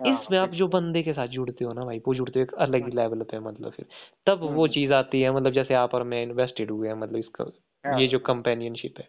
हाँ, 0.00 0.12
इसमें 0.12 0.38
आप 0.38 0.50
जो 0.50 0.68
बंदे 0.68 1.02
के 1.02 1.12
साथ 1.12 1.28
जुड़ते 1.28 1.64
हो 1.64 1.72
ना 1.72 1.84
भाई 1.84 1.98
वो 1.98 2.14
जुड़ते 2.14 2.38
हो 2.38 2.42
एक 2.42 2.54
अलग 2.54 2.84
ही 2.84 2.90
लेवल 2.90 3.22
पे 3.22 3.38
मतलब 3.40 3.72
फिर। 3.72 3.86
तब 4.26 4.40
वो 4.42 4.66
चीज़ 4.68 4.92
आती 4.92 5.20
है 5.20 5.32
मतलब 5.32 5.52
जैसे 5.52 5.74
आप 5.74 5.94
और 5.94 6.02
मैं 6.02 6.22
इन्वेस्टेड 6.22 6.70
हुए 6.70 6.88
हैं 6.88 6.94
मतलब 6.94 7.16
इसका 7.16 7.44
हाँ, 7.84 8.00
ये 8.00 8.06
जो 8.08 8.18
कंपेनियनशिप 8.18 8.98
है। 8.98 9.08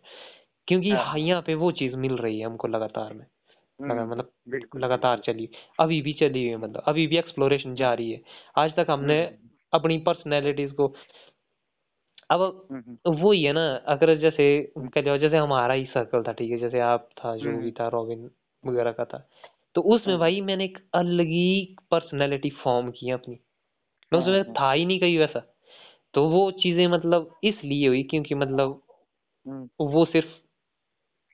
क्योंकि 0.68 0.92
हाँ, 0.92 1.06
हाँ, 1.06 1.20
यहाँ 1.20 1.42
पे 1.42 1.56
वो 1.56 1.72
चीज़ 1.72 1.96
मिल 1.96 2.18
रही 2.18 2.40
है 2.40 2.46
हमको 2.46 2.68
लगातार 2.68 3.14
में। 3.14 3.26
मतलब 3.80 4.32
बिल्कुल। 4.50 4.82
लगातार 4.82 5.20
चली 5.20 5.50
अभी 5.80 6.02
भी 6.02 6.14
चली 6.14 6.40
हुई 6.44 6.50
है 6.50 6.58
मतलब 6.58 6.84
अभी 6.88 7.08
भी 7.08 7.18
एक्सप्लोरेशन 7.18 7.76
जारी 7.76 8.12
है। 8.12 8.22
आज 8.58 8.76
तक 8.76 8.88
हमने 8.90 9.24
हम्म, 9.24 9.50
अपनी 9.74 9.98
पर्सनैलिटीज 9.98 10.72
को 10.72 10.96
अब 12.30 12.42
हम्म, 12.72 12.82
हम्म, 12.82 12.98
वो 13.16 13.32
ही 13.32 13.44
है 13.44 13.54
ना 13.54 13.76
अगर 13.88 14.16
जैसे 14.18 14.74
कह 14.78 15.02
लो 15.02 15.18
जैसे 15.18 15.38
हमारा 15.38 15.74
ही 15.74 15.86
सर्कल 15.86 16.24
था 16.24 16.32
ठीक 16.32 16.52
है 16.52 16.58
जैसे 16.58 16.80
आप 16.80 17.10
था 17.20 17.36
जो 17.38 17.58
भी 17.62 17.72
था 17.72 17.88
रॉबिन 17.88 18.30
वगैरह 18.66 18.92
का 18.92 19.06
था 19.06 19.30
तो 19.76 19.82
उसमें 19.82 20.14
हम्म, 20.14 20.20
भाई 20.20 20.42
मैंने 20.42 20.66
एक 20.66 20.78
अलग 20.94 21.26
ही 21.26 21.78
पर्सनैलिटी 21.92 22.50
फॉर्म 22.50 22.92
की 22.92 23.12
अपनी। 23.12 23.40
मैं 24.14 24.20
उसमें 24.20 24.54
था 24.54 24.72
ही 24.72 24.86
नहीं 24.86 25.00
कहीं 25.00 25.18
वैसा 25.20 25.40
तो 26.14 26.30
वो 26.30 26.52
चीज़ें 26.52 26.88
मतलब 26.88 27.36
इसलिए 27.44 27.88
हुई 27.88 28.04
क्योंकि 28.04 28.36
मतलब 28.36 28.82
हम्म, 29.46 29.70
वो 29.82 30.06
सिर्फ़ 30.06 30.28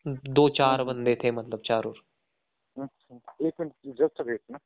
दो 0.08 0.50
चार 0.50 0.82
हम्म, 0.82 0.94
बंदे 0.94 1.16
थे 1.24 1.32
मतलब 1.32 1.62
चारों 1.66 1.94
हम्म, 2.80 3.20
एक 3.48 3.54
मिनट 3.60 3.74
जस्ट 3.98 4.22
वेट 4.22 4.42
ना। 4.52 4.60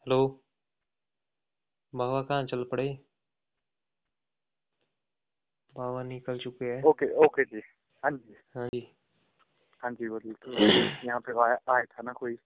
हेलो। 0.00 0.42
बाबा 1.94 2.22
कहाँ 2.22 2.44
चल 2.44 2.64
पड़े? 2.64 2.98
बाबा 5.76 6.02
निकल 6.02 6.38
चुके 6.38 6.64
हैं। 6.64 6.82
ओके 6.82 7.14
ओके 7.14 7.44
जी। 7.44 7.62
हाँ 8.04 8.10
जी। 8.10 8.36
हाँ 8.56 8.68
जी। 8.68 8.96
हाँ 9.82 9.90
जी 9.90 10.08
बोलिए। 10.08 10.32
तो 10.32 10.52
यहाँ 11.06 11.20
पे 11.20 11.32
आया, 11.32 11.74
आया 11.74 11.84
था 11.84 12.02
ना 12.02 12.12
कोई? 12.12 12.38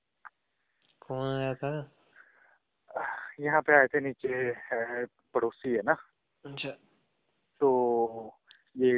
कौन 1.01 1.27
आया 1.27 1.55
था? 1.55 1.91
यहाँ 3.41 3.61
पे 3.63 3.73
आए 3.77 3.87
थे 3.87 4.01
नीचे 4.01 4.53
पड़ोसी 5.35 5.73
है 5.73 5.83
ना? 5.85 5.97
अच्छा। 6.45 6.71
तो 7.61 8.39
ये 8.77 8.91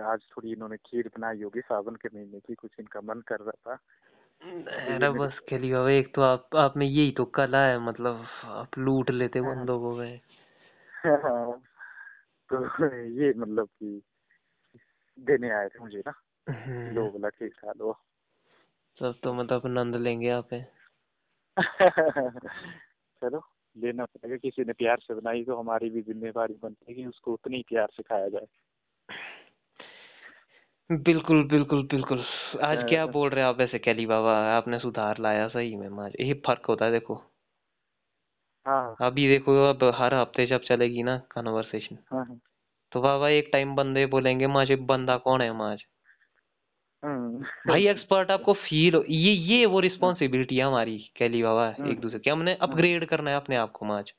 आज 0.00 0.20
थोड़ी 0.20 0.52
इन्होंने 0.52 0.76
खीर 0.76 1.08
बनाई 1.08 1.42
होगी 1.42 1.60
सावन 1.60 1.94
के 1.94 2.08
महीने 2.14 2.40
की 2.40 2.54
कुछ 2.54 2.70
इनका 2.80 3.00
मन 3.00 3.20
कर 3.20 3.40
रहा 3.40 3.50
था। 3.50 3.78
अरे 4.44 5.10
बस 5.10 5.40
लिए 5.52 5.72
बाबा 5.72 5.90
एक 5.90 6.14
तो 6.14 6.22
आप 6.22 6.56
आप 6.56 6.76
में 6.76 6.86
यही 6.86 7.10
तो 7.10 7.24
कला 7.24 7.66
है 7.66 7.78
मतलब 7.78 8.26
आप 8.44 8.78
लूट 8.78 9.10
लेते 9.10 9.40
बंदों 9.40 9.80
को 9.80 9.94
गए 9.94 10.20
तो 12.50 12.84
ये 13.04 13.34
मतलब 13.36 13.66
कि 13.66 14.02
देने 15.18 15.50
आए 15.50 15.68
थे 15.68 15.78
मुझे 15.78 15.98
ना 15.98 16.12
हम्म, 16.48 16.94
लो 16.94 17.10
बोला 17.10 17.28
खीर 17.28 17.48
खा 17.48 17.72
लो। 17.76 17.98
तब 19.00 19.20
तो 19.22 19.34
मतलब 19.34 19.66
आनंद 19.66 19.96
लेंगे 19.96 20.30
आप 20.30 20.48
चलो 23.22 23.42
लेना 23.78 24.04
पड़ेगा 24.04 24.36
किसी 24.36 24.64
ने 24.64 24.72
प्यार 24.72 24.98
से 24.98 25.14
बनाई 25.14 25.44
तो 25.44 25.56
हमारी 25.56 25.90
भी 25.90 26.02
जिम्मेवारी 26.02 26.54
बनती 26.62 26.86
है 26.88 26.94
कि 26.94 27.06
उसको 27.06 27.32
उतनी 27.32 27.64
प्यार 27.68 27.88
से 27.96 28.02
खाया 28.02 28.28
जाए। 28.28 28.46
बिल्कुल 30.90 31.42
बिल्कुल 31.48 31.82
बिल्कुल। 31.86 32.24
आज 32.64 32.82
क्या 32.88 33.02
हाँ। 33.02 33.12
बोल 33.12 33.28
रहे 33.30 33.40
हैं 33.40 33.48
आप 33.48 33.58
वैसे 33.58 33.78
कैली 33.78 34.04
बाबा? 34.06 34.32
आपने 34.56 34.78
सुधार 34.78 35.18
लाया 35.18 35.46
सही 35.48 35.76
में 35.76 35.88
माज 35.88 36.12
ये 36.20 36.34
फ़र्क 36.46 36.66
होता 36.68 36.84
है 36.84 36.90
देखो। 36.92 37.14
हाँ। 38.66 38.96
अभी 39.00 39.26
देखो 39.28 39.54
अब 39.64 39.84
हर 39.94 40.14
हफ़्ते 40.14 40.46
जब 40.46 40.62
चलेगी 40.62 41.02
ना 41.02 41.16
कन्वर्सेशन 41.30 41.98
हाँ 42.12 42.24
हाँ, 42.24 42.38
तो 42.92 43.00
बाबा 43.00 43.28
एक 43.28 43.48
टाइम 43.52 43.74
बंदे 43.76 44.04
बोलेंगे 44.06 44.46
माजे 44.46 44.76
बंदा 44.84 45.16
कौन 45.16 45.40
है 45.40 45.52
माज? 45.52 45.82
हम्म, 47.02 47.38
भाई 47.68 47.86
एक्सपर्ट 47.88 48.30
आपको 48.30 48.52
फील 48.52 48.94
हो 48.94 49.04
ये 49.08 49.32
ये 49.32 49.64
वो 49.66 49.72
हम्म, 49.72 49.80
रिस्पॉन्सिबिलिटी 49.80 50.56
है 50.56 50.64
हमारी 50.64 50.98
कैली 51.16 51.42
बाबा 51.42 51.66
हम्म, 51.68 51.90
एक 51.90 52.00
दूसरे 52.00 52.18
की। 52.18 52.30
हमने 52.30 52.52
हम्म, 52.52 52.72
अपग्रेड 52.72 53.08
करना 53.08 53.30
है 53.30 53.36
अपने 53.36 53.56
आप 53.56 53.72
को 53.72 53.86
माज। 53.86 54.12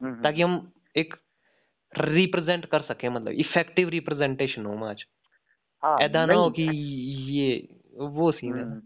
हम्म, 0.00 0.22
ताकि 0.22 0.42
हम 0.42 0.72
एक 0.96 1.14
रिप्रेजेंट 1.92 2.64
कर 2.66 2.82
सके 2.82 3.08
मतलब 3.08 3.32
इफ़ेक्टिव 3.40 3.88
रिप्रेजेंटेशन 3.88 4.66
हो 4.66 4.74
माज। 4.76 5.04
ऐसा 5.84 6.26
ना 6.26 6.34
हो 6.34 6.50
कि 6.50 6.62
ये 7.32 7.68
वो 7.96 8.32
सीन 8.32 8.54
है। 8.54 8.62
हम्म। 8.62 8.80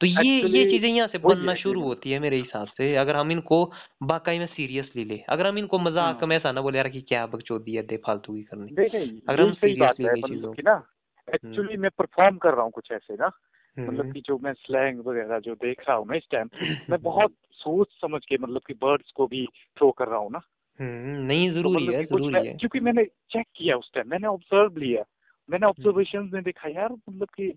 तो 0.00 0.06
ये 0.06 0.48
ये 0.48 0.70
चीज़ें 0.70 0.88
यहाँ 0.88 1.08
से 1.08 1.18
बनना 1.18 1.54
शुरू 1.54 1.82
होती 1.82 2.10
है 2.10 2.18
मेरे 2.18 2.36
हिसाब 2.36 2.66
से 2.66 2.94
अगर 2.96 3.16
हम 3.16 3.30
इनको 3.32 3.72
बाकाई 4.02 4.38
में 4.38 4.46
सीरियसली 4.46 5.04
ले 5.04 5.16
अगर 5.28 5.46
हम 5.46 5.58
इनको 5.58 5.78
मज़ाक 5.78 6.16
हाँ। 6.16 6.26
में 6.26 6.36
ऐसा 6.36 6.52
ना 6.52 6.60
बोले 6.60 6.78
यार 6.78 6.88
कि 6.88 7.00
क्या 7.00 7.26
बकचोदी 7.26 7.74
है 7.74 7.82
दे 7.82 7.96
फालतू 7.96 8.34
की 8.34 8.42
करनी। 8.42 9.20
अगर 9.28 9.40
हम 9.40 9.52
सीरियसली 9.52 10.04
ले 10.04 10.12
मतलब 10.12 10.28
चीज़ों 10.28 10.52
कि 10.52 10.62
ना 10.62 10.72
हम्म। 10.72 11.34
एक्चुअली 11.34 11.76
मैं 11.76 11.90
परफॉर्म 11.98 12.36
कर 12.36 12.54
रहा 12.54 12.62
हूँ 12.62 12.70
कुछ 12.70 12.92
ऐसे 12.92 13.14
ना 13.14 13.30
मतलब 13.76 14.00
हम्म। 14.00 14.12
कि 14.12 14.20
जो 14.20 14.38
मैं 14.38 14.52
स्लैंग 14.52 15.00
वगैरह 15.00 15.38
जो 15.38 15.54
देख 15.54 15.80
रहा 15.88 15.96
हूँ 15.96 16.06
ना 16.06 16.16
इस 16.16 16.28
टाइम 16.30 16.48
मैं 16.90 17.02
बहुत 17.02 17.34
सोच 17.52 17.88
समझ 18.00 18.24
के 18.24 18.36
मतलब 18.40 18.60
कि 18.66 18.74
वर्ड्स 18.82 19.10
को 19.10 19.26
भी 19.26 19.46
थ्रो 19.76 19.90
कर 19.90 20.08
रहा 20.08 20.18
हूँ 20.18 20.30
ना। 20.32 20.40
हम्म 20.80 21.26
नहीं 21.26 21.50
तो 21.50 21.54
ज़रूरी 21.54 21.74
मतलब 21.74 21.94
है 21.94 22.00
मैं 22.00 22.06
ज़रूरी 22.06 22.48
है। 22.48 22.54
क्योंकि 22.54 22.80
मैंने 22.80 23.04
चेक 23.04 23.46
किया 23.56 23.76
उस 23.76 23.92
टाइम 23.94 24.10
मैंने 24.10 24.26
ऑब्ज़र्व 24.26 24.76
लिया। 24.76 25.04
मैंने 25.48 25.66
हम्म। 25.66 25.70
ऑब्जर्वेशन 25.70 26.30
में 26.32 26.42
देखा 26.42 26.68
यार 26.68 26.92
मतलब 26.92 27.28
कि 27.30 27.52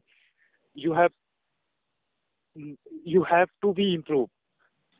you 0.77 0.93
have 0.93 1.09
you 3.07 3.23
have 3.23 3.47
to 3.61 3.73
be 3.73 3.93
improve 3.93 4.27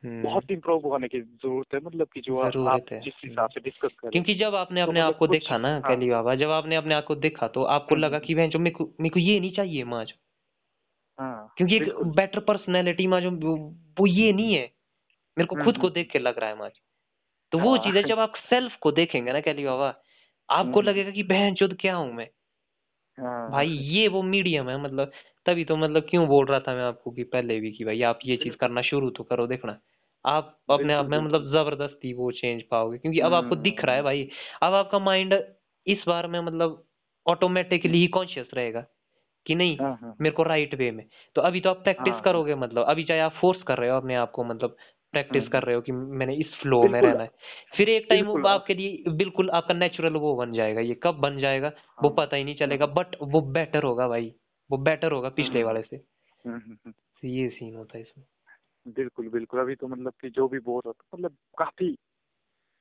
hmm. 0.03 0.21
बहुत 0.23 0.51
इम्प्रूव 0.51 0.87
होने 0.87 1.07
की 1.07 1.21
ज़रूरत 1.21 1.73
है 1.73 1.79
मतलब 1.79 2.07
कि 2.07 2.21
जो 2.21 2.39
आप 2.39 2.51
जिस 2.53 3.13
हम्म 3.13 3.29
हिसाब 3.29 3.49
से 3.49 3.59
डिस्कस 3.59 3.91
कर 3.99 4.09
क्योंकि 4.09 4.33
जब 4.35 4.55
आपने 4.55 4.81
तो 4.81 4.87
अपने 4.87 4.99
आप 4.99 5.07
मतलब 5.07 5.19
को 5.19 5.27
देखा 5.27 5.57
ना 5.57 5.69
हाँ। 5.69 5.81
कैली 5.81 6.09
बाबा 6.09 6.35
जब 6.35 6.49
आपने 6.49 6.75
अपने 6.75 6.95
आप 6.95 7.05
को 7.05 7.15
देखा 7.15 7.47
तो 7.47 7.63
आपको 7.63 7.95
हम्म, 7.95 8.03
लगा 8.05 8.17
हम्म, 8.17 8.25
कि 8.25 8.35
मेरे 8.35 8.69
को 8.71 8.83
मेरे 8.99 9.09
को 9.09 9.19
ये 9.19 9.39
नहीं 9.39 9.51
चाहिए 9.51 9.83
माज 9.83 10.13
हाँ 11.19 11.53
क्योंकि 11.57 11.75
एक 11.75 11.93
बेटर 12.15 12.39
पर्सनैलिटी 12.39 13.07
माज 13.07 13.25
वो 13.25 13.55
वो 13.99 14.05
ये 14.07 14.31
नहीं 14.33 14.53
है। 14.55 14.71
मेरे 15.37 15.45
को 15.45 15.55
हम्म 15.55 15.65
खुद 15.65 15.75
को 15.75 15.81
हम्म। 15.81 15.93
देख 15.93 16.11
के 16.11 16.19
लग 16.19 16.39
रहा 16.39 16.49
है 16.49 16.57
माज 16.57 16.71
तो 17.51 17.59
वो 17.59 17.75
हाँ। 17.75 17.83
चीज़ 17.83 17.97
है 17.97 18.03
जब 18.03 18.19
आप 18.19 18.33
सेल्फ 18.49 18.75
को 18.81 18.91
देखेंगे 18.91 19.33
ना 19.33 19.39
कैली 19.41 19.65
बाबा 19.65 19.87
हम्म, 19.87 20.49
आपको 20.49 20.79
हम्म, 20.79 20.89
लगेगा 20.89 21.11
कि 21.11 21.23
बहन 21.23 21.55
चुद 21.55 21.77
क्या 21.81 21.95
हूँ 21.95 22.13
मैं? 22.13 22.27
हाँ 23.19 23.49
भाई 23.51 23.69
ये 23.69 24.07
वो 24.07 24.21
मीडियम 24.23 24.69
है 24.69 24.77
मतलब 24.83 25.11
तभी 25.45 25.63
तो 25.65 25.75
मतलब 25.77 26.07
क्यों 26.09 26.27
बोल 26.27 26.45
रहा 26.45 26.59
था 26.59 26.73
मैं 26.75 26.83
आपको 26.83 27.11
कि 27.11 27.23
पहले 27.25 27.59
भी 27.59 27.71
कि 27.71 27.85
भाई 27.85 28.01
आप 28.03 28.19
ये 28.25 28.35
चीज़ 28.37 28.55
करना 28.55 28.81
शुरू 28.81 29.09
तो 29.09 29.23
करो 29.23 29.47
देखना। 29.47 29.77
आप 30.25 30.57
अपने 30.69 30.93
आप 30.93 31.05
बिल्कुल 31.05 31.19
में 31.19 31.25
मतलब 31.27 31.41
बिल्कुल। 31.41 31.59
ज़बरदस्ती 31.59 32.13
वो 32.13 32.31
चेंज 32.31 32.63
पाओगे 32.63 32.97
क्योंकि 32.97 33.19
अब 33.19 33.33
आपको 33.33 33.55
दिख 33.57 33.83
रहा 33.85 33.95
है 33.95 34.01
हम्म। 34.01 34.05
भाई 34.05 34.29
अब 34.63 34.73
आपका 34.73 34.99
माइंड 34.99 35.35
इस 35.87 36.03
बार 36.07 36.27
में 36.27 36.39
मतलब 36.39 36.83
ऑटोमेटिकली 37.25 37.99
ही 37.99 38.07
कॉन्शियस 38.07 38.47
रहेगा 38.53 38.85
कि 39.45 39.55
नहीं 39.55 39.77
हाँ 39.77 39.97
हाँ। 40.01 40.15
मेरे 40.21 40.35
को 40.35 40.43
राइट 40.43 40.75
वे 40.75 40.91
में। 40.91 41.05
तो 41.35 41.41
अभी 41.41 41.61
तो 41.61 41.69
आप 41.69 41.83
प्रैक्टिस 41.83 42.13
हाँ। 42.13 42.21
करोगे 42.21 42.55
मतलब 42.55 42.85
अभी 42.85 43.03
चाहे 43.03 43.19
आप 43.19 43.33
फोर्स 43.41 43.61
कर 43.63 43.77
रहे 43.77 43.89
हो 43.89 43.97
अपने 43.97 44.15
आप 44.15 44.31
को 44.31 44.43
मतलब 44.43 44.75
प्रैक्टिस 45.11 45.47
कर 45.47 45.57
हम्म, 45.57 45.65
रहे 45.65 45.75
हो 45.75 45.81
कि 45.81 45.91
मैंने 45.91 46.35
इस 46.35 46.53
फ्लो 46.61 46.83
में 46.83 47.01
रहना 47.01 47.23
है। 47.23 47.31
फिर 47.77 47.89
एक 47.89 48.07
टाइम 48.09 48.27
हाँ। 48.27 48.53
आपके 48.53 48.73
लिए 48.73 49.03
बिल्कुल 49.11 49.49
आपका 49.49 49.73
नेचुरल 49.73 50.13
वो 50.13 50.35
बन 50.35 50.53
जाएगा 50.53 50.81
ये 50.81 50.99
कब 51.03 51.15
बन 51.15 51.39
जाएगा 51.39 51.67
वो 52.03 52.09
हाँ। 52.09 52.15
पता 52.17 52.35
ही 52.35 52.43
नहीं 52.43 52.55
चलेगा 52.55 52.85
हम्म 52.85 52.95
बट 52.95 53.15
वो 53.21 53.41
बेटर 53.41 53.83
होगा 53.83 54.07
भाई 54.07 54.35
वो 54.71 54.77
बेटर 54.77 55.11
होगा 55.11 55.29
पिछले 55.29 55.59
हम्म। 55.59 55.65
वाले 55.65 55.81
से। 55.81 55.95
हम्म, 55.95 56.57
हम्म, 56.57 56.73
हम्म, 56.73 56.91
तो 56.91 57.27
ये 57.27 57.49
सीन 57.49 57.75
होता 57.75 57.97
है 57.97 58.01
इसमें। 58.03 58.25
बिल्कुल 58.87 59.29
बिल्कुल। 59.29 59.59
अभी 59.59 59.75
तो 59.75 59.87
मतलब 59.87 60.13
कि 60.21 60.29
जो 60.29 60.47
भी 60.47 60.59
बोल 60.59 60.81
रहा 60.85 60.91
था 60.91 61.17
मतलब 61.17 61.37
काफ़ी 61.57 61.97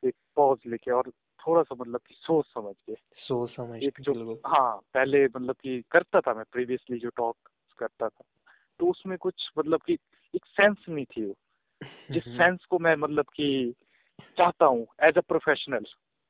एक 0.05 0.15
पॉज 0.37 0.59
लेके 0.67 0.91
और 0.91 1.11
थोड़ा 1.47 1.63
सा 1.63 1.75
मतलब 1.75 2.01
कि 2.09 2.15
सोच 2.19 2.47
समझ 2.47 2.75
के 2.87 2.95
सोच 3.17 3.51
समझ 3.51 3.83
एक 3.83 4.01
जो 4.01 4.41
हाँ 4.47 4.77
पहले 4.95 5.25
मतलब 5.25 5.55
कि 5.55 5.83
करता 5.91 6.21
था 6.21 6.35
मैं 6.35 6.45
प्रीवियसली 6.53 6.99
जो 6.99 7.09
टॉक 7.09 7.37
करता 7.79 8.09
था 8.09 8.25
तो 8.81 8.91
उसमें 8.91 9.19
कुछ 9.19 9.51
मतलब 9.59 9.81
कि 9.87 9.93
एक 10.35 10.47
सेंस 10.47 10.77
नहीं 10.89 11.05
थी 11.05 11.25
वो। 11.25 11.35
जिस 11.83 12.27
हम्म, 12.27 12.37
सेंस 12.37 12.65
को 12.65 12.79
मैं 12.79 12.95
मतलब 12.97 13.25
कि 13.25 13.75
चाहता 14.39 14.67
हूँ 14.67 14.87
as 15.03 15.19
a 15.19 15.21
professional 15.21 15.85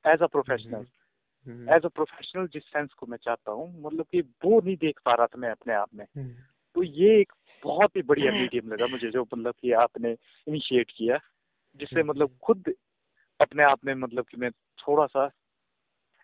as 0.05 0.23
a 0.23 0.27
professional 0.27 0.75
hmm, 0.75 1.53
hmm, 1.53 1.75
as 1.75 1.85
a 1.85 1.89
professional 1.89 2.47
जिस 2.47 2.65
सेंस 2.65 2.93
को 2.93 3.07
मैं 3.07 3.19
चाहता 3.19 3.53
हूँ 3.53 3.83
मतलब 3.83 4.07
कि 4.13 4.21
वो 4.21 4.61
नहीं 4.61 4.77
देख 4.77 5.01
पा 5.05 5.15
रहा 5.15 5.27
था 5.27 5.39
मैं 5.39 5.51
अपने 5.51 5.75
आप 5.75 5.89
में। 5.95 6.05
हम्म, 6.17 6.35
तो 6.77 6.83
ये 6.83 7.21
एक 7.21 7.33
बहुत 7.63 7.97
ही 7.97 8.03
बढ़िया 8.03 8.33
मीडियम 8.53 8.73
लगा 8.73 8.87
मुझे 8.87 9.11
जो 9.11 9.23
मतलब 9.23 9.55
कि 9.61 9.73
आपने 9.73 10.17
इनिशिएट 10.47 10.91
किया 10.97 11.19
जिससे 11.81 12.01
हम्म, 12.01 12.11
मतलब 12.11 12.39
खुद 12.43 12.75
अपने 13.41 13.63
आप 13.63 13.85
में 13.85 13.95
मतलब 13.95 14.25
कि 14.25 14.37
मैं 14.37 14.51
थोड़ा 14.51 15.07
सा 15.07 15.31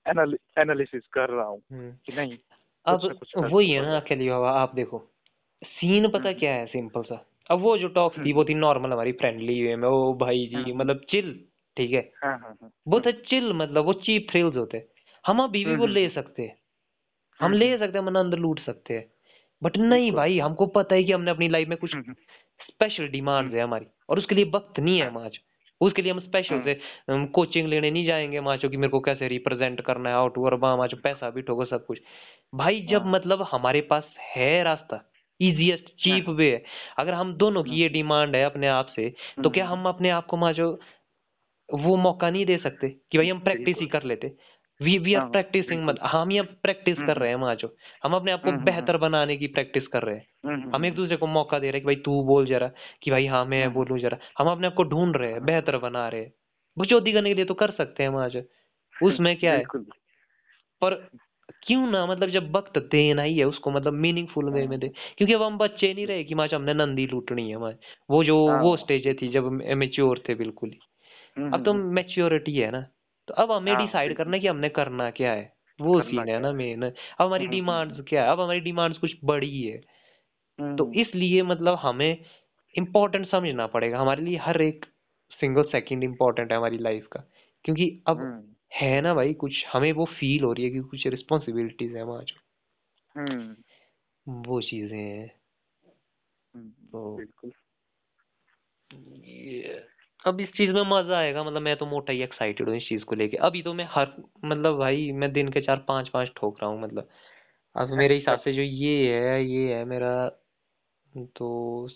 एनालिसिस 0.07 1.07
कर 1.07 1.31
रहा 1.31 1.47
हूँ 1.47 1.63
हम्म। 1.73 1.93
कि 2.07 2.13
नहीं 2.13 2.39
अब 2.87 3.19
वही 3.37 3.71
है 3.71 3.83
ना 3.83 3.97
अकेली 3.97 4.29
बाबा 4.29 4.51
आप 4.51 4.75
देखो 4.75 4.99
सीन 5.63 6.09
पता 6.09 6.29
हम्म, 6.29 6.39
क्या 6.39 6.55
है 6.55 6.67
सिंपल 6.67 7.03
सा। 7.03 7.25
अब 7.51 7.61
वो 7.61 7.77
जो 7.79 7.89
टॉक्स 7.89 8.17
थी 8.17 8.21
हम्म, 8.21 8.33
वो 8.33 8.45
थी 8.45 8.55
नॉर्मल 8.55 8.93
हमारी 8.93 9.13
फ्रेंडली 9.13 9.63
वे 9.63 9.77
में 9.77 9.89
ओ 9.89 10.13
भाई 10.15 10.47
जी 10.47 10.55
हम्म, 10.55 10.79
मतलब 10.79 11.01
चिल 11.11 11.33
ठीक 11.77 11.93
है? 11.93 12.01
हाँ 12.25 12.39
हाँ 12.39 12.57
हाँ। 12.63 12.71
वो 12.89 13.01
थे 13.01 13.13
चिल 13.13 13.53
मतलब 13.53 13.85
वो 13.85 13.93
चीप 13.93 14.27
थ्रिल्स 14.31 14.57
होते। 14.57 14.87
हम 15.25 15.43
अभी 15.43 15.65
भी 15.65 15.75
वो 15.77 15.85
हम्म, 15.85 15.95
ले 15.95 16.05
हम्म, 16.05 16.15
सकते। 16.15 16.43
हैं 16.43 16.57
हम 17.41 17.53
ले 17.53 17.79
सकते 17.79 17.99
हैं 17.99 18.05
मन 18.05 18.15
अंदर 18.15 18.39
लूट 18.39 18.61
सकते 18.61 18.95
हैं। 18.95 19.05
बट 19.63 19.77
नहीं 19.77 20.11
भाई 20.13 20.39
हमको 20.39 20.67
पता 20.67 20.95
है 20.95 21.05
कि 21.05 21.13
हमने 21.13 21.31
अपनी 21.31 21.49
लाइफ 21.49 21.69
में 21.69 21.77
कुछ 21.79 21.91
स्पेशल 22.61 23.09
डिमांड्स 23.09 23.55
है 23.55 23.61
हमारी 23.61 23.87
और 24.09 24.19
उसके 24.19 24.35
लिए 24.35 24.45
वक्त 24.55 24.81
नहीं 24.81 24.97
है 24.97 25.03
हाँ। 25.03 25.11
हमारे 25.11 25.39
उसके 25.81 26.03
लिए 26.03 26.13
हम 26.13 26.21
स्पेशल 26.21 26.55
हाँ। 26.55 26.65
से 26.65 27.27
कोचिंग 27.27 27.69
लेने 27.69 27.91
नहीं 27.91 28.05
जाएँगे 28.07 28.41
माचो 28.41 28.69
कि 28.69 28.77
मेरे 28.77 28.91
को 28.91 29.01
कैसे 29.01 29.29
रिप्रेजेंट 29.29 29.81
करना 29.81 30.09
है 30.11 30.15
आउट 30.15 30.39
और 30.39 30.55
वहाँ 30.55 30.77
माचो 30.77 30.97
पैसा 30.97 31.31
भी 31.31 31.43
ठोको 31.43 31.65
सब 31.65 31.87
कुछ। 31.87 32.01
भाई 32.55 32.81
जब 32.91 33.03
हाँ। 33.03 33.13
मतलब 33.13 33.43
हमारे 33.53 33.81
पास 33.81 34.05
है 34.37 34.63
रास्ता 34.65 35.03
इजीएस्ट 35.41 35.85
चीप 35.85 36.25
हाँ 36.29 36.35
वे 36.35 36.51
है। 36.51 36.63
अगर 36.99 37.15
हम 37.15 37.35
दोनों 37.35 37.63
की 37.63 37.71
हम्म, 37.71 37.81
ये 37.81 37.89
डिमांड 37.89 38.37
है 38.37 38.45
अपने 38.45 38.67
आप 38.69 38.87
से 38.97 39.15
तो 39.45 39.51
क्या 39.51 39.67
हम्म, 39.67 39.81
हम 39.81 39.89
अपने 39.89 40.11
आप 40.11 40.27
को 40.27 40.37
माचो 40.37 40.81
वो 41.75 41.97
मौका 41.97 42.31
नहीं 42.31 42.47
दे 42.47 42.57
सकते 42.59 42.89
कि 42.89 43.19
भाई 43.19 43.29
हम 43.29 43.41
प्रैक्टिस 43.41 43.77
ही 43.81 43.87
कर 43.87 44.03
लेते? 44.03 44.33
वी 44.81 44.99
वी 44.99 45.15
आर 45.15 45.21
हाँ 45.21 45.31
प्रैक्टिसिंग 45.31 45.85
मत 45.85 45.99
हम 46.03 46.33
यहाँ 46.33 46.47
प्रैक्टिस 46.63 46.97
कर 46.97 47.03
हम्म, 47.03 47.13
रहे 47.13 47.29
हैं 47.29 47.37
माचो 47.37 47.77
हम 48.05 48.15
अपने 48.15 48.33
आप 48.33 48.43
को 48.43 48.51
हम्म, 48.51 48.65
बेहतर 48.65 48.97
बनाने 48.97 49.37
की 49.37 49.47
प्रैक्टिस 49.47 49.87
कर 49.87 50.03
रहे 50.03 50.17
हैं। 50.17 50.27
हम 50.75 50.85
एक 50.85 50.95
दूसरे 50.95 51.17
को 51.17 51.27
मौका 51.27 51.59
दे 51.59 51.67
रहे 51.67 51.73
हैं 51.73 51.81
कि 51.81 51.87
भाई 51.87 51.97
तू 51.97 52.23
बोल 52.23 52.47
जरा 52.47 52.71
कि 53.03 53.11
भाई 53.11 53.27
हाँ 53.27 53.45
मैं 53.45 53.73
बोलूँ 53.73 53.99
जरा। 53.99 54.19
हम 54.39 54.49
अपने 54.49 54.67
आप 54.67 54.75
को 54.75 54.85
ढूंढ 54.85 55.17
रहे 55.17 55.29
हैं 55.29 55.39
हाँ, 55.39 55.45
बेहतर 55.45 55.79
बना 55.79 56.09
रहे 56.09 56.21
हैं। 56.21 56.33
बकचोदी 56.79 57.13
करने 57.13 57.29
के 57.31 57.35
लिए 57.35 57.45
तो 57.45 57.55
कर 57.55 57.71
सकते 57.71 58.03
हैं 58.03 58.11
माजो 58.11 58.43
उसमें 59.07 59.37
क्या 59.37 59.53
है? 59.53 59.63
पर 60.83 61.09
क्यों 61.67 61.87
ना 61.87 62.07
मतलब 62.07 62.31
जब 62.31 62.57
वक्त 62.57 62.79
देना 62.79 63.23
ही 63.23 63.39
है 63.39 63.45
उसको 63.45 63.71
मतलब 63.71 63.93
मीनिंगफुल 63.93 64.51
वे 64.51 64.61
में 64.61 64.69
हाँ। 64.69 64.79
दे। 64.79 64.89
क्योंकि 64.89 65.35
अब 65.35 65.43
हम 65.43 65.59
बच्चे 65.59 65.93
नहीं 65.95 66.07
रहे 66.07 66.25
कि 66.25 66.35
माच 66.35 66.55
हमने 66.55 66.75
नंदी 66.75 67.07
लूटनी 67.07 67.49
है 67.51 67.59
माच 67.59 67.77
वो 68.11 68.25
जो 68.25 68.37
वो 68.39 68.71
हाँ 68.71 68.77
स्टेज 68.77 69.07
थी 69.23 69.29
जब 69.29 69.51
मेच्योर 69.77 70.23
थे 70.29 70.35
बिल्कुल 70.35 70.71
ही। 70.71 70.79
हम्म, 71.37 71.47
अब 71.49 71.55
हम्म, 71.55 71.65
तो 71.65 71.75
मेच्योरिटी 71.75 72.57
है 72.57 72.71
ना। 72.71 72.81
तो 73.29 73.35
अब 73.35 73.53
हमें 73.53 73.77
डिसाइड 73.77 74.17
करना 74.17 74.37
है 74.37 74.41
कि 74.41 74.49
हमने 74.49 74.69
करना 74.69 75.11
क्या 75.11 75.33
है। 75.33 75.53
वो 75.81 75.99
करना 75.99 76.11
सीन 76.11 76.29
है 76.29 76.41
ना 76.41 76.53
मेन 76.53 76.83
अब 76.83 76.93
हमारी 77.21 77.45
हम्म, 77.45 77.55
हम्म, 77.55 77.61
डिमांड्स 77.61 78.01
क्या 78.09 78.25
है? 78.25 78.31
अब 78.31 78.41
हमारी 78.41 78.61
डिमांड्स 78.61 78.99
कुछ 78.99 79.17
बड़ी 79.25 79.63
है 79.63 79.79
तो 80.59 80.85
हम्म, 80.85 81.01
इसलिए 81.01 81.43
मतलब 81.43 81.75
हमें 81.75 82.25
इम्पोर्टेंट 82.75 83.27
समझना 83.31 83.67
पड़ेगा। 83.67 83.99
हमारे 83.99 84.23
लिए 84.23 84.37
हर 84.37 84.63
एक 84.63 84.85
सिंगल 85.41 85.63
सेकंड 85.63 86.05
इम्पोर्टेंट 86.05 86.53
है 86.53 86.59
हमारी 86.59 86.79
लाइफ 86.79 87.07
का। 87.13 87.21
क्योंकि 87.65 88.03
अब 88.07 88.19
हम्म, 88.19 88.54
है 88.75 89.01
ना 89.01 89.15
भाई 89.15 89.35
कुछ 89.35 89.65
हमें 89.73 89.93
वो 89.93 90.05
फील 90.05 90.45
हो 90.45 90.53
रही 90.53 90.65
है 90.65 90.71
कि 90.71 90.81
कुछ 90.81 91.07
रिस्पॉन्सिबिलिटीज 91.07 91.97
है 91.97 92.03
हमारा 92.03 92.23
जो। 92.23 92.41
हम्म, 93.15 93.55
वो 94.43 94.61
चीज़ें 94.61 94.99
हैं। 94.99 95.41
हम्म, 96.55 96.69
तो 96.69 97.17
बिल्कुल। 97.17 97.53
अब 100.25 100.41
इस 100.41 100.49
चीज़ 100.49 100.71
में 100.71 100.83
मज़ा 100.83 101.19
आएगा 101.19 101.45
मतलब 101.45 101.63
मैं 101.63 101.77
तो 101.77 101.87
मोटा 101.87 102.13
ही 102.13 102.23
एक्साइटेड 102.23 102.69
हूँ 102.69 102.77
इस 102.77 102.89
चीज़ 102.89 103.05
को 103.05 103.15
लेके। 103.15 103.37
अभी 103.37 103.63
तो 103.63 103.75
मैं 103.75 103.89
हर 103.91 104.13
मतलब 104.45 104.79
भाई 104.79 105.11
मैं 105.13 105.33
दिन 105.33 105.49
के 105.49 105.61
चार 105.61 105.85
पाँच 105.89 106.09
पाँच 106.09 106.29
ठोक 106.37 106.61
रहा 106.63 106.71
हूँ 106.71 106.83
मतलब। 106.83 107.09
अब 107.77 107.89
मेरे 107.89 108.15
हिसाब 108.15 108.41
से 108.41 108.53
जो 108.53 108.63
ये 108.63 109.15
है 109.15 109.45
ये 109.45 109.75
है 109.75 109.85
मेरा 109.85 110.29
तो 111.37 111.89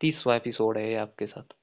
तीसवा 0.00 0.36
एपिसोड 0.36 0.78
है 0.78 0.94
आपके 0.94 1.26
साथ। 1.26 1.54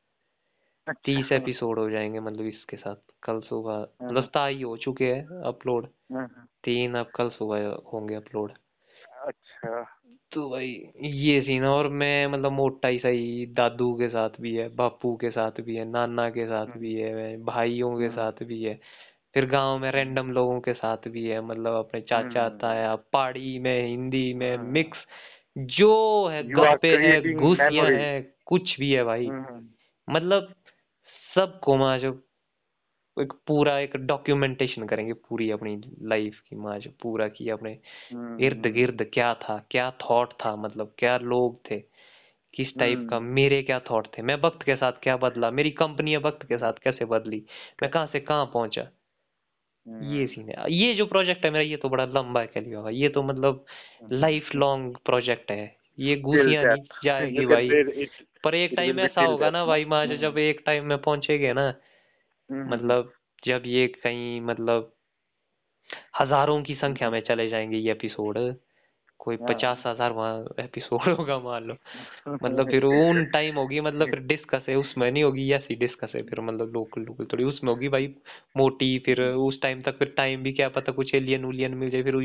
तीस 0.89 1.31
एपिसोड 1.31 1.79
हो 1.79 1.89
जाएँगे 1.89 2.19
मतलब 2.19 2.45
इसके 2.45 2.77
साथ 2.77 2.95
कल 3.23 3.39
सुबह। 3.39 3.73
हाँ। 3.73 4.11
मतलब 4.11 4.29
हाँ 4.35 4.61
हो 4.61 4.77
चुके 4.77 5.05
हैं 5.05 5.41
अपलोड। 5.41 5.87
हाँ, 6.13 6.27
हाँ, 6.35 6.47
तीन 6.63 6.93
अब 6.93 7.11
कल 7.15 7.29
सुबह 7.29 7.67
होंगे 7.93 8.15
अपलोड। 8.15 8.51
अच्छा। 9.25 9.99
तो 10.31 10.49
भाई 10.49 10.91
ये 11.01 11.41
सीन 11.41 11.63
है 11.63 11.69
और 11.69 11.87
मैं 11.87 12.27
मतलब 12.27 12.51
मोटा 12.51 12.87
ही 12.87 12.99
सही 12.99 13.45
दादू 13.45 13.93
के 13.93 14.09
साथ 14.09 14.29
भी 14.41 14.55
है 14.55 14.75
बापू 14.75 15.15
के 15.15 15.29
साथ 15.29 15.51
भी 15.61 15.75
है 15.75 15.85
नाना 15.85 16.29
के 16.29 16.45
साथ 16.45 16.65
हम्म, 16.65 16.79
भी 16.79 16.93
है 16.93 17.43
भाइयों 17.43 17.97
के 17.99 18.05
हम्म, 18.05 18.15
साथ 18.15 18.43
भी 18.43 18.63
है 18.63 18.79
फिर 19.33 19.45
गाँव 19.45 19.79
में 19.79 19.87
हम्म, 19.89 19.97
रैंडम 19.97 20.31
लोगों 20.31 20.61
के 20.61 20.73
साथ 20.73 20.97
भी 21.07 21.27
है 21.27 21.41
मतलब 21.41 21.73
अपने 21.73 22.01
चाचा 22.01 22.45
हम्म, 22.45 22.57
ताया 22.57 22.95
पहाड़ी 22.95 23.59
में 23.59 23.87
हिंदी 23.87 24.33
में 24.33 24.57
हम्म, 24.57 24.67
मिक्स 24.67 24.97
जो 25.57 26.27
है 26.27 26.43
गप्पे 26.43 26.97
है 26.97 27.33
घुसियाँ 27.33 27.87
है 27.89 28.35
कुछ 28.45 28.79
भी 28.79 28.91
है 28.91 29.03
भाई। 29.03 29.27
हम्म, 29.27 29.67
मतलब 30.09 30.53
सबको 31.33 31.75
माँ 31.77 31.97
जो 31.99 32.13
एक 33.17 33.31
पूरा 33.47 33.77
एक 33.79 33.95
डॉक्यूमेंटेशन 33.97 34.85
करेंगे 34.87 35.13
पूरी 35.13 35.49
अपनी 35.51 35.75
लाइफ 36.01 36.39
की 36.39 36.55
माँ 36.55 36.77
जो 36.79 36.91
पूरा 37.01 37.27
की 37.29 37.49
अपने 37.49 37.71
इर्द 38.39 38.57
हम्म, 38.57 38.73
गिर्द 38.73 39.03
क्या 39.13 39.33
था 39.35 39.57
क्या 39.71 39.89
थॉट 40.01 40.33
था 40.45 40.55
मतलब 40.55 40.95
क्या 40.97 41.17
लोग 41.17 41.59
थे 41.71 41.79
किस 42.53 42.77
टाइप 42.79 43.05
का 43.09 43.17
हम्म, 43.17 43.33
मेरे 43.33 43.61
क्या 43.63 43.79
थॉट 43.91 44.07
थे 44.17 44.21
मैं 44.21 44.35
वक्त 44.41 44.63
के 44.63 44.75
साथ 44.75 45.01
क्या 45.03 45.17
बदला 45.17 45.51
मेरी 45.51 45.71
कंपनी 45.71 46.17
वक्त 46.17 46.47
के 46.47 46.57
साथ 46.57 46.73
कैसे 46.83 47.05
बदली 47.07 47.45
मैं 47.83 47.91
कहाँ 47.91 48.07
से 48.07 48.19
कहाँ 48.19 48.45
पहुँचा? 48.45 48.89
ये 50.03 50.25
हम्म, 50.25 50.27
सीन 50.27 50.49
है। 50.49 50.71
ये 50.73 50.93
जो 50.93 51.05
प्रोजेक्ट 51.05 51.45
है 51.45 51.51
मेरा 51.51 51.63
ये 51.63 51.77
तो 51.77 51.89
बड़ा 51.89 52.05
लंबा 52.05 52.41
है 52.41 52.47
कह 52.47 52.61
लिया 52.61 52.89
ये 52.89 53.09
तो 53.09 53.23
मतलब 53.23 53.65
लाइफ 54.11 54.49
लॉन्ग 54.55 54.97
प्रोजेक्ट 55.05 55.51
है। 55.51 55.65
ये 55.99 56.15
घुसियाँ 56.15 56.65
नहीं 56.65 56.83
जाएगी 57.05 57.45
भाई। 57.45 57.69
पर 58.43 58.55
एक 58.55 58.73
टाइम 58.77 58.99
ऐसा 58.99 59.21
होगा 59.21 59.49
ना 59.49 59.65
भाई 59.65 59.83
हम्म, 59.83 60.15
जब 60.15 60.37
एक 60.37 60.63
टाइम 60.65 60.85
में 60.85 60.97
पहुंचेगे 60.97 61.53
ना 61.53 61.61
हम्म, 61.61 62.61
हम्म, 62.61 62.73
मतलब 62.73 63.13
जब 63.45 63.63
ये 63.65 63.87
कहीं 63.87 64.41
मतलब 64.41 64.93
हज़ारों 66.19 66.63
की 66.63 66.75
संख्या 66.75 67.09
में 67.09 67.21
चले 67.21 67.49
जाएँगे 67.49 67.77
ये 67.77 67.91
एपिसोड 67.91 68.37
कोई 69.23 69.37
पचास 69.47 69.77
हाँ 69.77 69.85
हज़ार 69.85 70.11
वहाँ 70.13 70.45
एपिसोड 70.59 71.07
होगा 71.19 71.39
मान 71.41 71.63
लो। 71.63 71.75
मतलब 72.41 72.69
फिर 72.69 72.83
उन 72.85 73.25
टाइम 73.27 73.55
होगी 73.55 73.79
मतलब 73.81 74.09
फिर 74.09 74.19
डिस्कस 74.27 74.65
है 74.69 74.75
उसमें 74.75 75.09
नहीं 75.11 75.23
होगी 75.23 75.51
या 75.51 75.57
सी 75.59 75.75
डिस्कस 75.77 76.11
है 76.15 76.21
फिर 76.23 76.39
मतलब 76.41 76.73
लोकल 76.73 77.01
लोकल 77.01 77.25
थोड़ी 77.25 77.43
उसमें 77.43 77.71
होगी 77.71 77.89
भाई 77.89 78.07
मोटी 78.57 78.97
फिर 78.99 79.21
उस 79.23 79.61
टाइम 79.61 79.81
तक 79.81 79.97
फिर 79.99 80.13
टाइम 80.17 80.43
भी 80.43 80.51
क्या 80.53 80.69
पता 80.71 80.91
कुछ 80.91 81.13
एलियन 81.15 81.45
उलियन 81.45 81.73
मिल 81.75 81.89
जाए 81.89 82.03
फिर 82.03 82.15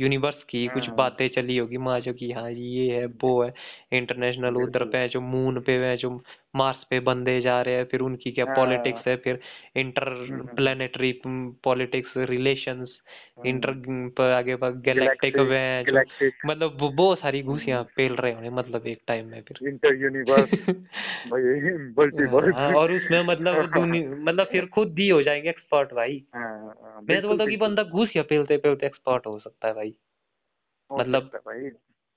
यूनिवर्स 0.00 0.44
की 0.44 0.68
कुछ 0.68 0.88
हाँ, 0.88 0.96
बातें 0.96 1.28
चली 1.30 1.56
होगी 1.56 1.76
माँ 1.80 1.98
जो 2.00 2.12
की 2.14 2.30
हाँ 2.32 2.50
ये 2.52 2.90
है 2.92 3.06
वो 3.22 3.42
है 3.44 3.52
इंटरनेशनल 3.92 4.56
उधर 4.58 4.84
पे 4.86 5.06
जो 5.08 5.20
मून 5.22 5.60
पे 5.62 5.78
है 5.86 5.96
जो 5.96 6.10
मार्स 6.56 6.84
पे 6.90 7.00
बंदे 7.00 7.40
जा 7.40 7.62
रहे 7.62 7.74
हैं 7.74 7.84
फिर 7.84 8.00
उनकी 8.00 8.30
क्या 8.30 8.46
हाँ। 8.46 8.56
पॉलिटिक्स 8.56 9.08
है 9.08 9.16
फिर 9.16 9.40
inter 9.76 10.04
planetary 10.56 11.20
politics 11.26 12.10
relations 12.16 12.88
inter 13.46 14.30
आगे 14.32 14.56
गैलेक्टिक 14.62 15.36
वे 15.36 15.58
हैं 15.58 16.04
मतलब 16.46 16.78
बहुत 16.94 17.18
सारी 17.18 17.42
घुसियाँ 17.42 17.88
पेल 17.96 18.12
रहे 18.12 18.32
होंगे 18.32 18.50
मतलब 18.50 18.86
एक 18.86 19.02
टाइम 19.06 19.26
में 19.26 19.42
फिर। 19.42 19.68
इंटर 19.68 19.94
यूनिवर्स 19.94 20.50
भाई 21.26 22.52
हाँ 22.52 22.74
और 22.74 22.92
उसमें 22.92 23.22
मतलब 23.22 23.56
मतलब 24.28 24.46
फिर 24.46 24.66
खुद 24.66 24.98
ही 24.98 25.08
हो 25.08 25.22
जाएँगे 25.22 25.48
एक्सपर्ट 25.48 25.92
भाई। 25.92 26.24
हाँ 26.34 26.74
हाँ, 26.82 27.02
मैं 27.08 27.22
तो 27.22 27.28
बोलता 27.28 27.44
हूँ 27.44 27.50
कि 27.50 27.56
बंदा 27.56 27.82
घुसिया 27.82 28.24
पेलते 28.24 28.56
पेलते 28.56 28.86
एक्सपर्ट 28.86 29.26
हो 29.26 29.38
सकता 29.38 29.68
है 29.68 29.74
भाई। 29.74 29.94
मतलब 30.92 31.22
भाई। 31.22 31.70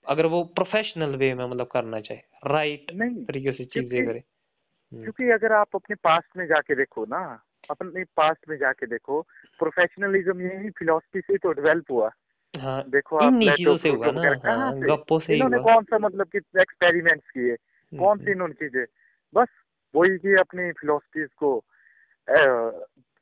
अगर 0.08 0.26
वो 0.26 0.44
प्रोफेशनल 0.44 1.16
वे 1.16 1.34
में 1.34 1.46
मतलब 1.46 1.68
करना 1.68 2.00
चाहे 2.02 2.22
राइट 2.54 2.92
तरीके 3.28 3.52
से 3.52 3.66
चीज़ें 3.66 4.06
करे। 4.06 4.20
हम्म, 4.20 5.02
क्योंकि 5.02 5.30
अगर 5.30 5.52
आप 5.52 5.68
अपने 5.76 5.96
पास्ट 5.96 6.38
में 6.38 6.48
जाके 6.48 6.76
देखो 6.76 7.06
ना 7.06 7.44
अपने 7.70 8.04
पास्ट 8.04 8.50
में 8.50 8.58
जाके 8.58 8.86
देखो 8.86 9.22
प्रोफेशनलिज्म 9.60 10.42
यही 10.42 10.70
फिलोसफी 10.70 11.20
से 11.20 11.38
तो 11.38 11.52
डेवलप 11.52 11.92
हुआ। 11.92 12.12
हाँ 12.58 12.84
देखो 12.90 13.18
आप 13.18 13.34
चीज़ों 13.34 13.78
से 13.78 13.90
हुआ 13.90 14.12
ना 14.12 14.22
हाँ 14.46 14.80
गप्पों 14.80 15.20
से 15.20 15.36
इन्होंने 15.36 15.58
कौन 15.58 15.84
सा 15.84 15.98
मतलब 15.98 16.28
कि 16.28 16.38
एक्सपेरिमेंट्स 16.38 17.30
किए 17.30 17.52
हम्म, 17.52 18.00
कौन 18.00 18.18
सी 18.18 18.24
हम्म, 18.24 18.32
इन्होंने 18.32 18.54
चीज़ें? 18.54 18.86
बस 19.34 19.48
वही 19.96 20.18
की 20.18 20.36
अपनी 20.36 20.72
फिलोसफीज 20.72 21.30
को 21.34 21.64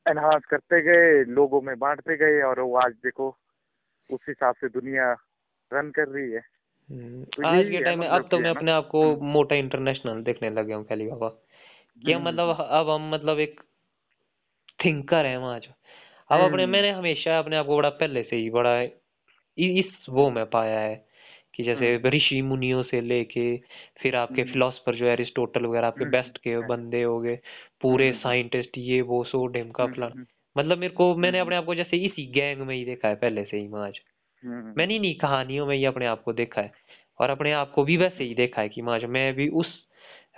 एनहांस 0.09 0.45
करते 0.45 0.81
गए 0.81 1.23
लोगों 1.23 1.61
में 1.61 1.79
बांटते 1.79 2.17
गए 2.17 2.41
और 2.41 2.59
वो 2.59 2.75
आज 2.75 2.91
देखो 2.91 3.37
उस 4.09 4.19
हिसाब 4.27 4.55
से 4.55 4.69
दुनिया 4.69 5.13
रन 5.73 5.91
कर 5.91 6.07
रही 6.07 6.31
है। 6.31 6.52
हम्म। 6.91 7.23
तो 7.23 7.47
आज 7.47 7.59
यही 7.59 7.71
के 7.71 7.77
है 7.77 7.83
टाइम 7.83 7.99
में 7.99 8.07
अब 8.07 8.17
मतलब 8.17 8.29
तो 8.29 8.37
कि 8.37 8.43
मैं 8.43 8.49
है 8.49 8.53
ना 8.53 8.59
अपने 8.59 8.71
आप 8.71 8.87
को 8.87 9.15
हम्म 9.15 9.25
मोटा 9.25 9.55
इंटरनेशनल 9.55 10.23
देखने 10.23 10.49
लगे 10.49 10.73
हूँ 10.73 10.85
खाली 10.85 11.07
बाबा। 11.07 11.29
कि 12.05 12.11
हम 12.11 12.19
हम्म। 12.19 12.27
मतलब 12.27 12.49
अब 12.49 12.89
हम 12.89 13.09
मतलब 13.09 13.39
एक 13.39 13.61
थिंकर 14.85 15.25
है 15.25 15.37
वहाँ 15.37 15.59
जो। 15.59 15.73
अब 16.29 16.41
अपने 16.41 16.63
हम्म। 16.63 16.71
मैंने 16.71 16.89
हमेशा 16.89 17.39
अपने 17.39 17.55
आप 17.55 17.65
को 17.65 17.77
बड़ा 17.77 17.89
पहले 17.89 18.23
से 18.23 18.35
ही 18.35 18.49
बड़ा 18.49 18.81
इ- 18.81 18.91
इस 19.57 19.85
वो 20.09 20.29
में 20.29 20.45
पाया 20.45 20.79
है 20.79 21.05
कि 21.53 21.63
जैसे 21.63 21.95
हम्म। 21.95 22.07
ऋषि 22.09 22.41
मुनियों 22.41 22.83
से 22.83 23.01
लेके 23.01 23.57
फिर 23.97 24.15
आपके 24.15 24.41
हम्म। 24.41 24.51
फिलोसफर 24.51 24.95
जो 24.95 25.05
एरिस्टोटल 25.05 25.65
वगैरह 25.65 25.87
आपके 25.87 26.03
हम्म 26.03 26.11
बेस्ट 26.11 26.37
के 26.37 26.67
बंदे 26.67 27.03
हो 27.03 27.19
गए 27.19 27.39
पूरे 27.81 28.09
हम्म 28.09 28.19
साइंटिस्ट 28.19 28.77
ये 28.77 29.01
वो 29.01 29.23
सो 29.23 29.47
ढिमका 29.47 29.83
हम्म 29.83 29.93
फलाना। 29.93 30.13
हम्म। 30.15 30.25
मतलब 30.57 30.77
मेरे 30.77 30.93
को 30.93 31.15
मैंने 31.15 31.37
हम्म 31.37 31.47
अपने 31.47 31.55
आप 31.55 31.65
को 31.65 31.75
जैसे 31.75 31.97
इसी 31.97 32.25
गैंग 32.25 32.61
में 32.61 32.75
ही 32.75 32.85
देखा 32.85 33.07
है 33.07 33.15
पहले 33.15 33.43
से 33.43 33.57
ही 33.57 33.67
माज 33.67 33.99
हम्म 33.99 34.12
मैंने 34.45 34.99
नहीं 34.99 35.15
कहानियों 35.15 35.67
में 35.67 35.75
ही 35.75 35.85
अपने 35.85 36.05
आप 36.05 36.23
को 36.23 36.33
देखा 36.33 36.61
है 36.61 36.71
और 37.19 37.29
अपने 37.29 37.51
आप 37.51 37.71
को 37.71 37.83
भी 37.83 37.97
वैसे 37.97 38.23
ही 38.23 38.35
देखा 38.35 38.61
है 38.61 38.69
कि 38.69 38.81
माज 38.81 39.05
मैं 39.05 39.33
भी 39.33 39.47
उस 39.47 39.87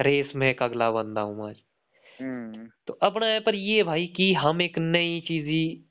रेस 0.01 0.31
में 0.35 0.49
एक 0.49 0.63
अगला 0.63 0.91
बंदा 0.91 1.21
हूँ 1.21 1.37
माज। 1.37 1.55
हम्म। 2.21 2.69
तो 2.87 2.93
अपना 2.93 3.25
है 3.25 3.39
पर 3.39 3.55
ये 3.55 3.83
भाई 3.83 4.07
कि 4.07 4.33
हम 4.33 4.61
एक 4.61 4.77
नई 4.77 5.21
चीज़ 5.27 5.47
ही 5.47 5.85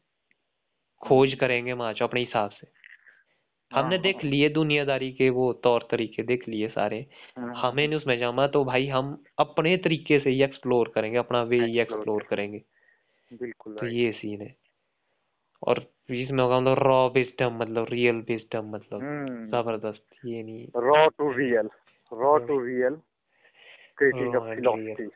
खोज 1.07 1.29
हम्म 1.29 1.39
करेंगे 1.41 1.75
माज 1.75 2.03
अपने 2.03 2.21
हिसाब 2.21 2.51
से। 2.51 2.67
हमने 3.73 3.99
देख 3.99 4.17
हाँ। 4.17 4.31
लिए 4.31 4.49
दुनियादारी 4.49 5.13
के 5.13 5.31
वो 5.31 5.53
तौर 5.53 5.89
तरीके 5.91 6.23
देख 6.23 6.49
लिए 6.49 6.69
सारे। 6.69 7.07
हाँ। 7.39 7.55
हमें 7.57 7.89
नहीं 7.89 7.99
उसमें 7.99 8.19
जाना 8.19 8.47
तो 8.47 8.65
भाई 8.65 8.87
हम 8.87 9.25
अपने 9.39 9.77
तरीके 9.77 10.21
से 10.21 10.31
ही 10.31 10.43
एक्सप्लोर 10.43 10.93
करेंगे 10.95 11.19
अपना 11.19 11.43
वे 11.43 11.57
ही 11.57 11.79
एक्सप्लोर 11.79 11.99
एक्सप्लोर 11.99 12.23
करेंगे। 12.23 12.63
बिल्कुल 13.33 13.75
तो 13.75 13.87
ये 13.87 14.13
सीन 14.13 14.41
है। 14.41 14.64
और 15.65 15.91
इसमें 16.11 16.45
होगा 16.45 16.61
मतलब 16.61 16.79
रॉ 16.79 17.09
विजडम 17.09 17.57
मतलब 17.57 17.87
रियल 17.91 18.17
विजडम 18.17 18.71
मतलब 18.71 19.03
हम्म। 19.03 19.47
ज़बरदस्त 19.47 20.05
ये 20.25 20.43
नहीं। 20.43 20.67
Raw 20.77 21.09
to 21.09 21.33
real 21.33 21.69
raw 22.13 22.39
to 22.39 22.65
real 22.65 22.93
of 24.35 24.49
and 24.49 25.11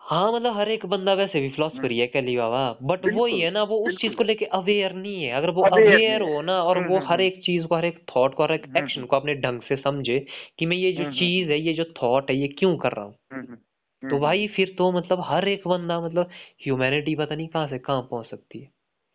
हाँ 0.00 0.32
मतलब 0.32 0.56
हर 0.56 0.68
एक 0.68 0.86
बंदा 0.86 1.14
वैसे 1.14 1.40
भी 1.40 1.50
फिलोसफर 1.50 1.90
ही 1.90 1.98
है 1.98 2.06
कैली 2.06 2.36
बाबा। 2.36 2.78
बट 2.82 3.06
वो 3.14 3.26
ही 3.26 3.40
है 3.40 3.50
ना 3.50 3.62
वो 3.62 3.78
उस 3.78 3.96
चीज़ 3.96 4.14
को 4.14 4.24
लेके 4.24 4.44
अवेयर 4.44 4.92
नहीं 4.92 5.24
है। 5.24 5.32
अगर 5.32 5.50
वो 5.50 5.62
अवेयर 5.62 6.22
है। 6.22 6.42
ना 6.42 6.62
और 6.62 6.78
हम्म 6.78 6.88
वो 6.88 6.96
हम्म 6.96 7.06
हर 7.06 7.12
हम्म। 7.12 7.22
एक 7.22 7.42
चीज़ 7.44 7.66
को 7.66 7.74
हर 7.74 7.84
एक 7.84 8.06
थॉट 8.16 8.34
को 8.34 8.42
हर 8.42 8.52
एक 8.52 8.66
हम्म। 8.66 8.76
एक्शन 8.76 9.00
हम्म 9.00 9.06
को 9.06 9.16
अपने 9.16 9.34
ढंग 9.34 9.60
से 9.60 9.76
समझे 9.76 10.26
कि 10.58 10.66
मैं 10.66 10.76
ये 10.76 10.92
जो 10.92 10.98
हम्म 10.98 11.08
हम्म 11.08 11.18
चीज़ 11.18 11.50
है 11.50 11.58
ये 11.58 11.72
जो 11.72 11.84
थॉट 11.84 12.30
है 12.30 12.36
ये 12.36 12.48
क्यों 12.48 12.76
कर 12.76 12.92
रहा 12.92 13.04
हूँ? 13.04 13.14
हम्म 13.32 13.42
हम्म। 13.42 13.56
तो 14.10 14.16
हम्म, 14.16 14.24
भाई 14.24 14.38
हम्म, 14.38 14.54
फिर 14.56 14.74
तो 14.78 14.92
मतलब 14.92 15.20
हर 15.26 15.48
एक 15.48 15.68
बंदा 15.68 16.00
मतलब 16.00 16.30
ह्यूमैनिटी 16.64 17.14
पता 17.16 17.34
नहीं 17.34 17.48
कहाँ 17.48 17.68
से 17.68 17.78
कहाँ 17.78 18.02
पहुँच 18.02 18.26
सकती 18.26 18.60
है। 18.60 18.70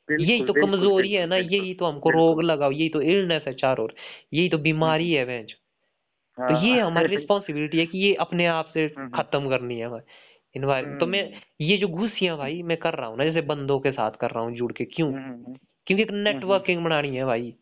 यही 0.09 0.41
तो 0.43 0.53
कमज़ोरी 0.53 1.11
है 1.13 1.25
ना 1.25 1.35
यही 1.37 1.73
तो 1.75 1.85
हमको 1.85 2.09
रोग 2.09 2.43
लगाओ 2.43 2.71
यही 2.71 2.89
तो 2.89 3.01
इलनेस 3.01 3.43
है 3.47 3.53
चारों 3.53 3.83
ओर 3.85 3.95
यही 4.33 4.49
तो 4.49 4.57
हम्म 4.57 4.63
बीमारी 4.63 5.11
है 5.13 5.25
बेंच 5.25 5.51
तो 6.37 6.53
हाँ 6.53 6.61
ये 6.65 6.79
हमारी 6.79 7.15
रिस्पॉन्सिबिलिटी 7.15 7.79
है 7.79 7.85
कि 7.85 7.97
ये 7.97 8.13
अपने 8.15 8.45
आप 8.47 8.71
से 8.73 8.87
खत्म 9.15 9.49
करनी 9.49 9.79
है 9.79 9.89
इन्वायरमेंट 10.55 10.99
तो 10.99 11.07
मैं 11.07 11.23
ये 11.61 11.77
जो 11.77 11.87
घुसियाँ 11.87 12.37
भाई 12.37 12.61
मैं 12.63 12.77
कर 12.77 12.93
रहा 12.93 13.07
हूँ 13.07 13.17
ना 13.17 13.25
जैसे 13.25 13.41
बंदों 13.41 13.79
के 13.79 13.91
साथ 13.91 14.11
कर 14.11 14.31
रहा 14.31 14.43
हूँ 14.43 14.55
जुड़ 14.55 14.71
के 14.73 14.85
क्यों? 14.85 15.11
क्योंकि 15.87 16.03
एक 16.03 16.11
नेटवर्किंग 16.11 16.83
बनानी 16.85 17.15
है 17.17 17.25
भाई। 17.25 17.53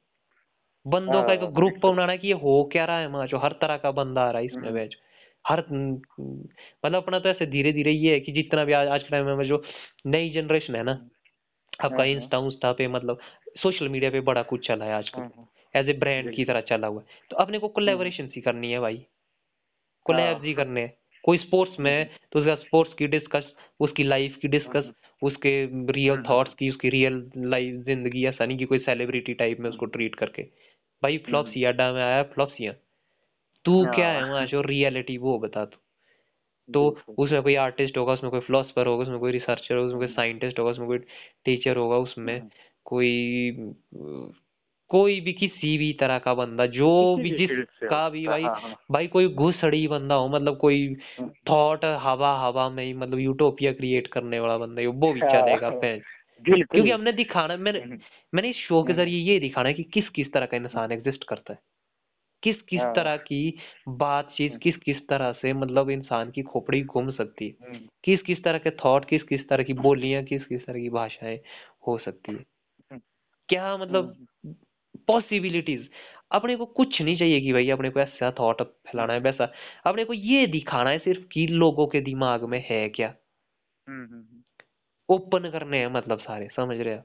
बंदों 0.86 1.24
का 1.24 1.34
एक 1.34 1.40
हाँ 1.40 1.52
ग्रुप 1.54 1.80
बनाना 1.86 2.12
है 2.12 2.18
कि 2.18 2.28
ये 2.28 2.34
हो 2.34 2.64
क्या 2.72 2.86
रहा 2.86 3.00
है 3.00 3.10
माँ 3.12 3.28
जो 3.28 3.38
हर 3.38 3.52
तरह 3.62 3.78
का 3.78 3.92
बंदा 3.92 4.22
आ 4.22 4.32
रहा 4.32 4.40
है 4.40 4.46
इसमें 4.46 4.74
बैच 4.74 4.96
हर 5.50 5.60
मतलब 5.72 6.96
अपना 6.96 7.20
तो 7.20 7.30
ऐसे 7.30 7.46
धीरे 7.46 7.72
धीरे 7.74 7.92
ये 7.92 8.14
है 8.14 8.20
कि 8.20 8.32
जितना 8.32 8.66
भी 8.66 8.74
आज 8.74 8.88
आज 8.88 9.04
के 9.04 9.10
टाइम 9.10 9.38
में 9.38 9.46
जो 9.48 9.64
नई 10.06 10.30
जनरेशन 10.30 10.76
है 10.76 10.84
ना 10.84 10.92
आपका 10.92 11.88
हाँ 11.88 11.98
हाँ। 11.98 12.06
इंस्टा 12.06 12.38
उंस्टा 12.38 12.72
पे 12.72 12.88
मतलब 12.88 13.20
सोशल 13.62 13.90
मीडिया 13.90 14.12
पे 14.12 14.20
बड़ा 14.22 14.42
कुछ 14.44 14.68
चला 14.68 14.86
है 14.86 14.94
आजकल। 14.94 15.22
हाँ 15.22 15.32
हाँ। 15.38 15.48
एज 15.76 15.90
ए 15.90 15.94
ब्रांड 15.94 16.34
की 16.36 16.46
तरह 16.46 16.62
चला 16.62 16.88
हुआ 16.88 17.02
है। 17.02 17.08
तो 17.32 17.36
अपने 17.36 17.60
को 17.60 17.68
हम्म। 17.68 17.74
कोलेबोरेशन 17.74 18.30
ही 18.36 18.42
करनी 18.42 18.72
है 18.72 18.80
भाई। 18.80 18.96
हाँ। 18.96 19.06
कोलैब्स 20.06 20.44
ही 20.44 20.54
करने 20.54 20.82
हैं। 20.82 20.94
कोई 21.24 21.38
स्पोर्ट्स 21.38 21.80
में 21.80 21.92
है 21.92 22.04
हम्म 22.04 22.28
तो 22.32 22.40
उसका 22.40 22.56
स्पोर्ट्स 22.56 22.94
की 22.94 23.08
डिस्कस 23.08 23.52
उसकी 23.80 24.04
लाइफ 24.04 24.38
की 24.42 24.48
डिस्कस 24.48 24.84
हम्म 24.86 25.28
उसके 25.28 25.52
रियल 25.94 26.16
हम्म 26.16 26.30
थॉट्स 26.30 26.54
की 26.54 26.70
उसकी 26.70 26.90
रियल 26.90 27.32
लाइफ 27.38 27.84
ज़िंदगी 27.86 28.26
ऐसा 28.26 28.46
नहीं 28.46 28.58
कि 28.58 28.66
कोई 28.66 28.80
सेलिब्रिटी 28.80 29.34
टाइप 29.34 29.60
में 29.60 29.70
उसको 29.70 29.86
हम्म 29.86 29.94
ट्रीट 29.94 30.16
करके। 30.16 30.44
भाई 31.04 31.16
हम्म, 31.16 31.26
फ्लॉप्सिया 31.26 31.70
अड्डा 31.70 31.92
में 31.94 32.02
आया 32.02 32.24
फ्लॉप्सिया 32.24 32.74
तू 33.68 33.84
क्या 33.96 34.08
है 34.08 34.24
वहाँ 34.24 34.38
हाँ 34.38 34.46
जो 34.46 34.62
रियलिटी 34.62 35.18
वो 35.18 35.38
बता 35.40 35.66
तू। 35.66 35.78
तो 36.70 36.98
उसमें 37.20 37.42
कोई 37.42 37.56
आर्टिस्ट 37.56 37.98
होगा 37.98 38.14
उसमें 38.14 38.32
कोई 38.32 38.40
फिलोसफर 38.40 38.88
होगा 38.88 39.04
उसमें 39.04 39.20
कोई 39.20 39.32
रिसर्चर 39.32 39.76
होगा 39.76 39.88
उसमें 39.88 40.00
कोई 40.00 40.08
हम्म। 40.08 40.16
साइंटिस्ट 40.16 40.60
होगा 40.60 40.72
उसमें 40.72 40.88
कोई 40.88 40.98
टीचर 41.46 41.78
होगा 41.78 41.98
उसमें 41.98 42.40
हम्म। 42.40 42.50
कोई 42.86 43.74
कोई 44.92 45.20
भी 45.22 45.34
किसी 45.34 45.78
भी 45.78 45.92
तरह 45.94 46.20
का 46.20 46.34
बंदा 46.34 46.66
जो 46.66 46.90
भी 47.16 47.30
हो। 47.30 47.38
जिसका 47.38 48.10
भी 48.10 48.26
भाई 48.28 48.44
हाँ 48.44 48.60
हाँ। 48.62 48.76
भाई 48.92 49.08
कोई 49.08 49.28
घुसड़ी 49.28 49.88
बंदा 49.88 50.16
हो 50.16 50.28
मतलब 50.28 50.58
कोई 50.58 50.86
हम्म, 51.20 51.30
थॉट 51.50 51.86
हवा 51.86 52.34
हवा 52.40 52.70
में 52.70 52.84
ही 52.86 52.94
मतलब 52.94 53.20
यूटोपिया 53.20 53.72
क्रिएट 53.74 54.08
करने 54.08 54.40
वाला 54.40 54.58
बंदा 54.58 54.82
है 54.82 54.88
वो 54.88 55.14
भी 55.14 55.20
चलेगा 55.20 55.68
हाँ, 55.68 55.80
पैंच 55.80 56.02
क्योंकि 56.46 56.92
हमने 56.92 57.12
दिखाना 57.12 57.58
मैंने 57.58 57.80
हम्म। 57.80 58.00
मैंने 58.34 58.50
इस 58.50 58.56
शो 58.56 58.84
के 58.84 58.94
हम्म। 58.94 59.04
ज़रिए 59.04 59.20
ये 59.34 59.40
दिखाना 59.40 59.70
है 59.70 59.74
कि 59.76 59.84
किस 59.84 60.10
किस 60.10 60.32
तरह 60.34 60.46
का 60.46 60.58
इंसान 60.58 60.92
एग्जिस्ट 60.92 61.24
करता 61.24 61.54
है। 61.54 61.60
किस 62.48 62.62
किस 62.62 62.80
हाँ। 62.80 62.96
तरह 62.96 63.18
की 63.18 63.58
बातचीत 63.88 64.52
हम्म। 64.52 64.60
किस 64.60 64.78
किस 64.78 65.08
तरह 65.08 65.32
से 65.32 65.54
मतलब 65.54 65.90
इंसान 65.90 66.32
की 66.32 66.42
खोपड़ी 66.42 66.82
घूम 66.84 67.12
सकती 67.12 67.48
है? 67.48 67.68
हम्म। 67.70 67.88
किस 68.04 68.22
किस 68.22 68.44
तरह 68.44 68.58
के 68.58 68.70
थॉट 68.70 69.06
किस 69.06 69.24
किस 69.24 69.50
तरह 69.50 69.64
की 69.64 69.74
बोलियाँ 69.74 70.24
किस 70.24 70.46
किस 70.46 70.66
तरह 70.66 70.80
की 70.80 70.90
भाषाएँ 70.90 71.40
हो 71.88 71.98
सकती 71.98 72.32
है? 72.32 72.46
क्या 73.50 73.78
मतलब 73.78 74.16
हम्म। 74.18 74.56
पॉसिबिलिटीज 75.08 75.90
अपने 76.32 76.56
को 76.56 76.66
कुछ 76.66 77.02
नहीं 77.02 77.18
चाहिए 77.18 77.42
कि 77.42 77.54
भाई 77.54 77.70
अपने 77.70 77.90
को 77.90 78.00
ऐसा 78.00 78.32
थॉट 78.40 78.62
फैलाना 78.62 79.14
है 79.14 79.20
वैसा। 79.20 79.52
अपने 79.86 80.04
को 80.04 80.14
ये 80.14 80.48
दिखाना 80.48 80.90
है 80.90 81.00
सिर्फ़ 81.00 81.28
कि 81.28 81.48
लोगों 81.48 81.88
के 81.88 82.02
दिमाग 82.02 82.44
में 82.44 82.66
है 82.70 82.90
क्या? 82.90 83.16
हम्म 83.88 84.04
हम्म 84.06 84.16
हम्म, 84.16 84.42
ओपन 85.10 85.50
करने 85.50 85.78
हैं 85.78 85.88
मतलब 85.88 86.20
सारे 86.20 86.48
समझ 86.56 86.78
रहे 86.78 86.96
हो? 86.96 87.02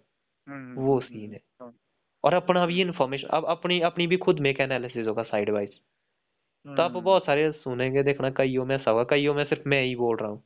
हम्म, 0.49 0.75
वो 0.75 0.95
हम्म, 0.95 1.07
सीन 1.07 1.33
है। 1.33 1.41
हम्म, 1.63 1.73
और 2.25 2.35
अपना 2.35 2.67
भी 2.67 2.81
इन्फॉर्मेशन 2.81 3.29
अब 3.33 3.45
अपनी 3.49 3.81
अपनी 3.85 4.07
भी 4.07 4.17
खुद 4.19 4.41
में 4.41 4.55
एनालिसिस 4.55 5.07
होगा 5.07 5.23
साइड 5.25 5.51
वाइज 5.51 5.71
तो 6.67 6.83
आप 6.83 6.91
हम्म, 6.91 7.01
बहुत 7.01 7.27
सारे 7.27 7.51
सुनेंगे 7.55 8.03
देखना 8.03 8.31
कईयों 8.33 8.65
में 8.67 8.75
ऐसा 8.77 8.91
होगा 8.91 9.05
कईयों 9.07 9.35
में 9.35 9.45
सिर्फ़ 9.45 9.69
मैं 9.69 9.83
ही 9.83 9.95
बोल 9.97 10.17
रहा 10.17 10.29
हूँ। 10.31 10.43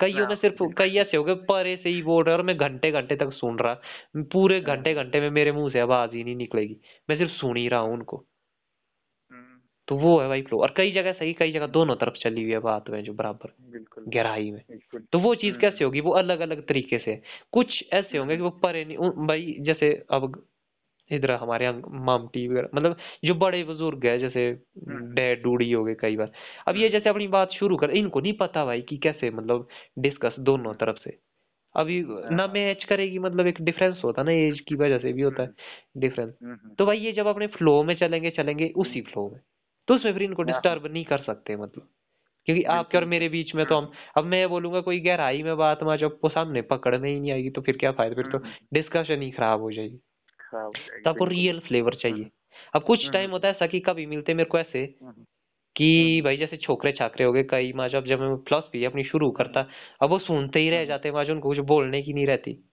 कईयों 0.00 0.26
में 0.26 0.34
हाँ 0.34 0.36
सिर्फ़ 0.36 0.62
कई 0.78 0.96
ऐसे 0.98 1.16
हो 1.16 1.24
गए 1.24 1.34
परे 1.46 1.76
से 1.76 1.88
ही 1.88 2.02
बोल 2.02 2.24
रहे 2.24 2.34
और 2.34 2.42
मैं 2.42 2.56
घंटे 2.58 2.90
घंटे 2.92 3.16
तक 3.16 3.32
सुन 3.34 3.58
रहा 3.58 3.74
पूरे 4.32 4.60
घंटे 4.62 4.90
हम्म, 4.90 4.94
घंटे 4.94 5.20
में 5.20 5.30
मेरे 5.30 5.52
मुँह 5.52 5.70
से 5.72 5.80
आवाज़ 5.80 6.14
ही 6.14 6.24
नहीं 6.24 6.36
निकलेगी 6.36 6.80
मैं 7.08 7.16
सिर्फ़ 7.18 7.32
सुन 7.32 7.56
ही 7.56 7.68
रहा 7.68 7.80
हूँ 7.80 7.92
उनको। 7.94 8.24
हम्म, 9.32 9.60
तो 9.88 9.96
वो 9.96 10.18
है 10.20 10.28
भाई 10.28 10.42
फ्लो 10.42 10.60
और 10.62 10.74
कई 10.76 10.90
जगह 10.92 11.12
सही 11.12 11.32
कई 11.34 11.52
जगह 11.52 11.66
दोनों 11.68 11.96
तरफ़ 11.96 12.14
चली 12.14 12.42
हुई 12.42 12.52
है 12.52 12.58
बात 12.60 12.90
में 12.90 13.02
जो 13.04 13.12
बराबर 13.14 13.54
गहराई 14.08 14.50
में। 14.50 14.62
तो 15.12 15.18
वो 15.18 15.34
चीज़ 15.34 15.56
कैसे 15.58 15.84
होगी 15.84 16.00
वो 16.00 16.10
अलग 16.14 16.40
अलग 16.40 16.66
तरीके 16.68 16.98
से 16.98 17.16
कुछ 17.52 17.82
ऐसे 17.92 18.18
होंगे 18.18 18.36
कि 18.36 18.42
वो 18.42 18.50
परे 18.60 18.84
नहीं 18.84 19.26
भाई 19.26 19.56
जैसे 19.60 19.92
अब 20.12 20.32
इधर 21.12 21.30
हमारे 21.30 21.64
यहाँ 21.64 21.82
मामटी 21.90 22.48
वगैरह 22.48 22.68
मतलब 22.74 22.96
जो 23.24 23.34
बड़े 23.34 23.64
बुज़ुर्ग 23.64 24.06
है 24.06 24.18
जैसे 24.18 24.48
हम्म। 24.48 25.14
डैड 25.14 25.42
डूडी 25.42 25.72
हो 25.72 25.84
गए 25.84 25.94
कई 25.94 26.16
बार। 26.16 26.32
अब 26.68 26.76
ये 26.76 26.82
हम्म। 26.82 26.92
जैसे 26.92 27.10
अपनी 27.10 27.28
बात 27.28 27.52
शुरू 27.52 27.76
कर 27.76 27.90
इनको 27.90 28.20
नहीं 28.20 28.32
पता 28.32 28.64
भाई 28.64 28.82
कि 28.82 28.96
कैसे 28.96 29.30
मतलब 29.30 29.68
डिस्कस 29.98 30.34
दोनों 30.38 30.74
तरफ़ 30.74 30.96
से। 31.04 31.18
अभी 31.76 32.04
ना 32.08 32.42
हाँ 32.42 32.48
मैच 32.48 32.84
करेगी 32.84 33.18
मतलब 33.18 33.46
एक 33.46 33.60
डिफरेंस 33.60 34.00
होता 34.04 34.22
है 34.22 34.26
ना 34.26 34.32
एज 34.32 34.60
की 34.60 34.74
वजह 34.74 34.98
से 34.98 35.12
भी 35.12 35.22
होता 35.22 35.42
है 35.42 35.48
हम्म 35.48 36.00
डिफरेंस 36.00 36.34
हम्म 36.42 36.52
हम्म, 36.52 36.74
तो 36.74 36.86
भाई 36.86 36.98
ये 36.98 37.12
जब 37.12 37.26
अपने 37.26 37.46
फ्लो 37.46 37.82
में 37.82 37.94
चलेंगे 37.94 38.30
चलेंगे 38.30 38.68
उसी 38.76 39.00
फ्लो 39.00 39.30
में। 39.30 39.40
तो 39.88 39.94
उसमें 39.94 40.12
फिर 40.12 40.22
इनको 40.22 40.42
हाँ। 40.42 40.52
हाँ 40.52 40.60
डिस्टर्ब 40.62 40.92
नहीं 40.92 41.04
कर 41.04 41.18
सकते 41.18 41.56
मतलब। 41.56 41.88
क्योंकि 42.46 42.62
आपके 42.62 42.98
और 42.98 43.04
मेरे 43.04 43.28
बीच 43.28 43.54
में 43.54 43.66
तो 43.66 43.76
हम 43.76 43.84
हम्म 43.84 43.92
अब 44.16 44.24
मैं 44.24 44.48
बोलूँगा 44.48 44.80
कोई 44.80 45.00
गहराई 45.00 45.42
में 45.42 45.56
बात 45.56 45.82
मैं 45.82 45.96
जब 45.96 46.18
वो 46.24 46.30
सामने 46.30 46.62
पकड़ 46.62 46.98
में 46.98 47.10
ही 47.10 47.20
नहीं 47.20 47.32
आएगी 47.32 47.50
तो 47.50 47.60
फिर 47.60 47.76
क्या 47.76 47.92
फ़ायदा? 47.92 48.22
फिर 48.22 48.32
तो 48.32 48.38
डिस्कशन 48.74 49.22
ही 49.22 49.30
हो 49.30 49.36
खराब 49.36 49.60
हो 49.60 49.72
जाएगी। 49.72 50.00
तो 50.54 51.10
आपको 51.10 51.24
रियल 51.24 51.58
फ्लेवर 51.58 51.92
हम्म 51.92 52.00
चाहिए। 52.00 52.30
अब 52.74 52.82
कुछ 52.82 53.02
हम्म। 53.02 53.12
टाइम 53.12 53.30
होता 53.30 53.48
है 53.48 53.68
कि 53.68 53.80
कभी 53.80 54.06
मिलते 54.06 54.34
मेरे 54.34 54.48
को 54.48 54.58
ऐसे 54.58 54.78
हम्म। 54.78 55.10
हम्म 55.10 55.24
कि 55.76 56.12
हम्म। 56.12 56.24
भाई 56.24 56.36
जैसे 56.36 56.56
छोकरे 56.56 56.92
छाकरे 56.92 57.24
हो 57.24 57.32
गए 57.32 57.42
कई 57.42 57.72
माँ 57.72 57.88
जब 57.88 58.06
जब 58.06 58.20
मैं 58.20 58.36
फिलोसफी 58.36 58.84
अपनी 58.84 59.04
शुरू 59.04 59.26
हम्म 59.26 59.36
करता 59.36 59.66
अब 60.02 60.10
वो 60.10 60.18
सुनते 60.18 60.60
ही 60.60 60.70
रह 60.70 60.76
हम्म, 60.76 60.88
जाते 60.88 61.10
माँ 61.10 61.24
जो 61.24 61.32
उनको 61.32 61.48
कुछ 61.48 61.58
बोलने 61.58 62.02
की 62.02 62.12
नहीं 62.12 62.26
रहती। 62.26 62.64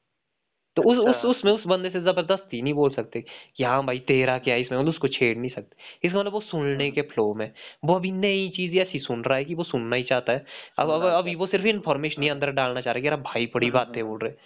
तो 0.76 0.82
उस 0.82 1.16
अच्छा। 1.16 1.30
उस 1.30 1.38
उसमें 1.38 1.52
उस 1.52 1.64
बंदे 1.68 1.90
से 1.90 2.00
ज़बरदस्ती 2.00 2.62
नहीं 2.62 2.74
बोल 2.74 2.90
सकते 2.90 3.22
कि 3.58 3.64
हाँ 3.64 3.86
भाई 3.86 4.00
तेरा 4.00 4.38
क्या 4.38 4.56
इसमें 4.56 4.78
मतलब 4.80 4.90
उसको 4.90 5.08
छेड़ 5.08 5.38
नहीं 5.38 5.52
सकते। 5.52 6.08
इसमें 6.08 6.20
मतलब 6.20 6.34
वो 6.34 6.40
सुनने 6.42 6.84
हम्म। 6.84 6.96
के 6.96 7.02
फ्लो 7.02 7.34
में 7.34 7.52
वो 7.86 7.96
अभी 7.96 8.12
नई 8.12 8.50
चीज़ 8.50 8.78
ऐसी 8.78 9.00
सुन 9.00 9.24
रहा 9.24 9.38
है 9.38 9.46
कि 9.46 9.54
वो 9.56 9.64
सुनना 9.64 9.96
ही 9.96 10.04
चाहता 10.04 10.34
है। 10.34 10.46
अब 10.80 10.90
अब 10.90 11.04
अभी 11.04 11.36
वो 11.36 11.48
सिर्फ़ 11.48 11.66
इन्फॉर्मेशन 11.68 12.22
ही 12.22 12.28
हम्म 12.28 12.36
अंदर 12.38 12.52
डालना 12.52 12.82
चाह 12.82 12.94
रहा 12.94 12.98
है 12.98 13.02
कि 13.02 13.08
यार 13.08 13.18
भाई 13.18 13.46
बड़ी 13.46 13.68
हम्म 13.68 13.74
बातें 13.76 14.02
हम्म। 14.02 14.10
बोल 14.10 14.20
रहे 14.20 14.32
हैं। 14.32 14.38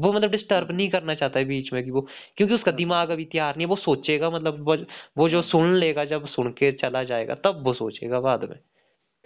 वो 0.00 0.12
मतलब 0.12 0.30
डिस्टर्ब 0.30 0.70
नहीं 0.70 0.90
करना 0.90 1.14
चाहता 1.14 1.38
है 1.38 1.44
बीच 1.44 1.72
में 1.72 1.84
कि 1.84 1.90
वो 1.90 2.08
क्योंकि 2.36 2.54
उसका 2.54 2.70
दिमाग 2.70 3.10
अभी 3.10 3.24
तैयार 3.24 3.56
नहीं 3.56 3.66
है 3.66 3.70
वो 3.70 3.76
सोचेगा 3.76 4.30
मतलब 4.30 4.60
वो, 4.60 4.76
वो 5.18 5.28
जो 5.28 5.42
सुन 5.42 5.74
लेगा 5.74 6.04
जब 6.04 6.26
सुन 6.26 6.52
के 6.52 6.72
चला 6.72 7.04
जाएगा 7.04 7.34
तब 7.34 7.62
वो 7.64 7.72
सोचेगा 7.72 8.20
बाद 8.20 8.44
में। 8.44 8.58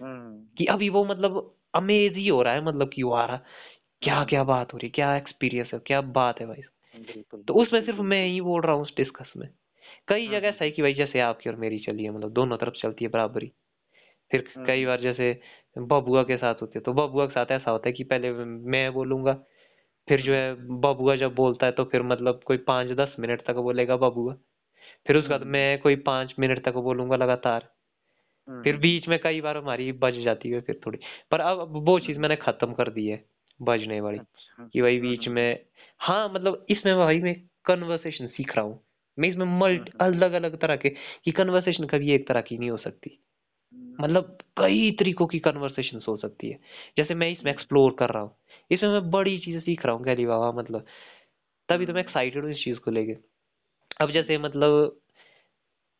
हम्म। 0.01 0.55
कि 0.57 0.65
अभी 0.65 0.89
वो 0.89 1.05
मतलब 1.05 1.55
अमेज 1.75 2.13
ही 2.13 2.27
हो 2.27 2.41
रहा 2.41 2.53
है 2.53 2.65
मतलब 2.65 2.89
कि 2.89 3.03
वो 3.03 3.11
आ 3.11 3.25
रहा 3.25 3.39
क्या 4.01 4.23
क्या 4.23 4.43
बात 4.43 4.73
हो 4.73 4.77
रही 4.77 4.87
है 4.87 4.91
क्या 4.91 5.15
एक्सपीरियंस 5.17 5.69
है 5.73 5.79
क्या 5.79 6.01
बात 6.01 6.39
है 6.41 6.47
भाई 6.47 6.61
तो 7.47 7.53
उसमें 7.53 7.85
सिर्फ़ 7.85 8.01
मैं 8.01 8.25
ही 8.27 8.41
बोल 8.41 8.61
रहा 8.61 8.73
हूँ 8.73 8.81
उस 8.81 8.93
डिस्कस 8.97 9.31
में। 9.37 9.49
कई 10.07 10.27
जगह 10.27 10.37
हम्म। 10.37 10.47
ऐसा 10.47 10.63
है 10.63 10.71
कि 10.71 10.81
भाई 10.81 10.93
जैसे 10.93 11.19
आपकी 11.19 11.49
और 11.49 11.55
मेरी 11.55 11.79
चली 11.79 12.03
है 12.03 12.11
मतलब 12.11 12.31
दोनों 12.31 12.57
तरफ़ 12.57 12.73
चलती 12.73 13.05
है 13.05 13.11
बराबरी। 13.11 13.51
फिर 14.31 14.49
कई 14.67 14.77
हम्म। 14.77 14.87
बार 14.87 15.01
जैसे 15.01 15.41
बबुआ 15.77 16.23
के 16.23 16.37
साथ 16.37 16.55
होती 16.61 16.73
है 16.75 16.81
तो 16.81 16.93
बबुआ 16.93 17.25
के 17.25 17.33
साथ 17.33 17.45
ऐसा 17.51 17.71
होता 17.71 17.89
है 17.89 17.93
कि 17.93 18.03
पहले 18.03 18.31
मैं 18.33 18.93
बोलूँगा 18.93 19.43
फिर 20.07 20.21
जो 20.21 20.33
है 20.33 20.53
बबुआ 20.79 21.15
जब 21.15 21.35
बोलता 21.35 21.65
है 21.65 21.71
तो 21.71 21.83
फिर 21.83 22.01
मतलब 22.01 22.39
कोई 22.45 22.57
पाँच 22.57 22.87
दस 22.87 23.15
मिनट 23.19 23.41
तक 23.47 23.55
बोलेगा 23.55 23.97
बबुआ। 23.97 24.35
फिर 25.07 25.17
उसके 25.17 25.29
बाद 25.29 25.41
हम्म। 25.41 25.51
मैं 25.51 25.79
कोई 25.79 25.95
पाँच 25.95 26.35
मिनट 26.39 26.65
तक 26.65 26.73
बोलूँगा 26.73 27.15
लगातार। 27.15 27.59
फिर 28.63 28.73
हम्म। 28.73 28.81
बीच 28.81 29.07
में 29.07 29.19
कई 29.19 29.41
बार 29.41 29.57
हमारी 29.57 29.91
बज 29.91 30.19
जाती 30.19 30.49
है 30.49 30.61
फिर 30.61 30.79
थोड़ी। 30.85 30.99
पर 31.31 31.39
अब 31.39 31.69
वो 31.87 31.99
चीज़ 31.99 32.17
मैंने 32.17 32.35
खत्म 32.35 32.73
कर 32.73 32.89
दी 32.89 33.07
है 33.07 33.25
बजने 33.61 34.01
वाली 34.01 34.17
अच्छा 34.17 34.69
कि 34.73 34.81
भाई 34.81 34.99
बीच 34.99 35.27
में 35.27 35.59
हाँ 35.99 36.29
मतलब 36.29 36.65
इसमें 36.69 36.95
भाई 36.97 37.19
मैं 37.19 37.35
कन्वर्सेशन 37.65 38.27
सीख 38.27 38.55
रहा 38.55 38.65
हूँ। 38.65 38.79
मैं 39.19 39.29
इसमें 39.29 39.45
मल्टी 39.45 39.91
हम्म। 40.01 40.15
अलग 40.15 40.33
अलग 40.33 40.59
तरह 40.59 40.75
के 40.75 40.89
कि 41.25 41.31
कन्वर्सेशन 41.31 41.85
कभी 41.85 42.11
एक 42.11 42.27
तरह 42.27 42.41
की 42.41 42.57
नहीं 42.57 42.69
हो 42.69 42.77
सकती। 42.77 43.19
मतलब 44.01 44.37
कई 44.57 44.91
तरीकों 44.91 45.27
की 45.27 45.39
कन्वर्सेशन 45.39 46.01
हो 46.07 46.17
सकती 46.17 46.49
है। 46.49 46.59
जैसे 46.97 47.15
मैं 47.15 47.29
इसमें 47.29 47.51
एक्सप्लोर 47.51 47.95
कर 47.99 48.09
रहा 48.09 48.23
हूँ। 48.23 48.35
इसमें 48.71 48.89
मैं 48.89 49.09
बड़ी 49.11 49.37
चीज़ें 49.39 49.59
सीख 49.59 49.85
रहा 49.85 49.95
हूँ 49.95 50.03
गैली 50.03 50.25
बाबा 50.25 50.51
मतलब। 50.51 50.85
तभी 51.69 51.85
तो 51.85 51.93
मैं 51.93 52.01
एक्साइटेड 52.01 52.43
हूँ 52.43 52.51
इस 52.51 52.63
चीज़ 52.63 52.79
को 52.79 52.91
लेके। 52.91 53.15
अब 54.01 54.11
जैसे 54.11 54.37
मतलब 54.37 54.99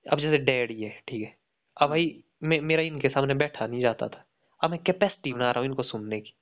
अब 0.05 0.20
जैसे 0.20 0.38
डैडी 0.38 0.82
है 0.84 0.89
ठीक 1.07 1.22
है? 1.24 1.36
अब 1.78 1.89
भाई 1.89 2.24
मे, 2.43 2.59
मेरा 2.59 2.82
इनके 2.84 3.09
सामने 3.09 3.34
बैठा 3.34 3.68
नहीं 3.68 3.82
जाता 3.82 4.07
था। 4.07 4.26
अब 4.61 4.72
मैं 4.72 4.80
कैपेसिटी 4.84 5.34
बना 5.34 5.51
रहा 5.51 5.59
हूँ 5.59 5.66
इनको 5.66 5.84
सुनने 5.84 6.20
की। 6.22 6.34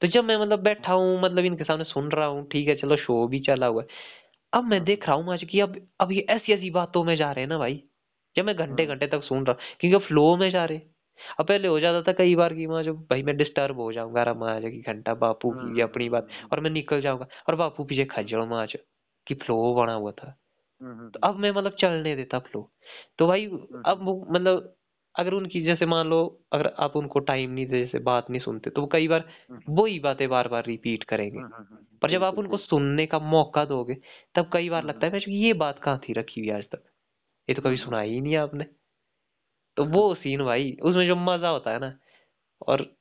तो 0.00 0.06
जब 0.06 0.24
मैं 0.24 0.36
मतलब 0.36 0.62
बैठा 0.62 0.92
हूँ 0.92 1.20
मतलब 1.22 1.44
इनके 1.44 1.64
सामने 1.64 1.84
सुन 1.84 2.10
रहा 2.10 2.26
हूँ 2.26 2.46
ठीक 2.48 2.68
है 2.68 2.74
चलो 2.74 2.96
शो 2.96 3.26
भी 3.28 3.40
चला 3.40 3.66
हुआ 3.66 3.82
है। 3.82 3.88
अब 4.52 4.64
मैं 4.64 4.84
देख 4.84 5.06
रहा 5.08 5.16
हूँ 5.16 5.32
आज 5.32 5.44
कि 5.44 5.60
अब 5.60 5.76
अब 6.00 6.12
ये 6.12 6.26
ऐसी 6.30 6.52
ऐसी 6.52 6.70
बातों 6.70 7.04
में 7.04 7.16
जा 7.16 7.32
रहे 7.32 7.42
हैं 7.42 7.48
ना 7.48 7.58
भाई। 7.58 7.82
जब 8.36 8.44
मैं 8.44 8.56
घंटे 8.56 8.86
घंटे 8.86 9.06
तक 9.06 9.22
सुन 9.24 9.46
रहा 9.46 9.56
हूँ 9.56 9.76
क्योंकि 9.80 10.06
फ्लो 10.06 10.36
में 10.36 10.50
जा 10.50 10.64
रहे 10.64 10.78
हैं। 10.78 10.95
अब 11.40 11.46
पहले 11.46 11.68
हो 11.68 11.80
जाता 11.80 12.02
था 12.02 12.12
कई 12.12 12.34
बार 12.34 12.54
कि 12.54 12.66
माँ 12.66 12.82
जब 12.82 12.96
भाई 12.96 13.22
मैं 13.22 13.36
डिस्टर्ब 13.36 13.76
हो 13.76 13.92
जाऊँगा 13.92 14.20
अरे 14.20 14.32
माँ 14.32 14.60
कि 14.60 14.80
घंटा 14.80 15.14
बापू 15.14 15.50
हम्म 15.50 15.60
की 15.60 15.80
हम्म 15.80 15.90
अपनी 15.90 16.08
बात 16.08 16.28
हम्म 16.30 16.48
और 16.52 16.60
मैं 16.60 16.70
निकल 16.70 17.00
जाऊँगा 17.00 17.26
और 17.48 17.54
बापू 17.54 17.84
पीछे 17.84 18.02
हम्म 18.02 18.22
खज्जल 18.22 18.38
माँ 18.38 18.66
कि 19.26 19.34
फ्लो 19.34 19.74
बना 19.74 19.92
हुआ 19.92 20.10
था। 20.10 20.38
हम्म 20.82 20.92
तो 20.94 21.00
हम्म। 21.00 21.10
अब 21.22 21.36
मैं 21.36 21.50
मतलब 21.50 21.72
चलने 21.72 22.16
देता 22.16 22.38
फ्लो 22.38 22.72
तो 23.18 23.26
भाई 23.26 23.46
अब 23.86 24.26
मतलब 24.30 24.76
अगर 25.14 25.32
उनकी 25.32 25.62
जैसे 25.62 25.86
मान 25.86 26.06
लो 26.06 26.40
अगर 26.52 26.66
आप 26.78 26.96
उनको 26.96 27.18
टाइम 27.18 27.50
नहीं 27.50 27.66
दे 27.66 27.80
जैसे 27.80 27.98
बात 27.98 28.30
नहीं 28.30 28.40
सुनते 28.40 28.70
तो 28.70 28.80
वो 28.80 28.86
कई 28.86 29.08
बार 29.08 29.28
वो 29.68 29.86
ही 29.86 29.98
बातें 29.98 30.28
बार 30.28 30.48
बार 30.48 30.64
रिपीट 30.66 31.04
करेंगे। 31.04 31.38
हम्म 31.38 31.54
हम्म, 31.54 31.76
पर 32.02 32.10
जब 32.10 32.24
आप 32.24 32.38
उनको 32.38 32.56
सुनने 32.56 33.06
का 33.06 33.18
मौका 33.18 33.64
दोगे 33.64 33.94
तब 34.34 34.50
कई 34.52 34.68
बार 34.68 34.80
हम्म 34.80 34.88
लगता 34.90 35.06
है 35.06 35.12
मैं 35.12 35.20
ये 35.28 35.52
बात 35.52 35.78
कहाँ 35.78 36.00
थी 36.08 36.12
रखी 36.12 36.40
हुई 36.40 36.50
आज 36.50 36.64
तक? 36.64 36.82
ये 37.48 37.54
तो 37.54 37.62
कभी 37.62 37.76
हम्म। 37.76 37.84
सुनाई 37.84 38.10
ही 38.10 38.20
नहीं 38.20 38.36
आपने। 38.36 38.64
तो 39.76 39.84
वो 39.84 40.08
हम्म, 40.08 40.14
सीन 40.14 40.44
भाई 40.44 40.76
उसमें 40.82 41.06
जो 41.06 41.16
मज़ा 41.16 41.48
होता 41.48 41.70
है 41.70 41.78
ना 41.78 41.98
और 42.66 42.94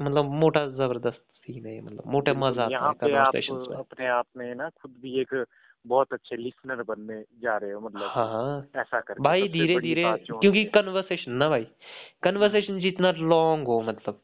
मतलब 0.00 0.24
मोटा 0.24 0.66
ज़बरदस्त 0.66 1.24
सीन 1.46 1.66
है 1.66 1.80
मतलब 1.80 2.06
मोटा 2.06 2.34
मज़ा 2.34 2.64
आता 2.64 3.06
है 3.06 3.12
कन्वर्सेशंस 3.12 3.66
में। 3.70 3.76
अपने 3.76 4.06
आप 4.06 4.26
में 4.36 4.54
ना 4.54 4.68
खुद 4.70 4.94
भी 5.00 5.20
एक 5.20 5.44
बहुत 5.86 6.12
अच्छे 6.12 6.36
लिसनर 6.36 6.82
बनने 6.82 7.24
जा 7.42 7.56
रहे 7.56 7.72
हो 7.72 7.80
मतलब 7.80 8.02
हाँ 8.02 8.26
हाँ। 8.28 8.70
ऐसा 8.76 9.00
करके 9.00 9.22
भाई 9.22 9.48
धीरे 9.48 9.78
धीरे 9.80 10.04
क्योंकि 10.20 10.64
कन्वर्सेशन 10.64 11.32
ना 11.32 11.48
भाई 11.48 11.60
हम्म। 11.60 12.20
कन्वर्सेशन 12.22 12.78
जितना 12.78 13.10
लॉन्ग 13.10 13.66
हो 13.66 13.80
मतलब 13.82 14.20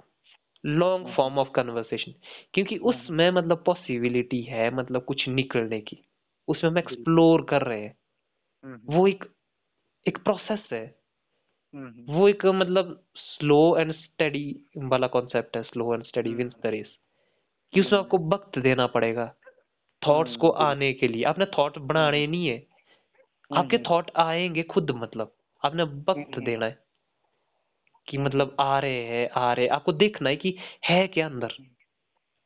long 0.64 1.04
hmm. 1.06 1.14
Form 1.16 1.38
of 1.38 1.48
conversation 1.50 2.12
क्योंकि 2.54 2.74
हम्म। 2.74 2.88
उसमें 2.88 3.30
मतलब 3.30 3.62
पॉसिबिलिटी 3.66 4.42
है 4.42 4.70
मतलब 4.74 5.04
कुछ 5.04 5.28
निकलने 5.28 5.80
की 5.80 6.04
उसमें 6.48 6.70
हम 6.70 6.78
एक्सप्लोर 6.78 7.46
कर 7.50 7.62
रहे 7.62 7.80
हैं। 7.80 7.96
हम्म 8.64 8.94
वो 8.94 9.06
एक 9.06 9.24
एक 10.06 10.18
प्रोसेस 10.18 10.68
है। 10.72 10.84
हम्म 10.84 11.03
वो 12.08 12.28
एक 12.28 12.46
मतलब 12.46 13.04
स्लो 13.16 13.76
एंड 13.78 13.92
स्टडी 13.92 14.60
वाला 14.78 15.06
कॉन्सेप्ट 15.06 15.56
है 15.56 15.62
slow 15.62 15.94
and 15.94 16.04
study 16.04 16.28
hmm. 16.28 16.38
Wins 16.38 16.52
the 16.62 16.66
race 16.66 16.86
कि 17.74 17.80
उसमें 17.80 17.98
हम्म। 17.98 18.04
आपको 18.04 18.18
वक्त 18.18 18.58
देना 18.58 18.86
पड़ेगा 18.86 19.34
थॉट्स 20.06 20.36
को 20.36 20.50
हम्म 20.50 20.66
आने 20.66 20.92
के 20.92 21.08
लिए। 21.08 21.24
आपने 21.24 21.44
थॉट 21.44 21.78
हम्म। 21.78 21.88
बनाने 21.88 22.26
नहीं 22.26 22.46
है। 22.46 22.66
आपके 23.56 23.76
हम्म। 23.76 23.90
थॉट 23.90 24.10
आएँगे 24.16 24.62
खुद 24.62 24.90
मतलब। 24.90 25.36
आपने 25.64 25.82
वक्त 25.82 26.36
हम्म। 26.36 26.44
देना 26.44 26.66
है। 26.66 26.84
कि 28.08 28.16
हम्म 28.16 28.26
मतलब 28.26 28.56
आ 28.60 28.78
रहे 28.78 29.04
हैं 29.04 29.30
आ 29.30 29.52
रहे 29.52 29.66
आपको 29.66 29.92
देखना 29.92 30.28
है 30.28 30.36
कि 30.36 30.56
है 30.88 31.06
क्या 31.08 31.26
अंदर। 31.26 31.52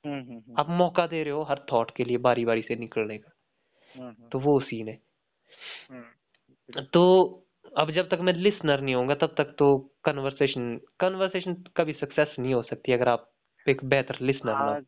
हम्म 0.06 0.20
हम्म 0.20 0.42
आप 0.58 0.68
मौका 0.68 1.06
दे 1.06 1.22
रहे 1.22 1.32
हो 1.32 1.42
हर 1.42 1.66
थॉट 1.72 1.90
के 1.90 2.04
लिए 2.04 2.16
बारी 2.16 2.44
बारी 2.44 2.62
से 2.62 2.76
निकलने 2.76 3.18
का। 3.18 3.30
हम्म 3.96 4.28
तो 4.28 4.38
वो 4.38 4.60
सीन 4.60 4.88
है। 4.88 5.02
हम्म 5.90 6.82
तो 6.82 7.04
अब 7.78 7.90
जब 7.90 8.08
तक 8.08 8.18
मैं 8.20 8.32
लिसनर 8.34 8.80
नहीं 8.80 8.94
होऊँगा 8.94 9.14
तब 9.16 9.34
तक 9.38 9.54
तो 9.58 9.66
कन्वर्सेशन 10.04 10.76
कन्वर्सेशन 11.00 11.54
कभी 11.76 11.92
सक्सेस 11.94 12.34
नहीं 12.38 12.54
हो 12.54 12.62
सकती 12.62 12.92
अगर 12.92 13.08
आप 13.08 13.30
एक 13.66 13.84
बेहतर 13.84 14.18
लिसनर 14.20 14.52
ना 14.52 14.70
आज 14.70 14.84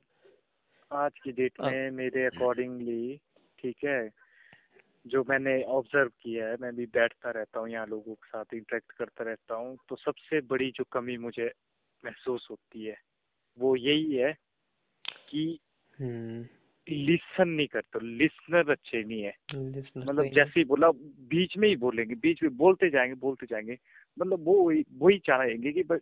आज 0.91 1.19
की 1.25 1.33
डेट 1.33 1.61
में 1.61 1.91
मेरे 1.93 2.25
अकॉर्डिंगली 2.27 3.17
ठीक 3.59 3.85
है 3.85 4.01
जो 5.07 5.25
मैंने 5.25 5.62
ऑब्ज़र्व 5.73 6.09
किया 6.23 6.47
है 6.47 6.57
मैं 6.61 6.75
भी 6.77 6.87
बैठता 6.93 7.31
रहता 7.31 7.61
हूँ 7.61 7.69
यहाँ 7.69 7.87
लोगों 7.87 8.15
के 8.15 8.29
साथ 8.29 8.55
इंटरेक्ट 8.55 8.93
करता 8.93 9.25
रहता 9.25 9.55
हूँ 9.55 9.77
तो 9.89 9.97
सबसे 9.99 10.41
बड़ी 10.47 10.71
जो 10.71 10.85
कमी 10.93 11.17
मुझे 11.19 11.51
महसूस 12.05 12.47
होती 12.51 12.85
है 12.87 12.97
वो 13.59 13.75
यही 13.79 14.15
है 14.15 14.33
कि 15.29 15.45
हम्म। 15.95 16.45
लिसन 16.86 17.48
नहीं 17.48 17.66
करते 17.66 18.05
लिसनर 18.07 18.70
अच्छे 18.70 19.02
नहीं 19.05 19.23
है 19.23 19.35
मतलब 19.55 20.24
जैसे 20.24 20.61
ही 20.61 20.65
बोला 20.65 20.90
बीच 21.31 21.57
में 21.57 21.69
ही 21.69 21.77
बोलेंगे 21.77 22.15
बीच 22.15 22.43
में 22.43 22.57
बोलते 22.57 22.90
जाएँगे 22.90 23.15
बोलते 23.15 23.47
जाएँगे 23.51 23.78
मतलब 24.19 24.44
वो 24.44 24.55
वही 24.62 24.85
वही 24.98 25.19
चाहेंगे 25.19 25.73
कि 25.73 25.82
बस 25.82 26.01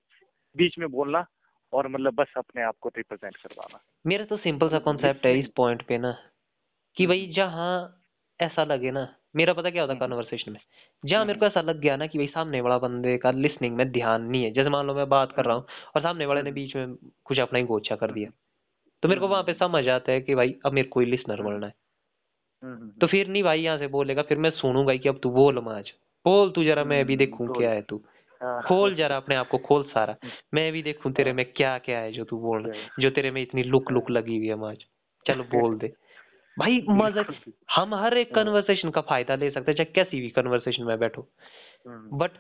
बीच 0.57 0.79
में 0.79 0.89
बोलना 0.89 1.27
और 1.73 1.89
मतलब 1.89 2.15
बस 2.15 2.33
अपने 2.37 2.63
आप 2.63 2.77
को 2.81 2.89
रिप्रेजेंट 2.89 3.37
करवाना 3.37 3.81
मेरा 4.07 4.25
तो 4.25 4.37
सिंपल 4.37 4.69
सा 4.69 4.75
मतलब 4.75 4.85
कॉन्सेप्ट 4.85 5.27
है 5.27 5.39
इस 5.39 5.49
पॉइंट 5.57 5.83
पे 5.83 5.99
ना 5.99 6.17
कि 6.97 7.07
भाई 7.07 7.23
हम्म। 7.23 7.33
जहाँ 7.33 8.05
ऐसा 8.41 8.65
लगे 8.65 8.91
ना 8.91 9.15
मेरा 9.37 9.53
पता 9.53 9.71
क्या 9.71 9.83
होता 9.83 9.93
है 9.93 9.99
हम्म। 9.99 10.09
कन्वर्सेशन 10.09 10.53
में 10.53 10.61
जहाँ 11.05 11.25
मेरे 11.25 11.33
हम्म। 11.33 11.41
को 11.41 11.47
ऐसा 11.47 11.61
लग 11.61 11.81
गया 11.81 11.97
ना 11.97 12.07
कि 12.07 12.19
भाई 12.19 12.27
सामने 12.27 12.61
वाला 12.61 12.79
बंदे 12.79 13.17
का 13.19 13.31
लिसनिंग 13.31 13.77
में 13.77 13.91
ध्यान 13.93 14.23
नहीं 14.23 14.45
है 14.45 14.51
जैसे 14.51 14.71
मान 14.71 14.87
लो 14.87 14.95
मैं 14.95 15.09
बात 15.09 15.33
कर 15.33 15.45
रहा 15.45 15.57
हूँ 15.57 15.67
और 15.97 16.03
सामने 16.03 16.27
वाले 16.27 16.43
ने 16.43 16.51
हम्म। 16.51 16.55
बीच 16.55 16.77
में 16.77 16.95
कुछ 17.25 17.39
अपना 17.39 17.59
ही 17.59 17.65
गोचा 17.65 17.97
कर 17.97 18.13
दिया 18.13 18.29
हम्म। 18.29 18.48
तो 19.03 19.09
मेरे 19.09 19.21
को 19.21 19.29
वहाँ 19.29 19.43
पे 19.43 19.53
हम्म। 19.53 19.67
समझ 19.67 19.89
आता 19.89 20.13
है 20.13 20.21
कि 20.21 20.35
भाई 20.35 20.55
अब 20.67 20.73
मेरे 20.73 20.89
को 20.89 21.01
लिसनर 21.01 21.41
हम्म। 21.41 21.51
बनना 21.51 21.67
है 21.67 21.75
हम्म। 22.63 22.91
तो 23.01 23.07
फिर 23.07 23.29
नहीं 23.29 23.43
भाई 23.43 23.61
यहाँ 23.61 23.79
से 23.79 23.87
बोलेगा 23.87 24.23
फिर 24.23 24.39
मैं 24.39 24.51
सुनूँगा 24.51 24.97
कि 24.97 25.09
अब 25.09 25.21
तू 25.23 25.31
बोल 25.31 25.59
माज 25.59 25.93
बोल 26.25 26.51
तू 26.51 26.65
जरा 26.65 26.85
मैं 26.85 27.05
भी 27.05 27.13
हम्म, 27.13 27.19
देखूँ 27.19 27.49
क्या 27.57 27.71
है 27.71 27.83
तू 27.83 28.03
हाँ। 28.41 28.63
खोल 28.63 28.95
जरा 28.95 29.17
अपने 29.17 29.35
आप 29.35 29.49
को 29.49 29.59
खोल 29.59 29.83
सारा 29.85 30.17
मैं 30.55 30.73
भी 30.73 30.83
देखूँ 30.83 31.13
तेरे 31.13 31.31
हाँ। 31.31 31.37
में 31.37 31.53
क्या 31.53 31.79
क्या 31.79 31.99
है 31.99 32.13
जो 32.13 32.25
तू 32.25 32.39
बोल 32.39 32.63
रहा 32.63 32.89
जो 32.99 33.11
तेरे 33.11 33.31
में 33.31 33.43
इतनी 33.43 33.63
लुक 33.63 33.91
लुक 33.93 34.11
हाँ। 34.11 34.17
लगी 34.17 34.37
हुई 34.37 34.49
है 34.49 34.55
माज 34.55 34.85
चलो 35.27 35.45
बोल 35.55 35.79
दे 35.79 35.93
भाई 36.57 36.85
मज़ा 36.89 37.25
हम 37.77 37.95
हर 37.95 38.17
एक। 38.19 38.35
कन्वर्सेशन 38.35 38.91
का 38.91 39.01
फ़ायदा 39.01 39.35
ले 39.35 39.51
सकते 39.51 39.71
हैं 39.71 39.77
चाहे 39.77 39.93
कैसी 39.93 40.21
भी 40.21 40.29
कन्वर्सेशन 40.31 40.85
में 40.85 40.99
बैठो 40.99 41.29
हम्म। 41.87 42.19
बट 42.19 42.31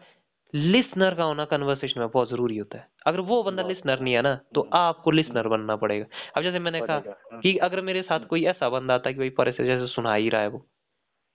लिसनर 0.54 1.14
का 1.14 1.24
होना 1.24 1.44
कन्वर्सेशन 1.44 2.00
में 2.00 2.08
बहुत 2.08 2.30
ज़रूरी 2.30 2.56
होता 2.58 2.78
है। 2.78 2.88
अगर 3.06 3.20
वो 3.20 3.42
बंदा 3.42 3.62
लिसनर 3.62 4.00
नहीं 4.00 4.14
है 4.14 4.22
ना 4.22 4.34
तो 4.54 4.60
हम्म, 4.60 4.70
आपको 4.74 5.10
लिसनर 5.10 5.38
हम्म, 5.38 5.50
बनना 5.50 5.76
पड़ेगा। 5.76 6.06
अब 6.36 6.42
जैसे 6.42 6.58
मैंने 6.58 6.80
कहा 6.80 6.96
हम्म, 6.96 7.40
कि 7.40 7.56
अगर 7.56 7.80
मेरे 7.80 8.02
साथ 8.02 8.20
कोई 8.20 8.44
ऐसा 8.44 8.68
बंदा 8.68 8.94
आता 8.94 9.08
है 9.08 9.14
कि 9.14 9.18
भाई 9.18 9.30
परे 9.30 9.52
जैसे 9.52 9.86
सुना 9.86 10.14
ही 10.14 10.28
रहा 10.28 10.42
है 10.42 10.48
वो 10.48 10.66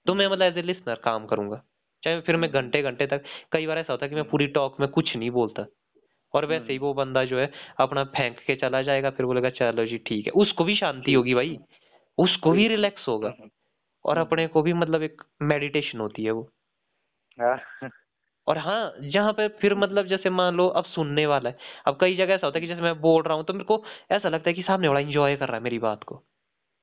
तो 0.06 0.14
मैं 0.14 0.28
मतलब 0.28 0.42
एज 0.42 0.58
ए 0.58 0.62
लिसनर 0.62 0.96
काम 0.96 1.26
करूँगा। 1.26 1.64
चाहे 2.04 2.22
फिर 2.22 2.38
मैं 2.38 2.48
हम्म, 2.48 2.60
घंटे 2.60 2.82
घंटे 2.82 3.08
तक 3.08 3.24
कई 3.52 3.68
बार 3.68 3.78
ऐसा 3.78 3.94
होता 3.94 4.06
है 4.06 4.10
कि 4.10 4.16
मैं 4.16 4.30
पूरी 4.30 4.48
टॉक 4.48 4.80
में 4.80 4.90
कुछ 4.90 5.16
नहीं 5.16 5.32
बोलता। 5.32 5.66
और 6.34 6.46
वैसे 6.46 6.72
ही 6.74 6.78
वो 6.80 6.94
बंदा 6.94 7.26
जो 7.26 7.40
है 7.40 7.52
अपना 7.80 8.04
फेंक 8.04 8.40
के 8.48 8.56
चला 8.56 8.82
जाएगा 8.82 9.10
फिर 9.10 9.26
बोलेगा 9.26 9.50
चलो 9.50 9.86
जी 9.86 9.98
ठीक 9.98 10.26
है। 10.26 10.32
उसको 10.32 10.64
भी 10.64 10.76
शांति 10.76 11.14
होगी 11.14 11.34
भाई। 11.34 11.60
उसको 12.18 12.52
भी 12.52 12.68
रिलैक्स 12.68 13.08
होगा। 13.08 13.30
हम्म, 13.30 13.50
और 14.06 14.18
हम्म, 14.18 14.28
अपने 14.28 14.48
को 14.48 14.62
भी 14.62 14.74
मतलब 14.74 15.04
एक 15.04 15.22
मेडिटेशन 15.42 16.00
होती 16.00 16.24
है 16.24 16.32
वो। 16.32 16.50
हाँ, 17.42 17.58
और 18.48 18.58
हाँ 18.58 18.94
जहाँ 19.02 19.34
पे 19.34 19.48
फिर 19.48 19.76
मतलब 19.76 20.08
जैसे 20.08 20.30
मान 20.30 20.56
लो 20.56 20.68
अब 20.68 20.86
सुनने 20.86 21.26
वाला 21.26 21.50
है 21.50 21.58
अब 21.88 21.98
कई 22.02 22.16
जगह 22.16 22.34
ऐसा 22.34 22.48
होता 22.48 22.58
है 22.58 22.62
कि 22.62 22.68
जैसे 22.68 22.82
मैं 22.82 23.02
बोल 23.02 23.24
रहा 23.24 23.38
हूँ 23.38 23.44
तो 23.44 23.54
मेरे 23.54 23.66
को 23.66 23.84
ऐसा 24.12 24.30
लगता 24.30 24.50
है 24.50 24.54
कि 24.54 24.62
सामने 24.64 24.88
वाला 24.88 25.00
एंजॉय 25.00 25.36
कर 25.36 25.48
रहा 25.48 25.58
है 25.58 25.64
मेरी 25.64 25.80
बात 25.80 26.04
को। 26.04 26.24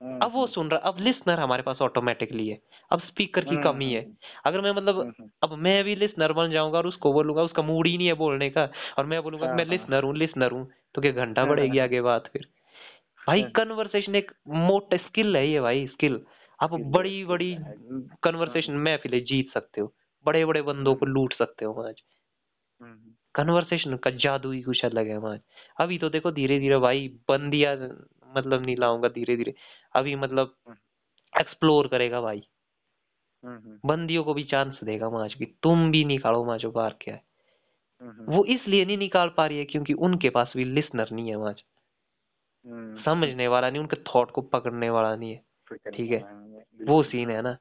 हम्म, 0.01 0.21
अब 0.21 0.33
वो 0.33 0.47
सुन 0.47 0.71
रहा 0.71 0.81
अब 0.81 0.99
लिसनर 1.01 1.41
हमारे 1.41 1.63
पास 1.63 1.83
ऑटोमेटिकली 1.83 2.49
है 2.49 2.61
अब 2.91 3.01
स्पीकर 3.01 3.45
की 3.45 3.51
हम्म, 3.51 3.63
कमी 3.65 3.93
है। 3.93 4.07
अगर 4.45 4.61
मैं 4.61 4.71
मतलब 4.73 5.01
हम्म, 5.01 5.29
अब 5.43 5.53
मैं 5.59 5.85
भी 5.85 5.95
लिसनर 5.95 6.33
बन 6.33 6.51
जाऊँगा 6.51 6.79
और 6.79 6.87
उसको 6.87 7.13
बोलूँगा 7.13 7.43
उसका 7.43 7.63
मूड 7.63 7.87
ही 7.87 7.97
नहीं 7.99 8.07
है 8.07 8.15
बोलने 8.15 8.51
का 8.51 8.69
और 8.99 9.07
मैं 9.07 9.23
बोलूँगा 9.23 9.47
हाँ, 9.47 9.57
मैं 9.57 9.65
हाँ, 9.65 9.73
लिसनर 9.73 10.05
हूँ 10.05 10.17
लिसनर 10.17 10.51
हूँ 10.53 10.67
तो 10.95 11.03
क्या 11.03 11.13
घंटा 11.13 11.43
हाँ, 11.43 11.51
बढ़ेगी 11.51 11.79
हाँ, 11.79 11.85
आगे 11.85 12.01
बात 12.01 12.27
फिर? 12.33 12.49
भाई 13.27 13.43
हाँ, 13.43 13.51
कन्वर्सेशन 13.51 14.15
एक 14.15 14.31
मोटा 14.49 14.97
स्किल 14.97 15.37
है 15.37 15.49
ये 15.49 15.61
भाई 15.61 15.87
स्किल 15.87 16.21
आप 16.61 16.75
बड़ी 16.75 17.25
बड़ी 17.25 17.51
है, 17.53 17.75
कन्वर्सेशन 18.23 18.73
महफिलें 18.73 19.25
जीत 19.25 19.51
सकते 19.55 19.81
हो। 19.81 19.93
बड़े 20.25 20.45
बड़े 20.45 20.63
बंदों 20.63 20.95
को 20.95 21.07
हम्म, 21.07 21.15
लूट 21.15 21.35
सकते 21.35 21.65
हो 21.65 21.83
आज 21.83 22.03
हम्म, 22.83 23.15
कन्वर्सेशन 23.35 23.97
का 23.97 24.11
जादू 24.11 24.51
ही 24.51 24.63
कुछ 24.63 24.85
अलग 24.85 25.07
है 25.07 25.17
हमारे 25.17 25.41
अभी 25.81 25.99
तो 25.99 26.09
देखो 26.09 26.33
धीरे 26.33 26.59
धीरे 26.61 26.79
भाई 26.79 27.09
बंदिया 27.29 27.75
मतलब 28.37 28.63
नहीं 28.67 28.77
लाऊँगा 28.77 29.09
धीरे 29.09 29.37
धीरे 29.37 29.55
अभी 29.95 30.17
मतलब 30.17 30.57
एक्सप्लोर 31.41 31.89
करेगा 31.89 32.21
भाई। 32.21 32.49
हम्म, 33.45 33.89
बंदियों 33.89 34.25
को 34.25 34.35
भी 34.35 34.45
चांस 34.45 34.79
देगा 34.85 35.11
माज 35.11 35.35
की 35.35 35.45
तुम 35.45 35.91
भी 35.91 36.05
निकालो 36.05 36.45
माजो 36.45 36.71
बाहर 36.71 36.97
क्या 37.01 37.15
है। 37.15 37.23
हम्म, 38.03 38.33
वो 38.33 38.45
इसलिए 38.45 38.85
नहीं 38.85 38.99
निकाल 38.99 39.29
पा 39.29 39.47
रही 39.47 39.59
है 39.59 39.65
क्योंकि 39.65 39.93
उनके 39.93 40.31
पास 40.31 40.53
भी 40.57 40.65
लिसनर 40.65 41.11
नहीं 41.13 41.29
है 41.29 41.55
हम्म, 42.67 43.03
समझने 43.03 43.49
वाला 43.49 43.71
नहीं 43.71 43.81
उनके 43.81 43.97
थॉट 43.97 44.31
को 44.31 44.41
पकड़ने 44.41 44.91
वाला 44.91 45.17
नहीं 45.17 45.31
है। 45.31 45.45
ठीक 45.93 46.11
है? 46.11 46.21
वो 46.83 47.03
सीन 47.03 47.29
है 47.29 47.35
हाँ, 47.35 47.43
ना? 47.43 47.59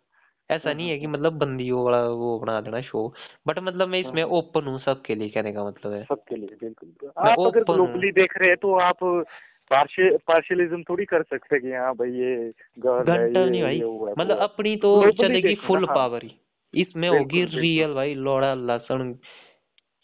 ऐसा 0.51 0.73
नहीं 0.73 0.89
है 0.89 0.99
कि 0.99 1.07
मतलब 1.07 1.33
बंदियों 1.33 1.83
वाला 1.85 2.07
वो 2.07 2.39
बना 2.39 2.61
देना 2.61 2.81
शो 2.81 3.13
बट 3.47 3.59
मतलब 3.59 3.87
मैं 3.87 3.99
इसमें 3.99 4.23
हम्म, 4.23 4.33
ओपन 4.33 4.65
हूँ 4.67 4.79
सबके 4.79 5.15
लिए 5.15 5.29
कहने 5.29 5.53
का 5.53 5.63
मतलब 5.63 5.93
है। 5.93 6.03
सबके 6.03 6.35
लिए 6.35 6.49
बिल्कुल। 6.61 7.11
आप 7.17 7.39
अगर 7.39 7.63
ग्लोबली 7.63 8.11
देख 8.11 8.37
रहे 8.37 8.49
हैं 8.49 8.57
तो 8.57 8.73
आप 8.73 8.97
पार्शियलिज्म 9.71 10.83
थोड़ी 10.83 11.05
कर 11.05 11.23
सकते 11.23 11.59
कि 11.59 11.73
हाँ 11.73 11.93
भाई 11.93 12.11
ये 12.11 12.49
घंटा 12.79 13.45
नहीं 13.45 13.61
भाई। 13.61 13.79
है 13.79 14.13
मतलब 14.19 14.37
अपनी 14.37 14.75
तो 14.75 15.11
चलेगी 15.11 15.55
फुल 15.55 15.85
हाँ 15.85 15.95
पावर 15.95 16.23
ही। 16.23 16.39
इसमें 16.73 17.09
होगी 17.09 17.43
रियल 17.43 17.93
भाई 17.93 18.13
लोड़ा 18.13 18.53
लहसुन 18.53 19.19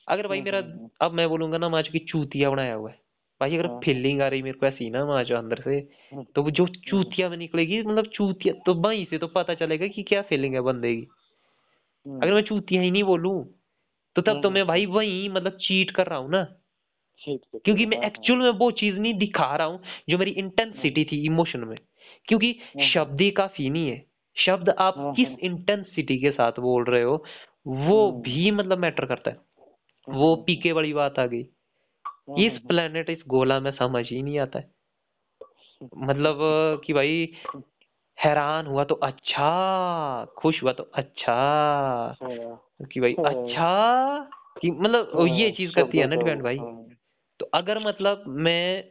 अगर 0.08 0.28
भाई 0.28 0.38
हम्म, 0.38 0.46
मेरा 0.46 0.60
हम्म, 0.60 0.90
अब 1.02 1.12
मैं 1.12 1.30
बोलूँगा 1.30 1.58
ना 1.58 1.70
माज 1.70 1.88
की 1.88 2.00
चूतिया 2.00 2.50
बनाया 2.50 2.74
हुआ 2.74 2.90
है। 2.90 3.05
भाई 3.42 3.58
अगर 3.58 3.68
फीलिंग 3.84 4.22
आ 4.22 4.28
रही 4.28 4.42
मेरे 4.42 4.58
को 4.60 4.66
ऐसी 4.66 4.90
ना 4.90 5.06
माज 5.06 5.32
अंदर 5.32 5.62
से 5.64 5.76
हम्म, 6.14 6.26
तो 6.36 6.44
वो 6.44 6.52
जो 6.52 6.68
चूतिया 6.68 7.30
में 7.30 7.38
निकलेगी 7.38 7.82
मतलब 7.82 8.06
चूतिया 8.06 8.54
तो 8.66 8.74
वहीं 8.74 9.06
से 9.06 9.18
तो 9.18 9.28
पता 9.28 9.54
चलेगा 9.54 9.88
कि 9.88 10.04
क्या 10.04 10.22
फीलिंग 10.22 10.54
है 10.54 10.62
बंदे 10.62 10.96
की। 10.96 11.08
हम्म, 12.06 12.22
अगर 12.22 12.34
मैं 12.34 12.42
चूतिया 12.42 12.82
ही 12.82 12.92
नहीं 12.92 13.04
बोलूँ 13.04 13.44
तो 14.16 14.22
तब 14.22 14.32
तो 14.32 14.38
हम्म, 14.38 14.54
मैं 14.54 14.68
भाई 14.68 14.86
वही 14.86 15.30
मतलब 15.30 15.58
चीट 15.62 15.92
कर 15.92 16.08
रहा 16.08 16.20
हूँ 16.20 16.30
ना। 16.30 16.44
क्योंकि 17.66 17.86
मैं 17.86 17.98
हाँ 17.98 18.04
हाँ। 18.04 18.12
एक्चुअल 18.12 18.40
में 18.40 18.50
वो 18.50 18.72
चीज़ 18.72 18.96
नहीं 18.96 19.14
दिखा 19.14 19.56
रहा 19.56 19.68
हूँ 19.68 19.80
जो 20.10 20.18
मेरी 20.18 20.32
इंटेंसिटी 20.32 21.06
थी 21.06 21.26
इमोशन 21.26 21.60
में। 21.60 21.78
क्योंकि 22.28 22.56
शब्द 22.84 23.22
ही 23.22 23.32
काफ़ी 23.32 23.70
नहीं 23.70 23.90
है। 23.90 24.06
शब्द 24.38 24.70
आप 24.70 25.14
किस 25.16 25.28
इंटेंसिटी 25.40 26.18
के 26.18 26.32
साथ 26.32 26.52
बोल 26.60 26.84
रहे 26.84 27.02
हो 27.04 27.24
वो 27.68 28.12
भी 28.12 28.52
मतलब 28.52 28.78
मैटर 28.78 29.06
करता 29.06 29.32
है। 29.32 29.38
वो 30.10 30.36
पीके 30.36 30.72
वाली 30.72 30.94
बात 30.94 31.20
आ 31.20 31.26
गई। 31.26 31.44
इस 32.28 32.52
हम्म, 32.52 32.68
प्लेनेट 32.68 33.10
इस 33.10 33.24
गोला 33.28 33.60
में 33.60 33.72
समझ 33.72 34.06
ही 34.10 34.22
नहीं 34.22 34.40
आता 34.40 34.60
है। 34.60 34.72
मतलब 35.98 36.38
कि 36.86 36.94
भाई 36.94 37.32
हैरान 38.18 38.68
हुआ 38.68 38.84
तो 38.84 38.96
अच्छा 38.96 40.26
खुश 40.38 40.64
हुआ 40.64 40.74
तो 40.74 40.84
अच्छा। 40.84 41.34
हाँ, 42.22 42.62
कि 42.92 43.00
भाई 43.00 43.14
हाँ, 43.14 43.26
अच्छा 43.26 44.30
कि 44.62 44.72
मतलब 44.72 45.28
ये 45.28 45.46
हाँ, 45.46 45.52
चीज़ 45.52 45.76
करती 45.76 45.98
है 45.98 46.08
ना 46.08 46.16
डिपेंड 46.16 46.44
भाई। 46.44 46.58
हाँ, 46.58 46.96
तो 47.40 47.46
अगर 47.54 47.80
मतलब 47.80 48.24
मैं 48.28 48.84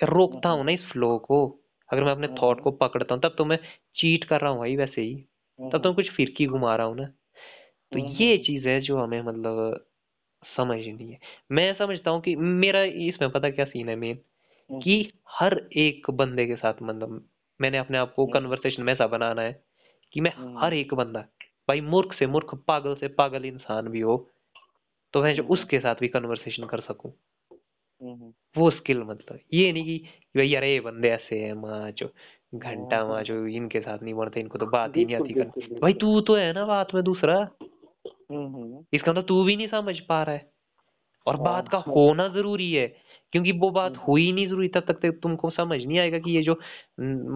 रोकता 0.00 0.48
हूँ। 0.48 0.64
ना 0.64 0.72
इस 0.72 0.86
फ्लो 0.92 1.18
को 1.18 1.46
अगर 1.90 2.04
मैं 2.04 2.12
अपने 2.12 2.28
थॉट 2.28 2.60
को 2.60 2.70
पकड़ता 2.70 3.14
हूँ 3.14 3.22
तब 3.22 3.34
तो 3.38 3.44
मैं 3.44 3.58
चीट 3.96 4.24
कर 4.24 4.40
रहा 4.40 4.50
हूँ 4.50 4.58
भाई 4.58 4.76
वैसे 4.76 5.02
ही। 5.02 5.14
तब 5.58 5.82
तो 5.82 5.88
मैं 5.88 5.94
कुछ 5.94 6.10
फिरकी 6.10 6.46
घुमा 6.46 6.76
रहा 6.76 6.86
हूँ 6.86 6.96
ना। 6.96 7.06
तो 7.92 7.98
ये 7.98 8.38
चीज़ 8.38 8.68
है 8.68 8.80
जो 8.80 8.98
हमें 8.98 9.22
मतलब 9.22 9.86
समझनी 10.56 11.12
है। 11.12 11.18
मैं 11.52 11.74
समझता 11.74 12.10
हूँ 12.10 12.20
कि 12.20 12.36
मेरा 12.36 12.82
इसमें 12.82 13.30
पता 13.30 13.50
क्या 13.50 13.64
सीन 13.64 13.88
है 13.88 13.96
मेन 13.96 14.18
कि 14.82 15.00
हम्म, 15.00 15.18
हर 15.28 15.68
एक 15.72 16.10
बंदे 16.10 16.46
के 16.46 16.56
साथ 16.56 16.74
मतलब 16.82 17.28
मैंने 17.60 17.78
अपने 17.78 17.98
आप 17.98 18.14
को 18.14 18.24
हम्म, 18.24 18.32
कन्वर्सेशन 18.32 18.82
में 18.82 18.92
ऐसा 18.92 19.06
बनाना 19.06 19.42
है 19.42 19.64
कि 20.12 20.20
मैं 20.20 20.30
हर 20.30 20.40
हम्म, 20.40 20.74
एक 20.74 20.94
बंदा 20.94 21.20
भाई 21.68 21.80
मूर्ख 21.80 22.12
से 22.14 22.26
मूर्ख 22.26 22.54
पागल 22.54 22.94
से 22.94 23.08
पागल 23.08 23.44
इंसान 23.44 23.88
भी 23.88 24.00
हो 24.00 24.30
तो 25.12 25.22
मैं 25.22 25.34
जो 25.34 25.42
हम्म, 25.42 25.52
उसके 25.52 25.80
साथ 25.80 25.94
भी 26.00 26.08
कन्वर्सेशन 26.08 26.64
कर 26.64 26.80
सकूँ। 26.80 27.12
हम्म, 28.02 28.32
वो 28.56 28.70
स्किल 28.70 29.02
मतलब 29.02 29.38
ये 29.54 29.72
नहीं 29.72 29.84
कि 29.84 29.98
कि 29.98 30.38
भाई 30.38 30.48
यार 30.48 30.64
ये 30.64 30.80
बंदे 30.80 31.08
ऐसे 31.08 31.38
हैं 31.38 31.54
माँ 31.54 31.90
जो 31.90 32.06
हम्म, 32.06 32.58
घंटा 32.58 33.04
माँ 33.04 33.14
हम्म, 33.14 33.22
जो 33.22 33.46
इनके 33.46 33.80
साथ 33.80 33.98
नहीं 34.02 34.14
बढ़ते 34.14 34.40
इनको 34.40 34.58
तो 34.58 34.66
बात 34.66 34.96
ही 34.96 35.04
नहीं 35.04 35.16
आती 35.16 35.34
करनी। 35.34 35.80
भाई 35.80 35.92
तू 35.92 36.20
तो 36.20 36.34
है 36.34 36.52
ना 36.52 36.64
बात 36.64 36.94
में 36.94 37.04
दूसरा? 37.04 37.38
हम्म, 37.38 37.48
हम्म, 37.62 37.73
इसका 38.92 39.10
मतलब 39.12 39.24
तू 39.24 39.42
भी 39.44 39.56
नहीं 39.56 39.68
समझ 39.68 39.98
पा 40.00 40.22
रहा 40.22 40.34
है। 40.34 40.50
और 41.26 41.36
बात 41.38 41.68
का 41.68 41.78
हाँ, 41.78 41.94
होना 41.94 42.28
ज़रूरी 42.28 42.72
है 42.72 42.86
क्योंकि 43.32 43.52
वो 43.52 43.70
बात 43.70 43.96
हुई 44.08 44.32
नहीं 44.32 44.46
ज़रूरी 44.48 44.68
तब 44.68 44.84
तक 44.88 44.98
तक 45.02 45.18
तुमको 45.22 45.50
समझ 45.50 45.80
नहीं 45.82 45.98
आएगा 45.98 46.18
कि 46.18 46.36
ये 46.36 46.42
जो 46.42 46.54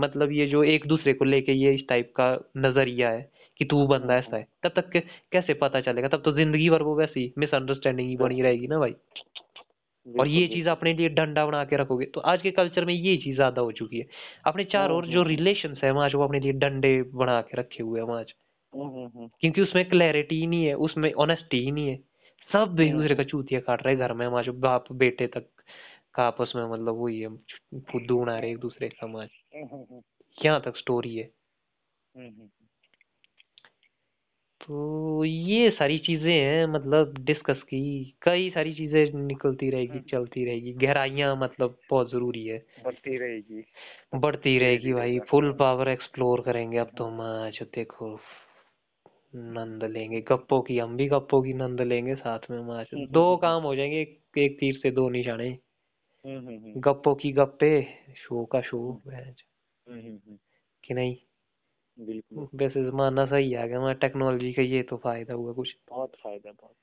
मतलब 0.00 0.32
ये 0.32 0.46
जो 0.46 0.62
एक 0.64 0.86
दूसरे 0.88 1.12
को 1.14 1.24
लेके 1.24 1.52
ये 1.54 1.74
इस 1.74 1.82
टाइप 1.88 2.12
का 2.16 2.30
नज़रिया 2.58 3.10
है 3.10 3.30
कि 3.60 3.64
तू 3.64 3.86
बंदा 3.86 4.16
ऐसा 4.16 4.36
है 4.36 4.46
तब 4.64 4.72
तक 4.76 4.90
कैसे 5.32 5.54
पता 5.54 5.80
चलेगा? 5.80 6.08
तब 6.08 6.22
तो 6.24 6.32
ज़िंदगी 6.32 6.68
भर 6.70 6.82
वो 6.82 6.94
वैसी 6.96 7.32
मिसअंडरस्टैंडिंग 7.38 8.08
ही 8.08 8.16
बनी 8.16 8.42
रहेगी 8.42 8.66
ना 8.66 8.78
भाई। 8.78 8.94
और 10.06 10.28
ये 10.28 10.46
चीज़ 10.48 10.68
अपने 10.68 10.92
लिए 10.94 11.08
डंडा 11.10 11.44
बना 11.46 11.64
के 11.64 11.76
रखोगे 11.76 12.06
तो 12.06 12.20
आज 12.22 12.42
के 12.42 12.50
कल्चर 12.52 12.84
में 12.84 12.94
ये 12.94 13.16
चीज़ 13.16 13.34
ज़्यादा 13.36 13.62
हो 13.62 13.72
चुकी 13.72 13.98
है। 13.98 14.06
अपने 14.46 14.64
चार 14.64 14.84
हम्म, 14.84 14.96
और 14.96 15.06
जो 15.08 15.22
रिलेशन 15.24 15.76
है 15.84 15.90
हमारे 15.90 16.18
वो 16.18 16.24
अपने 16.24 16.40
लिए 16.40 16.52
डंडे 16.54 17.00
बना 17.14 17.40
के 17.42 17.60
रखे 17.60 17.82
हुए 17.82 18.00
हैं 18.00 18.16
आज। 18.16 18.32
हम्म, 18.32 18.47
क्योंकि 18.74 19.60
उसमें 19.60 19.88
क्लैरिटी 19.88 20.40
ही 20.40 20.46
नहीं 20.46 20.64
है 20.64 20.74
उसमें 20.74 21.12
ऑनेस्टी 21.12 21.64
ही 21.64 21.70
नहीं 21.70 21.88
है। 21.88 21.96
सब 22.52 22.80
एक 22.80 22.92
दूसरे 22.92 23.08
हम्म, 23.08 23.16
का 23.16 23.22
चूतिया 23.22 23.60
काट 23.60 23.86
रहे 23.86 23.96
घर 23.96 24.12
में 24.12 24.26
हमारे 24.26 24.50
बाप 24.50 24.92
बेटे 24.92 25.26
तक 25.26 25.46
का 26.14 26.22
आपस 26.22 26.52
में 26.56 26.70
मतलब 26.70 26.94
वही 26.94 27.20
है 27.20 27.28
फुद्दू 27.80 28.20
बना 28.20 28.38
रहे 28.38 28.50
एक 28.50 28.58
दूसरे 28.58 28.88
का 28.88 29.06
समाज। 29.06 29.28
हम्म, 29.56 29.66
हम्म, 29.72 30.02
यहाँ 30.44 30.60
तक 30.60 30.76
स्टोरी 30.76 31.16
है। 31.16 31.30
हम्म, 32.16 32.48
तो 34.60 35.24
ये 35.24 35.70
सारी 35.70 35.98
चीज़ें 35.98 36.32
हैं 36.32 36.66
मतलब 36.66 37.14
डिस्कस 37.18 37.62
की। 37.62 38.14
कई 38.22 38.50
सारी 38.50 38.74
चीज़ें 38.74 39.12
निकलती 39.12 39.70
रहेगी 39.70 39.92
हम्म। 39.92 40.00
चलती 40.00 40.44
रहेगी। 40.44 40.72
गहराइयाँ 40.72 41.36
मतलब 41.36 41.78
बहुत 41.90 42.10
ज़रूरी 42.10 42.46
है। 42.46 42.66
बढ़ती 42.84 43.18
रहेगी। 43.18 43.64
बढ़ती 44.14 44.58
रहेगी 44.58 44.92
भाई 44.92 45.18
फुल 45.18 45.52
पावर 45.52 45.88
एक्सप्लोर 45.88 46.40
करेंगे 46.40 46.78
अब 46.78 46.90
तो 46.98 47.04
हम 47.04 47.20
आज 47.20 47.58
देखो। 47.62 48.20
नंद 49.34 49.84
लेंगे 49.84 50.20
गप्पों 50.20 50.62
की 50.62 50.78
हम 50.78 50.96
भी 50.96 51.08
गप्पों 51.08 51.42
की 51.42 51.52
नंद 51.52 51.80
लेंगे 51.80 52.14
साथ 52.14 52.38
में 52.50 52.58
हम 52.58 52.70
आज 52.70 52.86
हम्म, 52.94 53.06
दो 53.06 53.30
हम्म, 53.30 53.40
काम 53.40 53.62
हो 53.62 53.76
जाएँगे 53.76 54.00
एक, 54.00 54.22
एक 54.38 54.60
तीर 54.60 54.74
से 54.76 54.90
दो 54.90 55.08
निशाने। 55.08 55.48
हम्म, 56.26 56.38
हम्म, 56.38 56.48
हम्म, 56.48 56.80
गप्पों 56.80 57.14
की 57.14 57.32
गप्पे 57.32 57.82
शो 58.16 58.44
का 58.44 58.60
शो 58.60 59.02
हम्म, 59.06 60.00
हम्म, 60.00 60.08
हम्म, 60.08 60.38
कि 60.84 60.94
नहीं? 60.94 61.16
बिल्कुल। 62.00 62.48
वैसे 62.54 62.90
जमाना 62.90 63.26
सही 63.26 63.54
आ 63.54 63.66
गया 63.66 63.78
हमारा 63.78 63.92
टेक्नोलॉजी 63.92 64.52
का 64.52 64.62
ये 64.62 64.82
तो 64.82 64.96
फ़ायदा 64.96 65.34
हुआ 65.34 65.52
कुछ। 65.52 65.76
बहुत 65.90 66.12
फ़ायदा 66.22 66.50
बहुत। 66.50 66.74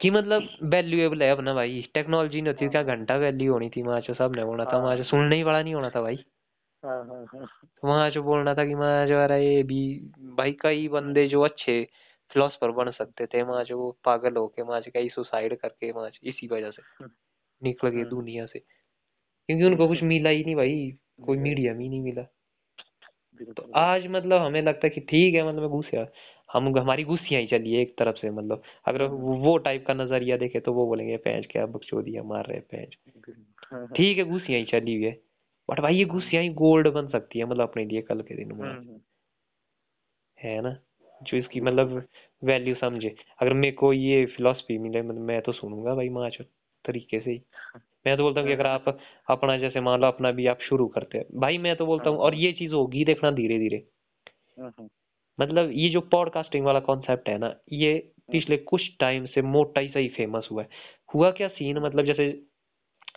कि 0.00 0.10
मतलब 0.10 0.48
वैल्यूएबल 0.62 1.22
है 1.22 1.30
अपना 1.30 1.54
भाई 1.54 1.90
टेक्नोलॉजी 1.94 2.40
नहीं 2.40 2.54
होती 2.54 2.68
क्या। 2.68 2.82
घंटा 2.82 3.16
वैल्यू 3.16 3.52
होनी 3.52 3.68
थी 3.68 4.00
जो 4.00 4.14
सबने 4.14 4.42
होना 4.42 4.64
था। 4.64 4.76
हाँ, 4.76 4.96
जो 4.96 5.04
सुनने 5.04 5.36
ही 5.36 5.44
बड़ा 5.44 5.62
नहीं 5.62 5.74
होना 5.74 5.90
था 5.90 6.00
भाई। 6.02 6.16
हाँ 6.84 7.04
हाँ 7.04 7.26
हाँ। 7.34 7.48
वहाँ 7.84 8.10
जो 8.10 8.22
बोलना 8.22 8.54
था 8.54 8.64
कि 8.64 8.74
वहाँ 8.74 9.06
जो 9.06 9.18
अरे 9.18 9.54
ये 9.54 9.62
भी 9.62 9.98
भाई 10.20 10.52
कई 10.52 10.88
बंदे 10.88 11.28
जो 11.28 11.42
अच्छे 11.42 11.88
फिलोसफर 12.30 12.70
बन 12.70 12.90
सकते 12.90 13.26
थे 13.26 13.42
वहाँ 13.42 13.64
जो 13.64 13.98
पागल 14.04 14.36
होके 14.36 14.62
वहाँ 14.62 14.82
कई 14.82 15.08
सुसाइड 15.08 15.58
करके 15.58 15.90
वहाँ 15.90 16.10
इसी 16.22 16.46
वजह 16.46 16.70
से 16.70 16.82
निकल 17.62 17.88
गए 17.88 17.98
हम्म, 17.98 18.10
दुनिया 18.10 18.46
से। 18.46 18.58
क्योंकि 18.58 19.64
उनको 19.64 19.88
कुछ 19.88 20.02
मिला 20.02 20.30
ही 20.30 20.44
नहीं 20.44 20.56
भाई 20.56 20.98
कोई 21.26 21.38
मीडियम 21.38 21.78
ही 21.80 21.88
नहीं। 21.88 22.02
मिला। 22.02 22.22
तो 23.56 23.72
आज 23.74 24.06
मतलब 24.06 24.42
हमें 24.42 24.62
लगता 24.62 24.80
है 24.84 24.90
कि 24.90 25.00
ठीक 25.00 25.34
है 25.34 25.48
मतलब 25.48 25.70
घुसिया 25.70 26.06
हम 26.52 26.78
हमारी 26.78 27.04
घुसियाँ 27.04 27.40
ही 27.40 27.46
चलिए 27.46 27.82
एक 27.82 27.98
तरफ़ 27.98 28.16
से 28.16 28.30
मतलब 28.30 28.62
अगर 28.86 29.02
हम्म, 29.02 29.18
वो 29.36 29.58
टाइप 29.58 29.86
का 29.86 29.94
नज़रिया 29.94 30.36
देखे 30.36 30.60
तो 30.60 30.72
वो 30.72 30.86
बोलेंगे 30.86 31.16
पैंच 31.16 31.46
क्या 31.50 31.66
बकचोदियाँ 31.66 32.24
मार 32.24 32.46
रहे 32.46 32.60
पैंच। 32.60 32.96
हाँ, 33.72 33.80
हाँ, 33.80 33.86
ठीक 33.96 34.18
है 34.18 34.24
घुसियाँ 34.24 34.60
ही 34.60 34.66
चली 34.66 34.94
हुई 34.94 35.04
है 35.04 35.23
बट 35.70 35.80
भाई 35.80 35.96
ये 35.96 36.04
घुसियाँ 36.04 36.42
ही 36.42 36.48
गोल्ड 36.48 36.88
बन 36.88 37.08
सकती 37.08 37.38
है 37.38 37.44
मतलब 37.44 37.68
अपने 37.68 37.84
लिए 37.84 38.02
कल 38.02 38.20
के 38.20 38.34
दिन 38.34 38.52
में। 38.52 38.68
हम्म, 38.70 38.98
है 40.38 40.60
ना? 40.60 40.76
जो 41.22 41.36
इसकी 41.36 41.60
मतलब 41.60 42.06
वैल्यू 42.44 42.74
समझे। 42.74 43.14
अगर 43.38 43.52
मेरे 43.52 43.72
को 43.72 43.92
ये 43.92 44.26
फिलॉसफी 44.26 44.78
मिले 44.78 45.02
मतलब 45.02 45.20
मैं 45.20 45.40
तो 45.42 45.52
सुनूँगा 45.52 45.94
भाई 45.94 46.08
माच 46.08 46.36
तरीके 46.84 47.20
से 47.20 47.30
ही। 47.30 47.42
मैं 48.06 48.16
तो 48.16 48.22
बोलता 48.22 48.40
हूँ 48.40 48.48
कि 48.48 48.54
अगर 48.54 48.66
आप 48.66 48.98
अपना 49.28 49.56
जैसे 49.56 49.80
मान 49.80 50.00
लो 50.00 50.06
अपना 50.06 50.30
भी 50.30 50.46
आप 50.46 50.58
शुरू 50.60 50.86
करते 50.86 51.18
हैं। 51.18 51.24
भाई 51.34 51.58
मैं 51.58 51.76
तो 51.76 51.86
बोलता 51.86 52.04
हाँ, 52.04 52.12
हूँ 52.12 52.24
और 52.24 52.34
ये 52.34 52.52
चीज़ 52.52 52.72
होगी 52.72 53.04
देखना 53.04 53.30
धीरे 53.30 53.58
धीरे 53.58 53.76
हाँ, 54.60 54.74
हाँ, 54.78 54.88
मतलब 55.40 55.70
ये 55.72 55.88
जो 55.88 56.00
पॉडकास्टिंग 56.00 56.64
वाला 56.64 56.80
कॉन्सेप्ट 56.80 57.28
है 57.28 57.38
ना 57.38 57.54
ये 57.72 58.12
पिछले 58.32 58.56
कुछ 58.56 58.82
टाइम 59.00 59.26
से 59.26 59.42
मोटा 59.42 59.80
ही 59.80 59.88
सही 59.88 60.08
फ़ेमस 60.08 60.48
हुआ 60.50 60.62
है। 60.62 60.68
हुआ 61.14 61.30
क्या 61.30 61.48
सीन 61.48 61.78
मतलब 61.78 62.04
जैसे 62.04 62.28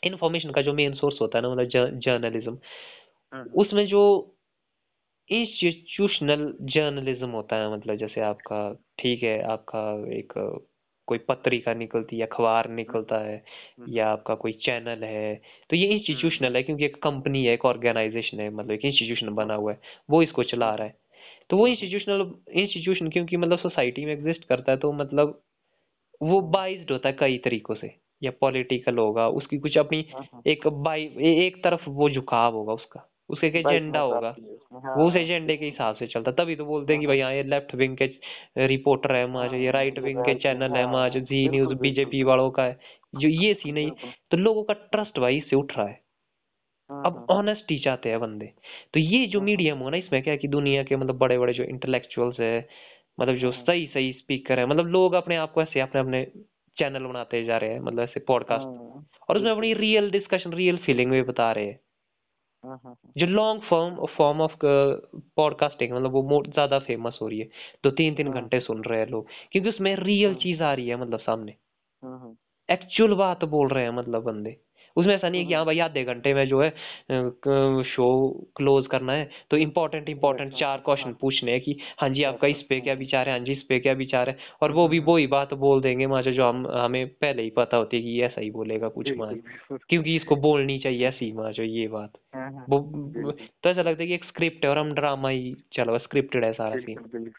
इन्फॉर्मेशन 0.03 0.51
का 0.51 0.61
जो 0.61 0.73
मेन 0.73 0.93
सोर्स 0.93 1.21
होता 1.21 1.37
है 1.37 1.41
ना 1.41 1.49
मतलब 1.49 1.99
जर्नलिज्म 1.99 2.57
हाँ, 3.33 3.45
उसमें 3.55 3.87
जो 3.87 4.33
इंस्टीट्यूशनल 5.29 6.53
जर्नलिज्म 6.61 7.29
होता 7.29 7.55
है 7.55 7.73
मतलब 7.73 7.95
जैसे 7.95 8.21
आपका 8.21 8.73
ठीक 8.99 9.23
है 9.23 9.41
आपका 9.43 10.13
एक 10.13 10.33
कोई 11.07 11.17
पत्रिका 11.17 11.73
निकलती 11.73 12.19
है 12.19 12.25
अखबार 12.25 12.69
निकलता 12.69 13.17
है 13.25 13.43
या 13.89 14.07
आपका 14.09 14.35
कोई 14.35 14.51
चैनल 14.53 15.03
है 15.03 15.35
तो 15.69 15.75
ये 15.75 15.87
इंस्टीट्यूशनल 15.87 16.55
है 16.55 16.63
क्योंकि 16.63 16.85
एक 16.85 17.03
कंपनी 17.03 17.45
है 17.45 17.53
एक 17.53 17.65
ऑर्गेनाइजेशन 17.65 18.39
है 18.39 18.49
मतलब 18.49 18.71
एक 18.71 18.85
इंस्टीट्यूशन 18.85 19.29
बना 19.29 19.53
हुआ 19.55 19.71
है 19.71 19.79
वो 20.09 20.21
इसको 20.23 20.43
चला 20.43 20.75
रहा 20.75 20.87
है। 20.87 20.97
तो 21.49 21.57
वो 21.57 21.67
इंस्टीट्यूशनल 21.67 22.21
इंस्टीट्यूशन 22.51 23.09
क्योंकि 23.09 23.37
मतलब 23.37 23.59
सोसाइटी 23.59 24.05
में 24.05 24.13
एग्जिस्ट 24.13 24.43
करता 24.43 24.71
है 24.71 24.77
तो 24.77 24.91
मतलब 24.93 25.41
वो 26.21 26.41
बाइज्ड 26.41 26.91
होता 26.91 27.09
है 27.09 27.15
कई 27.19 27.37
तरीकों 27.37 27.75
से। 27.75 28.06
या 28.21 28.31
पॉलिटिकल 28.41 28.97
होगा 28.97 29.27
उसकी 29.31 29.57
कुछ 29.59 29.77
अपनी 29.77 30.05
हाँ, 30.07 30.23
हाँ। 30.25 30.43
एक 30.47 30.67
बाई 30.83 31.03
एक 31.37 31.63
तरफ़ 31.63 31.89
वो 31.91 32.09
झुकाव 32.11 32.55
होगा 32.55 32.73
उसका 32.73 33.07
उसका 33.29 33.47
एक 33.47 33.55
एजेंडा 33.57 33.99
होगा। 34.01 34.29
है 34.29 34.43
वो 34.95 35.07
उस 35.07 35.15
एजेंडे 35.15 35.55
के 35.57 35.65
हिसाब 35.65 35.95
से 35.95 36.07
चलता 36.07 36.31
तभी 36.33 36.55
तो 36.55 36.65
बोलते 36.65 36.93
हैं 36.93 36.99
कि 37.01 37.07
भाई 37.07 37.19
हाँ 37.19 37.33
ये 37.33 37.43
लेफ़्ट 37.45 37.75
विंग 37.75 37.97
के 37.97 38.07
रिपोर्टर 38.67 39.15
है 39.15 39.25
वहाँ 39.27 39.47
जो 39.49 39.57
ये 39.57 39.71
राइट 39.71 39.99
विंग 39.99 40.23
के 40.25 40.35
चैनल 40.37 40.77
है 40.77 40.85
वहाँ 40.87 41.09
जो 41.11 41.19
न्यूज़ 41.49 41.73
बीजेपी 41.79 42.23
वालों 42.25 42.49
का 42.51 42.63
है 42.63 42.79
जो 43.15 43.27
ये 43.29 43.53
सीन 43.55 43.77
है 43.77 43.85
बिल्कुल। 43.85 44.13
तो 44.31 44.37
लोगों 44.37 44.63
का 44.63 44.73
ट्रस्ट 44.91 45.19
भाई 45.19 45.37
इससे 45.37 45.55
उठ 45.55 45.77
रहा 45.77 45.87
है। 45.87 46.01
अब 46.89 47.25
ऑनेस्टी 47.31 47.77
चाहते 47.79 48.09
हैं 48.09 48.19
बंदे। 48.19 48.45
तो 48.93 48.99
ये 48.99 49.25
जो 49.27 49.41
मीडियम 49.41 49.77
हो। 49.79 49.89
ना 49.89 49.97
इसमें 49.97 50.21
क्या 50.23 50.35
कि 50.37 50.47
दुनिया 50.49 50.83
के 50.83 50.95
मतलब 50.95 51.17
बड़े 51.17 51.37
बड़े 51.39 51.53
जो 51.53 51.63
इंटेलेक्चुअल्स 51.65 52.39
है 52.39 52.57
मतलब 53.17 53.35
जो 53.37 53.51
सही 53.53 53.85
सही 53.87 54.11
स्पीकर 54.13 54.59
है 54.59 54.65
मतलब 54.65 54.87
लोग 54.89 55.13
अपने 55.15 55.35
आप 55.37 55.51
को 55.53 55.61
ऐसे 55.61 55.79
अपने 55.81 56.01
अपने 56.01 56.21
चैनल 56.79 57.05
बनाते 57.05 57.43
जा 57.45 57.57
रहे 57.57 57.73
हैं 57.73 57.79
मतलब 57.79 58.03
ऐसे 58.03 58.19
पॉडकास्ट 58.27 58.65
हाँ, 58.65 59.05
और 59.29 59.37
उसमें 59.37 59.51
अपनी 59.51 59.73
रियल 59.73 60.09
डिस्कशन 60.11 60.53
रियल 60.53 60.77
फीलिंग 60.77 61.11
भी 61.11 61.21
बता 61.23 61.51
रहे 61.51 61.65
हैं। 61.65 61.79
हाँ 62.63 62.79
हाँ 62.83 62.93
हाँ। 62.93 63.11
जो 63.17 63.25
long 63.25 63.61
form 63.63 64.05
form 64.17 64.41
of 64.41 64.55
podcasting 65.35 65.93
मतलब 65.93 66.11
वो 66.11 66.23
मोर 66.23 66.47
ज़्यादा 66.47 66.79
फ़ेमस 66.79 67.19
हो 67.21 67.27
रही 67.27 67.39
है। 67.39 67.45
दो 67.83 67.91
तीन 67.91 68.15
तीन 68.15 68.27
हाँ। 68.27 68.41
घंटे 68.41 68.59
सुन 68.59 68.83
रहे 68.83 68.99
हैं 68.99 69.07
लोग 69.07 69.27
क्योंकि 69.51 69.69
उसमें 69.69 69.95
रियल 69.95 70.31
हाँ। 70.31 70.39
चीज़ 70.39 70.63
आ 70.63 70.73
रही 70.73 70.87
है 70.87 70.95
मतलब 70.95 71.19
सामने। 71.19 71.55
हाँ 72.03 72.19
हाँ। 72.19 72.35
एक्चुअल 72.69 73.13
बात 73.15 73.43
बोल 73.45 73.67
रहे 73.67 73.83
हैं 73.83 73.91
मतलब 73.91 74.23
बंदे। 74.23 74.57
उसमें 74.97 75.15
ऐसा 75.15 75.29
नहीं 75.29 75.41
है 75.41 75.47
कि 75.47 75.53
हाँ 75.53 75.59
हाँ, 75.59 75.65
भाई 75.65 75.79
आधे 75.79 76.03
घंटे 76.03 76.33
में 76.33 76.45
जो 76.47 76.61
है 76.61 76.69
शो 77.83 78.07
क्लोज 78.55 78.87
करना 78.87 79.13
है 79.13 79.29
तो 79.51 79.57
इम्पोर्टेंट 79.57 80.09
इम्पोर्टेंट 80.09 80.53
चार 80.53 80.77
क्वेश्चन 80.77 81.05
हाँ 81.05 81.17
पूछने 81.21 81.51
हैं 81.51 81.61
कि 81.61 81.77
हाँ 81.97 82.09
जी 82.09 82.23
आपका 82.23 82.47
अच्छा 82.47 82.59
इस 82.59 82.63
पे 82.63 82.79
क्या 82.79 82.93
विचार 82.93 83.29
है? 83.29 83.31
हाँ 83.31 83.45
जी 83.45 83.51
इस 83.53 83.63
पे 83.63 83.79
क्या 83.79 83.93
विचार 83.93 84.29
है? 84.29 84.37
और 84.61 84.71
वो 84.71 84.87
भी 84.87 84.99
वो 84.99 85.17
ही 85.17 85.27
बात 85.27 85.53
बोल 85.53 85.81
देंगे 85.81 86.07
माँ 86.07 86.21
जो 86.21 86.47
हम 86.47 86.67
हमें 86.67 87.07
पहले 87.07 87.43
ही 87.43 87.49
पता 87.49 87.77
होती 87.77 87.97
है 87.97 88.03
कि 88.03 88.21
ऐसा 88.21 88.41
ही 88.41 88.51
बोलेगा 88.51 88.87
कुछ 88.87 89.11
माँ 89.17 89.33
क्योंकि 89.89 90.15
इसको 90.15 90.35
बोलनी 90.35 90.79
चाहिए 90.79 91.07
ऐसी 91.07 91.31
माँ 91.31 91.51
जो 91.51 91.63
ये 91.63 91.87
बात। 91.87 92.13
हाँ 92.35 92.51
हाँ 92.51 92.65
वो 92.69 92.79
तो 93.63 93.69
ऐसा 93.69 93.81
लगता 93.81 94.01
है 94.01 94.07
कि 94.07 94.13
एक 94.13 94.23
स्क्रिप्ट 94.23 94.65
है 94.65 94.71
और 94.71 94.77
हम 94.77 94.93
ड्रामा 94.93 95.29
ही 95.29 95.55
चलो 95.73 95.97
स्क्रिप्टेड 95.97 96.45
है 96.45 96.53
सारा 96.53 96.75
सीन 96.75 97.29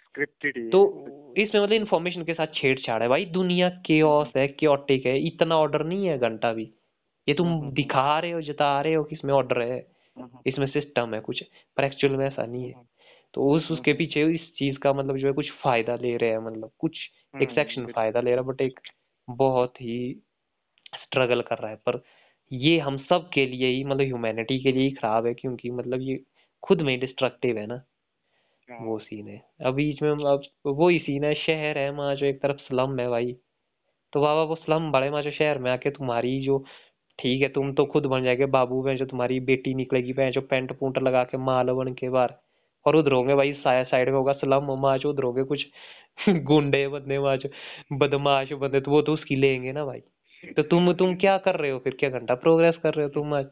तो 0.70 0.80
इसमें 1.38 1.60
मतलब 1.62 1.72
इन्फॉर्मेशन 1.72 2.22
के 2.22 2.34
साथ 2.34 2.46
छेड़छाड़ 2.54 3.02
है 3.02 3.08
भाई 3.08 3.24
दुनिया 3.24 3.68
केओस 3.68 4.32
है 4.36 4.48
क्योटिक 4.48 5.06
है 5.06 5.18
इतना 5.26 5.56
ऑर्डर 5.56 5.84
नहीं 5.84 6.06
है 6.06 6.18
घंटा 6.18 6.52
भी। 6.52 6.70
ये 7.28 7.34
तुम 7.34 7.48
हाँ 7.48 7.54
हाँ 7.54 7.70
हाँ 7.72 7.72
दिखा 7.72 8.18
रहे 8.20 8.30
हो 8.32 8.40
जता 8.42 8.80
रहे 8.82 8.94
हो 8.94 9.04
कि 9.04 9.14
इसमें 9.16 9.32
ऑर्डर 9.34 9.60
है 9.62 9.78
हाँ 10.16 10.28
हाँ 10.28 10.44
इसमें 10.46 10.66
सिस्टम 10.68 11.14
है 11.14 11.20
कुछ 11.22 11.42
पर 11.76 11.84
एक्चुअल 11.84 12.16
में 12.16 12.26
ऐसा 12.26 12.46
नहीं 12.46 12.64
है। 12.64 12.74
हाँ 12.74 12.84
तो 13.34 13.48
उस 13.50 13.70
हाँ 13.70 13.72
उसके 13.72 13.92
हाँ 13.92 13.94
पीछे 13.94 14.24
इस 14.34 14.50
चीज़ 14.58 14.78
का 14.78 14.92
मतलब 14.92 15.18
जो 15.18 15.26
है 15.26 15.32
कुछ 15.34 15.50
फ़ायदा 15.64 15.96
ले 15.96 16.16
रहे 16.16 16.30
हैं 16.30 16.38
मतलब 16.40 16.72
कुछ 16.78 16.98
एक 17.40 17.50
हाँ, 17.50 17.52
सेक्शन 17.52 17.86
फ़ायदा 17.88 18.20
ले 18.20 18.30
रहा 18.32 18.42
है 18.42 18.48
बट 18.48 18.60
एक 18.62 18.80
बहुत 19.28 19.80
ही 19.80 19.98
स्ट्रगल 20.94 21.42
कर 21.42 21.58
रहा 21.58 21.70
है। 21.70 21.76
पर 21.78 22.02
ये 22.50 22.78
हम 22.80 22.98
सब 23.04 23.30
के 23.34 23.46
लिए 23.46 23.68
ही 23.68 23.84
मतलब 23.84 24.00
ह्यूमैनिटी 24.02 24.58
के 24.60 24.72
लिए 24.72 24.84
ही 24.84 24.90
खराब 24.92 25.26
है 25.26 25.34
क्योंकि 25.34 25.70
मतलब 25.72 26.00
ये 26.02 26.24
खुद 26.62 26.80
में 26.82 26.98
डिस्ट्रक्टिव 27.00 27.58
है 27.58 27.66
ना 27.66 27.82
वो 28.80 28.98
हाँ। 28.98 28.98
सीन 28.98 29.28
है। 29.28 29.36
अब 29.60 29.74
बीच 29.74 30.00
में 30.02 30.10
अब 30.10 30.42
वो 30.68 30.88
ही 30.88 30.98
सीन 30.98 31.24
है 31.24 31.34
शहर 31.36 31.78
है 31.78 31.88
वहाँ 31.90 32.14
जो 32.16 32.26
एक 32.26 32.40
तरफ़ 32.42 32.58
स्लम 32.60 32.98
है 33.00 33.08
भाई। 33.08 33.32
तो 34.12 34.20
बाबा 34.20 34.42
वो 34.44 34.56
स्लम 34.56 34.90
बड़े 34.92 35.08
वहाँ 35.10 35.22
जो 35.22 35.30
शहर 35.32 35.58
में 35.58 35.70
आके 35.70 35.90
तुम्हारी 35.92 36.40
जो 36.42 36.58
ठीक 37.18 37.42
है 37.42 37.48
तुम 37.48 37.72
तो 37.74 37.84
खुद 37.86 38.06
बन 38.06 38.24
जाएगे 38.24 38.46
बाबू 38.46 38.82
में 38.84 38.96
जो 38.96 39.06
तुम्हारी 39.06 39.38
बेटी 39.42 39.74
निकलेगी 39.74 40.12
भैं 40.12 40.30
जो 40.32 40.40
पेंट 40.40 40.72
पूंट 40.78 40.98
लगा 40.98 41.24
के 41.24 41.38
माल 41.38 41.70
बन 41.72 41.92
के 41.94 42.08
बाहर। 42.08 42.34
और 42.86 42.96
उधर 42.96 43.12
होंगे 43.12 43.34
भाई 43.34 43.52
साया 43.54 43.84
साइड 43.84 44.08
में 44.08 44.16
होगा 44.16 44.32
सलाम 44.32 44.70
माच 44.82 45.06
उधर 45.06 45.22
होंगे 45.22 45.42
कुछ 45.44 45.66
गुंडे 46.44 46.86
बंदे 46.88 47.18
माच 47.18 47.46
बदमाश 47.92 48.52
बंदे 48.52 48.80
तो 48.80 48.90
वो 48.90 49.02
तो 49.02 49.12
उसकी 49.14 49.36
लेंगे 49.36 49.72
ना 49.72 49.84
भाई। 49.84 50.00
तो 50.56 50.62
तुम 50.62 50.92
तुम 50.92 51.14
क्या 51.16 51.36
कर 51.38 51.56
रहे 51.56 51.70
हो 51.70 51.78
फिर? 51.78 51.96
क्या 52.00 52.10
घंटा 52.10 52.34
प्रोग्रेस 52.34 52.76
कर 52.82 52.94
रहे 52.94 53.04
हो 53.04 53.10
तुम 53.10 53.34
आज? 53.34 53.46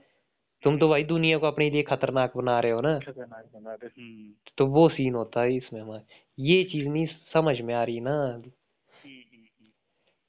तुम 0.63 0.79
तो 0.79 0.89
भाई 0.89 1.05
दुनिया 1.05 1.39
को 1.39 1.47
अपने 1.47 1.71
लिए 1.71 1.83
खतरनाक 1.83 2.37
बना 2.37 2.59
रहे 2.61 2.73
हो 2.73 2.81
ना। 2.81 2.99
खतरनाक 2.99 3.45
बना 3.55 3.75
रहे 3.75 3.87
हम्म। 3.87 4.33
तो 4.59 4.67
वो 4.67 4.89
सीन 4.89 5.15
होता 5.15 5.43
है 5.43 5.57
इसमें 5.57 6.01
ये 6.39 6.63
चीज़ 6.65 6.89
नहीं 6.89 7.07
समझ 7.35 7.61
में 7.61 7.75
आ 7.75 7.85
रही 7.85 8.01
ना। 8.01 8.43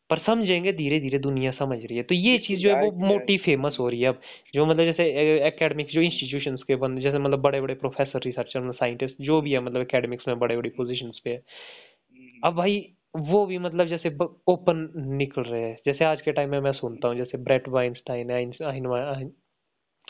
पर 0.09 0.17
समझेंगे 0.17 0.73
धीरे 0.73 0.99
धीरे 0.99 1.19
दुनिया 1.19 1.51
समझ 1.51 1.77
रही 1.79 1.97
है। 1.97 2.03
तो 2.03 2.15
ये 2.15 2.37
चीज़ 2.37 2.59
जो 2.59 2.69
है 2.69 2.75
वो 2.75 2.91
मोटी 3.07 3.37
फ़ेमस 3.37 3.77
हो 3.79 3.83
हम्म 3.83 3.91
रही 3.91 4.01
है 4.01 4.07
अब। 4.07 4.21
जो 4.53 4.65
मतलब 4.65 4.83
जैसे 4.83 5.03
एकेडमिक 5.47 5.87
जो 5.87 6.01
इंस्टीट्यूशंस 6.01 6.63
के 6.63 6.75
बंदे 6.75 7.01
जैसे 7.01 7.19
मतलब 7.19 7.41
बड़े 7.41 7.61
बड़े 7.61 7.73
प्रोफेसर 7.73 8.19
रिसर्चर 8.25 8.59
मतलब 8.59 8.73
साइंटिस्ट 8.73 9.15
जो 9.21 9.41
भी 9.41 9.53
है 9.53 9.59
मतलब 9.59 9.81
एकेडमिक्स 9.81 10.27
में 10.27 10.39
बड़े 10.39 10.57
बड़ी 10.57 10.69
पोजिशन 10.69 11.11
पे 11.23 11.29
है। 11.29 11.37
हम्म, 11.37 12.41
अब 12.43 12.55
भाई 12.55 12.93
वो 13.17 13.45
भी 13.45 13.57
मतलब 13.57 13.87
जैसे 13.87 14.09
ओपन 14.47 14.91
निकल 14.97 15.41
रहे 15.41 15.61
हैं। 15.61 15.77
जैसे 15.85 16.05
आज 16.05 16.21
के 16.21 16.31
टाइम 16.31 16.49
में 16.49 16.59
मैं 16.59 16.73
सुनता 16.73 17.07
हूँ 17.07 17.17
जैसे 17.17 17.37
ब्रेट 17.37 17.69
वाइंस्टाइन 17.69 18.31
है 18.31 18.43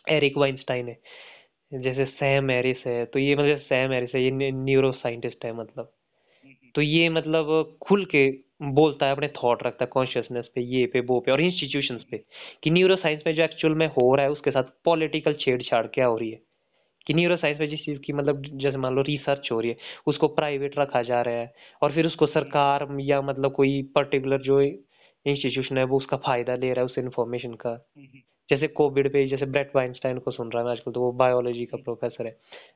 एरिक 0.09 0.37
वाइंस्टाइन 0.37 0.87
है। 0.87 0.99
जैसे 1.71 2.05
सैम 2.05 2.51
एरिस 2.51 2.77
है 2.87 3.05
तो 3.05 3.19
ये 3.19 3.35
मतलब 3.35 3.59
सैम 3.59 3.93
एरिस 3.93 4.15
है 4.15 4.23
ये 4.23 4.51
न्यूरो 4.51 4.91
साइंटिस्ट 4.91 5.45
है 5.45 5.53
मतलब। 5.53 5.83
हम्म, 5.83 5.96
तो 6.75 6.81
ये 6.81 7.09
मतलब 7.09 7.77
खुल 7.81 8.05
के 8.05 8.47
बोलता 8.63 9.05
है, 9.05 9.11
अपने 9.11 9.27
थॉट 9.27 9.63
रखता 9.63 9.85
है 9.85 9.89
कॉन्शियसनेस 9.93 10.49
पे, 10.55 10.61
ये 10.61 10.85
पे, 10.85 10.99
वो 10.99 11.19
पे 11.19 11.31
और 11.31 11.41
इंस्टीट्यूशंस 11.41 12.03
पे 12.11 12.23
कि 12.63 12.69
न्यूरो 12.69 12.95
साइंस 12.95 13.23
में 13.27 13.35
जो 13.35 13.43
एक्चुअल 13.43 13.73
में 13.73 13.87
हो 13.87 14.15
रहा 14.15 14.25
है, 14.25 14.31
उसके 14.31 14.51
साथ 14.51 14.63
पॉलिटिकल 14.85 15.33
छेड़छाड़ 15.33 15.87
क्या 15.87 16.05
हो 16.05 16.17
रही 16.17 16.31
है? 16.31 16.39
कि 17.07 17.13
न्यूरो 17.13 17.37
साइंस 17.37 17.59
में 17.59 17.69
जिस 17.69 17.85
चीज़ 17.85 17.99
की 17.99 18.13
मतलब 18.13 18.41
जैसे 18.53 18.77
मान 18.77 18.95
लो 18.95 19.01
रिसर्च 19.01 19.49
हो 19.51 19.59
रही 19.59 19.69
है, 19.69 19.77
उसको 20.07 20.27
प्राइवेट 20.27 20.79
रखा 20.79 21.01
जा 21.01 21.21
रहा 21.21 21.35
है 21.35 21.53
और 21.81 21.91
फिर 21.91 22.05
उसको 22.05 22.25
सरकार 22.27 22.97
या 23.01 23.21
मतलब 23.21 23.53
कोई 23.53 23.81
पर्टिकुलर 23.95 24.41
जो 24.41 24.61
इंस्टीट्यूशन 24.61 25.77
है, 25.77 25.83
वो 25.83 25.97
उसका 25.97 26.17
फ़ायदा 26.17 26.55
ले 26.55 26.69
रहा 26.69 26.79
है 26.79 26.85
उस 26.85 26.97
इन्फॉर्मेशन 26.97 27.53
का। 27.53 27.87
जैसे 28.49 28.67
कोविड 28.69 29.11
पे, 29.13 29.25
जैसे 29.27 29.45
ब्रेट 29.47 29.71
वाइंस्टाइन 29.75 30.17
को 30.19 30.31
सुन 30.31 30.51
रहा 30.51 30.63
है 30.63 30.69
आजकल 30.71 30.91
तो 30.91 31.01
वो 31.01 31.11
बायोलॉजी 31.13 31.65
का 31.65 31.77
प्रोफेसर 31.79 32.25
है, 32.25 32.31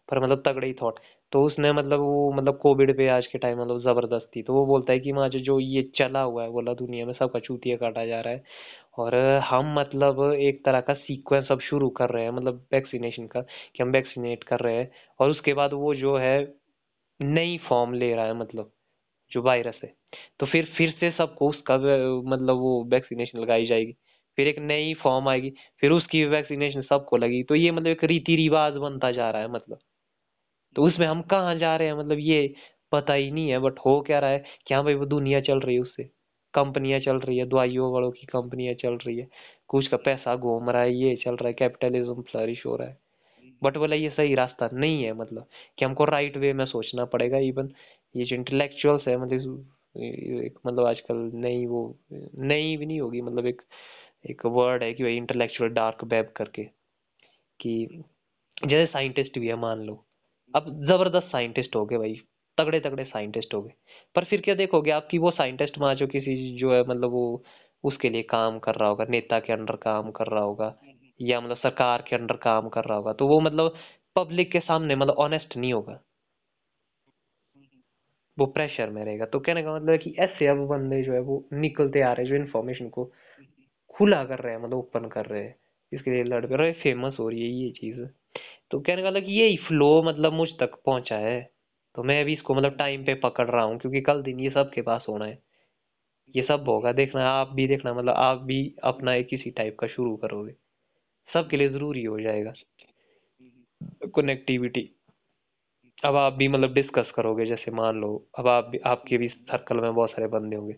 पर 0.10 0.20
मतलब 0.20 0.44
तगड़े 0.48 0.68
ही 0.68 0.74
थॉट 0.82 1.00
तो 1.32 1.44
उसने 1.46 1.72
मतलब 1.74 2.00
वो 2.00 2.32
मतलब 2.34 2.58
कोविड 2.60 2.96
पे 2.98 3.08
आज 3.10 3.28
के 3.28 3.38
टाइम 3.38 3.62
मतलब 3.62 3.80
ज़बरदस्ती 3.82 4.42
तो 4.44 4.54
वो 4.54 4.66
बोलता 4.66 4.94
है 4.94 5.00
कि 5.00 5.12
वहाँ 5.12 5.30
जो 5.32 5.60
ये 5.60 5.84
चला 5.96 6.22
हुआ 6.22 6.44
है 6.44 6.50
बोला 6.52 6.74
दुनिया 6.76 7.06
में 7.06 7.14
सबका 7.14 7.40
चूतिया 7.42 7.78
काटा 7.78 8.06
जा 8.06 8.20
रहा 8.22 8.34
है। 8.34 8.44
और 9.00 9.16
हम 9.46 9.74
मतलब 9.76 10.22
एक 10.34 10.64
तरह 10.66 10.82
का 10.82 10.94
सीक्वेंस 10.96 11.52
अब 11.52 11.60
शुरू 11.62 11.90
कर 11.92 12.10
रहे 12.10 12.24
हैं 12.24 12.32
मतलब 12.32 12.66
वैक्सीनेशन 12.74 13.28
का, 13.28 13.42
कि 13.42 13.84
हम 13.84 13.92
वैक्सीनेट 13.92 14.44
कर 14.46 14.60
रहे 14.60 14.76
हैं, 14.76 14.92
और 15.20 15.30
उसके 15.32 15.54
बाद 15.54 15.74
वो 15.76 15.94
जो 15.96 16.16
है 16.18 16.38
नई 17.20 17.58
फॉर्म 17.70 17.94
ले 17.96 18.14
रहा 18.16 18.26
है 18.26 18.34
मतलब 18.36 18.72
जो 19.32 19.42
वायरस 19.44 19.80
है। 19.84 19.94
तो 20.40 20.46
फिर 20.48 20.66
फिर 20.78 20.92
से 21.00 21.12
सबको 21.14 21.50
उसका 21.50 21.78
मतलब 21.78 22.58
वो 22.60 22.84
वैक्सीनेशन 22.90 23.40
लगाई 23.40 23.66
जाएगी। 23.68 23.96
फिर 24.38 24.48
एक 24.48 24.60
नई 24.60 24.94
फॉर्म 24.94 25.30
आएगी 25.30 25.54
फिर 25.82 25.92
उसकी 25.92 26.24
वैक्सीनेशन 26.26 26.82
सबको 26.82 27.18
लगी 27.18 27.44
तो 27.44 27.56
ये 27.56 27.72
मतलब 27.72 27.88
एक 27.88 28.04
रीति 28.04 28.36
रिवाज 28.36 28.74
बनता 28.74 29.12
जा 29.12 29.30
रहा 29.32 29.42
है 29.42 29.52
मतलब। 29.52 29.80
तो 30.76 30.84
उसमें 30.84 31.08
हम 31.08 31.22
कहाँ 31.22 31.56
जा 31.56 31.76
रहे 31.76 31.88
हैं 31.88 31.96
मतलब 31.96 32.20
ये 32.20 32.54
पता 32.92 33.14
ही 33.14 33.32
नहीं 33.32 33.50
है 33.50 33.60
बट 33.60 33.80
हो 33.86 34.00
क्या 34.02 34.20
रहा 34.20 34.30
है 34.30 34.44
कि 34.68 34.74
हाँ 34.74 34.84
भाई 34.84 34.94
वो 34.94 35.06
दुनिया 35.06 35.42
चल 35.42 35.60
रही 35.60 35.76
है 35.76 35.82
उससे। 35.82 36.04
कंपनियाँ 36.54 37.00
चल 37.00 37.20
रही 37.20 37.38
है 37.38 37.46
दवाइयों 37.46 37.92
वालों 37.94 38.12
की 38.12 38.26
कंपनियाँ 38.26 38.74
चल 38.74 38.98
रही 38.98 39.18
है। 39.18 39.28
कुछ 39.68 39.88
का 39.88 39.98
पैसा 39.98 40.36
घूम 40.36 40.70
रहा 40.70 40.82
है 40.82 40.96
ये 40.96 41.16
चल 41.16 41.36
रहा 41.36 41.48
है 41.48 41.54
कैपिटलिज्म 41.54 42.22
फ्लरिश 42.22 42.66
हो 42.66 42.76
रहा 42.76 42.88
है। 42.88 42.98
बट 43.64 43.78
बोला 43.78 43.96
ये 43.96 44.10
सही 44.10 44.36
रास्ता 44.36 44.70
नहीं 44.74 45.04
है 45.04 45.14
मतलब 45.14 45.48
कि 45.78 45.86
हमको 45.86 46.06
राइट 46.06 46.38
वे 46.38 46.54
में 46.54 46.66
सोचना 46.66 47.06
पड़ेगा 47.06 47.38
इवन 47.38 47.70
ये 48.16 48.26
जो 48.26 48.36
इंटेलेक्चुअल्स 48.36 49.08
है 49.08 49.18
मतलब 49.18 49.66
एक 49.98 50.60
मतलब 50.68 50.86
आजकल 50.86 51.32
नई 51.34 51.66
वो 51.66 51.82
नई 52.14 52.78
भी 52.78 52.86
नहीं 52.86 53.00
होगी 53.02 53.22
मतलब 53.22 53.46
एक 53.46 53.62
एक 54.26 54.46
वर्ड 54.48 54.84
है 54.84 54.94
कि 54.94 55.04
भाई 55.04 55.16
इंटेलेक्चुअल 55.18 55.70
डार्क 55.72 56.04
वेब 56.04 56.32
करके 56.36 56.64
कि 57.60 58.04
जैसे 58.58 58.86
साइंटिस्ट 58.92 59.40
भी 59.40 59.48
है 59.48 59.56
मान 59.56 59.80
लो। 59.80 60.04
अब 60.54 60.66
ज़बरदस्त 60.88 61.28
साइंटिस्ट 61.32 61.76
हो 61.76 61.86
गए 61.86 61.98
भाई 61.98 62.16
तगड़े 62.58 62.80
तगड़े 62.80 63.04
साइंटिस्ट 63.06 63.54
हो 63.54 63.62
गए। 63.62 63.74
पर 64.16 64.24
फिर 64.24 64.42
क्या 64.42 64.56
देखोगे 64.56 64.92
आपकी 64.92 65.18
वो 65.18 65.32
साइंटिस्ट 65.32 65.78
वहाँ 65.78 65.96
जो 65.96 66.08
किसी 66.08 66.36
जो 66.58 66.74
है 66.74 66.82
मतलब 66.84 67.12
वो 67.12 67.44
उसके 67.84 68.10
लिए 68.10 68.22
काम 68.30 68.60
कर 68.60 68.76
रहा 68.76 68.90
होगा 68.90 69.06
नेता 69.10 69.40
के 69.40 69.54
अंडर 69.54 69.76
काम 69.76 70.12
कर 70.12 70.28
रहा 70.28 70.44
होगा 70.44 70.76
या 71.20 71.40
मतलब 71.42 71.58
सरकार 71.58 72.04
के 72.10 72.16
अंडर 72.16 72.36
काम 72.44 72.70
कर 72.70 72.86
रहा 72.86 72.98
होगा 72.98 73.14
तो 73.14 73.28
वो 73.28 73.40
मतलब 73.42 73.76
पब्लिक 74.16 74.52
के 74.52 74.60
सामने 74.60 74.96
मतलब 74.96 75.16
ऑनेस्ट 75.20 75.58
नहीं 75.58 75.74
होगा। 75.74 76.00
वो 78.38 78.46
प्रेशर 78.46 78.90
में 78.90 79.04
रहेगा। 79.06 79.26
तो 79.26 79.40
कहने 79.40 79.64
का 79.64 79.76
मतलब 79.76 79.90
है 79.90 79.98
कि 79.98 80.16
ऐसे 80.20 80.48
अब 80.48 80.58
बंदे 80.68 81.02
जो 81.04 81.14
है 81.14 81.20
वो 81.22 81.44
निकलते 81.54 82.02
आ 82.02 82.12
रहे 82.14 82.26
हैं 82.26 82.30
जो 82.30 82.36
इन्फॉर्मेशन 82.36 82.90
को। 82.90 83.12
खुला 84.02 84.24
कर 84.26 84.40
रहे 84.40 84.54
हैं 84.54 84.62
मतलब 84.62 84.78
ओपन 84.78 85.08
कर 85.08 85.26
रहे 85.26 85.44
हैं। 85.44 85.56
इसके 85.94 86.12
लिए 86.12 86.24
लड़ 86.24 86.46
रहे 86.46 86.72
फ़ेमस 86.74 87.16
हो 87.20 87.30
रही 87.30 87.42
है 87.42 87.48
ये 87.48 87.72
चीज़। 87.72 88.00
तो 88.72 88.80
कहने 88.80 89.02
का 89.02 89.10
मतलब 89.10 89.24
कि 89.24 89.32
यही 89.32 89.58
फ्लो 89.58 90.04
मतलब 90.04 90.34
मुझ 90.34 90.50
तक 90.60 90.72
पहुँचा 90.86 91.16
है। 91.16 91.52
तो 91.96 92.04
मैं 92.04 92.22
अभी 92.22 92.34
इसको 92.34 92.56
मतलब 92.56 92.76
टाइम 92.78 93.06
पे 93.06 93.14
पकड़ 93.16 93.48
रहा 93.50 93.64
हूँ, 93.64 93.78
क्योंकि 93.80 94.02
कल 94.02 94.22
दिन 94.24 94.40
ये 94.40 94.50
सब 94.50 94.72
के 94.74 94.82
पास 94.82 95.06
होना 95.10 95.26
है। 95.26 95.40
ये 96.36 96.44
सब 96.44 96.66
होगा, 96.70 96.92
देखना, 96.92 97.30
आप 97.30 97.54
भी 97.54 97.68
देखना 97.68 97.94
मतलब 97.94 98.14
आप 98.14 98.38
भी 98.38 98.76
अपना 98.84 99.14
एक 99.14 99.28
किसी 99.28 99.52
टाइप 99.52 99.78
का 99.80 99.88
शुरू 99.88 100.16
करोगे। 100.16 100.54
सबके 101.34 101.58
लिए 101.58 101.70
ज़रूरी 101.70 102.04
हो 102.04 102.20
जाएगा। 102.20 102.54
कनेक्टिविटी 104.16 104.90
अब 106.06 106.16
आप 106.16 106.34
भी 106.34 106.48
मतलब 106.48 106.74
डिस्कस 106.74 107.12
करोगे, 107.16 107.46
जैसे 107.46 107.72
मान 107.72 108.02
लो, 108.02 108.28
अब 108.40 108.48
आप 108.48 108.66
भी, 108.66 108.78
आपके 108.78 109.18
भी 109.18 109.28
सर्कल 109.28 109.78
में 109.78 109.96
बहुत 109.96 110.12
सारे 110.12 110.28
बंदे 110.28 110.56
होंगे। 110.56 110.76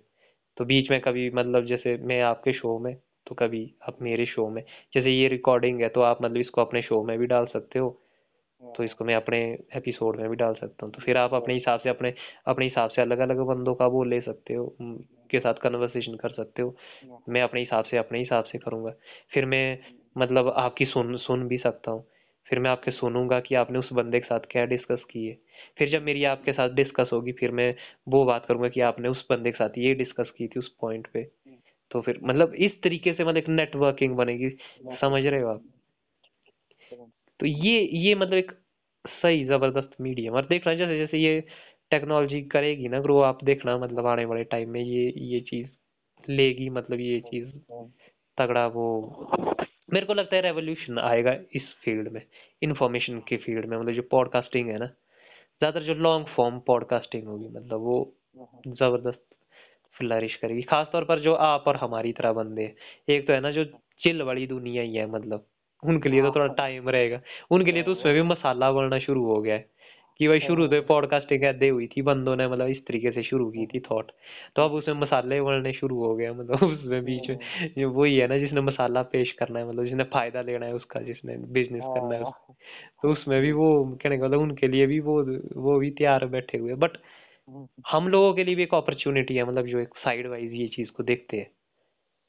तो 0.57 0.65
बीच 0.65 0.91
में 0.91 1.01
कभी 1.01 1.29
मतलब 1.29 1.65
जैसे 1.65 1.97
मैं 1.97 2.21
आपके 2.21 2.53
शो 2.53 2.79
में 2.79 2.95
तो 3.27 3.35
कभी 3.35 3.69
आप 3.87 4.01
मेरे 4.01 4.25
शो 4.25 4.49
में 4.49 4.63
जैसे 4.95 5.11
ये 5.11 5.27
रिकॉर्डिंग 5.27 5.81
है 5.81 5.89
तो 5.89 6.01
आप 6.01 6.23
मतलब 6.23 6.37
इसको 6.37 6.61
अपने 6.61 6.81
शो 6.81 7.03
में 7.03 7.17
भी 7.19 7.27
डाल 7.27 7.45
सकते 7.45 7.79
हो। 7.79 7.99
तो 8.61 8.83
इसको 8.83 9.05
मैं 9.05 9.15
अपने 9.15 9.39
एपिसोड 9.75 10.19
में 10.19 10.29
भी 10.29 10.35
डाल 10.35 10.53
सकता 10.53 10.85
हूँ। 10.85 10.93
तो 10.93 11.01
फिर 11.01 11.17
आप 11.17 11.33
अपने 11.33 11.53
हिसाब 11.53 11.79
से 11.79 11.89
अपने 11.89 12.13
अपने 12.47 12.65
हिसाब 12.65 12.89
से 12.89 13.01
अलग 13.01 13.19
अलग 13.19 13.39
बंदों 13.39 13.73
का 13.75 13.87
वो 13.87 14.03
ले 14.03 14.19
सकते 14.21 14.53
हो 14.53 14.75
के 15.31 15.39
साथ 15.39 15.53
कन्वर्सेशन 15.53 16.15
कर 16.15 16.29
सकते 16.29 16.61
हो। 16.61 16.75
मैं 17.29 17.41
अपने 17.41 17.59
हिसाब 17.59 17.85
से 17.85 17.97
अपने 17.97 18.19
हिसाब 18.19 18.43
से 18.43 18.57
करूँगा। 18.57 18.93
फिर 19.33 19.45
मैं 19.45 19.77
मतलब 20.17 20.53
आपकी 20.57 20.85
सुन 20.85 21.15
सुन 21.17 21.47
भी 21.47 21.57
सकता 21.57 21.91
हूँ। 21.91 22.05
फिर 22.47 22.59
मैं 22.59 22.69
आपके 22.69 22.91
सुनूँगा 22.91 23.39
कि 23.39 23.55
आपने 23.55 23.79
उस 23.79 23.91
बंदे 23.93 24.19
के 24.19 24.25
साथ 24.25 24.39
क्या 24.51 24.65
डिस्कस 24.65 25.03
की 25.11 25.25
है। 25.27 25.37
फिर 25.77 25.89
जब 25.89 26.03
मेरी 26.03 26.23
आपके 26.23 26.53
साथ 26.53 26.69
डिस्कस 26.69 27.09
होगी 27.13 27.31
फिर 27.31 27.51
मैं 27.51 27.73
वो 28.07 28.23
बात 28.25 28.45
करूँगा 28.45 28.69
कि 28.69 28.81
आपने 28.81 29.09
उस 29.09 29.25
बंदे 29.29 29.51
के 29.51 29.57
साथ 29.57 29.77
ये 29.77 29.93
डिस्कस 29.95 30.31
की 30.37 30.47
थी 30.47 30.59
उस 30.59 30.75
पॉइंट 30.81 31.07
पे। 31.07 31.23
तो 31.93 32.01
फिर 32.01 32.19
मतलब 32.23 32.53
इस 32.55 32.81
तरीके 32.83 33.13
से 33.13 33.23
मतलब 33.23 33.37
एक 33.37 33.49
नेटवर्किंग 33.49 34.15
बनेगी। 34.15 34.49
समझ 35.01 35.25
रहे 35.25 35.41
हो 35.41 35.49
आप? 35.49 35.63
तो 37.39 37.45
ये 37.45 37.79
ये 37.97 38.15
मतलब 38.15 38.33
एक 38.33 38.51
सही 39.05 39.43
ज़बरदस्त 39.45 39.95
मीडियम 40.01 40.33
और 40.33 40.45
देखना 40.47 40.73
जैसे 40.73 40.97
जैसे 40.97 41.17
ये 41.17 41.39
टेक्नोलॉजी 41.91 42.41
करेगी 42.41 42.87
ना 42.87 42.99
ग्रो 42.99 43.19
आप 43.19 43.43
देखना 43.43 43.77
मतलब 43.77 44.05
आने 44.07 44.25
वाले 44.25 44.43
टाइम 44.43 44.69
में 44.69 44.81
ये 44.81 45.13
ये 45.17 45.39
चीज़ 45.41 46.31
लेगी 46.31 46.69
मतलब 46.69 46.99
ये 46.99 47.19
चीज़ 47.21 47.49
तगड़ा 48.37 48.65
वो 48.67 48.85
मेरे 49.93 50.05
को 50.05 50.13
लगता 50.13 50.35
है 50.35 50.41
रेवोल्यूशन 50.41 50.99
आएगा 50.99 51.31
इस 51.55 51.63
फ़ील्ड 51.85 52.11
में 52.11 52.21
इंफॉर्मेशन 52.61 53.19
के 53.19 53.37
फ़ील्ड 53.37 53.65
में 53.65 53.77
मतलब 53.77 53.93
जो 53.93 54.01
पॉडकास्टिंग 54.11 54.69
है 54.69 54.77
ना 54.79 54.85
ज़्यादातर 54.85 55.85
जो 55.85 55.93
लॉन्ग 55.93 56.27
फॉर्म 56.27 56.59
पॉडकास्टिंग 56.59 57.27
होगी 57.27 57.47
मतलब 57.47 57.81
वो 57.81 57.97
ज़बरदस्त 58.67 59.32
फ्लरिश 59.97 60.35
करेगी 60.35 60.61
खासतौर 60.61 61.03
पर 61.03 61.19
जो 61.19 61.33
आप 61.33 61.63
और 61.67 61.75
हमारी 61.75 62.11
तरह 62.11 62.33
बंदे 62.33 62.75
एक 63.09 63.27
तो 63.27 63.33
है 63.33 63.39
ना 63.39 63.51
जो 63.51 63.65
चिल 64.01 64.21
वाली 64.21 64.47
दुनिया 64.47 64.83
ही 64.83 64.95
है 64.95 65.05
मतलब। 65.05 65.45
उनके 65.83 66.09
लिए 66.09 66.21
तो 66.21 66.31
थोड़ा 66.31 66.47
टाइम 66.47 66.89
रहेगा। 66.89 67.21
उनके 67.51 67.71
लिए 67.71 67.83
तो 67.83 67.91
उसमें 67.91 68.15
भी 68.15 68.21
मसाला 68.21 68.71
बनना 68.71 68.99
शुरू 68.99 69.25
हो 69.25 69.41
गया 69.41 69.55
है 69.55 69.69
कि 70.19 70.27
भाई 70.27 70.39
शुरू 70.39 70.67
तो 70.67 70.81
पॉडकास्टिंग 70.81 71.43
ऐसे 71.43 71.69
हुई 71.69 71.87
थी 71.87 72.01
बंदों 72.01 72.35
ने 72.35 72.47
मतलब 72.47 72.67
इस 72.67 72.85
तरीके 72.85 73.11
से 73.11 73.23
शुरू 73.23 73.51
की 73.51 73.65
थी 73.65 73.79
थॉट 73.79 74.11
तो 74.55 74.61
अब 74.61 74.71
उसमें 74.71 74.95
मसाले 74.95 75.41
बनने 75.41 75.73
शुरू 75.73 76.03
हो 76.03 76.15
गए 76.15 76.31
मतलब 76.31 76.63
उसमें 76.63 77.03
बीच 77.05 77.29
में 77.29 77.37
जो 77.77 77.89
वही 77.89 78.17
है 78.17 78.27
ना 78.27 78.37
जिसने 78.37 78.61
मसाला 78.61 79.01
पेश 79.01 79.31
करना 79.31 79.59
है 79.59 79.69
मतलब 79.69 79.83
जिसने 79.83 80.03
फ़ायदा 80.03 80.41
लेना 80.41 80.65
है 80.65 80.73
उसका 80.73 80.99
जिसने 80.99 81.37
बिज़नेस 81.37 81.81
करना 81.83 82.15
है 82.15 82.21
उसका। 82.21 82.55
तो 83.01 83.09
उसमें 83.09 83.41
भी 83.41 83.51
वो 83.51 83.97
कहने 84.03 84.17
का 84.17 84.25
मतलब 84.25 84.39
उनके 84.39 84.67
लिए 84.67 84.87
भी 84.87 84.99
वो 84.99 85.23
वो 85.61 85.79
भी 85.79 85.91
तैयार 85.91 86.25
बैठे 86.25 86.57
हुए 86.57 86.73
बट 86.73 86.91
हम 87.87 88.07
लोगों 88.07 88.33
के 88.33 88.43
लिए 88.43 88.55
भी 88.55 88.63
एक 88.63 88.73
अपॉर्चुनिटी 88.75 89.35
है 89.35 89.43
मतलब 89.43 89.67
जो 89.67 89.79
एक 89.79 89.97
साइड 89.97 90.27
वाइज 90.27 90.53
ये 90.53 90.67
चीज़ 90.67 90.91
को 90.91 91.03
देखते 91.03 91.37
हैं। 91.37 91.49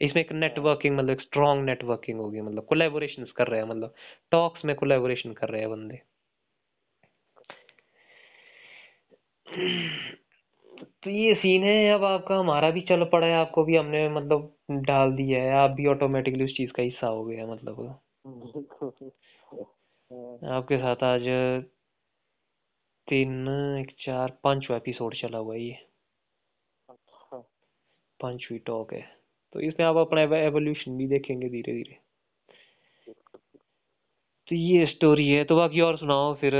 इसमें 0.01 0.23
एक 0.23 0.33
नेटवर्किंग 0.33 0.97
मतलब 0.97 1.21
स्ट्रॉन्ग 1.21 1.65
नेटवर्किंग 1.65 2.19
होगी 2.21 2.41
मतलब 2.41 2.65
कोलेबोरेशन 2.65 3.27
कर 3.37 3.49
रहे 3.49 3.61
हैं 3.61 3.69
मतलब 3.69 3.95
टॉक्स 4.33 4.65
में 4.65 4.75
कोलेबोरेशन 4.77 5.33
कर 5.33 5.49
रहे 5.49 5.61
हैं 5.61 5.71
बंदे। 5.71 6.03
तो 11.05 11.11
ये 11.11 11.35
सीन 11.35 11.65
है 11.65 11.93
अब 11.95 12.05
आपका 12.05 12.37
हमारा 12.37 12.71
भी 12.71 12.81
चल 12.81 13.05
पड़ा 13.05 13.27
है 13.27 13.35
आपको 13.35 13.65
भी 13.65 13.77
हमने 13.77 14.09
मतलब 14.09 14.57
डाल 14.87 15.13
दिया 15.13 15.43
है 15.43 15.53
आप 15.55 15.71
भी 15.71 15.87
ऑटोमेटिकली 15.87 16.45
उस 16.45 16.57
चीज़ 16.57 16.71
का 16.73 16.83
हिस्सा 16.83 17.07
हो 17.07 17.25
गया 17.25 17.47
मतलब। 17.47 18.01
आपके 20.51 20.77
साथ 20.79 21.05
आज 21.05 21.23
तीन 23.09 23.49
एक 23.81 23.95
चार 24.01 24.33
पांचवा 24.45 24.77
एपिसोड 24.77 25.15
चला 25.15 25.39
हुआ 25.39 25.55
ये। 25.55 25.73
अच्छा। 26.89 27.39
पांचवी 28.21 28.59
टॉक 28.59 28.93
है। 28.95 29.03
तो 29.53 29.61
इसमें 29.61 29.87
आप 29.87 29.97
अपना 29.97 30.21
एवोल्यूशन 30.37 30.97
भी 30.99 31.07
देखेंगे 31.09 31.49
धीरे 31.49 31.73
धीरे 31.73 31.99
तो 34.49 34.55
ये 34.55 34.87
स्टोरी 34.87 35.29
है। 35.29 35.45
तो 35.45 35.57
बाकी 35.57 35.81
और 35.81 35.97
सुनाओ 35.99 36.35
फिर 36.35 36.53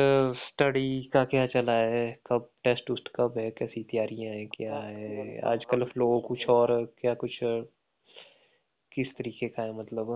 स्टडी 0.43 1.03
का 1.13 1.25
क्या 1.25 1.47
चला 1.47 1.73
है? 1.73 2.05
कब 2.27 2.51
टेस्ट 2.65 2.91
उस्ट 2.91 3.09
कब 3.17 3.39
है? 3.39 3.51
कैसी 3.51 3.83
तैयारियाँ 3.83 4.35
हैं? 4.35 4.47
क्या 4.49 4.79
है? 4.79 5.41
आजकल 5.53 5.85
फ्लो 5.85 6.19
कुछ 6.29 6.47
और 6.49 6.73
क्या 7.01 7.15
कुछ 7.15 7.39
किस 8.93 9.15
तरीके 9.17 9.49
का 9.49 9.63
है 9.63 9.73
मतलब? 9.73 10.13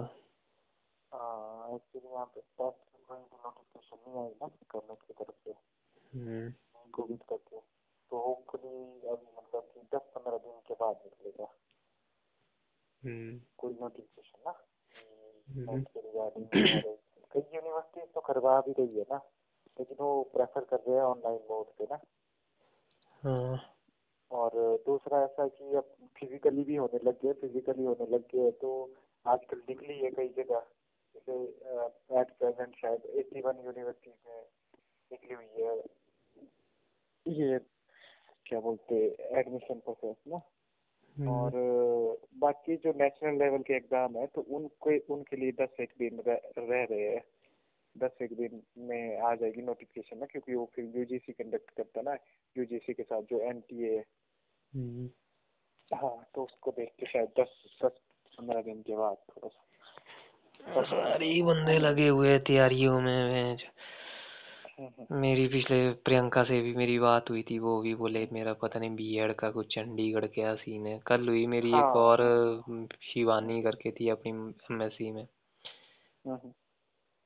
एक्चुअली 1.12 2.08
यहाँ 2.08 2.24
पे 2.26 2.40
टेस्ट 2.40 3.10
नोटिफिकेशन 3.10 3.96
नहीं 4.06 4.22
आएगा 4.22 4.46
गवर्नमेंट 4.46 4.98
की 5.02 5.12
तरफ़ 5.14 5.36
से। 5.44 5.52
कोविड 6.14 7.10
हम्म। 7.10 7.16
करके 7.28 7.60
तो 8.10 8.18
होपफुली 8.18 9.08
अभी 9.08 9.26
मतलब 9.38 9.62
कि 9.74 9.80
दस 9.94 10.10
पंद्रह 10.14 10.38
दिन 10.38 10.60
के 10.66 10.74
बाद 10.74 11.00
निकलेगा। 11.04 11.48
हम्म। 13.02 13.40
कोई 13.58 13.74
नोटिफिकेशन 13.80 14.42
ना 14.46 14.54
हम्म। 15.48 15.82
कई 17.32 17.42
यूनिवर्सिटी 17.54 18.06
तो 18.06 18.20
करवा 18.20 18.60
भी 18.60 18.72
रही 18.72 18.98
है 18.98 19.04
ना 19.10 19.20
लेकिन 19.80 19.96
वो 20.00 20.22
प्रेफर 20.34 20.64
कर 20.64 20.80
रहे 20.80 20.96
हैं 20.96 21.02
ऑनलाइन 21.02 21.40
मोड 21.50 21.66
पे 21.78 21.84
ना। 21.84 21.98
हाँ। 23.22 23.58
और 24.30 24.50
दूसरा 24.86 25.22
ऐसा 25.24 25.46
कि 25.48 25.74
अब 25.74 25.94
फिजिकली 26.16 26.64
भी 26.64 26.76
होने 26.76 26.98
लग 27.04 27.20
गए 27.22 27.32
फिजिकली 27.32 27.84
होने 27.84 28.06
लग 28.06 28.24
गए 28.34 28.50
तो 28.50 28.72
आजकल 29.26 29.62
निकली 29.68 29.98
है 29.98 30.10
कई 30.10 30.28
जगह। 30.28 30.66
एट 32.20 32.30
प्रेजेंट 32.38 32.74
शायद 32.76 33.06
एट्टी 33.06 33.40
वन 33.40 33.60
यूनिवर्सिटी 33.64 34.10
में 34.26 34.42
निकली 35.12 35.34
हुई 35.34 35.64
है। 35.64 35.97
ये 37.28 37.58
क्या 38.46 38.60
बोलते 38.60 38.96
एडमिशन 39.38 39.78
प्रोसेस 39.78 40.16
ना। 40.28 40.40
हम्म। 41.16 41.30
और 41.30 41.52
बाकी 42.38 42.76
जो 42.76 42.92
नेशनल 42.96 43.38
लेवल 43.38 43.62
के 43.62 43.74
एग्ज़ाम 43.76 44.16
है 44.18 44.26
तो 44.26 44.40
उनके 44.56 44.98
उनके 45.08 45.36
लिए 45.36 45.52
दस 45.60 45.80
एक 45.80 45.92
दिन 45.98 46.22
रह, 46.26 46.40
रह 46.58 46.84
रहे 46.84 47.00
हैं। 47.00 47.22
दस 47.96 48.22
एक 48.22 48.32
दिन 48.36 48.62
में 48.78 49.18
आ 49.20 49.34
जाएगी 49.34 49.62
नोटिफिकेशन 49.62 50.18
ना 50.18 50.26
क्योंकि 50.26 50.54
वो 50.54 50.64
फिर 50.74 50.84
यूजीसी 50.96 51.32
कंडक्ट 51.32 51.70
करता 51.70 52.02
ना 52.02 52.16
यूजीसी 52.56 52.92
के 52.94 53.02
साथ 53.02 53.22
जो 53.22 53.40
एन 53.40 53.60
टी 53.60 53.84
ए 53.86 54.02
हाँ। 55.90 56.16
तो 56.34 56.42
उसको 56.42 56.70
देख 56.70 56.92
के 57.00 57.06
शायद 57.06 57.28
दस 57.40 57.54
दस 57.84 58.00
पंद्रह 58.38 58.62
दिन 58.62 58.82
के 58.82 58.96
बाद 58.96 59.16
थोड़ा 59.30 59.48
सा। 59.48 60.82
सारे 60.84 61.30
बंदे 61.42 61.78
लगे 61.78 62.08
हुए 62.08 62.38
तैयारियों 62.38 63.00
में 63.00 63.56
मेरी 64.78 65.46
पिछले 65.48 65.90
प्रियंका 66.04 66.42
से 66.44 66.60
भी 66.62 66.74
मेरी 66.74 66.98
बात 66.98 67.30
हुई 67.30 67.42
थी 67.42 67.58
वो 67.58 67.80
भी 67.82 67.94
बोले 67.94 68.26
मेरा 68.32 68.52
पता 68.54 68.78
नहीं 68.78 68.94
बीएड 68.96 69.34
का 69.34 69.50
कुछ 69.50 69.74
चंडीगढ़ 69.74 70.26
क्या 70.28 70.54
सीन 70.56 70.86
है 70.86 70.98
कल 71.06 71.28
हुई 71.28 71.46
मेरी 71.46 71.70
हाँ, 71.70 71.80
एक 71.80 71.96
और 71.96 72.20
शिवानी 73.04 73.60
करके 73.62 73.90
थी 73.90 74.08
अपनी 74.08 74.30
एमएससी 74.72 75.10
में 75.10 75.26
हम्म। 76.24 76.52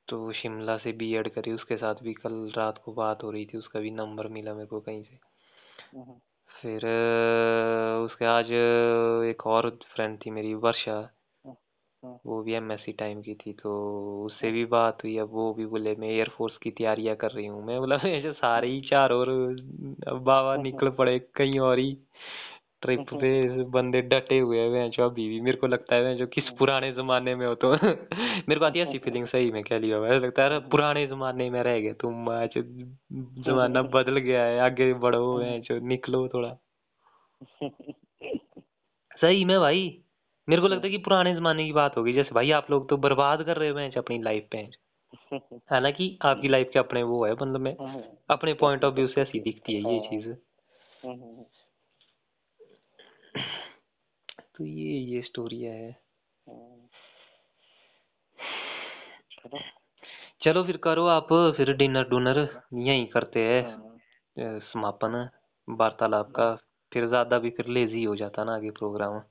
तो 0.09 0.33
शिमला 0.33 0.77
से 0.79 0.93
बीएड 0.95 1.29
करी 1.29 1.53
उसके 1.53 1.77
साथ 1.77 2.03
भी 2.03 2.13
कल 2.15 2.51
रात 2.57 2.81
को 2.85 2.93
बात 2.95 3.23
हो 3.23 3.31
रही 3.31 3.45
थी 3.47 3.59
उसका 3.59 3.81
भी 3.81 3.91
नंबर 3.93 4.29
मिला 4.31 4.55
मेरे 4.55 4.67
को 4.67 4.81
कहीं 4.81 5.03
से 5.03 5.19
हम्म। 5.95 6.19
फिर 6.51 6.87
उसके 8.05 8.25
आज 8.27 8.51
एक 9.31 9.47
और 9.49 9.71
फ्रेंड 9.87 10.19
थी 10.19 10.31
मेरी 10.31 10.55
वर्षा 10.61 10.93
हाँ। 10.93 11.11
वो 12.05 12.43
भी 12.43 12.53
एमएससी 12.53 12.93
टाइम 12.93 13.23
की 13.23 13.35
थी 13.35 13.53
तो 13.53 13.71
उससे 14.27 14.47
हाँ। 14.47 14.55
भी 14.55 14.65
बात 14.65 14.99
हुई। 15.05 15.19
अब 15.19 15.29
वो 15.33 15.55
भी 15.55 15.67
बोले 15.67 15.95
मैं 15.95 16.09
एयरफोर्स 16.09 16.57
की 16.57 16.71
तैयारियाँ 16.71 17.17
कर 17.17 17.31
रही 17.31 17.47
हूँ। 17.47 17.67
मैं 17.67 17.79
बोला 17.79 17.97
ऐसे 17.97 18.33
सारे 18.33 18.69
ही 18.69 18.81
चार 18.81 19.13
और 19.13 19.27
बाबा 20.13 20.57
निकल 20.57 20.91
पड़े 20.91 21.19
कहीं 21.19 21.59
और 21.59 21.79
ही 21.79 21.99
ट्रिप 22.81 23.01
पे 23.01 23.63
बंदे 23.65 24.03
डटे 24.03 24.39
हुए 24.39 24.59
हैं 24.59 24.91
जो 24.91 25.05
अभी 25.05 25.29
भी 25.29 25.41
मेरे 25.41 25.57
को 25.57 25.67
लगता 25.67 25.97
है 25.97 26.17
जो 26.17 26.27
किस 26.27 26.45
हाँ। 26.45 26.55
पुराने 26.55 26.93
जमाने 26.93 27.35
में 27.35 27.47
हो 27.47 27.55
तो 27.55 27.73
मेरे 28.49 28.57
को 28.57 28.65
आती 28.65 28.79
है 28.79 28.89
ऐसी 28.89 28.99
फीलिंग 28.99 29.27
सही 29.27 29.51
में 29.51 29.63
कह 29.63 29.79
लिया 29.79 29.99
ऐसा 29.99 30.19
लगता 30.19 30.43
है 30.43 30.59
पुराने 30.61 31.07
जमाने 31.07 31.51
में 31.51 31.63
रह 31.63 31.81
गए 31.81 31.93
तुम 31.93 32.29
आज 32.29 32.51
जमाना 33.13 33.83
बदल 33.83 34.17
गया 34.17 34.45
है 34.45 34.61
आगे 34.61 34.95
बढ़ो 34.95 35.39
है। 35.39 35.61
जो 35.61 35.79
निकलो 35.79 36.29
थोड़ा। 36.29 36.57
सही 39.21 39.45
में 39.45 39.61
भाई। 39.61 40.03
मेरे 40.49 40.63
को 40.63 40.69
लगता 40.69 40.87
है। 40.87 40.91
कि 40.91 40.99
पुराने 40.99 41.35
जमाने 41.35 41.65
की 41.65 41.73
बात 41.73 41.97
होगी 41.97 42.13
जैसे 42.13 42.35
भाई 42.35 42.51
आप 42.51 42.71
लोग 42.71 42.89
तो 42.89 42.97
बर्बाद 42.97 43.43
कर 43.43 43.57
रहे 43.57 43.69
हो 43.69 43.91
अपनी 43.99 44.23
लाइफ 44.23 44.49
पे। 44.53 44.69
हालाँकि 45.71 46.19
आपकी 46.23 46.49
लाइफ 46.49 46.71
के 46.73 46.79
अपने 46.79 47.03
वो 47.03 47.27
है 47.27 47.33
मतलब 47.33 47.61
में 47.61 47.77
अपने 48.31 48.55
पॉइंट 48.55 48.85
ऑफ़ 48.85 48.95
व्यू 48.95 49.09
से 49.09 49.21
ऐसी 49.21 49.41
दिखती 49.41 49.75
है 49.75 49.95
ये 49.95 50.01
चीज़। 50.01 50.35
तो 54.57 54.65
ये 54.65 55.15
ये 55.15 55.23
स्टोरी 55.23 55.61
है। 55.61 56.01
चलो। 60.43 60.65
फिर 60.65 60.77
करो 60.77 61.07
आप 61.07 61.55
फिर 61.57 61.73
डिनर 61.73 62.09
डुनर 62.09 62.63
यही 62.75 63.07
करते 63.07 63.41
हैं। 63.41 63.93
समापन 64.73 65.29
वार्तालाप 65.69 66.31
का 66.31 66.59
फिर 66.93 67.09
ज़्यादा 67.09 67.39
भी 67.39 67.51
फिर 67.51 67.67
लेजी 67.67 68.05
हो 68.05 68.17
जाता 68.17 68.45
ना 68.45 68.55
आगे 68.55 68.71
प्रोग्राम 68.71 69.23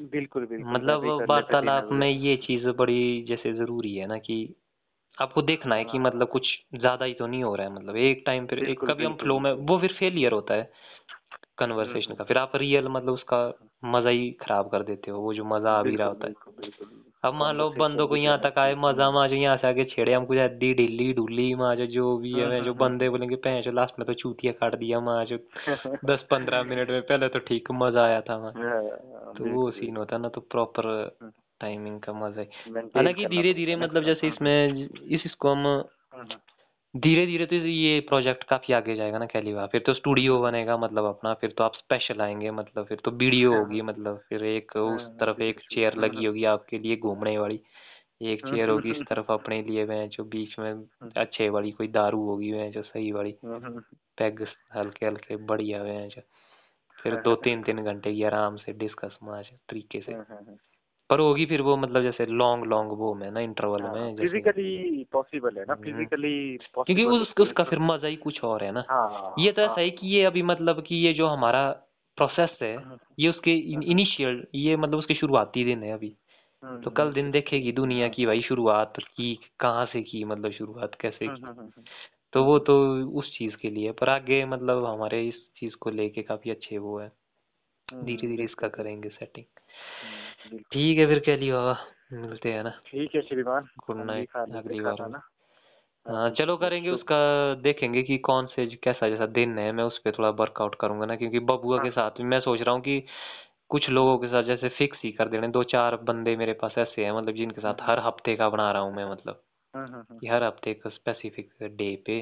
बिल्कुल 0.00 0.46
बिल्कुल। 0.46 0.72
मतलब 0.72 1.04
वार्तालाप 1.28 1.88
में 1.92 2.08
ये 2.08 2.36
चीज़ 2.36 2.66
बड़ी 2.78 3.22
जैसे 3.28 3.52
ज़रूरी 3.52 3.94
है 3.96 4.06
ना 4.06 4.18
कि 4.18 4.36
आपको 5.18 5.42
देखना 5.42 5.74
है 5.74 5.84
कि 5.84 5.98
हाँ। 5.98 6.06
मतलब 6.06 6.28
कुछ 6.28 6.48
ज़्यादा 6.76 7.04
ही 7.04 7.14
तो 7.14 7.26
नहीं 7.26 7.42
हो 7.44 7.54
रहा 7.54 7.66
है 7.66 7.72
मतलब। 7.74 7.96
एक 7.98 8.22
टाइम 8.26 8.46
फिर 8.46 8.58
एक 8.60 8.84
कभी 8.86 9.04
हम 9.04 9.14
फ्लो 9.16 9.38
में 9.40 9.52
वो 9.52 9.78
फिर 9.78 9.92
फेलियर 9.92 10.32
होता 10.32 10.54
है 10.54 10.70
कन्वर्सेशन 11.58 12.08
हम्म। 12.08 12.16
का। 12.16 12.24
फिर 12.24 12.38
आप 12.38 12.56
रियल 12.56 12.88
मतलब 12.88 13.14
उसका 13.14 13.42
मज़ा 13.86 14.10
ही 14.10 14.30
खराब 14.42 14.70
कर 14.70 14.82
देते 14.84 15.10
हो 15.10 15.20
वो 15.20 15.34
जो 15.34 15.44
मज़ा 15.46 15.72
आ 15.72 15.82
भी 15.84 15.96
रहा 15.96 16.08
होता 16.08 16.28
है। 16.28 16.34
अब 17.24 17.34
मान 17.34 17.56
लो 17.56 17.68
बंदों 17.70 18.06
को 18.08 18.16
यहाँ 18.16 18.38
तक 18.38 18.54
आए 18.58 18.74
मज़ा 18.74 19.10
में 19.10 19.18
आज 19.20 19.32
यहाँ 19.32 19.56
से 19.56 19.66
आगे 19.68 19.84
छेड़े 19.84 20.12
हम 20.12 20.24
कुछ 20.26 20.38
दी 20.52 20.72
ढिल्ली 20.74 21.12
ढुल्ली 21.14 21.54
माँ 21.54 21.74
जो 21.76 21.86
जो 21.86 22.16
भी 22.18 22.32
है 22.32 22.60
जो 22.64 22.74
बंदे 22.74 23.08
बोलेंगे 23.10 23.36
पैंच 23.36 23.68
लास्ट 23.68 23.98
में 23.98 24.06
तो 24.06 24.14
चूतिया 24.14 24.52
काट 24.52 24.74
दिया 24.74 25.00
माँ 25.00 25.24
जो 25.24 25.36
दस 26.04 26.26
पंद्रह 26.30 26.62
मिनट 26.62 26.90
में 26.90 27.00
पहले 27.02 27.28
तो 27.28 27.38
ठीक 27.38 27.68
मज़ा 27.72 28.04
आया 28.04 28.20
था 28.20 28.36
वहाँ 28.36 28.52
हाँ, 28.52 29.34
तो 29.38 29.52
वो 29.52 29.70
सीन 29.70 29.96
होता 29.96 30.18
ना 30.18 30.28
तो 30.28 30.40
प्रॉपर 30.50 30.88
टाइमिंग 31.60 32.00
का 32.00 32.12
मज़ा 32.12 32.40
है। 32.40 32.82
हालाँकि 32.96 33.26
धीरे 33.26 33.54
धीरे 33.54 33.76
मतलब 33.76 34.04
जैसे 34.04 34.28
इसमें 34.28 34.88
इस 35.06 35.26
इसको 35.26 35.54
हम 35.54 35.84
धीरे 36.94 37.24
धीरे 37.26 37.44
तो 37.46 37.56
ये 37.56 38.00
प्रोजेक्ट 38.00 38.42
काफ़ी 38.44 38.74
आगे 38.74 38.94
जाएगा 38.96 39.18
ना 39.18 39.26
कैलिवा 39.26 39.66
फिर 39.66 39.82
तो 39.86 39.92
स्टूडियो 39.94 40.38
बनेगा 40.40 40.76
मतलब 40.76 41.04
अपना 41.04 41.32
फिर 41.34 41.50
तो 41.58 41.64
आप 41.64 41.74
स्पेशल 41.74 42.20
आएँगे 42.20 42.50
मतलब 42.50 42.86
फिर 42.86 42.98
तो 43.04 43.10
वीडियो 43.12 43.54
होगी 43.54 43.80
मतलब 43.82 44.20
फिर 44.28 44.44
एक 44.44 44.76
उस 44.76 45.06
तरफ़ 45.20 45.40
एक 45.42 45.60
चेयर 45.70 45.96
लगी 45.96 46.24
होगी 46.24 46.44
आपके 46.46 46.78
लिए 46.78 46.96
घूमने 46.98 47.36
वाली। 47.38 47.60
एक 48.22 48.44
चेयर 48.44 48.68
होगी 48.68 48.90
इस 48.90 49.00
तरफ़ 49.10 49.32
अपने 49.32 49.62
लिए 49.62 49.84
वह 49.84 50.06
जो 50.08 50.24
बीच 50.26 50.58
में 50.58 50.72
अच्छे 51.16 51.48
वाली 51.48 51.70
कोई 51.72 51.88
दारू 51.90 52.22
होगी 52.26 52.52
वह 52.52 52.70
जो 52.70 52.82
सही 52.82 53.12
वाली 53.12 53.34
पैग 54.18 54.46
हल्के 54.76 55.06
हल्के 55.06 55.36
बढ़िया 55.46 55.82
वह 55.82 56.06
जो। 56.08 56.22
फिर 56.98 57.16
दो 57.18 57.34
तीन 57.36 57.62
तीन 57.62 57.84
घंटे 57.84 58.14
की 58.14 58.22
आराम 58.24 58.56
से 58.56 58.72
डिस्कस 58.74 59.18
माच 59.22 59.50
तरीके 59.70 60.00
से। 60.00 60.12
पर 61.10 61.20
होगी 61.20 61.46
फिर 61.46 61.60
वो 61.60 61.76
मतलब 61.76 62.02
जैसे 62.02 62.26
लॉन्ग 62.26 62.64
लॉन्ग 62.64 62.92
वो 62.92 63.14
में 63.14 63.30
ना 63.30 63.40
इंटरवल 63.40 63.82
हाँ, 63.82 63.94
में 63.94 64.16
फिजिकली 64.16 65.04
पॉसिबल 65.12 65.58
है 65.58 65.64
ना 65.64 65.74
फिजिकली 65.74 66.50
हम्म। 66.50 66.82
क्योंकि 66.84 67.04
उस, 67.04 67.34
उसका 67.40 67.64
फिर 67.64 67.78
मज़ा 67.78 68.08
ही 68.08 68.16
कुछ 68.16 68.44
और 68.44 68.64
है 68.64 68.72
ना। 68.72 68.84
हाँ, 68.90 69.34
ये 69.38 69.52
तो 69.52 69.62
ऐसा 69.62 69.70
हाँ, 69.70 69.78
है 69.78 69.90
कि 69.90 70.06
ये 70.06 70.24
अभी 70.24 70.42
मतलब 70.42 70.82
कि 70.82 70.94
ये 70.96 71.12
जो 71.12 71.26
हमारा 71.26 71.70
प्रोसेस 72.16 72.58
है 72.62 72.76
हाँ, 72.76 72.98
ये 73.18 73.28
उसके 73.28 73.54
इनिशियल 73.90 74.46
ये 74.54 74.76
मतलब 74.76 74.98
उसके 74.98 75.14
शुरुआती 75.14 75.64
दिन 75.64 75.82
है 75.82 75.92
अभी। 75.92 76.16
तो 76.84 76.90
कल 76.90 77.12
दिन 77.12 77.30
देखेगी 77.30 77.72
दुनिया 77.72 78.08
की 78.08 78.26
भाई 78.26 78.42
शुरुआत 78.42 78.92
की 78.98 79.40
कहाँ 79.60 79.86
से 79.86 80.02
की 80.02 80.24
मतलब 80.24 80.52
शुरुआत 80.52 80.94
कैसे 81.00 81.28
की। 81.28 81.72
तो 82.32 82.44
वो 82.44 82.58
तो 82.58 83.04
उस 83.10 83.38
चीज़ 83.38 83.56
के 83.56 83.70
लिए 83.70 83.92
पर 83.92 84.08
आगे 84.08 84.44
मतलब 84.44 84.84
हमारे 84.84 85.28
इस 85.28 85.34
चीज़ 85.56 85.76
को 85.76 85.90
लेके 85.90 86.22
काफ़ी 86.22 86.50
अच्छे 86.50 86.78
वो 86.78 86.98
है। 86.98 87.12
धीरे 88.04 88.28
धीरे 88.28 88.44
इसका 88.44 88.68
करेंगे 88.68 89.08
सेटिंग 89.08 89.44
ठीक 90.72 90.98
है 90.98 91.06
फिर 91.06 91.18
कह 91.18 91.36
लियो 91.36 91.60
मिलते 92.12 92.52
हैं 92.52 92.62
ना? 92.64 92.70
ठीक 92.86 93.14
है 93.14 93.20
श्रीमान। 93.22 93.68
गुड 93.86 93.96
नाइट 93.96 94.36
अगली 94.36 94.80
बार। 94.80 95.20
हाँ 96.06 96.30
चलो 96.30 96.56
करेंगे 96.56 96.90
उसका 96.90 97.16
देखेंगे 97.54 98.02
कि 98.02 98.18
कौन 98.18 98.46
से 98.46 98.66
कैसा 98.66 99.08
जैसा 99.08 99.26
दिन 99.26 99.58
है 99.58 99.72
मैं 99.72 99.84
उस 99.84 99.98
पर 99.98 100.10
थोड़ा 100.10 100.30
वर्कआउट 100.30 100.74
करूँगा 100.74 101.06
ना 101.06 101.16
क्योंकि 101.16 101.38
बबुआ 101.38 101.76
हाँ। 101.76 101.84
के 101.84 102.00
हाँ। 102.00 102.10
साथ 102.10 102.20
मैं 102.20 102.40
सोच 102.40 102.60
रहा 102.60 102.74
हूँ 102.74 102.82
कि 102.82 103.02
कुछ 103.68 103.88
लोगों 103.88 104.18
के 104.18 104.26
साथ 104.26 104.42
जैसे 104.42 104.68
फिक्स 104.68 104.98
ही 105.04 105.12
कर 105.12 105.28
देने 105.28 105.48
दो 105.48 105.62
चार 105.64 105.96
बंदे 105.96 106.36
मेरे 106.36 106.52
पास 106.52 106.74
ऐसे 106.78 107.04
हैं 107.04 107.12
मतलब 107.12 107.34
जिनके 107.34 107.60
साथ 107.60 107.74
हर 107.80 107.98
हफ़्ते 107.98 108.36
का 108.36 108.48
बना 108.48 108.72
रहा 108.72 108.82
हूँ 108.82 108.94
मैं 108.94 109.10
मतलब। 109.10 109.42
हाँ, 109.74 110.06
कि 110.20 110.26
हर 110.26 110.42
हफ़्ते 110.42 110.74
का 110.74 110.90
स्पेसिफिक 110.90 111.52
डे 111.62 112.02
पे। 112.06 112.20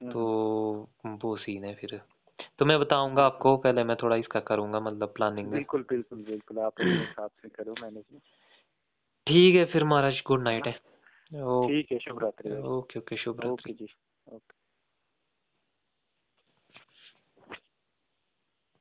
तो 0.00 0.24
वो 1.06 1.36
सीन 1.36 1.64
है 1.64 1.74
फिर। 1.74 2.00
तो 2.58 2.64
मैं 2.64 2.78
बताऊँगा 2.80 3.24
आपको 3.24 3.56
पहले 3.56 3.84
मैं 3.84 3.96
थोड़ा 4.02 4.16
इसका 4.16 4.40
करूँगा 4.40 4.80
मतलब 4.80 5.12
प्लानिंग 5.16 5.46
में। 5.46 5.54
बिल्कुल 5.54 5.84
बिल्कुल 5.90 6.22
बिल्कुल। 6.24 6.58
आप 6.58 6.72
अपने 6.80 6.92
हिसाब 6.92 7.30
से 7.42 7.48
करो 7.48 7.74
मैनेजमेंट 7.82 8.22
ठीक 9.26 9.54
है 9.54 9.64
फिर 9.64 9.84
महाराज 9.84 10.22
गुड 10.26 10.42
नाइट 10.42 10.66
है। 10.66 10.72
ठीक 10.72 11.92
है 11.92 11.98
शुभ 11.98 12.22
रात्रि। 12.22 12.56
ओके 12.56 12.98
ओके 12.98 13.16
शुभ 13.16 13.40
रात्रि। 13.40 13.72
जी 13.72 13.88
ओके। 14.26 14.61